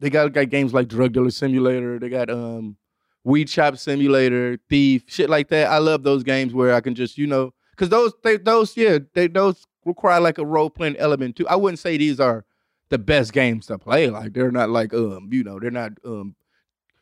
they 0.00 0.10
got 0.10 0.32
got 0.32 0.50
games 0.50 0.74
like 0.74 0.88
Drug 0.88 1.12
Dealer 1.12 1.30
Simulator. 1.30 1.98
They 1.98 2.08
got 2.08 2.30
um, 2.30 2.76
Weed 3.24 3.48
Shop 3.48 3.76
Simulator, 3.76 4.58
Thief, 4.68 5.04
shit 5.06 5.30
like 5.30 5.48
that. 5.48 5.68
I 5.70 5.78
love 5.78 6.02
those 6.02 6.22
games 6.24 6.54
where 6.54 6.74
I 6.74 6.80
can 6.80 6.94
just 6.94 7.18
you 7.18 7.26
know, 7.26 7.52
because 7.70 7.88
those 7.88 8.12
they, 8.24 8.36
those 8.36 8.76
yeah 8.76 8.98
they 9.14 9.28
those 9.28 9.64
require 9.84 10.20
like 10.20 10.38
a 10.38 10.46
role 10.46 10.70
playing 10.70 10.96
element 10.96 11.36
too. 11.36 11.46
I 11.48 11.56
wouldn't 11.56 11.78
say 11.78 11.96
these 11.96 12.18
are 12.18 12.44
the 12.92 12.98
best 12.98 13.32
games 13.32 13.66
to 13.66 13.78
play. 13.78 14.08
Like 14.08 14.34
they're 14.34 14.52
not 14.52 14.70
like 14.70 14.92
um 14.94 15.30
you 15.32 15.42
know 15.42 15.58
they're 15.58 15.70
not 15.70 15.92
um 16.04 16.36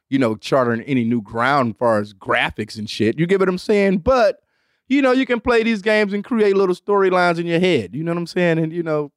you 0.08 0.18
know 0.18 0.36
charting 0.36 0.82
any 0.84 1.04
new 1.04 1.20
ground 1.20 1.74
as 1.74 1.78
far 1.78 1.98
as 1.98 2.14
graphics 2.14 2.78
and 2.78 2.88
shit. 2.88 3.18
You 3.18 3.26
get 3.26 3.40
what 3.40 3.48
I'm 3.48 3.58
saying? 3.58 3.98
But 3.98 4.40
you 4.88 5.02
know, 5.02 5.12
you 5.12 5.26
can 5.26 5.40
play 5.40 5.62
these 5.62 5.82
games 5.82 6.12
and 6.12 6.24
create 6.24 6.56
little 6.56 6.74
storylines 6.74 7.38
in 7.38 7.46
your 7.46 7.60
head. 7.60 7.94
You 7.94 8.02
know 8.04 8.12
what 8.12 8.18
I'm 8.18 8.26
saying? 8.26 8.58
And 8.58 8.72
you 8.72 8.82
know, 8.82 9.12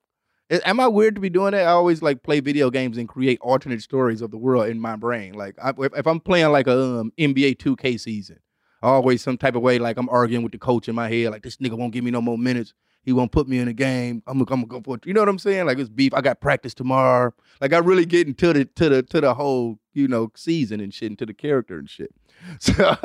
am 0.49 0.79
I 0.79 0.87
weird 0.87 1.15
to 1.15 1.21
be 1.21 1.29
doing 1.29 1.51
that? 1.51 1.67
I 1.67 1.71
always 1.71 2.01
like 2.01 2.23
play 2.23 2.39
video 2.39 2.71
games 2.71 2.97
and 2.97 3.07
create 3.07 3.39
alternate 3.41 3.81
stories 3.83 4.21
of 4.21 4.31
the 4.31 4.37
world 4.37 4.67
in 4.67 4.79
my 4.79 4.95
brain. 4.95 5.33
Like 5.33 5.55
I, 5.63 5.69
if, 5.77 5.95
if, 5.95 6.07
I'm 6.07 6.19
playing 6.19 6.51
like 6.51 6.67
a 6.67 6.99
um, 6.99 7.13
NBA 7.19 7.57
2K 7.57 7.99
season, 7.99 8.39
always 8.81 9.21
some 9.21 9.37
type 9.37 9.55
of 9.55 9.61
way 9.61 9.79
like 9.79 9.97
I'm 9.97 10.09
arguing 10.09 10.43
with 10.43 10.51
the 10.51 10.57
coach 10.57 10.89
in 10.89 10.95
my 10.95 11.07
head. 11.07 11.29
Like 11.31 11.43
this 11.43 11.57
nigga 11.57 11.77
won't 11.77 11.93
give 11.93 12.03
me 12.03 12.11
no 12.11 12.21
more 12.21 12.37
minutes. 12.37 12.73
He 13.03 13.11
won't 13.11 13.31
put 13.31 13.47
me 13.47 13.59
in 13.59 13.67
a 13.67 13.73
game. 13.73 14.23
I'm 14.27 14.39
gonna, 14.39 14.53
I'm 14.53 14.61
gonna 14.61 14.81
go 14.81 14.81
for 14.81 14.95
it. 14.95 15.05
You 15.05 15.13
know 15.13 15.21
what 15.21 15.29
I'm 15.29 15.39
saying? 15.39 15.65
Like 15.65 15.77
it's 15.77 15.89
beef. 15.89 16.13
I 16.13 16.21
got 16.21 16.39
practice 16.39 16.73
tomorrow. 16.73 17.33
Like 17.59 17.73
I 17.73 17.79
really 17.79 18.05
get 18.05 18.27
into 18.27 18.53
the 18.53 18.65
to 18.65 18.89
the 18.89 19.03
to 19.03 19.21
the 19.21 19.33
whole 19.33 19.77
you 19.93 20.07
know 20.07 20.31
season 20.35 20.79
and 20.79 20.93
shit, 20.93 21.11
into 21.11 21.25
the 21.25 21.33
character 21.33 21.77
and 21.77 21.89
shit. 21.89 22.13
So. 22.59 22.97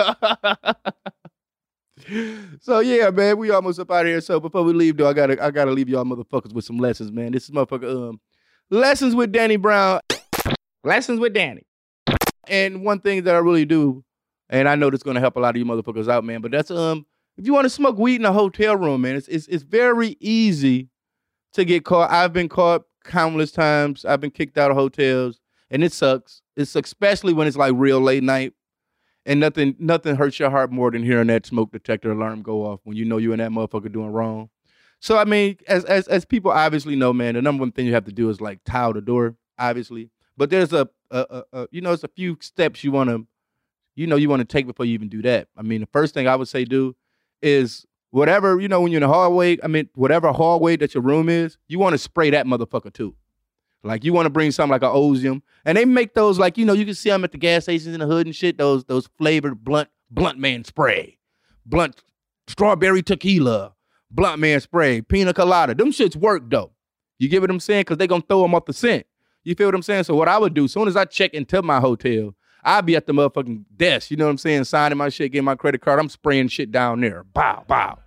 so 2.61 2.79
yeah, 2.79 3.11
man, 3.11 3.39
we 3.39 3.51
almost 3.51 3.81
up 3.81 3.91
out 3.91 4.03
of 4.03 4.07
here. 4.07 4.21
So 4.21 4.39
before 4.41 4.63
we 4.63 4.73
leave, 4.73 4.97
though, 4.97 5.09
I 5.09 5.13
gotta 5.13 5.43
I 5.43 5.51
gotta 5.51 5.73
leave 5.73 5.89
y'all 5.89 6.05
motherfuckers 6.05 6.53
with 6.53 6.65
some 6.65 6.79
lessons, 6.79 7.11
man. 7.13 7.33
This 7.33 7.45
is 7.45 7.51
motherfucker 7.51 8.09
um 8.09 8.21
lessons 8.71 9.15
with 9.15 9.33
Danny 9.33 9.57
Brown. 9.57 10.01
lessons 10.85 11.19
with 11.21 11.35
Danny. 11.35 11.67
And 12.47 12.85
one 12.85 13.01
thing 13.01 13.25
that 13.25 13.35
I 13.35 13.39
really 13.39 13.65
do, 13.65 14.05
and 14.49 14.69
I 14.69 14.75
know 14.75 14.91
that's 14.91 15.03
gonna 15.03 15.21
help 15.21 15.37
a 15.37 15.41
lot 15.41 15.51
of 15.51 15.57
you 15.57 15.65
motherfuckers 15.65 16.09
out, 16.09 16.25
man. 16.25 16.41
But 16.41 16.53
that's 16.53 16.71
um 16.71 17.05
if 17.39 17.47
you 17.47 17.55
want 17.55 17.65
to 17.67 17.71
smoke 17.71 17.97
weed 17.97 18.17
in 18.17 18.25
a 18.25 18.33
hotel 18.33 18.77
room, 18.77 19.03
man, 19.03 19.15
it's 19.17 19.29
it's 19.29 19.47
it's 19.47 19.63
very 19.63 20.17
easy 20.21 20.89
to 21.53 21.65
get 21.65 21.85
caught. 21.85 22.11
I've 22.11 22.33
been 22.33 22.49
caught 22.49 22.83
countless 23.05 23.53
times. 23.53 24.05
I've 24.05 24.21
been 24.21 24.33
kicked 24.33 24.59
out 24.59 24.73
of 24.73 24.77
hotels, 24.77 25.41
and 25.71 25.85
it 25.85 25.93
sucks. 25.93 26.43
It's 26.57 26.75
especially 26.75 27.33
when 27.33 27.47
it's 27.47 27.57
like 27.57 27.73
real 27.77 28.01
late 28.01 28.25
night 28.25 28.55
and 29.25 29.39
nothing 29.39 29.77
nothing 29.79 30.17
hurts 30.17 30.39
your 30.41 30.51
heart 30.51 30.73
more 30.73 30.91
than 30.91 31.05
hearing 31.05 31.29
that 31.29 31.47
smoke 31.47 31.71
detector 31.71 32.11
alarm 32.11 32.43
go 32.43 32.67
off 32.67 32.81
when 32.83 32.97
you 32.97 33.05
know 33.05 33.19
you 33.19 33.33
and 33.33 33.41
that 33.41 33.51
motherfucker 33.51 33.93
doing 33.93 34.11
wrong. 34.11 34.51
So 35.01 35.17
I 35.17 35.25
mean, 35.25 35.59
as 35.69 35.85
as 35.85 36.09
as 36.09 36.25
people 36.25 36.51
obviously 36.51 36.97
know, 36.97 37.13
man, 37.13 37.35
the 37.35 37.43
number 37.43 37.61
one 37.61 37.71
thing 37.71 37.87
you 37.87 37.95
have 37.95 38.07
to 38.07 38.13
do 38.13 38.29
is 38.31 38.41
like 38.41 38.65
tile 38.65 38.93
the 38.93 39.01
door, 39.01 39.37
obviously. 39.59 40.11
But 40.37 40.51
there's 40.51 40.73
a, 40.73 40.89
a, 41.11 41.27
a, 41.31 41.45
a 41.53 41.69
you 41.71 41.83
know, 41.83 41.93
it's 41.93 42.05
a 42.05 42.09
few 42.09 42.37
steps 42.41 42.83
you 42.83 42.91
want 42.91 43.11
to, 43.11 43.27
you 43.95 44.07
know, 44.09 44.17
you 44.17 44.29
want 44.29 44.41
to 44.41 44.45
take 44.45 44.67
before 44.67 44.87
you 44.87 44.95
even 44.95 45.09
do 45.09 45.23
that. 45.23 45.49
I 45.57 45.63
mean, 45.63 45.81
the 45.81 45.87
first 45.87 46.15
thing 46.15 46.27
I 46.27 46.35
would 46.35 46.49
say 46.49 46.65
do 46.65 46.97
is 47.43 47.87
whatever 48.11 48.61
you 48.61 48.69
know 48.69 48.81
when 48.81 48.93
you're 48.93 49.03
in 49.03 49.09
the 49.09 49.13
hallway. 49.13 49.59
I 49.63 49.67
mean, 49.67 49.89
whatever 49.95 50.33
hallway 50.33 50.77
that 50.77 50.95
your 50.95 51.03
room 51.03 51.29
is, 51.29 51.59
you 51.69 51.79
want 51.79 51.95
to 51.95 51.99
spray 51.99 52.31
that 52.31 52.47
motherfucker 52.47 52.93
too. 52.93 53.15
Like 53.85 54.05
you 54.05 54.13
want 54.13 54.27
to 54.27 54.31
bring 54.31 54.51
something 54.51 54.73
like 54.73 54.83
an 54.83 54.89
Ozium, 54.89 55.43
and 55.65 55.79
they 55.79 55.85
make 55.85 56.15
those 56.15 56.39
like 56.39 56.59
you 56.59 56.65
know 56.65 56.73
you 56.73 56.85
can 56.85 56.95
see 56.95 57.11
them 57.11 57.25
at 57.25 57.33
the 57.33 57.39
gas 57.39 57.65
stations 57.65 57.95
in 57.95 58.01
the 58.01 58.07
hood 58.07 58.27
and 58.27 58.35
shit. 58.35 58.59
Those 58.59 58.85
those 58.85 59.09
flavored 59.19 59.63
blunt 59.63 59.89
blunt 60.11 60.39
man 60.39 60.65
spray, 60.65 61.19
blunt 61.65 62.03
strawberry 62.49 63.03
tequila, 63.03 63.75
blunt 64.11 64.41
man 64.41 64.61
spray, 64.61 65.01
pina 65.01 65.33
colada. 65.33 65.75
Them 65.75 65.93
shits 65.93 66.17
work 66.17 66.51
though. 66.51 66.73
You 67.19 67.29
get 67.29 67.41
what 67.41 67.51
I'm 67.51 67.61
saying? 67.61 67.83
Because 67.83 67.99
they 67.99 68.07
gonna 68.07 68.25
throw 68.29 68.43
them 68.43 68.55
off 68.55 68.65
the 68.65 68.73
scent. 68.73 69.07
You 69.45 69.55
feel 69.55 69.69
what 69.69 69.75
I'm 69.75 69.83
saying? 69.83 70.05
So 70.05 70.15
what 70.15 70.29
I 70.29 70.39
would 70.39 70.55
do, 70.55 70.65
as 70.65 70.73
soon 70.73 70.89
as 70.89 70.97
I 70.97 71.05
check 71.05 71.33
into 71.33 71.63
my 71.63 71.81
hotel, 71.81 72.35
I'd 72.65 72.87
be 72.87 72.97
at 72.97 73.07
the 73.07 73.13
motherfucking 73.13 73.65
desk. 73.77 74.11
You 74.11 74.17
know 74.17 74.25
what 74.27 74.33
I'm 74.33 74.39
saying? 74.39 74.65
Signing 74.65 74.99
my 74.99 75.09
shit, 75.09 75.33
getting 75.33 75.45
my 75.45 75.55
credit 75.55 75.81
card. 75.81 75.99
I'm 76.01 76.09
spraying 76.09 76.49
shit 76.49 76.71
down 76.71 77.01
there. 77.01 77.25
Bow, 77.25 77.65
bow 77.67 77.99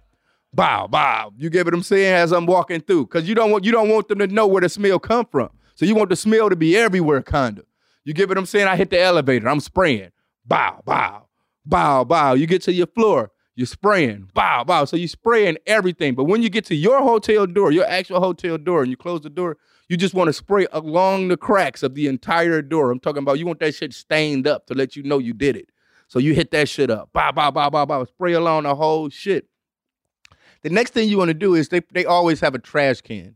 bow, 0.53 0.87
bow. 0.87 1.33
You 1.37 1.49
get 1.49 1.65
what 1.65 1.73
I'm 1.73 1.83
saying 1.83 2.13
as 2.13 2.31
I'm 2.31 2.45
walking 2.45 2.81
through, 2.81 3.07
because 3.07 3.27
you 3.27 3.35
don't 3.35 3.51
want 3.51 3.63
you 3.63 3.71
don't 3.71 3.89
want 3.89 4.07
them 4.07 4.19
to 4.19 4.27
know 4.27 4.47
where 4.47 4.61
the 4.61 4.69
smell 4.69 4.99
come 4.99 5.25
from. 5.25 5.49
So 5.75 5.85
you 5.85 5.95
want 5.95 6.09
the 6.09 6.15
smell 6.15 6.49
to 6.49 6.55
be 6.55 6.75
everywhere, 6.77 7.21
kinda. 7.21 7.63
You 8.03 8.13
get 8.13 8.29
what 8.29 8.37
I'm 8.37 8.45
saying? 8.45 8.67
I 8.67 8.75
hit 8.75 8.89
the 8.89 8.99
elevator, 8.99 9.47
I'm 9.47 9.59
spraying. 9.59 10.11
bow, 10.45 10.81
bow, 10.85 11.27
bow, 11.65 12.03
bow. 12.03 12.33
You 12.33 12.47
get 12.47 12.61
to 12.63 12.73
your 12.73 12.87
floor, 12.87 13.30
you're 13.55 13.67
spraying, 13.67 14.29
bow, 14.33 14.63
bow. 14.63 14.85
So 14.85 14.95
you're 14.95 15.07
spraying 15.07 15.57
everything. 15.67 16.15
But 16.15 16.23
when 16.25 16.41
you 16.41 16.49
get 16.49 16.65
to 16.65 16.75
your 16.75 17.01
hotel 17.01 17.45
door, 17.45 17.71
your 17.71 17.85
actual 17.85 18.19
hotel 18.19 18.57
door, 18.57 18.81
and 18.81 18.89
you 18.89 18.97
close 18.97 19.21
the 19.21 19.29
door, 19.29 19.57
you 19.89 19.97
just 19.97 20.13
want 20.13 20.29
to 20.29 20.33
spray 20.33 20.67
along 20.71 21.27
the 21.27 21.37
cracks 21.37 21.83
of 21.83 21.95
the 21.95 22.07
entire 22.07 22.61
door. 22.61 22.91
I'm 22.91 22.99
talking 22.99 23.23
about 23.23 23.39
you 23.39 23.45
want 23.45 23.59
that 23.59 23.75
shit 23.75 23.93
stained 23.93 24.47
up 24.47 24.67
to 24.67 24.73
let 24.73 24.95
you 24.95 25.03
know 25.03 25.19
you 25.19 25.33
did 25.33 25.57
it. 25.57 25.69
So 26.07 26.19
you 26.19 26.33
hit 26.33 26.51
that 26.51 26.69
shit 26.69 26.89
up, 26.89 27.11
bow, 27.13 27.31
bow, 27.31 27.51
bow, 27.51 27.69
bow, 27.69 27.85
bow, 27.85 28.03
spray 28.05 28.33
along 28.33 28.63
the 28.63 28.75
whole 28.75 29.09
shit. 29.09 29.47
The 30.61 30.69
next 30.69 30.93
thing 30.93 31.09
you 31.09 31.17
want 31.17 31.29
to 31.29 31.33
do 31.33 31.55
is 31.55 31.69
they 31.69 31.81
they 31.91 32.05
always 32.05 32.39
have 32.41 32.53
a 32.53 32.59
trash 32.59 33.01
can. 33.01 33.35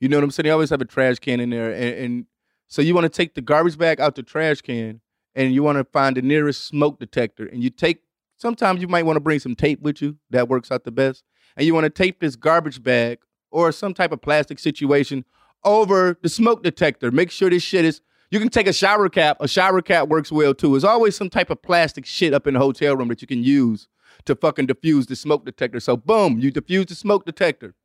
You 0.00 0.08
know 0.08 0.16
what 0.18 0.24
I'm 0.24 0.30
saying? 0.30 0.44
They 0.44 0.50
always 0.50 0.70
have 0.70 0.80
a 0.80 0.86
trash 0.86 1.18
can 1.18 1.40
in 1.40 1.50
there, 1.50 1.72
and, 1.72 1.94
and 1.94 2.26
so 2.68 2.82
you 2.82 2.94
want 2.94 3.04
to 3.04 3.08
take 3.08 3.34
the 3.34 3.40
garbage 3.40 3.78
bag 3.78 4.00
out 4.00 4.14
the 4.14 4.22
trash 4.22 4.60
can, 4.60 5.00
and 5.34 5.54
you 5.54 5.62
want 5.62 5.78
to 5.78 5.84
find 5.84 6.16
the 6.16 6.22
nearest 6.22 6.66
smoke 6.66 6.98
detector, 6.98 7.46
and 7.46 7.62
you 7.62 7.70
take. 7.70 8.01
Sometimes 8.42 8.82
you 8.82 8.88
might 8.88 9.06
want 9.06 9.14
to 9.14 9.20
bring 9.20 9.38
some 9.38 9.54
tape 9.54 9.80
with 9.82 10.02
you. 10.02 10.16
That 10.30 10.48
works 10.48 10.72
out 10.72 10.82
the 10.82 10.90
best. 10.90 11.22
And 11.56 11.64
you 11.64 11.74
want 11.74 11.84
to 11.84 11.90
tape 11.90 12.18
this 12.18 12.34
garbage 12.34 12.82
bag 12.82 13.20
or 13.52 13.70
some 13.70 13.94
type 13.94 14.10
of 14.10 14.20
plastic 14.20 14.58
situation 14.58 15.24
over 15.62 16.18
the 16.24 16.28
smoke 16.28 16.64
detector. 16.64 17.12
Make 17.12 17.30
sure 17.30 17.48
this 17.50 17.62
shit 17.62 17.84
is. 17.84 18.00
You 18.32 18.40
can 18.40 18.48
take 18.48 18.66
a 18.66 18.72
shower 18.72 19.08
cap. 19.08 19.36
A 19.38 19.46
shower 19.46 19.80
cap 19.80 20.08
works 20.08 20.32
well 20.32 20.54
too. 20.54 20.72
There's 20.72 20.82
always 20.82 21.14
some 21.14 21.30
type 21.30 21.50
of 21.50 21.62
plastic 21.62 22.04
shit 22.04 22.34
up 22.34 22.48
in 22.48 22.54
the 22.54 22.60
hotel 22.60 22.96
room 22.96 23.06
that 23.10 23.20
you 23.20 23.28
can 23.28 23.44
use 23.44 23.86
to 24.24 24.34
fucking 24.34 24.66
diffuse 24.66 25.06
the 25.06 25.14
smoke 25.14 25.44
detector. 25.44 25.78
So 25.78 25.96
boom, 25.96 26.40
you 26.40 26.50
diffuse 26.50 26.86
the 26.86 26.96
smoke 26.96 27.24
detector. 27.24 27.76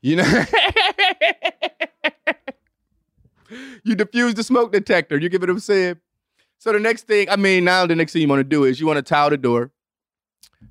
You 0.00 0.16
know, 0.16 0.24
you 3.84 3.94
diffuse 3.94 4.32
the 4.32 4.42
smoke 4.42 4.72
detector. 4.72 5.18
You 5.18 5.28
get 5.28 5.42
what 5.42 5.50
I'm 5.50 5.58
saying? 5.58 6.00
So 6.56 6.72
the 6.72 6.80
next 6.80 7.06
thing, 7.06 7.28
I 7.28 7.36
mean, 7.36 7.64
now 7.64 7.84
the 7.84 7.94
next 7.94 8.14
thing 8.14 8.22
you 8.22 8.28
want 8.28 8.40
to 8.40 8.44
do 8.44 8.64
is 8.64 8.80
you 8.80 8.86
want 8.86 8.96
to 8.96 9.02
towel 9.02 9.28
the 9.28 9.36
door. 9.36 9.70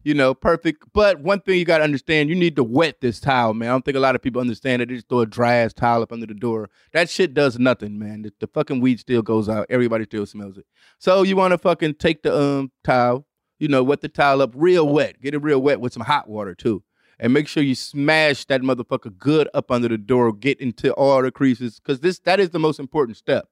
You 0.03 0.13
know, 0.13 0.34
perfect. 0.34 0.84
But 0.93 1.19
one 1.19 1.41
thing 1.41 1.59
you 1.59 1.65
got 1.65 1.80
to 1.80 1.84
understand, 1.84 2.30
you 2.30 2.36
need 2.36 2.55
to 2.55 2.63
wet 2.63 3.01
this 3.01 3.19
towel, 3.19 3.53
man. 3.53 3.69
I 3.69 3.72
don't 3.74 3.86
think 3.86 3.97
a 3.97 4.01
lot 4.01 4.15
of 4.15 4.22
people 4.22 4.41
understand 4.41 4.82
that 4.82 4.89
they 4.89 4.95
just 4.95 5.09
throw 5.09 5.19
a 5.19 5.26
dry 5.26 5.55
ass 5.55 5.74
towel 5.74 6.01
up 6.01 6.11
under 6.11 6.26
the 6.26 6.34
door. 6.34 6.69
That 6.93 7.09
shit 7.09 7.34
does 7.34 7.59
nothing, 7.59 7.99
man. 7.99 8.24
The, 8.24 8.34
the 8.39 8.47
fucking 8.47 8.82
weed 8.82 8.99
still 8.99 9.22
goes 9.22 9.47
out. 9.47 9.67
Everybody 9.69 10.05
still 10.05 10.26
smells 10.26 10.57
it. 10.57 10.65
So 10.97 11.24
you 11.24 11.36
want 11.36 11.51
to 11.51 11.57
fucking 11.57 11.95
take 11.95 12.24
the 12.24 12.36
um 12.36 12.72
towel, 12.84 13.28
you 13.59 13.67
know, 13.67 13.84
wet 13.84 14.01
the 14.01 14.09
towel 14.09 14.41
up 14.41 14.51
real 14.55 14.88
wet. 14.88 15.22
Get 15.22 15.36
it 15.36 15.43
real 15.43 15.61
wet 15.61 15.80
with 15.80 15.93
some 15.93 16.03
hot 16.03 16.28
water 16.28 16.55
too. 16.55 16.84
And 17.19 17.34
make 17.34 17.47
sure 17.47 17.61
you 17.61 17.76
smash 17.76 18.45
that 18.45 18.61
motherfucker 18.61 19.15
good 19.15 19.47
up 19.53 19.69
under 19.69 19.88
the 19.88 19.97
door. 19.97 20.34
Get 20.34 20.59
into 20.59 20.91
all 20.93 21.22
the 21.22 21.32
creases. 21.32 21.80
Cause 21.80 21.99
this 21.99 22.17
that 22.19 22.39
is 22.39 22.49
the 22.49 22.59
most 22.59 22.80
important 22.80 23.17
step. 23.17 23.47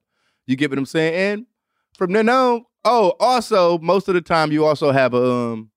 You 0.48 0.56
get 0.56 0.72
what 0.72 0.80
I'm 0.80 0.86
saying? 0.88 1.14
And 1.14 1.46
from 1.96 2.14
then 2.14 2.28
on, 2.30 2.66
oh, 2.86 3.14
also, 3.20 3.78
most 3.78 4.08
of 4.08 4.16
the 4.16 4.22
time 4.22 4.52
you 4.52 4.66
also 4.66 4.92
have 4.92 5.14
a 5.14 5.24
um, 5.24 5.70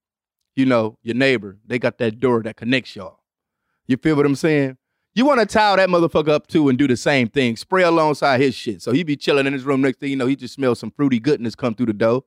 you 0.55 0.65
know, 0.65 0.97
your 1.01 1.15
neighbor. 1.15 1.57
They 1.65 1.79
got 1.79 1.97
that 1.99 2.19
door 2.19 2.43
that 2.43 2.57
connects 2.57 2.95
y'all. 2.95 3.19
You 3.87 3.97
feel 3.97 4.15
what 4.15 4.25
I'm 4.25 4.35
saying? 4.35 4.77
You 5.15 5.25
want 5.25 5.39
to 5.41 5.45
towel 5.45 5.75
that 5.77 5.89
motherfucker 5.89 6.29
up 6.29 6.47
too 6.47 6.69
and 6.69 6.77
do 6.77 6.87
the 6.87 6.97
same 6.97 7.27
thing. 7.27 7.55
Spray 7.55 7.83
alongside 7.83 8.41
his 8.41 8.55
shit. 8.55 8.81
So 8.81 8.91
he 8.91 9.03
be 9.03 9.15
chilling 9.15 9.45
in 9.45 9.53
his 9.53 9.63
room 9.63 9.81
next 9.81 9.99
thing 9.99 10.09
you 10.09 10.15
know, 10.15 10.25
he 10.25 10.35
just 10.35 10.55
smells 10.55 10.79
some 10.79 10.91
fruity 10.91 11.19
goodness 11.19 11.53
come 11.53 11.75
through 11.75 11.85
the 11.87 11.93
door. 11.93 12.23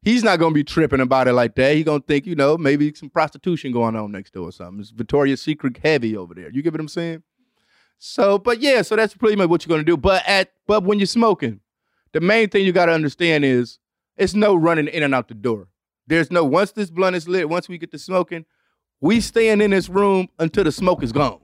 He's 0.00 0.24
not 0.24 0.38
gonna 0.38 0.54
be 0.54 0.64
tripping 0.64 1.00
about 1.00 1.28
it 1.28 1.34
like 1.34 1.54
that. 1.56 1.76
He 1.76 1.84
gonna 1.84 2.02
think, 2.06 2.26
you 2.26 2.34
know, 2.34 2.56
maybe 2.56 2.92
some 2.94 3.10
prostitution 3.10 3.70
going 3.70 3.94
on 3.94 4.10
next 4.10 4.32
door 4.32 4.48
or 4.48 4.52
something. 4.52 4.80
It's 4.80 4.90
Victoria's 4.90 5.42
Secret 5.42 5.78
heavy 5.82 6.16
over 6.16 6.34
there. 6.34 6.50
You 6.50 6.62
get 6.62 6.72
what 6.72 6.80
I'm 6.80 6.88
saying? 6.88 7.22
So, 7.98 8.38
but 8.38 8.60
yeah, 8.60 8.82
so 8.82 8.96
that's 8.96 9.14
pretty 9.14 9.36
much 9.36 9.48
what 9.48 9.64
you're 9.64 9.76
gonna 9.76 9.84
do. 9.84 9.96
But 9.96 10.24
at 10.26 10.52
but 10.66 10.82
when 10.82 10.98
you're 10.98 11.06
smoking, 11.06 11.60
the 12.12 12.20
main 12.20 12.48
thing 12.48 12.64
you 12.64 12.72
gotta 12.72 12.92
understand 12.92 13.44
is 13.44 13.78
it's 14.16 14.34
no 14.34 14.54
running 14.54 14.88
in 14.88 15.02
and 15.02 15.14
out 15.14 15.28
the 15.28 15.34
door. 15.34 15.68
There's 16.06 16.30
no 16.30 16.44
once 16.44 16.72
this 16.72 16.90
blunt 16.90 17.16
is 17.16 17.28
lit, 17.28 17.48
once 17.48 17.68
we 17.68 17.78
get 17.78 17.90
to 17.92 17.98
smoking, 17.98 18.44
we 19.00 19.20
staying 19.20 19.60
in 19.60 19.70
this 19.70 19.88
room 19.88 20.28
until 20.38 20.64
the 20.64 20.72
smoke 20.72 21.02
is 21.02 21.12
gone. 21.12 21.40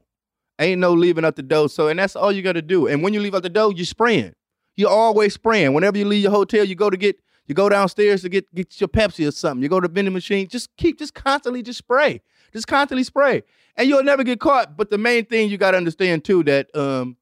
Ain't 0.59 0.80
no 0.80 0.92
leaving 0.92 1.24
out 1.24 1.36
the 1.36 1.42
door. 1.42 1.68
So, 1.68 1.88
and 1.88 1.98
that's 1.98 2.16
all 2.16 2.32
you 2.32 2.42
gotta 2.42 2.62
do. 2.62 2.86
And 2.88 3.02
when 3.02 3.14
you 3.14 3.20
leave 3.20 3.34
out 3.34 3.42
the 3.42 3.48
door, 3.48 3.72
you're 3.72 3.86
spraying. 3.86 4.34
You're 4.76 4.90
always 4.90 5.34
spraying. 5.34 5.72
Whenever 5.72 5.98
you 5.98 6.04
leave 6.04 6.22
your 6.22 6.32
hotel, 6.32 6.64
you 6.64 6.74
go 6.74 6.90
to 6.90 6.96
get, 6.96 7.16
you 7.46 7.54
go 7.54 7.68
downstairs 7.68 8.22
to 8.22 8.28
get 8.28 8.52
get 8.54 8.80
your 8.80 8.88
Pepsi 8.88 9.26
or 9.26 9.30
something. 9.30 9.62
You 9.62 9.68
go 9.68 9.80
to 9.80 9.88
the 9.88 9.94
vending 9.94 10.14
machine. 10.14 10.48
Just 10.48 10.68
keep, 10.76 10.98
just 10.98 11.14
constantly, 11.14 11.62
just 11.62 11.78
spray. 11.78 12.20
Just 12.52 12.66
constantly 12.66 13.04
spray, 13.04 13.42
and 13.76 13.88
you'll 13.88 14.02
never 14.02 14.24
get 14.24 14.40
caught. 14.40 14.76
But 14.76 14.90
the 14.90 14.98
main 14.98 15.26
thing 15.26 15.50
you 15.50 15.59
gotta 15.59 15.76
understand 15.76 16.24
too 16.24 16.42
that 16.44 16.74
um 16.74 17.16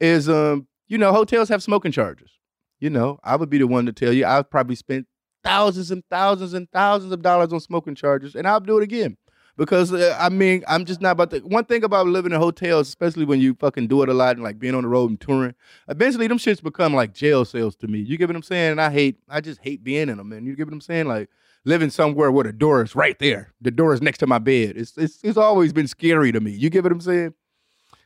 is 0.00 0.28
um 0.28 0.68
you 0.86 0.98
know 0.98 1.12
hotels 1.12 1.48
have 1.48 1.62
smoking 1.62 1.92
charges. 1.92 2.30
You 2.78 2.90
know, 2.90 3.18
I 3.24 3.34
would 3.34 3.50
be 3.50 3.58
the 3.58 3.66
one 3.66 3.86
to 3.86 3.92
tell 3.92 4.12
you 4.12 4.24
I've 4.24 4.48
probably 4.50 4.76
spent 4.76 5.06
thousands 5.44 5.90
and 5.90 6.02
thousands 6.10 6.54
and 6.54 6.70
thousands 6.70 7.12
of 7.12 7.22
dollars 7.22 7.52
on 7.52 7.60
smoking 7.60 7.94
charges, 7.94 8.34
and 8.34 8.46
I'll 8.46 8.60
do 8.60 8.78
it 8.78 8.82
again 8.82 9.16
because 9.58 9.92
uh, 9.92 10.16
I 10.18 10.30
mean 10.30 10.64
I'm 10.66 10.86
just 10.86 11.02
not 11.02 11.10
about 11.10 11.30
the 11.30 11.40
one 11.40 11.64
thing 11.66 11.84
about 11.84 12.06
living 12.06 12.32
in 12.32 12.40
hotels, 12.40 12.88
especially 12.88 13.26
when 13.26 13.40
you 13.40 13.54
fucking 13.54 13.88
do 13.88 14.02
it 14.02 14.08
a 14.08 14.14
lot 14.14 14.36
and 14.36 14.44
like 14.44 14.58
being 14.58 14.74
on 14.74 14.84
the 14.84 14.88
road 14.88 15.10
and 15.10 15.20
touring. 15.20 15.54
Eventually, 15.88 16.28
them 16.28 16.38
shits 16.38 16.62
become 16.62 16.94
like 16.94 17.12
jail 17.12 17.44
cells 17.44 17.76
to 17.76 17.88
me. 17.88 17.98
You 17.98 18.16
get 18.16 18.28
what 18.28 18.36
I'm 18.36 18.42
saying? 18.42 18.72
And 18.72 18.80
I 18.80 18.90
hate, 18.90 19.18
I 19.28 19.40
just 19.42 19.60
hate 19.60 19.84
being 19.84 20.08
in 20.08 20.16
them. 20.16 20.32
And 20.32 20.46
you 20.46 20.56
get 20.56 20.66
what 20.66 20.72
I'm 20.72 20.80
saying? 20.80 21.06
Like 21.06 21.28
living 21.64 21.90
somewhere 21.90 22.30
where 22.30 22.44
the 22.44 22.52
door 22.52 22.82
is 22.82 22.94
right 22.94 23.18
there, 23.18 23.52
the 23.60 23.72
door 23.72 23.92
is 23.92 24.00
next 24.00 24.18
to 24.18 24.26
my 24.26 24.38
bed. 24.38 24.74
It's 24.76 24.96
it's 24.96 25.18
it's 25.22 25.36
always 25.36 25.72
been 25.72 25.88
scary 25.88 26.32
to 26.32 26.40
me. 26.40 26.52
You 26.52 26.70
get 26.70 26.84
what 26.84 26.92
I'm 26.92 27.00
saying? 27.00 27.34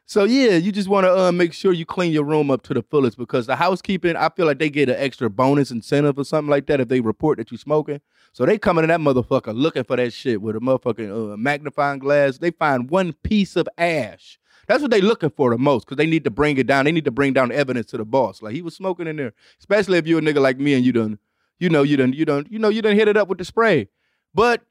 So 0.04 0.24
yeah, 0.24 0.56
you 0.56 0.72
just 0.72 0.88
want 0.88 1.04
to 1.04 1.16
uh, 1.16 1.32
make 1.32 1.52
sure 1.52 1.72
you 1.72 1.86
clean 1.86 2.12
your 2.12 2.24
room 2.24 2.50
up 2.50 2.62
to 2.64 2.74
the 2.74 2.82
fullest 2.82 3.16
because 3.16 3.46
the 3.46 3.56
housekeeping, 3.56 4.16
I 4.16 4.28
feel 4.28 4.46
like 4.46 4.58
they 4.58 4.68
get 4.68 4.88
an 4.88 4.96
extra 4.98 5.30
bonus 5.30 5.70
incentive 5.70 6.18
or 6.18 6.24
something 6.24 6.50
like 6.50 6.66
that 6.66 6.80
if 6.80 6.88
they 6.88 7.00
report 7.00 7.38
that 7.38 7.50
you're 7.50 7.58
smoking. 7.58 8.00
So 8.32 8.44
they 8.44 8.58
coming 8.58 8.84
in 8.84 8.88
that 8.88 9.00
motherfucker 9.00 9.54
looking 9.54 9.84
for 9.84 9.96
that 9.96 10.12
shit 10.12 10.42
with 10.42 10.56
a 10.56 10.60
motherfucking 10.60 11.32
uh, 11.32 11.36
magnifying 11.36 11.98
glass. 11.98 12.38
They 12.38 12.50
find 12.50 12.90
one 12.90 13.12
piece 13.12 13.56
of 13.56 13.68
ash. 13.78 14.38
That's 14.66 14.82
what 14.82 14.90
they 14.90 15.00
looking 15.00 15.30
for 15.30 15.50
the 15.50 15.58
most 15.58 15.86
because 15.86 15.96
they 15.96 16.06
need 16.06 16.24
to 16.24 16.30
bring 16.30 16.56
it 16.58 16.66
down. 16.66 16.84
They 16.84 16.92
need 16.92 17.04
to 17.04 17.10
bring 17.10 17.32
down 17.32 17.52
evidence 17.52 17.86
to 17.86 17.96
the 17.96 18.04
boss. 18.04 18.42
Like 18.42 18.54
he 18.54 18.62
was 18.62 18.74
smoking 18.74 19.06
in 19.06 19.16
there, 19.16 19.32
especially 19.58 19.98
if 19.98 20.06
you 20.06 20.18
a 20.18 20.20
nigga 20.20 20.40
like 20.40 20.58
me 20.58 20.74
and 20.74 20.84
you 20.84 20.92
done, 20.92 21.18
you 21.58 21.68
know, 21.68 21.82
you 21.82 21.96
done, 21.96 22.12
you 22.12 22.24
done, 22.24 22.46
you 22.50 22.58
know, 22.58 22.68
you 22.68 22.82
done 22.82 22.96
hit 22.96 23.08
it 23.08 23.16
up 23.16 23.28
with 23.28 23.38
the 23.38 23.44
spray. 23.44 23.88
But 24.34 24.62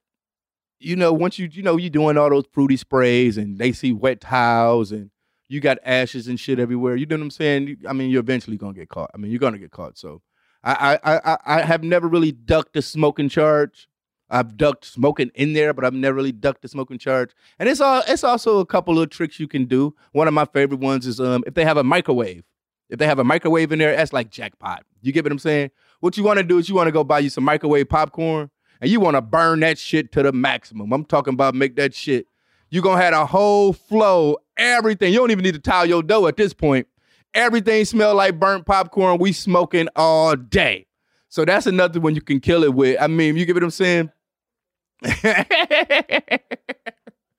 you 0.80 0.96
know, 0.96 1.14
once 1.14 1.38
you, 1.38 1.48
you 1.52 1.62
know, 1.62 1.78
you 1.78 1.90
doing 1.90 2.18
all 2.18 2.30
those 2.30 2.46
fruity 2.52 2.78
sprays 2.78 3.38
and 3.38 3.60
they 3.60 3.72
see 3.72 3.94
wet 3.94 4.22
towels 4.22 4.92
and 4.92 5.12
you 5.52 5.60
got 5.60 5.78
ashes 5.84 6.28
and 6.28 6.40
shit 6.40 6.60
everywhere. 6.60 6.96
You 6.96 7.06
know 7.06 7.18
what 7.18 7.24
I'm 7.24 7.32
saying? 7.32 7.68
You- 7.68 7.78
I 7.88 7.94
mean, 7.94 8.10
you're 8.10 8.22
eventually 8.22 8.58
gonna 8.58 8.74
get 8.74 8.90
caught. 8.90 9.12
I 9.14 9.18
mean, 9.18 9.32
you're 9.32 9.40
gonna 9.40 9.58
get 9.60 9.72
caught. 9.72 9.98
So, 9.98 10.22
I 10.64 10.98
I 11.04 11.20
I, 11.34 11.38
I 11.46 11.62
have 11.62 11.84
never 11.84 12.08
really 12.08 12.32
ducked 12.32 12.78
a 12.78 12.82
smoking 12.82 13.30
charge. 13.30 13.88
I've 14.30 14.56
ducked 14.56 14.86
smoking 14.86 15.30
in 15.36 15.52
there, 15.52 15.74
but 15.74 15.84
I've 15.84 15.94
never 15.94 16.16
really 16.16 16.32
ducked 16.32 16.64
a 16.64 16.70
smoking 16.70 16.98
charge. 16.98 17.32
And 17.60 17.68
it's 17.68 17.82
all 17.82 18.02
it's 18.08 18.24
also 18.24 18.60
a 18.60 18.66
couple 18.66 19.00
of 19.00 19.10
tricks 19.10 19.40
you 19.40 19.48
can 19.48 19.66
do. 19.66 19.94
One 20.14 20.28
of 20.28 20.34
my 20.34 20.46
favorite 20.46 20.80
ones 20.80 21.06
is 21.06 21.20
um 21.20 21.44
if 21.46 21.54
they 21.54 21.66
have 21.66 21.78
a 21.78 21.84
microwave. 21.84 22.44
If 22.90 23.00
they 23.00 23.08
have 23.08 23.20
a 23.20 23.24
microwave 23.24 23.72
in 23.72 23.80
there, 23.80 23.96
that's 23.96 24.12
like 24.14 24.30
jackpot. 24.32 24.84
You 25.02 25.12
get 25.14 25.24
what 25.26 25.32
I'm 25.32 25.40
saying? 25.40 25.72
What 26.02 26.18
you 26.18 26.24
want 26.24 26.38
to 26.40 26.44
do 26.44 26.58
is 26.58 26.68
you 26.70 26.76
want 26.76 26.88
to 26.88 26.92
go 26.92 27.04
buy 27.04 27.20
you 27.20 27.30
some 27.30 27.44
microwave 27.46 27.88
popcorn 27.90 28.50
and 28.82 28.90
you 28.92 29.00
want 29.00 29.16
to 29.16 29.22
burn 29.22 29.62
that 29.62 29.78
shit 29.78 30.12
to 30.14 30.24
the 30.24 30.32
maximum. 30.32 30.92
I'm 30.94 31.06
talking 31.06 31.34
about 31.34 31.56
make 31.56 31.76
that 31.78 31.94
shit. 31.94 32.26
You're 32.70 32.84
gonna 32.84 33.02
have 33.02 33.14
a 33.14 33.26
whole 33.26 33.74
flow, 33.74 34.38
everything. 34.62 35.12
You 35.12 35.20
don't 35.20 35.32
even 35.32 35.44
need 35.44 35.56
to 35.56 35.60
towel 35.60 35.86
your 35.86 36.04
dough 36.04 36.28
at 36.28 36.38
this 36.38 36.54
point. 36.54 36.88
Everything 37.34 37.84
smell 37.86 38.16
like 38.16 38.40
burnt 38.40 38.66
popcorn. 38.66 39.18
We 39.18 39.32
smoking 39.34 39.88
all 39.96 40.36
day. 40.36 40.86
So 41.30 41.46
that's 41.46 41.66
another 41.66 42.00
one 42.00 42.14
you 42.14 42.22
can 42.22 42.40
kill 42.40 42.64
it 42.64 42.74
with. 42.74 42.98
I 43.00 43.08
mean, 43.08 43.38
you 43.38 43.46
get 43.46 43.56
what 43.56 43.64
I'm 43.64 43.72
saying? 43.72 44.12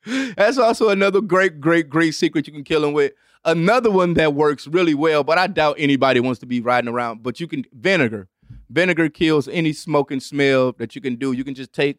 That's 0.35 0.59
also 0.59 0.89
another 0.89 1.21
great, 1.21 1.61
great, 1.61 1.89
great 1.89 2.13
secret 2.15 2.47
you 2.47 2.53
can 2.53 2.65
kill 2.65 2.81
them 2.81 2.93
with. 2.93 3.13
Another 3.45 3.91
one 3.91 4.15
that 4.15 4.35
works 4.35 4.67
really 4.67 4.95
well, 4.95 5.23
but 5.25 5.39
I 5.39 5.47
doubt 5.47 5.77
anybody 5.79 6.21
wants 6.21 6.41
to 6.41 6.47
be 6.47 6.61
riding 6.61 6.89
around. 6.89 7.23
But 7.23 7.39
you 7.39 7.47
can 7.47 7.65
vinegar. 7.73 8.29
Vinegar 8.71 9.09
kills 9.11 9.47
any 9.49 9.73
smoking 9.73 10.21
smell 10.21 10.73
that 10.79 10.95
you 10.95 11.01
can 11.01 11.17
do. 11.17 11.33
You 11.33 11.45
can 11.45 11.55
just 11.55 11.73
take, 11.73 11.99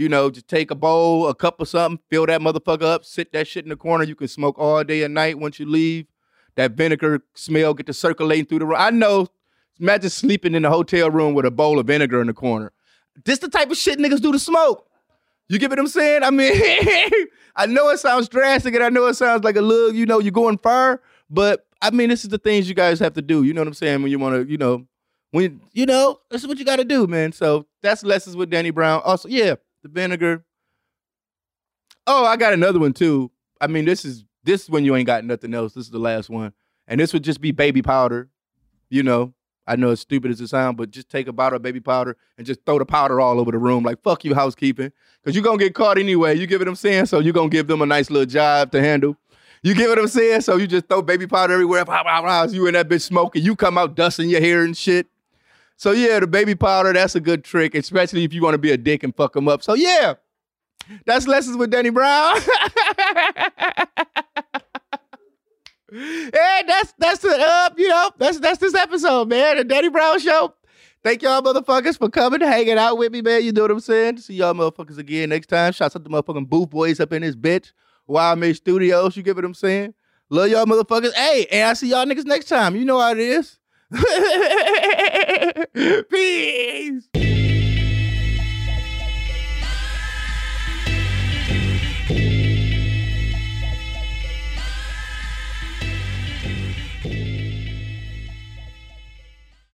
you 0.00 0.08
know, 0.08 0.30
just 0.30 0.48
take 0.48 0.70
a 0.70 0.74
bowl, 0.74 1.28
a 1.28 1.34
cup 1.34 1.60
of 1.60 1.68
something, 1.68 2.02
fill 2.08 2.24
that 2.24 2.40
motherfucker 2.40 2.84
up, 2.84 3.04
sit 3.04 3.32
that 3.32 3.46
shit 3.46 3.64
in 3.64 3.68
the 3.68 3.76
corner. 3.76 4.02
You 4.02 4.14
can 4.14 4.28
smoke 4.28 4.58
all 4.58 4.82
day 4.82 5.02
and 5.02 5.12
night 5.12 5.38
once 5.38 5.60
you 5.60 5.66
leave. 5.66 6.06
That 6.56 6.72
vinegar 6.72 7.22
smell 7.34 7.74
get 7.74 7.86
to 7.86 7.92
circulating 7.92 8.46
through 8.46 8.60
the 8.60 8.66
room. 8.66 8.78
I 8.78 8.90
know. 8.90 9.28
Imagine 9.78 10.10
sleeping 10.10 10.54
in 10.54 10.64
a 10.64 10.70
hotel 10.70 11.10
room 11.10 11.34
with 11.34 11.44
a 11.44 11.50
bowl 11.50 11.78
of 11.78 11.86
vinegar 11.86 12.20
in 12.20 12.26
the 12.26 12.32
corner. 12.32 12.72
This 13.24 13.38
the 13.40 13.48
type 13.48 13.70
of 13.70 13.76
shit 13.76 13.98
niggas 13.98 14.22
do 14.22 14.32
to 14.32 14.38
smoke. 14.38 14.86
You 15.48 15.58
get 15.58 15.68
what 15.68 15.78
I'm 15.78 15.86
saying? 15.86 16.22
I 16.22 16.30
mean, 16.30 16.52
I 17.56 17.66
know 17.66 17.90
it 17.90 17.98
sounds 17.98 18.28
drastic 18.28 18.74
and 18.74 18.82
I 18.82 18.88
know 18.88 19.06
it 19.06 19.14
sounds 19.14 19.44
like 19.44 19.56
a 19.56 19.62
little, 19.62 19.94
you 19.94 20.06
know, 20.06 20.18
you're 20.18 20.32
going 20.32 20.58
far, 20.58 21.02
but 21.28 21.66
I 21.82 21.90
mean, 21.90 22.08
this 22.08 22.24
is 22.24 22.30
the 22.30 22.38
things 22.38 22.68
you 22.68 22.74
guys 22.74 23.00
have 23.00 23.14
to 23.14 23.22
do. 23.22 23.42
You 23.42 23.52
know 23.52 23.60
what 23.60 23.68
I'm 23.68 23.74
saying? 23.74 24.02
When 24.02 24.10
you 24.10 24.18
want 24.18 24.36
to, 24.36 24.50
you 24.50 24.58
know, 24.58 24.86
when, 25.32 25.60
you 25.72 25.86
know, 25.86 26.20
this 26.30 26.42
is 26.42 26.48
what 26.48 26.58
you 26.58 26.64
got 26.64 26.76
to 26.76 26.84
do, 26.84 27.06
man. 27.06 27.32
So 27.32 27.66
that's 27.82 28.02
lessons 28.02 28.36
with 28.36 28.48
Danny 28.48 28.70
Brown. 28.70 29.02
Also, 29.04 29.28
yeah, 29.28 29.56
the 29.82 29.88
vinegar. 29.88 30.44
Oh, 32.06 32.24
I 32.24 32.36
got 32.36 32.52
another 32.52 32.78
one 32.78 32.92
too. 32.92 33.30
I 33.60 33.66
mean, 33.66 33.84
this 33.84 34.04
is, 34.04 34.24
this 34.44 34.64
is 34.64 34.70
when 34.70 34.84
you 34.84 34.96
ain't 34.96 35.06
got 35.06 35.24
nothing 35.24 35.54
else. 35.54 35.74
This 35.74 35.84
is 35.84 35.90
the 35.90 35.98
last 35.98 36.30
one. 36.30 36.52
And 36.88 36.98
this 36.98 37.12
would 37.12 37.24
just 37.24 37.40
be 37.40 37.52
baby 37.52 37.82
powder. 37.82 38.28
You 38.88 39.02
know, 39.02 39.34
I 39.66 39.76
know 39.76 39.90
it's 39.90 40.00
stupid 40.00 40.32
as 40.32 40.40
it 40.40 40.48
sounds, 40.48 40.76
but 40.76 40.90
just 40.90 41.08
take 41.08 41.28
a 41.28 41.32
bottle 41.32 41.56
of 41.56 41.62
baby 41.62 41.78
powder 41.78 42.16
and 42.36 42.46
just 42.46 42.60
throw 42.66 42.78
the 42.78 42.84
powder 42.84 43.20
all 43.20 43.38
over 43.38 43.52
the 43.52 43.58
room. 43.58 43.84
Like, 43.84 44.02
fuck 44.02 44.24
you, 44.24 44.34
housekeeping. 44.34 44.90
Because 45.22 45.36
you're 45.36 45.44
to 45.44 45.64
get 45.64 45.74
caught 45.74 45.98
anyway. 45.98 46.36
You 46.36 46.46
get 46.46 46.58
what 46.58 46.66
I'm 46.66 46.74
saying? 46.74 47.06
So 47.06 47.20
you're 47.20 47.32
to 47.32 47.48
give 47.48 47.68
them 47.68 47.82
a 47.82 47.86
nice 47.86 48.10
little 48.10 48.26
job 48.26 48.72
to 48.72 48.80
handle. 48.80 49.16
You 49.62 49.74
get 49.74 49.88
what 49.88 49.98
I'm 49.98 50.08
saying? 50.08 50.40
So 50.40 50.56
you 50.56 50.66
just 50.66 50.88
throw 50.88 51.02
baby 51.02 51.26
powder 51.26 51.52
everywhere. 51.52 51.84
Pow, 51.84 52.02
pow, 52.02 52.22
pow, 52.22 52.44
you 52.46 52.66
in 52.66 52.74
that 52.74 52.88
bitch 52.88 53.02
smoking. 53.02 53.44
You 53.44 53.54
come 53.54 53.76
out 53.76 53.94
dusting 53.94 54.30
your 54.30 54.40
hair 54.40 54.64
and 54.64 54.76
shit. 54.76 55.06
So 55.80 55.92
yeah, 55.92 56.20
the 56.20 56.26
baby 56.26 56.54
powder, 56.54 56.92
that's 56.92 57.14
a 57.14 57.20
good 57.20 57.42
trick, 57.42 57.74
especially 57.74 58.22
if 58.24 58.34
you 58.34 58.42
want 58.42 58.52
to 58.52 58.58
be 58.58 58.70
a 58.70 58.76
dick 58.76 59.02
and 59.02 59.16
fuck 59.16 59.32
them 59.32 59.48
up. 59.48 59.62
So 59.62 59.72
yeah, 59.72 60.16
that's 61.06 61.26
lessons 61.26 61.56
with 61.56 61.70
Danny 61.70 61.88
Brown. 61.88 62.36
hey, 65.90 66.64
that's 66.66 66.92
that's 66.98 67.20
the 67.20 67.30
up, 67.30 67.78
you 67.78 67.88
know, 67.88 68.10
that's 68.18 68.40
that's 68.40 68.58
this 68.58 68.74
episode, 68.74 69.30
man. 69.30 69.56
The 69.56 69.64
Danny 69.64 69.88
Brown 69.88 70.20
Show. 70.20 70.52
Thank 71.02 71.22
y'all 71.22 71.40
motherfuckers 71.40 71.96
for 71.96 72.10
coming, 72.10 72.42
hanging 72.42 72.76
out 72.76 72.98
with 72.98 73.10
me, 73.10 73.22
man. 73.22 73.42
You 73.42 73.52
know 73.52 73.62
what 73.62 73.70
I'm 73.70 73.80
saying? 73.80 74.18
See 74.18 74.34
y'all 74.34 74.52
motherfuckers 74.52 74.98
again 74.98 75.30
next 75.30 75.46
time. 75.46 75.72
Shouts 75.72 75.96
out 75.96 76.04
to 76.04 76.10
the 76.10 76.14
motherfucking 76.14 76.46
Booth 76.46 76.68
Boys 76.68 77.00
up 77.00 77.10
in 77.14 77.22
this 77.22 77.36
bitch. 77.36 77.72
YMH 78.06 78.56
Studios. 78.56 79.16
You 79.16 79.22
get 79.22 79.34
what 79.34 79.46
I'm 79.46 79.54
saying? 79.54 79.94
Love 80.28 80.50
y'all 80.50 80.66
motherfuckers. 80.66 81.14
Hey, 81.14 81.46
and 81.50 81.70
I 81.70 81.72
see 81.72 81.88
y'all 81.88 82.04
niggas 82.04 82.26
next 82.26 82.48
time. 82.48 82.76
You 82.76 82.84
know 82.84 83.00
how 83.00 83.12
it 83.12 83.18
is. 83.18 83.56
Peace. 86.10 87.29